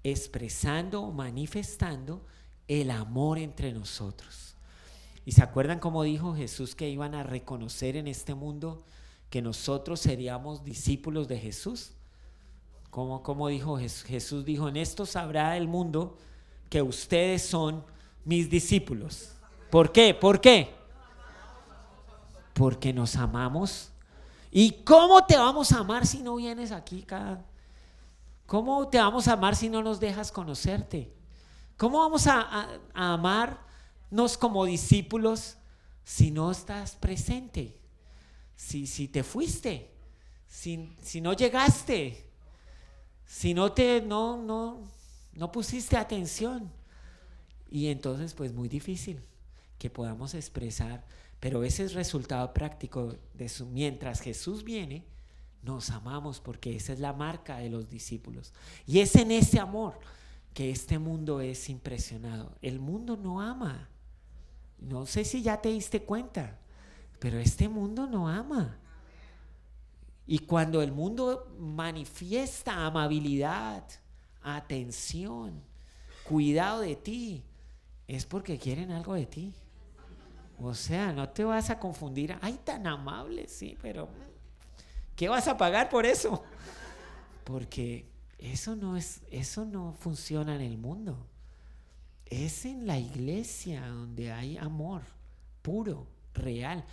expresando 0.03 1.01
o 1.01 1.11
manifestando 1.11 2.25
el 2.67 2.91
amor 2.91 3.37
entre 3.37 3.73
nosotros. 3.73 4.55
¿Y 5.25 5.33
se 5.33 5.43
acuerdan 5.43 5.79
cómo 5.79 6.03
dijo 6.03 6.35
Jesús 6.35 6.75
que 6.75 6.89
iban 6.89 7.15
a 7.15 7.23
reconocer 7.23 7.95
en 7.95 8.07
este 8.07 8.33
mundo 8.33 8.83
que 9.29 9.41
nosotros 9.41 9.99
seríamos 9.99 10.63
discípulos 10.63 11.27
de 11.27 11.37
Jesús? 11.39 11.93
¿Cómo, 12.89 13.47
dijo 13.47 13.77
Jesús? 13.77 14.03
Jesús 14.03 14.45
dijo, 14.45 14.67
en 14.67 14.77
esto 14.77 15.05
sabrá 15.05 15.55
el 15.55 15.67
mundo 15.67 16.17
que 16.69 16.81
ustedes 16.81 17.41
son 17.41 17.85
mis 18.25 18.49
discípulos. 18.49 19.33
¿Por 19.69 19.91
qué? 19.91 20.13
¿Por 20.13 20.41
qué? 20.41 20.73
Porque 22.53 22.91
nos 22.91 23.15
amamos. 23.15 23.90
¿Y 24.51 24.83
cómo 24.83 25.25
te 25.25 25.37
vamos 25.37 25.71
a 25.71 25.79
amar 25.79 26.05
si 26.05 26.19
no 26.21 26.35
vienes 26.35 26.71
aquí 26.71 27.03
cada... 27.03 27.45
¿Cómo 28.45 28.89
te 28.89 28.97
vamos 28.97 29.29
a 29.29 29.33
amar 29.33 29.55
si 29.55 29.69
no 29.69 29.81
nos 29.81 30.01
dejas 30.01 30.29
conocerte? 30.29 31.13
¿Cómo 31.77 31.99
vamos 31.99 32.27
a, 32.27 32.67
amarnos 32.93 34.37
como 34.37 34.65
discípulos 34.65 35.55
si 36.03 36.31
no 36.31 36.51
estás 36.51 36.95
presente? 36.95 37.79
Si, 38.57 38.87
si 38.87 39.07
te 39.07 39.23
fuiste, 39.23 39.89
si, 40.47 40.93
si 41.01 41.21
no 41.21 41.31
llegaste, 41.31 42.29
si 43.25 43.53
no 43.53 43.71
te, 43.71 44.01
no, 44.01 44.35
no, 44.35 44.81
no 45.31 45.51
pusiste 45.51 45.95
atención. 45.95 46.69
Y 47.69 47.87
entonces, 47.87 48.33
pues 48.33 48.53
muy 48.53 48.67
difícil 48.67 49.21
que 49.79 49.89
podamos 49.89 50.33
expresar, 50.33 51.05
pero 51.41 51.63
ese 51.63 51.83
es 51.83 51.93
resultado 51.95 52.53
práctico 52.53 53.17
de 53.33 53.49
su, 53.49 53.65
mientras 53.65 54.21
Jesús 54.21 54.63
viene, 54.63 55.03
nos 55.63 55.89
amamos 55.89 56.39
porque 56.39 56.75
esa 56.75 56.93
es 56.93 56.99
la 56.99 57.13
marca 57.13 57.57
de 57.57 57.71
los 57.71 57.89
discípulos. 57.89 58.53
Y 58.85 58.99
es 58.99 59.15
en 59.15 59.31
ese 59.31 59.59
amor 59.59 59.99
que 60.53 60.69
este 60.69 60.99
mundo 60.99 61.41
es 61.41 61.67
impresionado. 61.67 62.55
El 62.61 62.79
mundo 62.79 63.17
no 63.17 63.41
ama. 63.41 63.89
No 64.77 65.07
sé 65.07 65.25
si 65.25 65.41
ya 65.41 65.59
te 65.59 65.69
diste 65.69 66.03
cuenta, 66.03 66.59
pero 67.17 67.39
este 67.39 67.67
mundo 67.67 68.05
no 68.05 68.29
ama. 68.29 68.77
Y 70.27 70.39
cuando 70.39 70.83
el 70.83 70.91
mundo 70.91 71.55
manifiesta 71.57 72.85
amabilidad, 72.85 73.83
atención, 74.43 75.59
cuidado 76.23 76.81
de 76.81 76.95
ti, 76.95 77.43
es 78.07 78.27
porque 78.27 78.59
quieren 78.59 78.91
algo 78.91 79.15
de 79.15 79.25
ti. 79.25 79.55
O 80.61 80.73
sea, 80.75 81.11
no 81.11 81.29
te 81.29 81.43
vas 81.43 81.69
a 81.69 81.79
confundir. 81.79 82.37
Ay, 82.41 82.59
tan 82.63 82.85
amable, 82.85 83.47
sí, 83.47 83.77
pero 83.81 84.07
¿qué 85.15 85.27
vas 85.27 85.47
a 85.47 85.57
pagar 85.57 85.89
por 85.89 86.05
eso? 86.05 86.43
Porque 87.43 88.05
eso 88.37 88.75
no 88.75 88.95
es, 88.95 89.21
eso 89.31 89.65
no 89.65 89.93
funciona 89.93 90.55
en 90.55 90.61
el 90.61 90.77
mundo. 90.77 91.27
Es 92.25 92.65
en 92.65 92.85
la 92.85 92.99
iglesia 92.99 93.87
donde 93.87 94.31
hay 94.31 94.57
amor 94.57 95.01
puro, 95.61 96.07
real. 96.33 96.85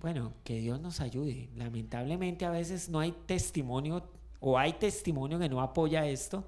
Bueno, 0.00 0.32
que 0.42 0.58
Dios 0.58 0.80
nos 0.80 1.00
ayude. 1.00 1.50
Lamentablemente 1.54 2.44
a 2.44 2.50
veces 2.50 2.88
no 2.88 3.00
hay 3.00 3.12
testimonio 3.26 4.08
o 4.40 4.58
hay 4.58 4.72
testimonio 4.74 5.38
que 5.38 5.48
no 5.48 5.60
apoya 5.60 6.06
esto 6.06 6.46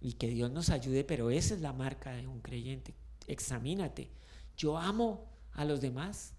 y 0.00 0.14
que 0.14 0.28
Dios 0.28 0.50
nos 0.50 0.70
ayude, 0.70 1.04
pero 1.04 1.30
esa 1.30 1.54
es 1.54 1.60
la 1.60 1.74
marca 1.74 2.12
de 2.12 2.26
un 2.26 2.40
creyente. 2.40 2.94
Examínate. 3.26 4.10
Yo 4.56 4.78
amo 4.78 5.29
a 5.54 5.64
los 5.64 5.80
demás. 5.80 6.34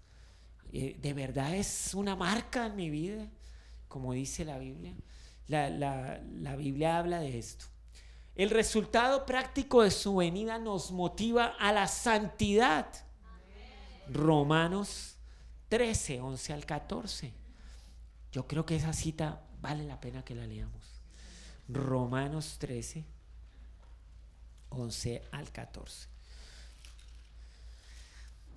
Eh, 0.72 0.96
de 1.00 1.12
verdad 1.12 1.54
es 1.54 1.92
una 1.94 2.16
marca 2.16 2.66
en 2.66 2.76
mi 2.76 2.90
vida, 2.90 3.28
como 3.88 4.12
dice 4.12 4.44
la 4.44 4.58
Biblia. 4.58 4.94
La, 5.48 5.68
la 5.68 6.56
Biblia 6.56 6.98
habla 6.98 7.20
de 7.20 7.38
esto. 7.38 7.66
El 8.34 8.50
resultado 8.50 9.26
práctico 9.26 9.82
de 9.82 9.90
su 9.90 10.16
venida 10.16 10.58
nos 10.58 10.90
motiva 10.90 11.54
a 11.58 11.72
la 11.72 11.86
santidad. 11.88 12.86
Romanos 14.08 15.16
13, 15.68 16.20
11 16.20 16.52
al 16.52 16.64
14. 16.64 17.32
Yo 18.32 18.46
creo 18.46 18.64
que 18.64 18.76
esa 18.76 18.92
cita 18.92 19.42
vale 19.60 19.84
la 19.84 20.00
pena 20.00 20.24
que 20.24 20.34
la 20.34 20.46
leamos. 20.46 21.02
Romanos 21.68 22.56
13, 22.58 23.04
11 24.70 25.22
al 25.30 25.52
14. 25.52 26.11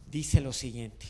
Dice 0.07 0.41
lo 0.41 0.53
siguiente. 0.53 1.05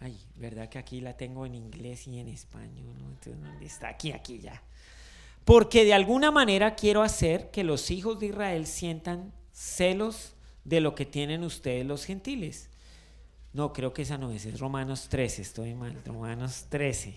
Ay, 0.00 0.18
¿verdad 0.36 0.68
que 0.68 0.78
aquí 0.78 1.00
la 1.00 1.16
tengo 1.16 1.46
en 1.46 1.54
inglés 1.54 2.06
y 2.06 2.18
en 2.18 2.28
español? 2.28 2.96
Entonces, 2.98 3.42
¿dónde 3.42 3.66
está? 3.66 3.88
Aquí, 3.88 4.12
aquí 4.12 4.38
ya. 4.38 4.62
Porque 5.44 5.84
de 5.84 5.94
alguna 5.94 6.30
manera 6.30 6.74
quiero 6.74 7.02
hacer 7.02 7.50
que 7.50 7.64
los 7.64 7.90
hijos 7.90 8.18
de 8.20 8.26
Israel 8.26 8.66
sientan 8.66 9.32
celos 9.52 10.34
de 10.64 10.80
lo 10.80 10.94
que 10.94 11.06
tienen 11.06 11.44
ustedes 11.44 11.86
los 11.86 12.04
gentiles 12.04 12.70
no, 13.54 13.72
creo 13.72 13.94
que 13.94 14.02
esa 14.02 14.18
no 14.18 14.32
es, 14.32 14.44
es 14.46 14.58
Romanos 14.58 15.08
13, 15.08 15.42
estoy 15.42 15.74
mal, 15.74 16.02
Romanos 16.04 16.66
13, 16.70 17.14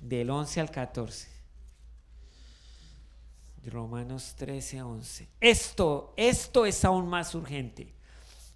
del 0.00 0.30
11 0.30 0.60
al 0.60 0.70
14. 0.70 1.28
Romanos 3.66 4.34
13, 4.36 4.82
11. 4.82 5.28
Esto, 5.40 6.14
esto 6.16 6.64
es 6.64 6.84
aún 6.84 7.08
más 7.08 7.34
urgente, 7.34 7.92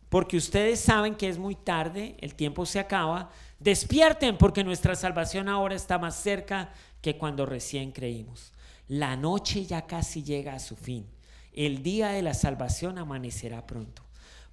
porque 0.08 0.36
ustedes 0.36 0.80
saben 0.80 1.14
que 1.14 1.28
es 1.28 1.38
muy 1.38 1.54
tarde, 1.54 2.16
el 2.20 2.34
tiempo 2.34 2.64
se 2.64 2.78
acaba. 2.78 3.30
Despierten, 3.58 4.38
porque 4.38 4.64
nuestra 4.64 4.94
salvación 4.94 5.48
ahora 5.48 5.74
está 5.74 5.98
más 5.98 6.16
cerca 6.16 6.72
que 7.02 7.18
cuando 7.18 7.44
recién 7.44 7.92
creímos. 7.92 8.52
La 8.86 9.16
noche 9.16 9.66
ya 9.66 9.86
casi 9.86 10.22
llega 10.22 10.54
a 10.54 10.60
su 10.60 10.76
fin. 10.76 11.06
El 11.52 11.82
día 11.82 12.08
de 12.08 12.22
la 12.22 12.34
salvación 12.34 12.98
amanecerá 12.98 13.66
pronto. 13.66 14.02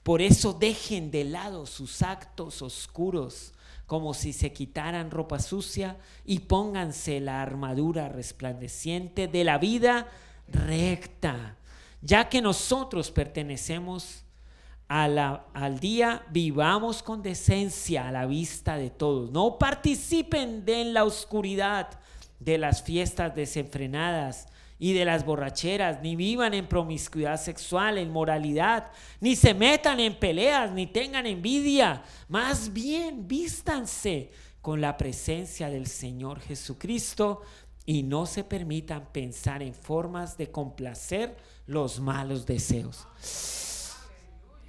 Por 0.03 0.21
eso 0.21 0.53
dejen 0.53 1.09
de 1.09 1.23
lado 1.23 1.65
sus 1.65 2.01
actos 2.01 2.61
oscuros, 2.61 3.53
como 3.85 4.13
si 4.13 4.33
se 4.33 4.51
quitaran 4.51 5.09
ropa 5.09 5.39
sucia 5.39 5.97
y 6.25 6.39
pónganse 6.39 7.19
la 7.19 7.41
armadura 7.41 8.09
resplandeciente 8.09 9.27
de 9.27 9.43
la 9.43 9.57
vida 9.57 10.07
recta, 10.47 11.57
ya 12.01 12.29
que 12.29 12.41
nosotros 12.41 13.11
pertenecemos 13.11 14.24
al 14.87 15.79
día, 15.79 16.25
vivamos 16.29 17.01
con 17.01 17.23
decencia 17.23 18.07
a 18.07 18.11
la 18.11 18.25
vista 18.25 18.77
de 18.77 18.89
todos. 18.89 19.31
No 19.31 19.57
participen 19.57 20.63
de 20.65 20.81
en 20.81 20.93
la 20.93 21.03
oscuridad 21.03 21.99
de 22.39 22.57
las 22.57 22.83
fiestas 22.83 23.33
desenfrenadas 23.35 24.47
y 24.77 24.93
de 24.93 25.05
las 25.05 25.25
borracheras, 25.25 26.01
ni 26.01 26.15
vivan 26.15 26.53
en 26.53 26.67
promiscuidad 26.67 27.41
sexual, 27.41 27.97
en 27.97 28.11
moralidad, 28.11 28.91
ni 29.21 29.35
se 29.35 29.53
metan 29.53 29.99
en 29.99 30.19
peleas, 30.19 30.71
ni 30.71 30.85
tengan 30.85 31.25
envidia. 31.25 32.03
Más 32.27 32.73
bien, 32.73 33.27
vístanse 33.27 34.31
con 34.61 34.81
la 34.81 34.97
presencia 34.97 35.69
del 35.69 35.87
Señor 35.87 36.41
Jesucristo 36.41 37.41
y 37.85 38.03
no 38.03 38.25
se 38.25 38.43
permitan 38.43 39.07
pensar 39.11 39.63
en 39.63 39.73
formas 39.73 40.37
de 40.37 40.51
complacer 40.51 41.37
los 41.67 41.99
malos 41.99 42.45
deseos. 42.45 43.07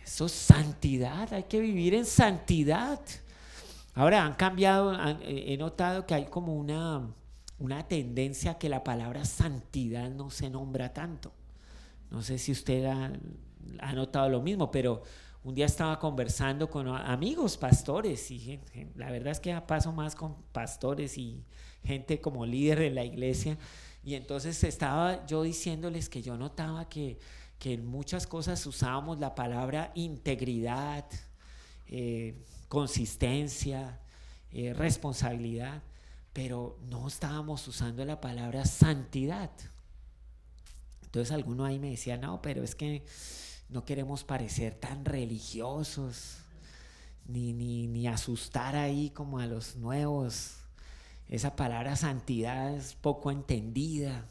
Eso 0.07 0.27
es 0.27 0.33
santidad, 0.33 1.31
hay 1.35 1.43
que 1.43 1.61
vivir 1.61 1.93
en 1.95 2.07
santidad. 2.07 3.01
Ahora 3.95 4.25
han 4.25 4.35
cambiado, 4.35 4.97
he 5.23 5.57
notado 5.59 6.07
que 6.07 6.15
hay 6.15 6.27
como 6.27 6.55
una 6.55 7.03
una 7.59 7.87
tendencia 7.87 8.59
que 8.59 8.69
la 8.69 8.85
palabra 8.85 9.25
santidad 9.25 10.11
no 10.11 10.31
se 10.31 10.51
nombra 10.51 10.93
tanto. 10.93 11.33
No 12.11 12.23
sé 12.23 12.39
si 12.39 12.53
usted 12.53 12.85
ha, 12.85 13.93
notado 13.95 14.29
lo 14.29 14.43
mismo, 14.43 14.71
pero 14.71 15.03
un 15.43 15.55
día 15.55 15.67
estaba 15.67 15.99
conversando 15.99 16.69
con 16.69 16.89
amigos 16.89 17.57
pastores 17.57 18.31
y 18.31 18.61
la 18.95 19.11
verdad 19.11 19.33
es 19.33 19.41
que 19.41 19.59
paso 19.63 19.93
más 19.93 20.15
con 20.15 20.37
pastores 20.53 21.17
y 21.19 21.43
gente 21.83 22.21
como 22.21 22.45
líder 22.45 22.81
de 22.81 22.91
la 22.91 23.05
iglesia. 23.05 23.57
Y 24.05 24.15
entonces 24.15 24.63
estaba 24.63 25.27
yo 25.27 25.43
diciéndoles 25.43 26.09
que 26.09 26.23
yo 26.23 26.37
notaba 26.37 26.89
que, 26.89 27.19
en 27.61 27.87
muchas 27.87 28.27
cosas 28.27 28.65
usábamos 28.67 29.19
la 29.19 29.35
palabra 29.35 29.93
integridad, 29.95 31.05
eh, 31.89 32.45
consistencia, 32.69 34.01
eh, 34.53 34.73
responsabilidad, 34.73 35.83
pero 36.33 36.79
no 36.89 37.09
estábamos 37.09 37.67
usando 37.67 38.05
la 38.05 38.21
palabra 38.21 38.65
santidad. 38.65 39.51
Entonces 41.05 41.33
alguno 41.33 41.65
ahí 41.65 41.79
me 41.79 41.91
decía, 41.91 42.17
no, 42.17 42.43
pero 42.43 42.63
es 42.63 42.75
que 42.75 43.05
no 43.69 43.85
queremos 43.85 44.23
parecer 44.23 44.75
tan 44.75 45.05
religiosos, 45.05 46.39
ni, 47.27 47.53
ni, 47.53 47.87
ni 47.89 48.07
asustar 48.07 48.77
ahí 48.77 49.11
como 49.11 49.39
a 49.39 49.47
los 49.47 49.77
nuevos. 49.77 50.59
Esa 51.29 51.57
palabra 51.57 51.97
santidad 51.97 52.75
es 52.75 52.95
poco 52.95 53.31
entendida. 53.31 54.29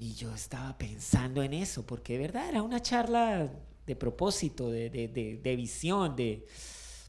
Y 0.00 0.14
yo 0.14 0.34
estaba 0.34 0.78
pensando 0.78 1.42
en 1.42 1.52
eso, 1.52 1.84
porque 1.84 2.14
de 2.14 2.20
verdad 2.20 2.48
era 2.48 2.62
una 2.62 2.80
charla 2.80 3.52
de 3.84 3.96
propósito, 3.96 4.70
de, 4.70 4.88
de, 4.88 5.38
de, 5.42 5.56
visión, 5.56 6.16
de 6.16 6.46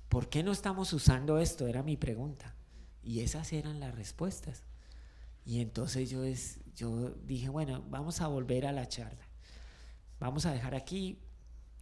por 0.10 0.28
qué 0.28 0.44
no 0.44 0.52
estamos 0.52 0.92
usando 0.92 1.40
esto, 1.40 1.68
era 1.68 1.84
mi 1.84 1.96
pregunta. 1.96 2.54
Y 3.02 3.22
esas 3.22 3.54
eran 3.54 3.80
las 3.80 3.96
respuestas. 3.96 4.64
Y 5.46 5.62
entonces 5.62 6.10
yo, 6.10 6.26
es, 6.26 6.60
yo 6.76 7.12
dije, 7.26 7.48
bueno, 7.48 7.82
vamos 7.90 8.20
a 8.20 8.28
volver 8.28 8.66
a 8.66 8.74
la 8.74 8.86
charla. 8.90 9.26
Vamos 10.20 10.46
a 10.46 10.52
dejar 10.52 10.76
aquí 10.76 11.18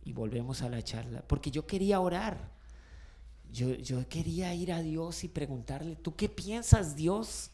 y 0.03 0.13
volvemos 0.13 0.61
a 0.61 0.69
la 0.69 0.83
charla. 0.83 1.23
Porque 1.27 1.49
yo 1.49 1.65
quería 1.65 2.01
orar. 2.01 2.51
Yo, 3.51 3.73
yo 3.73 4.07
quería 4.07 4.53
ir 4.53 4.71
a 4.71 4.83
Dios 4.83 5.23
y 5.23 5.27
preguntarle, 5.27 5.95
¿tú 5.95 6.15
qué 6.15 6.29
piensas, 6.29 6.95
Dios? 6.95 7.49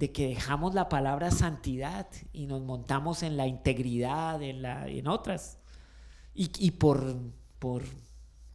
De 0.00 0.12
que 0.12 0.28
dejamos 0.28 0.74
la 0.74 0.88
palabra 0.88 1.30
santidad 1.30 2.06
y 2.32 2.46
nos 2.46 2.62
montamos 2.62 3.22
en 3.22 3.36
la 3.36 3.46
integridad, 3.46 4.42
en, 4.42 4.62
la, 4.62 4.88
en 4.88 5.06
otras. 5.06 5.58
Y, 6.34 6.50
y 6.58 6.70
por, 6.70 7.18
por, 7.58 7.82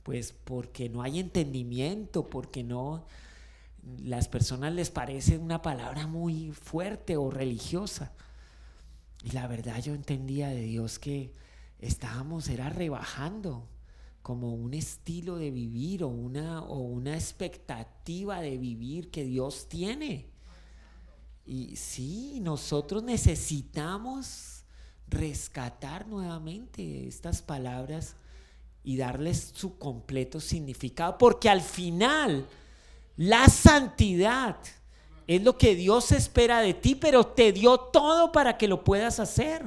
pues 0.01 0.33
porque 0.33 0.89
no 0.89 1.03
hay 1.03 1.19
entendimiento, 1.19 2.27
porque 2.27 2.63
no, 2.63 3.05
las 4.03 4.27
personas 4.27 4.73
les 4.73 4.89
parece 4.89 5.37
una 5.37 5.61
palabra 5.61 6.07
muy 6.07 6.51
fuerte 6.51 7.15
o 7.15 7.29
religiosa. 7.29 8.11
Y 9.23 9.29
la 9.29 9.45
verdad 9.45 9.79
yo 9.83 9.93
entendía 9.93 10.47
de 10.47 10.63
Dios 10.63 10.97
que 10.97 11.31
estábamos, 11.77 12.49
era 12.49 12.71
rebajando 12.71 13.69
como 14.23 14.55
un 14.55 14.73
estilo 14.73 15.37
de 15.37 15.51
vivir 15.51 16.03
o 16.03 16.07
una, 16.07 16.63
o 16.63 16.79
una 16.79 17.13
expectativa 17.13 18.41
de 18.41 18.57
vivir 18.57 19.11
que 19.11 19.25
Dios 19.25 19.69
tiene. 19.69 20.33
Y 21.45 21.75
sí, 21.75 22.39
nosotros 22.41 23.03
necesitamos 23.03 24.63
rescatar 25.07 26.07
nuevamente 26.07 27.07
estas 27.07 27.41
palabras 27.41 28.15
y 28.83 28.97
darles 28.97 29.51
su 29.55 29.77
completo 29.77 30.39
significado, 30.39 31.17
porque 31.17 31.49
al 31.49 31.61
final 31.61 32.47
la 33.17 33.47
santidad 33.47 34.57
es 35.27 35.43
lo 35.43 35.57
que 35.57 35.75
Dios 35.75 36.11
espera 36.11 36.61
de 36.61 36.73
ti, 36.73 36.95
pero 36.95 37.25
te 37.25 37.51
dio 37.51 37.77
todo 37.77 38.31
para 38.31 38.57
que 38.57 38.67
lo 38.67 38.83
puedas 38.83 39.19
hacer. 39.19 39.63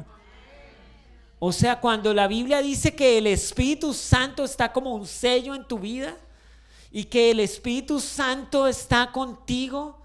O 1.41 1.53
sea, 1.53 1.81
cuando 1.81 2.13
la 2.13 2.27
Biblia 2.27 2.61
dice 2.61 2.95
que 2.95 3.19
el 3.19 3.27
Espíritu 3.27 3.95
Santo 3.95 4.45
está 4.45 4.73
como 4.73 4.95
un 4.95 5.07
sello 5.07 5.55
en 5.55 5.67
tu 5.67 5.79
vida 5.79 6.17
y 6.91 7.05
que 7.05 7.31
el 7.31 7.41
Espíritu 7.41 8.01
Santo 8.01 8.67
está 8.67 9.13
contigo, 9.13 9.99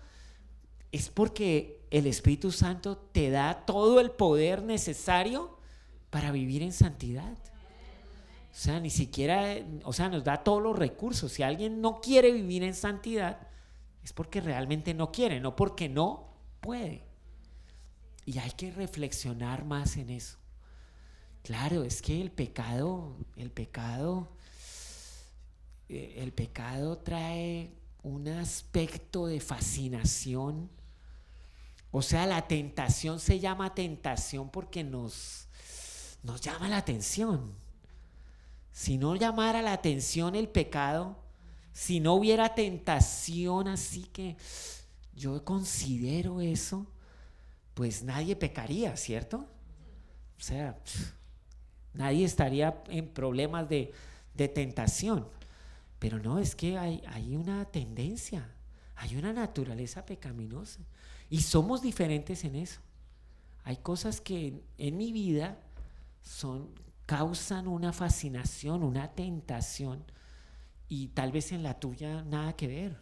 es 0.94 1.10
porque 1.10 1.82
el 1.90 2.06
Espíritu 2.06 2.52
Santo 2.52 2.98
te 2.98 3.32
da 3.32 3.66
todo 3.66 4.00
el 4.00 4.12
poder 4.12 4.62
necesario 4.62 5.58
para 6.12 6.32
vivir 6.32 6.62
en 6.62 6.72
santidad. 6.72 7.34
O 7.34 8.56
sea, 8.56 8.80
ni 8.80 8.92
siquiera, 8.92 9.56
o 9.84 9.92
sea, 9.92 10.08
nos 10.08 10.24
da 10.24 10.44
todos 10.44 10.62
los 10.62 10.78
recursos. 10.78 11.32
Si 11.32 11.42
alguien 11.42 11.82
no 11.82 12.00
quiere 12.00 12.32
vivir 12.32 12.62
en 12.62 12.76
santidad, 12.76 13.48
es 14.04 14.14
porque 14.14 14.40
realmente 14.40 14.94
no 14.94 15.12
quiere, 15.12 15.40
no 15.40 15.56
porque 15.56 15.90
no 15.90 16.36
puede. 16.62 17.04
Y 18.26 18.38
hay 18.38 18.52
que 18.52 18.72
reflexionar 18.72 19.66
más 19.66 19.98
en 19.98 20.12
eso. 20.12 20.38
Claro, 21.42 21.84
es 21.84 22.04
que 22.04 22.22
el 22.22 22.32
pecado, 22.32 23.18
el 23.36 23.50
pecado, 23.50 24.30
eh, 25.90 26.18
el 26.18 26.34
pecado 26.34 27.00
trae 27.00 27.74
un 28.04 28.28
aspecto 28.28 29.26
de 29.26 29.40
fascinación 29.40 30.70
o 31.96 32.02
sea, 32.02 32.26
la 32.26 32.48
tentación 32.48 33.20
se 33.20 33.40
llama 33.40 33.76
tentación 33.76 34.50
porque 34.50 34.84
nos, 34.84 35.48
nos 36.24 36.42
llama 36.42 36.68
la 36.68 36.78
atención. 36.78 37.54
Si 38.72 38.98
no 38.98 39.16
llamara 39.16 39.62
la 39.62 39.74
atención 39.74 40.34
el 40.34 40.50
pecado, 40.50 41.16
si 41.72 42.00
no 42.00 42.16
hubiera 42.16 42.56
tentación 42.56 43.68
así 43.68 44.06
que 44.06 44.36
yo 45.16 45.46
considero 45.46 46.42
eso, 46.42 46.88
pues 47.76 48.02
nadie 48.02 48.36
pecaría, 48.36 48.98
¿cierto? 48.98 49.46
O 50.40 50.42
sea, 50.42 50.76
nadie 51.94 52.26
estaría 52.26 52.82
en 52.88 53.08
problemas 53.08 53.70
de, 53.70 53.94
de 54.34 54.48
tentación. 54.48 55.28
Pero 56.00 56.18
no, 56.18 56.40
es 56.40 56.56
que 56.56 56.76
hay, 56.76 57.04
hay 57.06 57.36
una 57.36 57.66
tendencia, 57.66 58.50
hay 58.96 59.16
una 59.16 59.32
naturaleza 59.32 60.04
pecaminosa. 60.04 60.80
Y 61.34 61.42
somos 61.42 61.82
diferentes 61.82 62.44
en 62.44 62.56
eso. 62.56 62.80
Hay 63.64 63.78
cosas 63.78 64.22
que 64.22 64.62
en 64.78 64.98
mi 64.98 65.12
vida 65.12 65.58
son, 66.22 66.70
causan 67.08 67.68
una 67.68 67.92
fascinación, 67.92 68.84
una 68.84 69.16
tentación, 69.16 70.04
y 70.88 71.08
tal 71.08 71.32
vez 71.32 71.52
en 71.52 71.64
la 71.64 71.80
tuya 71.80 72.22
nada 72.22 72.56
que 72.56 72.68
ver. 72.68 73.00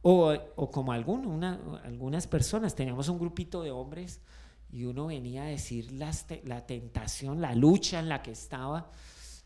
O, 0.00 0.34
como 0.70 0.92
algunas 0.92 2.26
personas, 2.26 2.74
teníamos 2.74 3.10
un 3.10 3.18
grupito 3.18 3.62
de 3.62 3.70
hombres 3.70 4.22
y 4.70 4.84
uno 4.84 5.08
venía 5.08 5.42
a 5.42 5.48
decir 5.48 5.92
la 5.92 6.66
tentación, 6.66 7.42
la 7.42 7.54
lucha 7.54 7.98
en 7.98 8.08
la 8.08 8.22
que 8.22 8.30
estaba, 8.30 8.90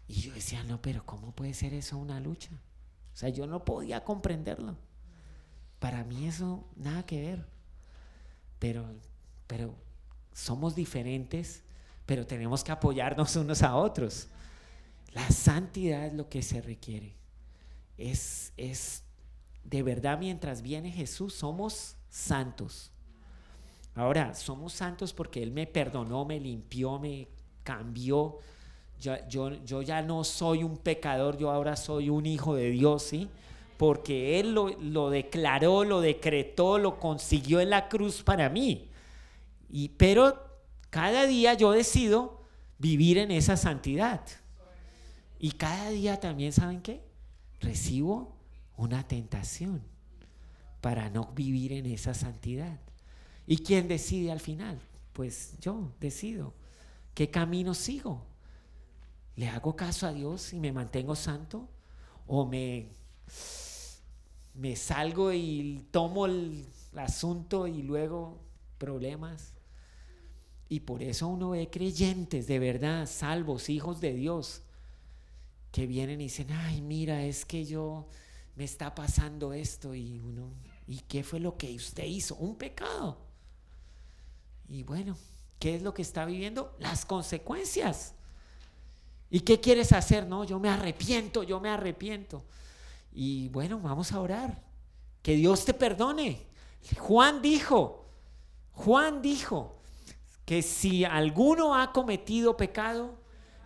y 0.06 0.20
yo 0.20 0.32
decía, 0.32 0.62
no, 0.62 0.80
pero 0.80 1.04
¿cómo 1.04 1.32
puede 1.32 1.54
ser 1.54 1.74
eso 1.74 1.98
una 1.98 2.20
lucha? 2.20 2.52
O 2.52 3.16
sea, 3.16 3.30
yo 3.30 3.48
no 3.48 3.64
podía 3.64 4.04
comprenderlo. 4.04 4.76
Para 5.80 6.04
mí 6.04 6.28
eso 6.28 6.68
nada 6.76 7.04
que 7.04 7.20
ver 7.20 7.55
pero, 8.58 8.86
pero 9.46 9.74
somos 10.32 10.74
diferentes, 10.74 11.62
pero 12.04 12.26
tenemos 12.26 12.62
que 12.62 12.72
apoyarnos 12.72 13.36
unos 13.36 13.62
a 13.62 13.76
otros. 13.76 14.28
La 15.12 15.30
santidad 15.30 16.06
es 16.06 16.12
lo 16.12 16.28
que 16.28 16.42
se 16.42 16.60
requiere. 16.60 17.14
Es, 17.96 18.52
es 18.56 19.02
de 19.64 19.82
verdad, 19.82 20.18
mientras 20.18 20.62
viene 20.62 20.92
Jesús, 20.92 21.34
somos 21.34 21.96
santos. 22.08 22.92
Ahora, 23.94 24.34
somos 24.34 24.74
santos 24.74 25.12
porque 25.12 25.42
Él 25.42 25.50
me 25.50 25.66
perdonó, 25.66 26.24
me 26.24 26.38
limpió, 26.38 26.98
me 26.98 27.28
cambió. 27.62 28.38
Yo, 29.00 29.14
yo, 29.28 29.64
yo, 29.64 29.82
ya 29.82 30.02
no 30.02 30.22
soy 30.22 30.62
un 30.62 30.76
pecador, 30.76 31.36
yo 31.38 31.50
ahora 31.50 31.76
soy 31.76 32.10
un 32.10 32.26
hijo 32.26 32.54
de 32.54 32.70
Dios, 32.70 33.02
¿sí? 33.02 33.28
Porque 33.76 34.40
Él 34.40 34.54
lo, 34.54 35.10
declaró, 35.10 35.84
lo 35.84 36.00
decretó, 36.00 36.78
lo 36.78 36.98
consiguió 36.98 37.60
en 37.60 37.70
la 37.70 37.88
cruz 37.88 38.22
para 38.22 38.48
mí. 38.48 38.90
Y, 39.68 39.90
pero 39.90 40.46
cada 40.90 41.26
día 41.26 41.54
yo 41.54 41.72
decido 41.72 42.42
vivir 42.78 43.18
en 43.18 43.30
esa 43.30 43.56
santidad. 43.56 44.22
Y 45.38 45.52
cada 45.52 45.90
día 45.90 46.18
también, 46.18 46.52
¿saben 46.52 46.80
qué? 46.80 47.02
Recibo 47.60 48.36
una 48.76 49.06
tentación 49.06 49.82
para 50.80 51.10
no 51.10 51.32
vivir 51.34 51.72
en 51.72 51.86
esa 51.86 52.14
santidad. 52.14 52.78
¿Y 53.46 53.58
quién 53.58 53.88
decide 53.88 54.32
al 54.32 54.40
final? 54.40 54.80
Pues 55.12 55.54
yo 55.60 55.92
decido. 56.00 56.54
¿Qué 57.14 57.30
camino 57.30 57.74
sigo? 57.74 58.24
¿Le 59.36 59.48
hago 59.48 59.76
caso 59.76 60.06
a 60.06 60.12
Dios 60.12 60.52
y 60.52 60.60
me 60.60 60.72
mantengo 60.72 61.14
santo? 61.14 61.68
¿O 62.26 62.46
me 62.46 62.88
me 64.56 64.74
salgo 64.74 65.32
y 65.32 65.84
tomo 65.90 66.26
el 66.26 66.66
asunto 66.96 67.66
y 67.66 67.82
luego 67.82 68.40
problemas. 68.78 69.52
Y 70.68 70.80
por 70.80 71.02
eso 71.02 71.28
uno 71.28 71.50
ve 71.50 71.70
creyentes 71.70 72.46
de 72.46 72.58
verdad, 72.58 73.06
salvos, 73.06 73.68
hijos 73.68 74.00
de 74.00 74.14
Dios, 74.14 74.62
que 75.70 75.86
vienen 75.86 76.20
y 76.20 76.24
dicen, 76.24 76.50
ay, 76.50 76.80
mira, 76.80 77.24
es 77.24 77.44
que 77.44 77.64
yo 77.64 78.08
me 78.56 78.64
está 78.64 78.94
pasando 78.94 79.52
esto 79.52 79.94
y 79.94 80.18
uno, 80.20 80.50
¿y 80.88 81.00
qué 81.00 81.22
fue 81.22 81.38
lo 81.38 81.56
que 81.56 81.74
usted 81.74 82.04
hizo? 82.04 82.34
Un 82.36 82.56
pecado. 82.56 83.18
Y 84.68 84.82
bueno, 84.82 85.16
¿qué 85.58 85.76
es 85.76 85.82
lo 85.82 85.94
que 85.94 86.02
está 86.02 86.24
viviendo? 86.24 86.74
Las 86.80 87.04
consecuencias. 87.04 88.14
¿Y 89.30 89.40
qué 89.40 89.60
quieres 89.60 89.92
hacer? 89.92 90.26
No, 90.26 90.44
yo 90.44 90.58
me 90.58 90.68
arrepiento, 90.68 91.42
yo 91.42 91.60
me 91.60 91.68
arrepiento. 91.68 92.42
Y 93.18 93.48
bueno, 93.48 93.80
vamos 93.80 94.12
a 94.12 94.20
orar. 94.20 94.62
Que 95.22 95.36
Dios 95.36 95.64
te 95.64 95.72
perdone. 95.72 96.46
Juan 96.98 97.40
dijo, 97.40 98.04
Juan 98.74 99.22
dijo 99.22 99.78
que 100.44 100.60
si 100.60 101.02
alguno 101.02 101.74
ha 101.74 101.92
cometido 101.92 102.58
pecado, 102.58 103.14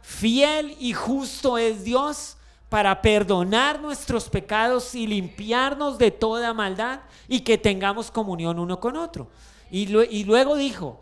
fiel 0.03 0.77
y 0.79 0.93
justo 0.93 1.59
es 1.59 1.83
Dios 1.83 2.37
para 2.69 3.03
perdonar 3.03 3.83
nuestros 3.83 4.29
pecados 4.29 4.95
y 4.95 5.09
limpiarnos 5.09 5.99
de 5.99 6.13
toda 6.13 6.55
maldad 6.55 7.01
y 7.27 7.41
que 7.41 7.59
tengamos 7.59 8.13
comunión 8.13 8.61
uno 8.61 8.79
con 8.79 8.97
otro. 8.97 9.29
Y, 9.69 9.87
luego 10.25 10.55
dijo, 10.55 11.01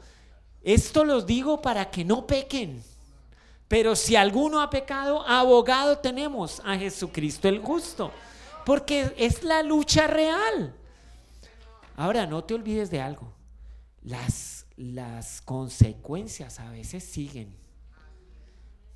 esto 0.63 1.05
los 1.05 1.27
digo 1.27 1.61
para 1.61 1.91
que 1.91 2.03
no 2.03 2.27
pequen. 2.27 2.83
Pero 3.69 3.95
si 3.95 4.17
alguno 4.17 4.63
ha 4.63 4.71
pecado, 4.71 5.23
abogado 5.29 5.99
tenemos 5.99 6.63
a 6.65 6.79
Jesucristo 6.79 7.47
el 7.49 7.61
justo. 7.61 8.11
Porque 8.69 9.15
es 9.17 9.45
la 9.45 9.63
lucha 9.63 10.07
real. 10.07 10.75
Ahora, 11.97 12.27
no 12.27 12.45
te 12.45 12.53
olvides 12.53 12.91
de 12.91 13.01
algo. 13.01 13.33
Las, 14.03 14.67
las 14.77 15.41
consecuencias 15.41 16.61
a 16.61 16.71
veces 16.71 17.03
siguen. 17.03 17.57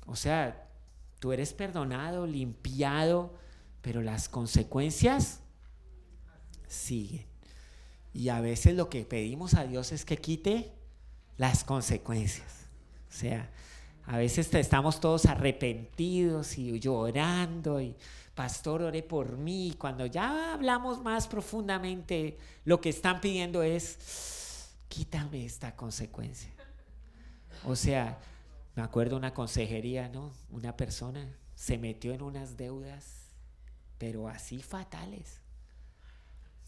O 0.05 0.15
sea, 0.15 0.69
tú 1.17 1.31
eres 1.31 1.53
perdonado, 1.53 2.27
limpiado, 2.27 3.33
pero 3.81 4.03
las 4.03 4.29
consecuencias 4.29 5.39
siguen. 6.67 7.25
Y 8.13 8.29
a 8.29 8.41
veces 8.41 8.75
lo 8.75 8.91
que 8.91 9.05
pedimos 9.05 9.55
a 9.55 9.63
Dios 9.63 9.91
es 9.91 10.05
que 10.05 10.17
quite 10.17 10.71
las 11.37 11.63
consecuencias. 11.63 12.67
O 13.09 13.11
sea, 13.11 13.49
a 14.05 14.17
veces 14.17 14.53
estamos 14.53 14.99
todos 14.99 15.25
arrepentidos 15.25 16.59
y 16.59 16.79
llorando 16.79 17.81
y 17.81 17.95
pastor, 18.35 18.81
ore 18.83 19.03
por 19.03 19.37
mí. 19.37 19.75
Cuando 19.77 20.05
ya 20.05 20.53
hablamos 20.53 21.01
más 21.01 21.27
profundamente, 21.27 22.37
lo 22.65 22.81
que 22.81 22.89
están 22.89 23.21
pidiendo 23.21 23.63
es, 23.63 24.73
quítame 24.87 25.45
esta 25.45 25.75
consecuencia. 25.75 26.51
O 27.65 27.75
sea, 27.75 28.19
me 28.75 28.83
acuerdo 28.83 29.17
una 29.17 29.33
consejería, 29.33 30.09
¿no? 30.09 30.31
Una 30.49 30.75
persona 30.75 31.37
se 31.55 31.77
metió 31.77 32.13
en 32.13 32.21
unas 32.21 32.57
deudas, 32.57 33.29
pero 33.97 34.27
así 34.27 34.61
fatales. 34.61 35.41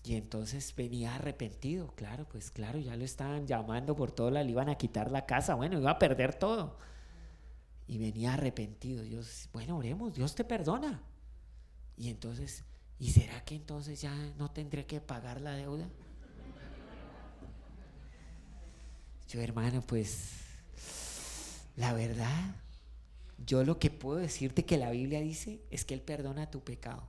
Y 0.04 0.16
entonces 0.16 0.74
venía 0.76 1.16
arrepentido, 1.16 1.88
claro, 1.96 2.28
pues 2.30 2.52
claro, 2.52 2.78
ya 2.78 2.96
lo 2.96 3.04
estaban 3.04 3.48
llamando 3.48 3.96
por 3.96 4.12
todo, 4.12 4.30
le 4.30 4.44
iban 4.44 4.70
a 4.70 4.76
quitar 4.76 5.12
la 5.12 5.26
casa, 5.26 5.56
bueno, 5.56 5.80
iba 5.80 5.90
a 5.90 5.98
perder 5.98 6.36
todo. 6.36 6.78
Y 7.88 7.98
venía 7.98 8.36
arrepentido. 8.36 9.04
Yo, 9.04 9.22
bueno, 9.52 9.78
oremos, 9.78 10.14
Dios 10.14 10.36
te 10.36 10.44
perdona. 10.44 11.02
Y 11.98 12.10
entonces, 12.10 12.64
¿y 13.00 13.12
será 13.12 13.44
que 13.44 13.56
entonces 13.56 14.02
ya 14.02 14.14
no 14.38 14.52
tendré 14.52 14.86
que 14.86 15.00
pagar 15.02 15.42
la 15.42 15.56
deuda? 15.56 15.88
Yo, 19.30 19.42
hermano, 19.42 19.82
pues, 19.82 20.32
la 21.76 21.94
verdad, 21.94 22.56
yo 23.46 23.64
lo 23.64 23.80
que 23.80 23.90
puedo 23.90 24.18
decirte 24.18 24.66
que 24.66 24.78
la 24.78 24.92
Biblia 24.92 25.20
dice 25.22 25.62
es 25.72 25.84
que 25.84 25.94
Él 25.94 26.02
perdona 26.02 26.52
tu 26.52 26.64
pecado. 26.64 27.04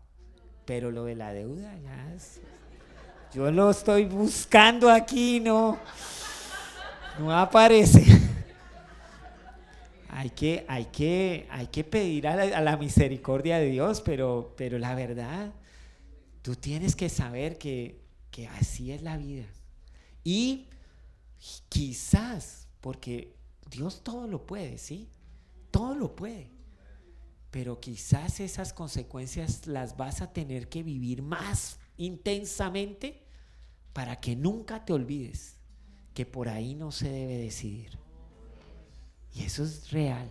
Pero 0.64 0.90
lo 0.90 1.04
de 1.04 1.14
la 1.14 1.32
deuda, 1.32 1.78
ya 1.78 2.16
yo 3.36 3.50
lo 3.50 3.70
estoy 3.70 4.06
buscando 4.06 4.90
aquí, 4.90 5.40
no, 5.40 5.78
no 7.18 7.36
aparece. 7.36 8.02
Hay 10.08 10.30
que, 10.30 10.64
hay 10.68 10.86
que, 10.86 11.46
hay 11.50 11.66
que 11.68 11.84
pedir 11.84 12.26
a 12.26 12.60
la, 12.60 12.76
misericordia 12.76 13.58
de 13.58 13.70
Dios, 13.70 14.00
pero, 14.00 14.54
pero 14.56 14.78
la 14.78 14.94
verdad, 14.94 15.52
tú 16.42 16.54
tienes 16.54 16.96
que 16.96 17.08
saber 17.08 17.58
que, 17.58 18.00
que 18.30 18.46
así 18.48 18.92
es 18.92 19.02
la 19.02 19.16
vida. 19.16 19.46
Y 20.24 20.68
quizás, 21.68 22.68
porque 22.80 23.36
Dios 23.70 24.02
todo 24.02 24.26
lo 24.26 24.46
puede, 24.46 24.78
¿sí? 24.78 25.08
Todo 25.70 25.94
lo 25.94 26.14
puede. 26.14 26.50
Pero 27.50 27.80
quizás 27.80 28.40
esas 28.40 28.72
consecuencias 28.72 29.66
las 29.66 29.96
vas 29.96 30.22
a 30.22 30.32
tener 30.32 30.68
que 30.68 30.82
vivir 30.82 31.22
más 31.22 31.78
intensamente 31.96 33.22
para 33.92 34.20
que 34.20 34.36
nunca 34.36 34.84
te 34.84 34.92
olvides 34.92 35.56
que 36.12 36.26
por 36.26 36.48
ahí 36.48 36.74
no 36.74 36.92
se 36.92 37.10
debe 37.10 37.36
decidir. 37.36 37.98
Y 39.36 39.44
eso 39.44 39.64
es 39.64 39.90
real. 39.90 40.30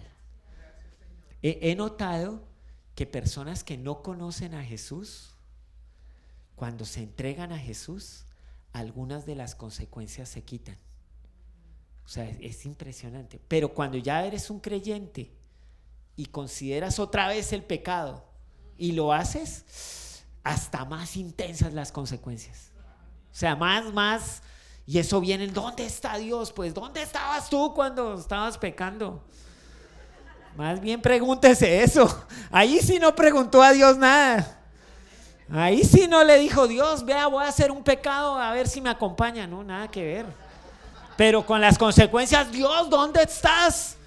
He, 1.44 1.76
notado 1.76 2.44
que 2.95 3.06
personas 3.06 3.64
que 3.64 3.77
no 3.77 4.02
conocen 4.02 4.56
a 4.56 4.64
Jesús, 4.64 5.36
cuando 6.56 6.86
se 6.86 7.03
entregan 7.03 7.52
a 7.52 7.60
Jesús, 7.60 8.26
algunas 8.73 9.27
de 9.27 9.36
las 9.36 9.53
consecuencias 9.53 10.27
se 10.30 10.44
quitan. 10.44 10.80
O 12.03 12.07
sea, 12.07 12.27
es, 12.27 12.65
impresionante. 12.65 13.40
Pero 13.48 13.76
cuando 13.76 13.99
ya 13.99 14.26
eres 14.26 14.49
un 14.49 14.60
creyente 14.60 15.32
y 16.15 16.26
consideras 16.26 16.98
otra 16.98 17.27
vez 17.27 17.53
el 17.53 17.64
pecado 17.64 18.26
y 18.76 18.94
lo 18.94 19.14
haces, 19.14 20.23
hasta 20.44 20.84
más 20.84 21.15
intensas 21.15 21.76
las 21.76 21.91
consecuencias. 21.91 22.72
O 23.32 23.36
sea, 23.36 23.56
más, 23.56 23.94
más 23.94 24.41
y 24.88 24.99
eso 24.99 25.20
viene, 25.20 25.48
¿dónde 25.48 25.86
está 25.86 26.18
Dios? 26.18 26.52
Pues, 26.52 26.74
¿dónde 26.74 27.02
estabas 27.02 27.49
tú 27.49 27.74
cuando 27.74 28.16
estabas 28.16 28.57
pecando? 28.57 29.24
Más 30.56 30.80
bien 30.80 31.02
pregúntese 31.02 31.84
eso. 31.84 32.26
Ahí 32.52 32.80
sí 32.80 32.99
no 32.99 33.16
preguntó 33.16 33.62
a 33.64 33.72
Dios 33.72 33.98
nada. 33.98 34.62
Ahí 35.49 35.84
sí 35.84 36.07
no 36.07 36.24
le 36.24 36.40
dijo, 36.40 36.68
Dios, 36.68 37.03
vea, 37.03 37.28
voy 37.28 37.44
a 37.44 37.49
hacer 37.49 37.72
un 37.72 37.84
pecado, 37.84 38.38
a 38.38 38.52
ver 38.53 38.68
si 38.68 38.80
me 38.80 38.90
acompaña. 38.90 39.48
No, 39.48 39.64
nada 39.64 39.88
que 39.90 40.03
ver. 40.03 40.26
Pero 41.18 41.45
con 41.45 41.62
las 41.62 41.78
consecuencias, 41.78 42.52
Dios, 42.52 42.90
¿dónde 42.90 43.24
estás? 43.24 43.98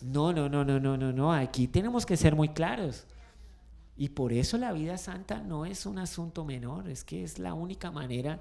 No, 0.00 0.32
no, 0.32 0.48
no, 0.48 0.64
no, 0.64 0.78
no, 0.80 0.96
no, 0.96 1.12
no. 1.12 1.32
Aquí 1.32 1.68
tenemos 1.68 2.06
que 2.06 2.16
ser 2.16 2.34
muy 2.34 2.48
claros. 2.50 3.04
Y 3.96 4.10
por 4.10 4.32
eso 4.32 4.58
la 4.58 4.72
vida 4.72 4.96
santa 4.96 5.40
no 5.40 5.66
es 5.66 5.84
un 5.84 5.98
asunto 5.98 6.44
menor, 6.44 6.88
es 6.88 7.04
que 7.04 7.24
es 7.24 7.38
la 7.38 7.52
única 7.54 7.90
manera 7.90 8.38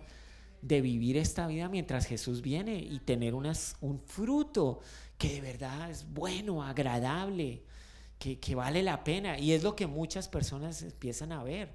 de 0.62 0.82
vivir 0.82 1.18
esta 1.18 1.48
vida 1.48 1.70
mientras 1.70 2.06
Jesús 2.06 2.42
viene 2.42 2.78
y 2.78 3.00
tener 3.00 3.36
unas, 3.36 3.76
un 3.82 4.00
fruto 4.00 4.80
que 5.18 5.30
de 5.30 5.42
verdad 5.42 5.90
es 5.90 6.06
bueno, 6.12 6.64
agradable, 6.64 7.64
que, 8.20 8.40
que, 8.40 8.56
vale 8.56 8.82
la 8.84 9.04
pena. 9.04 9.38
Y 9.40 9.52
es 9.52 9.64
lo 9.64 9.76
que 9.76 9.88
muchas 9.88 10.28
personas 10.28 10.82
empiezan 10.82 11.32
a 11.32 11.44
ver. 11.44 11.74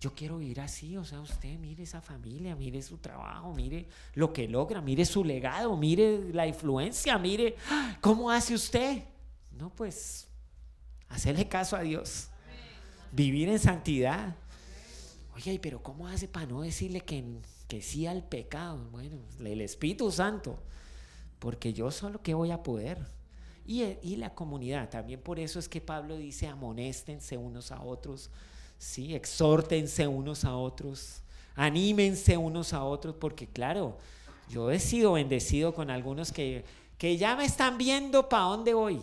yo 0.00 0.14
quiero 0.14 0.38
vivir 0.38 0.60
así, 0.60 0.96
o 0.96 1.04
sea, 1.04 1.20
usted 1.20 1.58
mire 1.58 1.82
esa 1.82 2.00
familia, 2.00 2.56
mire 2.56 2.82
su 2.82 2.98
trabajo, 2.98 3.52
mire 3.54 3.86
lo 4.14 4.32
que 4.32 4.48
logra, 4.48 4.80
mire 4.80 5.04
su 5.04 5.24
legado, 5.24 5.76
mire 5.76 6.32
la 6.32 6.46
influencia, 6.46 7.18
mire 7.18 7.56
cómo 8.00 8.30
hace 8.30 8.54
usted. 8.54 9.04
No, 9.50 9.70
pues, 9.70 10.26
hacerle 11.08 11.48
caso 11.48 11.76
a 11.76 11.80
Dios, 11.80 12.28
vivir 13.12 13.48
en 13.48 13.58
santidad. 13.58 14.36
Oye, 15.34 15.58
pero 15.60 15.82
¿cómo 15.82 16.06
hace 16.08 16.28
para 16.28 16.46
no 16.46 16.62
decirle 16.62 17.00
que 17.00 17.22
que 17.68 17.82
sí 17.82 18.06
al 18.06 18.22
pecado. 18.24 18.78
Bueno, 18.90 19.18
el 19.40 19.60
Espíritu 19.60 20.10
Santo, 20.10 20.58
porque 21.38 21.72
yo 21.72 21.90
solo 21.90 22.22
que 22.22 22.34
voy 22.34 22.50
a 22.50 22.62
poder. 22.62 22.98
Y, 23.66 23.82
y, 24.02 24.16
la 24.16 24.34
comunidad, 24.34 24.90
también 24.90 25.20
por 25.20 25.38
eso 25.40 25.58
es 25.58 25.70
que 25.70 25.80
Pablo 25.80 26.18
dice, 26.18 26.46
amonéstense 26.46 27.38
unos 27.38 27.72
a 27.72 27.80
otros, 27.80 28.30
¿sí? 28.78 29.14
exhórtense 29.14 30.06
unos 30.06 30.44
a 30.44 30.54
otros, 30.54 31.22
anímense 31.54 32.36
unos 32.36 32.74
a 32.74 32.84
otros, 32.84 33.14
porque 33.18 33.46
claro, 33.46 33.96
yo 34.50 34.70
he 34.70 34.78
sido 34.78 35.12
bendecido 35.12 35.74
con 35.74 35.88
algunos 35.88 36.30
que, 36.30 36.66
que 36.98 37.16
ya 37.16 37.36
me 37.36 37.46
están 37.46 37.78
viendo 37.78 38.28
para 38.28 38.44
dónde 38.44 38.74
voy. 38.74 39.00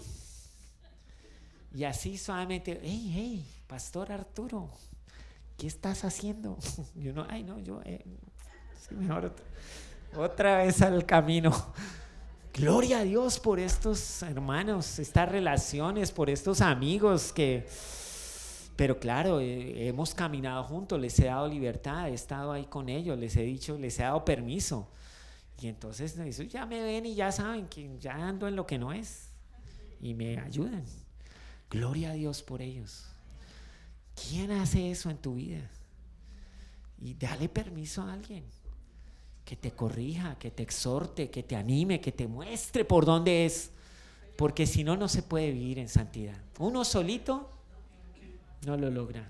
Y 1.74 1.84
así 1.86 2.18
suavemente, 2.18 2.80
hey, 2.84 3.12
hey, 3.14 3.46
Pastor 3.68 4.12
Arturo, 4.12 4.70
¿qué 5.58 5.68
estás 5.68 6.04
haciendo? 6.04 6.58
Yo 6.96 7.14
no, 7.14 7.26
ay, 7.30 7.44
no, 7.44 7.58
yo, 7.60 7.82
eh, 7.86 8.04
mejor 8.92 9.34
otra 10.16 10.58
vez 10.58 10.82
al 10.82 11.06
camino. 11.06 11.52
Gloria 12.54 13.00
a 13.00 13.04
Dios 13.04 13.40
por 13.40 13.60
estos 13.60 14.24
hermanos, 14.24 15.00
estas 15.00 15.30
relaciones, 15.30 16.12
por 16.12 16.30
estos 16.30 16.60
amigos 16.60 17.32
que, 17.32 17.66
pero 18.76 19.00
claro, 19.00 19.40
eh, 19.40 19.88
hemos 19.88 20.14
caminado 20.14 20.64
juntos, 20.66 21.00
les 21.00 21.18
he 21.20 21.26
dado 21.26 21.48
libertad, 21.48 22.10
he 22.10 22.14
estado 22.14 22.52
ahí 22.52 22.66
con 22.66 22.90
ellos, 22.90 23.18
les 23.18 23.38
he 23.38 23.44
dicho, 23.44 23.78
les 23.78 23.98
he 24.00 24.04
dado 24.04 24.26
permiso. 24.26 24.90
Y 25.62 25.68
entonces 25.68 26.18
ya 26.52 26.66
me 26.66 26.82
ven 26.82 27.06
y 27.06 27.16
ya 27.16 27.32
saben 27.32 27.68
que 27.68 27.98
ya 28.00 28.16
ando 28.16 28.48
en 28.48 28.56
lo 28.56 28.66
que 28.66 28.78
no 28.78 28.92
es. 28.92 29.30
Y 30.02 30.14
me 30.14 30.40
ayudan. 30.40 30.84
Gloria 31.70 32.10
a 32.10 32.14
Dios 32.14 32.42
por 32.42 32.62
ellos. 32.62 33.06
¿Quién 34.16 34.52
hace 34.52 34.92
eso 34.92 35.10
en 35.10 35.18
tu 35.18 35.36
vida? 35.36 35.70
Y 37.00 37.14
dale 37.14 37.48
permiso 37.48 38.02
a 38.02 38.12
alguien 38.12 38.44
que 39.52 39.58
te 39.58 39.72
corrija, 39.72 40.38
que 40.40 40.50
te 40.50 40.64
exhorte, 40.64 41.30
que 41.30 41.44
te 41.44 41.58
anime, 41.58 42.00
que 42.00 42.14
te 42.14 42.26
muestre 42.26 42.86
por 42.86 43.04
dónde 43.04 43.46
es. 43.46 43.72
Porque 44.38 44.66
si 44.66 44.82
no, 44.82 44.96
no 44.96 45.10
se 45.10 45.24
puede 45.24 45.52
vivir 45.52 45.78
en 45.78 45.90
santidad. 45.90 46.38
Uno 46.58 46.86
solito 46.86 47.50
no 48.66 48.78
lo 48.78 48.90
logra. 48.90 49.30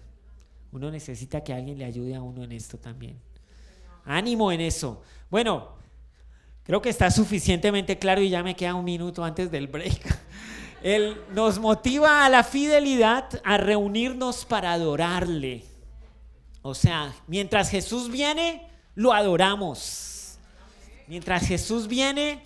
Uno 0.72 0.92
necesita 0.92 1.44
que 1.44 1.56
alguien 1.56 1.80
le 1.80 1.86
ayude 1.86 2.14
a 2.14 2.22
uno 2.22 2.44
en 2.44 2.52
esto 2.52 2.78
también. 2.78 3.18
Ánimo 4.06 4.52
en 4.52 4.62
eso. 4.62 5.02
Bueno, 5.32 5.70
creo 6.66 6.84
que 6.84 6.90
está 6.90 7.10
suficientemente 7.10 7.98
claro 7.98 8.22
y 8.22 8.30
ya 8.30 8.44
me 8.44 8.56
queda 8.56 8.76
un 8.76 8.86
minuto 8.86 9.24
antes 9.24 9.50
del 9.50 9.66
break. 9.66 10.20
Él 10.84 11.20
nos 11.34 11.58
motiva 11.58 12.28
a 12.28 12.30
la 12.30 12.44
fidelidad, 12.44 13.42
a 13.44 13.58
reunirnos 13.58 14.46
para 14.46 14.74
adorarle. 14.74 15.66
O 16.62 16.76
sea, 16.76 17.12
mientras 17.26 17.72
Jesús 17.72 18.12
viene, 18.12 18.70
lo 18.96 19.14
adoramos. 19.14 20.38
Mientras 21.08 21.48
Jesús 21.48 21.88
viene, 21.88 22.42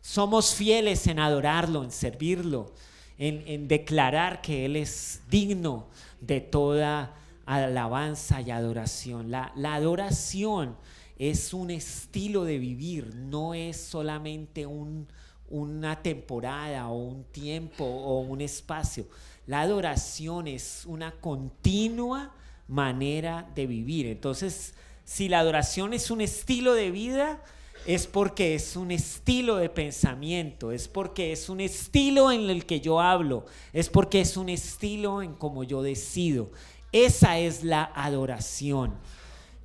somos 0.00 0.54
fieles 0.54 1.06
en 1.06 1.18
adorarlo, 1.18 1.82
en 1.82 1.90
servirlo, 1.90 2.72
en, 3.18 3.68
declarar 3.68 4.40
que 4.40 4.66
Él 4.66 4.76
es 4.76 5.22
digno 5.30 5.86
de 6.20 6.40
toda 6.40 7.14
alabanza 7.46 8.40
y 8.40 8.50
adoración. 8.50 9.30
La, 9.30 9.52
adoración 9.74 10.76
es 11.18 11.54
un 11.54 11.70
estilo 11.70 12.44
de 12.44 12.58
vivir, 12.58 13.14
no 13.14 13.54
es 13.54 13.76
solamente 13.80 14.66
un, 14.66 15.06
una 15.48 16.02
temporada 16.02 16.88
o 16.88 16.96
un 16.96 17.24
tiempo 17.24 17.84
o 17.84 18.20
un 18.20 18.40
espacio. 18.40 19.06
La 19.46 19.60
adoración 19.60 20.48
es 20.48 20.84
una 20.86 21.12
continua 21.12 22.32
manera 22.68 23.48
de 23.54 23.66
vivir. 23.66 24.06
Entonces, 24.06 24.74
si 25.04 25.28
la 25.28 25.40
adoración 25.40 25.92
es 25.92 26.10
un 26.10 26.20
estilo 26.20 26.74
de 26.74 26.90
vida, 26.90 27.42
es 27.86 28.06
porque 28.06 28.54
es 28.54 28.76
un 28.76 28.90
estilo 28.90 29.56
de 29.56 29.68
pensamiento, 29.68 30.72
es 30.72 30.88
porque 30.88 31.32
es 31.32 31.48
un 31.48 31.60
estilo 31.60 32.32
en 32.32 32.48
el 32.48 32.64
que 32.64 32.80
yo 32.80 33.00
hablo, 33.00 33.44
es 33.72 33.90
porque 33.90 34.20
es 34.22 34.36
un 34.36 34.48
estilo 34.48 35.22
en 35.22 35.34
como 35.34 35.64
yo 35.64 35.82
decido. 35.82 36.50
Esa 36.92 37.38
es 37.38 37.62
la 37.62 37.90
adoración. 37.94 38.94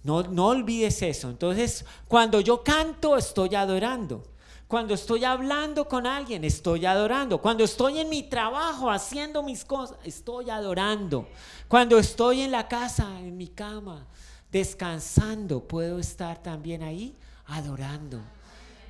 No, 0.04 0.24
no 0.24 0.48
olvides 0.48 1.02
eso. 1.02 1.30
Entonces, 1.30 1.86
cuando 2.08 2.42
yo 2.42 2.64
canto, 2.64 3.16
estoy 3.18 3.56
adorando. 3.56 4.24
Cuando 4.68 4.94
estoy 4.94 5.24
hablando 5.24 5.88
con 5.88 6.06
alguien, 6.06 6.44
estoy 6.44 6.86
adorando. 6.86 7.42
Cuando 7.42 7.64
estoy 7.64 8.00
en 8.00 8.10
mi 8.10 8.24
trabajo 8.24 8.92
haciendo 8.92 9.42
mis 9.42 9.66
cosas, 9.66 9.98
estoy 10.04 10.50
adorando. 10.50 11.28
Cuando 11.68 11.98
estoy 11.98 12.42
en 12.42 12.52
la 12.52 12.68
casa, 12.68 13.20
en 13.20 13.36
mi 13.36 13.48
cama, 13.48 14.06
descansando, 14.52 15.68
puedo 15.68 16.00
estar 16.00 16.42
también 16.42 16.84
ahí 16.84 17.16
adorando. 17.46 18.22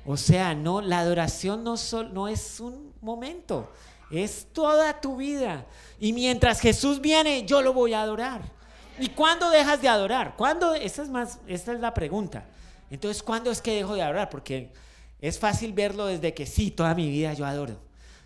O 0.06 0.16
sea, 0.16 0.54
no, 0.54 0.80
la 0.80 1.00
adoración 1.00 1.62
no, 1.62 1.76
no 2.12 2.28
es 2.28 2.60
un 2.60 2.92
momento, 3.00 3.70
es 4.10 4.46
toda 4.52 5.00
tu 5.00 5.16
vida. 5.16 5.66
Y 5.98 6.12
mientras 6.12 6.60
Jesús 6.60 7.00
viene, 7.00 7.44
yo 7.44 7.62
lo 7.62 7.72
voy 7.72 7.92
a 7.92 8.02
adorar. 8.02 8.42
¿Y 8.98 9.08
cuándo 9.08 9.50
dejas 9.50 9.80
de 9.80 9.88
adorar? 9.88 10.34
¿Cuándo? 10.36 10.74
Esta 10.74 11.02
es, 11.02 11.08
más, 11.08 11.38
esta 11.46 11.72
es 11.72 11.80
la 11.80 11.94
pregunta. 11.94 12.46
Entonces, 12.90 13.22
¿cuándo 13.22 13.50
es 13.50 13.62
que 13.62 13.74
dejo 13.74 13.94
de 13.94 14.02
adorar? 14.02 14.28
Porque 14.30 14.72
es 15.20 15.38
fácil 15.38 15.72
verlo 15.72 16.06
desde 16.06 16.34
que 16.34 16.46
sí, 16.46 16.70
toda 16.70 16.94
mi 16.94 17.08
vida 17.08 17.32
yo 17.34 17.46
adoro. 17.46 17.78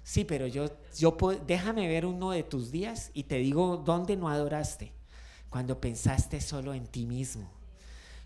Sí, 0.02 0.24
pero 0.24 0.46
yo, 0.46 0.70
yo 0.96 1.16
déjame 1.46 1.88
ver 1.88 2.06
uno 2.06 2.30
de 2.30 2.42
tus 2.42 2.70
días 2.70 3.10
y 3.14 3.24
te 3.24 3.36
digo 3.36 3.76
dónde 3.76 4.16
no 4.16 4.28
adoraste. 4.28 4.92
Cuando 5.54 5.80
pensaste 5.80 6.40
solo 6.40 6.74
en 6.74 6.88
ti 6.88 7.06
mismo. 7.06 7.48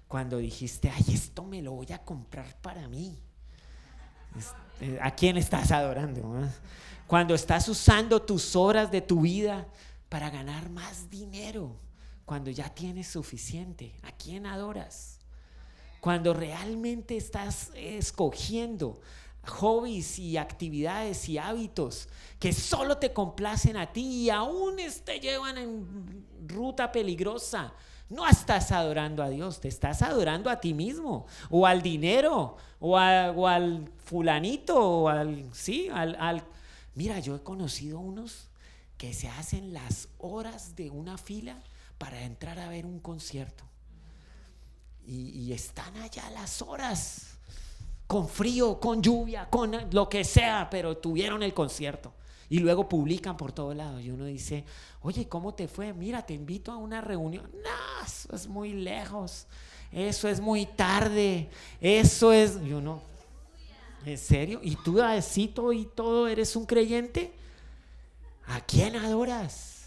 Cuando 0.09 0.39
dijiste, 0.39 0.89
ay, 0.89 1.05
esto 1.13 1.45
me 1.45 1.61
lo 1.61 1.73
voy 1.73 1.93
a 1.93 1.99
comprar 1.99 2.57
para 2.63 2.89
mí. 2.89 3.19
Eh, 4.81 4.99
¿A 5.03 5.11
quién 5.11 5.37
estás 5.37 5.71
adorando? 5.71 6.23
Ah? 6.35 6.49
Cuando 7.07 7.35
estás 7.35 7.69
usando 7.69 8.23
tus 8.23 8.57
horas 8.57 8.91
de 8.91 9.03
tu 9.03 9.21
vida 9.21 9.69
para 10.09 10.31
ganar 10.31 10.71
más 10.71 11.11
dinero 11.11 11.77
cuando 12.25 12.51
ya 12.51 12.71
tienes 12.71 13.09
suficiente? 13.09 13.95
¿A 14.05 14.13
quién 14.13 14.47
adoras? 14.47 15.19
Cuando 16.01 16.33
realmente 16.33 17.15
estás 17.15 17.73
escogiendo 17.75 19.03
hobbies 19.49 20.19
y 20.19 20.37
actividades 20.37 21.29
y 21.29 21.39
hábitos 21.39 22.09
que 22.39 22.53
solo 22.53 22.99
te 22.99 23.13
complacen 23.13 23.77
a 23.77 23.93
ti 23.93 24.25
y 24.25 24.31
aún 24.31 24.77
te 25.05 25.21
llevan 25.21 25.59
en 25.59 26.27
ruta 26.49 26.91
peligrosa. 26.91 27.73
No 28.09 28.27
estás 28.27 28.73
adorando 28.73 29.23
a 29.23 29.29
Dios, 29.29 29.61
te 29.61 29.69
estás 29.69 30.01
adorando 30.03 30.49
a 30.49 30.61
ti 30.61 30.73
mismo, 30.73 31.27
o 31.51 31.67
al 31.67 31.83
dinero, 31.83 32.57
o, 32.81 32.97
al 32.97 33.91
fulanito, 34.05 34.83
o 34.83 35.09
al, 35.09 35.45
sí, 35.53 35.89
al, 35.93 36.17
al... 36.19 36.43
Mira, 36.95 37.21
yo 37.21 37.37
he 37.37 37.43
conocido 37.43 38.01
unos 38.01 38.49
que 38.97 39.15
se 39.15 39.29
hacen 39.29 39.73
las 39.73 40.09
horas 40.19 40.75
de 40.75 40.91
una 40.91 41.17
fila 41.17 41.63
para 41.99 42.23
entrar 42.23 42.59
a 42.59 42.69
ver 42.69 42.85
un 42.85 42.99
concierto. 42.99 43.65
Y, 45.07 45.53
están 45.55 45.97
allá 45.97 46.29
las 46.31 46.61
horas, 46.61 47.39
con 48.07 48.29
frío, 48.29 48.79
con 48.79 49.03
lluvia, 49.03 49.49
con 49.49 49.75
lo 49.91 50.07
que 50.07 50.23
sea, 50.23 50.69
pero 50.71 50.99
tuvieron 50.99 51.43
el 51.43 51.55
concierto. 51.55 52.13
Y 52.51 52.61
luego 52.61 52.89
publican 52.89 53.37
por 53.37 53.53
todos 53.53 53.77
lados. 53.77 54.03
Y 54.03 54.11
uno 54.11 54.25
dice, 54.25 54.65
oye, 55.03 55.29
¿cómo 55.29 55.55
te 55.55 55.69
fue? 55.69 55.93
Mira, 55.93 56.25
te 56.25 56.35
invito 56.35 56.73
a 56.73 56.77
una 56.77 57.01
reunión. 57.01 57.51
No, 57.53 58.07
eso 58.07 58.35
es 58.35 58.47
muy 58.47 58.73
lejos. 58.73 59.47
Eso 59.93 60.29
es 60.29 60.41
muy 60.41 60.67
tarde. 60.67 61.49
Eso 61.81 62.33
es... 62.33 62.59
Y 62.65 62.73
uno, 62.73 63.03
¿en 64.05 64.19
serio? 64.19 64.61
¿Y 64.63 64.77
tú, 64.77 65.01
Adecito, 65.03 65.73
y 65.73 65.85
todo, 65.85 66.27
eres 66.27 66.57
un 66.57 66.65
creyente? 66.65 67.33
¿A 68.47 68.61
quién 68.61 68.97
adoras? 68.97 69.85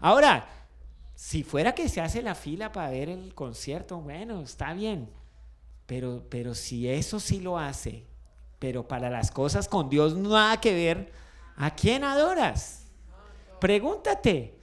Ahora, 0.00 0.48
si 1.16 1.42
fuera 1.42 1.74
que 1.74 1.88
se 1.88 2.00
hace 2.00 2.22
la 2.22 2.34
fila 2.34 2.70
para 2.70 2.90
ver 2.90 3.08
el 3.08 3.34
concierto, 3.34 3.98
bueno, 3.98 4.42
está 4.42 4.72
bien. 4.74 5.08
Pero, 5.86 6.24
pero 6.28 6.54
si 6.54 6.88
eso 6.88 7.18
sí 7.18 7.40
lo 7.40 7.58
hace, 7.58 8.04
pero 8.58 8.86
para 8.86 9.10
las 9.10 9.30
cosas 9.30 9.68
con 9.68 9.88
Dios 9.88 10.16
nada 10.16 10.60
que 10.60 10.74
ver, 10.74 11.12
¿a 11.56 11.74
quién 11.74 12.04
adoras? 12.04 12.84
Pregúntate. 13.60 14.56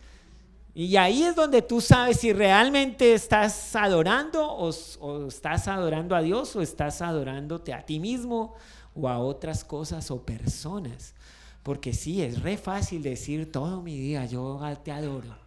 Y 0.76 0.96
ahí 0.98 1.24
es 1.24 1.36
donde 1.36 1.62
tú 1.62 1.82
sabes 1.82 2.20
si 2.20 2.34
realmente 2.34 3.14
estás 3.14 3.76
adorando 3.76 4.52
o, 4.52 5.28
estás 5.28 5.68
adorando 5.68 6.16
a 6.16 6.22
Dios 6.22 6.56
o 6.56 6.62
estás 6.62 7.02
adorándote 7.02 7.74
a 7.74 7.86
ti 7.86 8.00
mismo 8.00 8.56
o 8.96 9.08
a 9.08 9.20
otras 9.20 9.64
cosas 9.64 10.10
o 10.10 10.24
personas. 10.24 11.14
Porque 11.62 11.94
sí, 11.94 12.24
es 12.24 12.42
re 12.42 12.58
fácil 12.58 13.04
decir 13.04 13.52
todo 13.52 13.84
mi 13.84 13.98
día, 13.98 14.26
yo 14.26 14.60
te 14.84 14.92
adoro. 14.92 15.38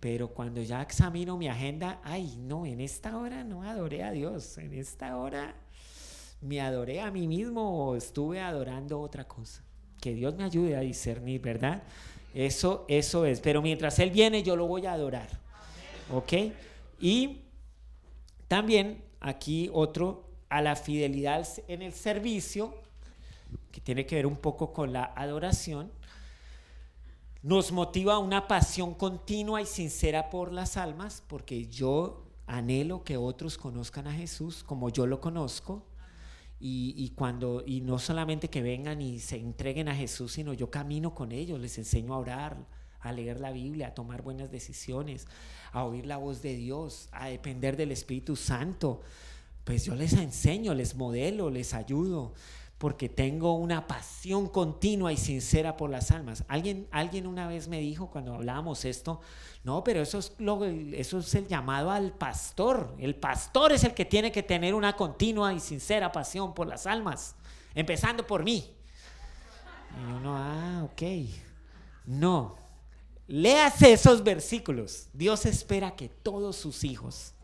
Pero 0.00 0.28
cuando 0.28 0.62
ya 0.62 0.80
examino 0.80 1.36
mi 1.36 1.48
agenda, 1.48 2.00
ay, 2.02 2.36
no, 2.38 2.64
en 2.64 2.80
esta 2.80 3.18
hora 3.18 3.44
no 3.44 3.62
adoré 3.64 4.02
a 4.02 4.12
Dios, 4.12 4.56
en 4.58 4.72
esta 4.72 5.16
hora 5.16 5.54
me 6.40 6.60
adoré 6.60 7.00
a 7.00 7.10
mí 7.10 7.26
mismo 7.26 7.88
o 7.88 7.96
estuve 7.96 8.40
adorando 8.40 9.00
otra 9.00 9.26
cosa. 9.26 9.62
Que 10.00 10.14
Dios 10.14 10.34
me 10.36 10.44
ayude 10.44 10.76
a 10.76 10.80
discernir, 10.80 11.40
¿verdad? 11.40 11.82
Eso, 12.34 12.84
eso 12.88 13.24
es. 13.24 13.40
Pero 13.40 13.62
mientras 13.62 13.98
Él 13.98 14.10
viene, 14.10 14.42
yo 14.42 14.56
lo 14.56 14.66
voy 14.66 14.86
a 14.86 14.92
adorar. 14.92 15.28
¿Ok? 16.12 16.32
Y 17.00 17.42
también 18.46 19.02
aquí 19.20 19.70
otro, 19.72 20.24
a 20.48 20.62
la 20.62 20.76
fidelidad 20.76 21.46
en 21.68 21.82
el 21.82 21.92
servicio, 21.92 22.74
que 23.72 23.80
tiene 23.80 24.06
que 24.06 24.16
ver 24.16 24.26
un 24.26 24.36
poco 24.36 24.72
con 24.72 24.92
la 24.92 25.12
adoración 25.16 25.90
nos 27.42 27.70
motiva 27.70 28.18
una 28.18 28.48
pasión 28.48 28.94
continua 28.94 29.62
y 29.62 29.66
sincera 29.66 30.28
por 30.28 30.52
las 30.52 30.76
almas, 30.76 31.22
porque 31.28 31.66
yo 31.66 32.24
anhelo 32.46 33.04
que 33.04 33.16
otros 33.16 33.56
conozcan 33.56 34.08
a 34.08 34.12
Jesús 34.12 34.64
como 34.64 34.90
yo 34.90 35.06
lo 35.06 35.20
conozco. 35.20 35.84
Y, 36.60 37.12
cuando, 37.14 37.62
y 37.64 37.82
no 37.82 38.00
solamente 38.00 38.48
que 38.48 38.62
vengan 38.62 39.00
y 39.00 39.20
se 39.20 39.36
entreguen 39.36 39.88
a 39.88 39.94
Jesús, 39.94 40.32
sino 40.32 40.52
yo 40.52 40.70
camino 40.70 41.14
con 41.14 41.30
ellos, 41.30 41.60
les 41.60 41.78
enseño 41.78 42.14
a 42.14 42.18
orar, 42.18 42.56
a 43.00 43.12
leer 43.12 43.38
la 43.38 43.52
Biblia, 43.52 43.88
a 43.88 43.94
tomar 43.94 44.22
buenas 44.22 44.50
decisiones, 44.50 45.28
a 45.72 45.84
oír 45.84 46.06
la 46.06 46.16
voz 46.16 46.42
de 46.42 46.56
Dios, 46.56 47.08
a 47.12 47.28
depender 47.28 47.76
del 47.76 47.92
Espíritu 47.92 48.34
Santo. 48.34 49.02
Pues 49.62 49.84
yo 49.84 49.94
les 49.94 50.14
enseño, 50.14 50.74
les 50.74 50.96
modelo, 50.96 51.48
les 51.48 51.74
ayudo 51.74 52.34
porque 52.78 53.08
tengo 53.08 53.54
una 53.54 53.88
pasión 53.88 54.46
continua 54.46 55.12
y 55.12 55.16
sincera 55.16 55.76
por 55.76 55.90
las 55.90 56.12
almas. 56.12 56.44
Alguien, 56.46 56.86
alguien 56.92 57.26
una 57.26 57.48
vez 57.48 57.66
me 57.66 57.80
dijo 57.80 58.08
cuando 58.08 58.34
hablábamos 58.34 58.84
esto, 58.84 59.20
no, 59.64 59.82
pero 59.82 60.00
eso 60.00 60.18
es, 60.18 60.32
lo, 60.38 60.64
eso 60.64 61.18
es 61.18 61.34
el 61.34 61.48
llamado 61.48 61.90
al 61.90 62.12
pastor. 62.12 62.94
El 62.98 63.16
pastor 63.16 63.72
es 63.72 63.82
el 63.82 63.94
que 63.94 64.04
tiene 64.04 64.30
que 64.30 64.44
tener 64.44 64.74
una 64.74 64.94
continua 64.94 65.52
y 65.52 65.58
sincera 65.58 66.12
pasión 66.12 66.54
por 66.54 66.68
las 66.68 66.86
almas, 66.86 67.34
empezando 67.74 68.24
por 68.24 68.44
mí. 68.44 68.72
Y 70.00 70.12
uno, 70.12 70.36
ah, 70.36 70.84
ok. 70.84 71.02
No, 72.06 72.56
léase 73.26 73.92
esos 73.92 74.22
versículos. 74.22 75.08
Dios 75.12 75.46
espera 75.46 75.96
que 75.96 76.08
todos 76.08 76.54
sus 76.54 76.84
hijos 76.84 77.34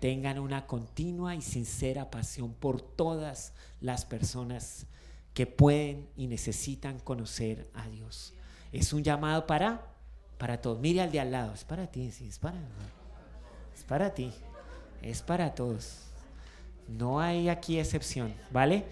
tengan 0.00 0.38
una 0.38 0.66
continua 0.66 1.34
y 1.34 1.42
sincera 1.42 2.10
pasión 2.10 2.52
por 2.52 2.80
todas 2.80 3.52
las 3.80 4.04
personas 4.04 4.86
que 5.34 5.46
pueden 5.46 6.08
y 6.16 6.26
necesitan 6.26 6.98
conocer 6.98 7.70
a 7.74 7.88
Dios. 7.88 8.34
Es 8.72 8.92
un 8.92 9.02
llamado 9.02 9.46
para, 9.46 9.86
para 10.36 10.60
todos. 10.60 10.78
Mire 10.80 11.00
al 11.00 11.12
de 11.12 11.20
al 11.20 11.30
lado, 11.30 11.54
es 11.54 11.64
para 11.64 11.86
ti, 11.86 12.10
sí, 12.10 12.28
es 12.28 12.38
para, 12.38 12.58
es 13.76 13.84
para 13.84 14.12
ti, 14.14 14.32
es 15.02 15.22
para 15.22 15.54
todos. 15.54 16.02
No 16.88 17.20
hay 17.20 17.48
aquí 17.48 17.78
excepción, 17.78 18.34
¿vale? 18.50 18.84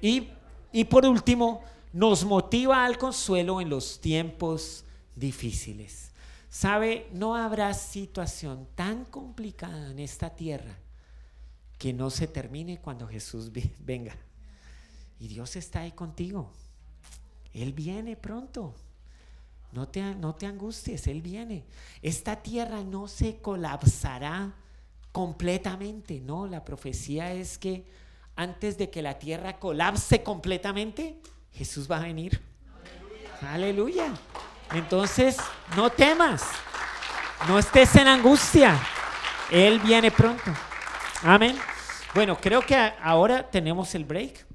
Y, 0.00 0.28
y 0.72 0.84
por 0.84 1.06
último, 1.06 1.62
nos 1.92 2.24
motiva 2.24 2.84
al 2.84 2.98
consuelo 2.98 3.60
en 3.60 3.70
los 3.70 4.00
tiempos 4.00 4.84
difíciles. 5.16 6.07
Sabe, 6.50 7.08
no 7.12 7.36
habrá 7.36 7.74
situación 7.74 8.66
tan 8.74 9.04
complicada 9.04 9.90
en 9.90 9.98
esta 9.98 10.34
tierra 10.34 10.78
que 11.78 11.92
no 11.92 12.10
se 12.10 12.26
termine 12.26 12.80
cuando 12.80 13.06
Jesús 13.06 13.50
venga. 13.80 14.16
Y 15.20 15.28
Dios 15.28 15.56
está 15.56 15.80
ahí 15.80 15.92
contigo. 15.92 16.50
Él 17.52 17.72
viene 17.72 18.16
pronto. 18.16 18.74
No 19.72 19.88
te, 19.88 20.02
no 20.14 20.34
te 20.34 20.46
angusties, 20.46 21.06
Él 21.06 21.20
viene. 21.20 21.64
Esta 22.00 22.36
tierra 22.36 22.82
no 22.82 23.06
se 23.06 23.38
colapsará 23.38 24.54
completamente, 25.12 26.20
no. 26.20 26.46
La 26.46 26.64
profecía 26.64 27.32
es 27.32 27.58
que 27.58 27.84
antes 28.36 28.78
de 28.78 28.88
que 28.88 29.02
la 29.02 29.18
tierra 29.18 29.58
colapse 29.58 30.22
completamente, 30.22 31.20
Jesús 31.52 31.90
va 31.90 31.98
a 31.98 32.02
venir. 32.02 32.40
Aleluya. 33.42 34.14
Entonces, 34.72 35.36
no 35.76 35.90
temas, 35.90 36.44
no 37.48 37.58
estés 37.58 37.94
en 37.96 38.08
angustia. 38.08 38.78
Él 39.50 39.78
viene 39.80 40.10
pronto. 40.10 40.50
Amén. 41.22 41.58
Bueno, 42.14 42.36
creo 42.36 42.60
que 42.60 42.76
ahora 43.02 43.48
tenemos 43.48 43.94
el 43.94 44.04
break. 44.04 44.47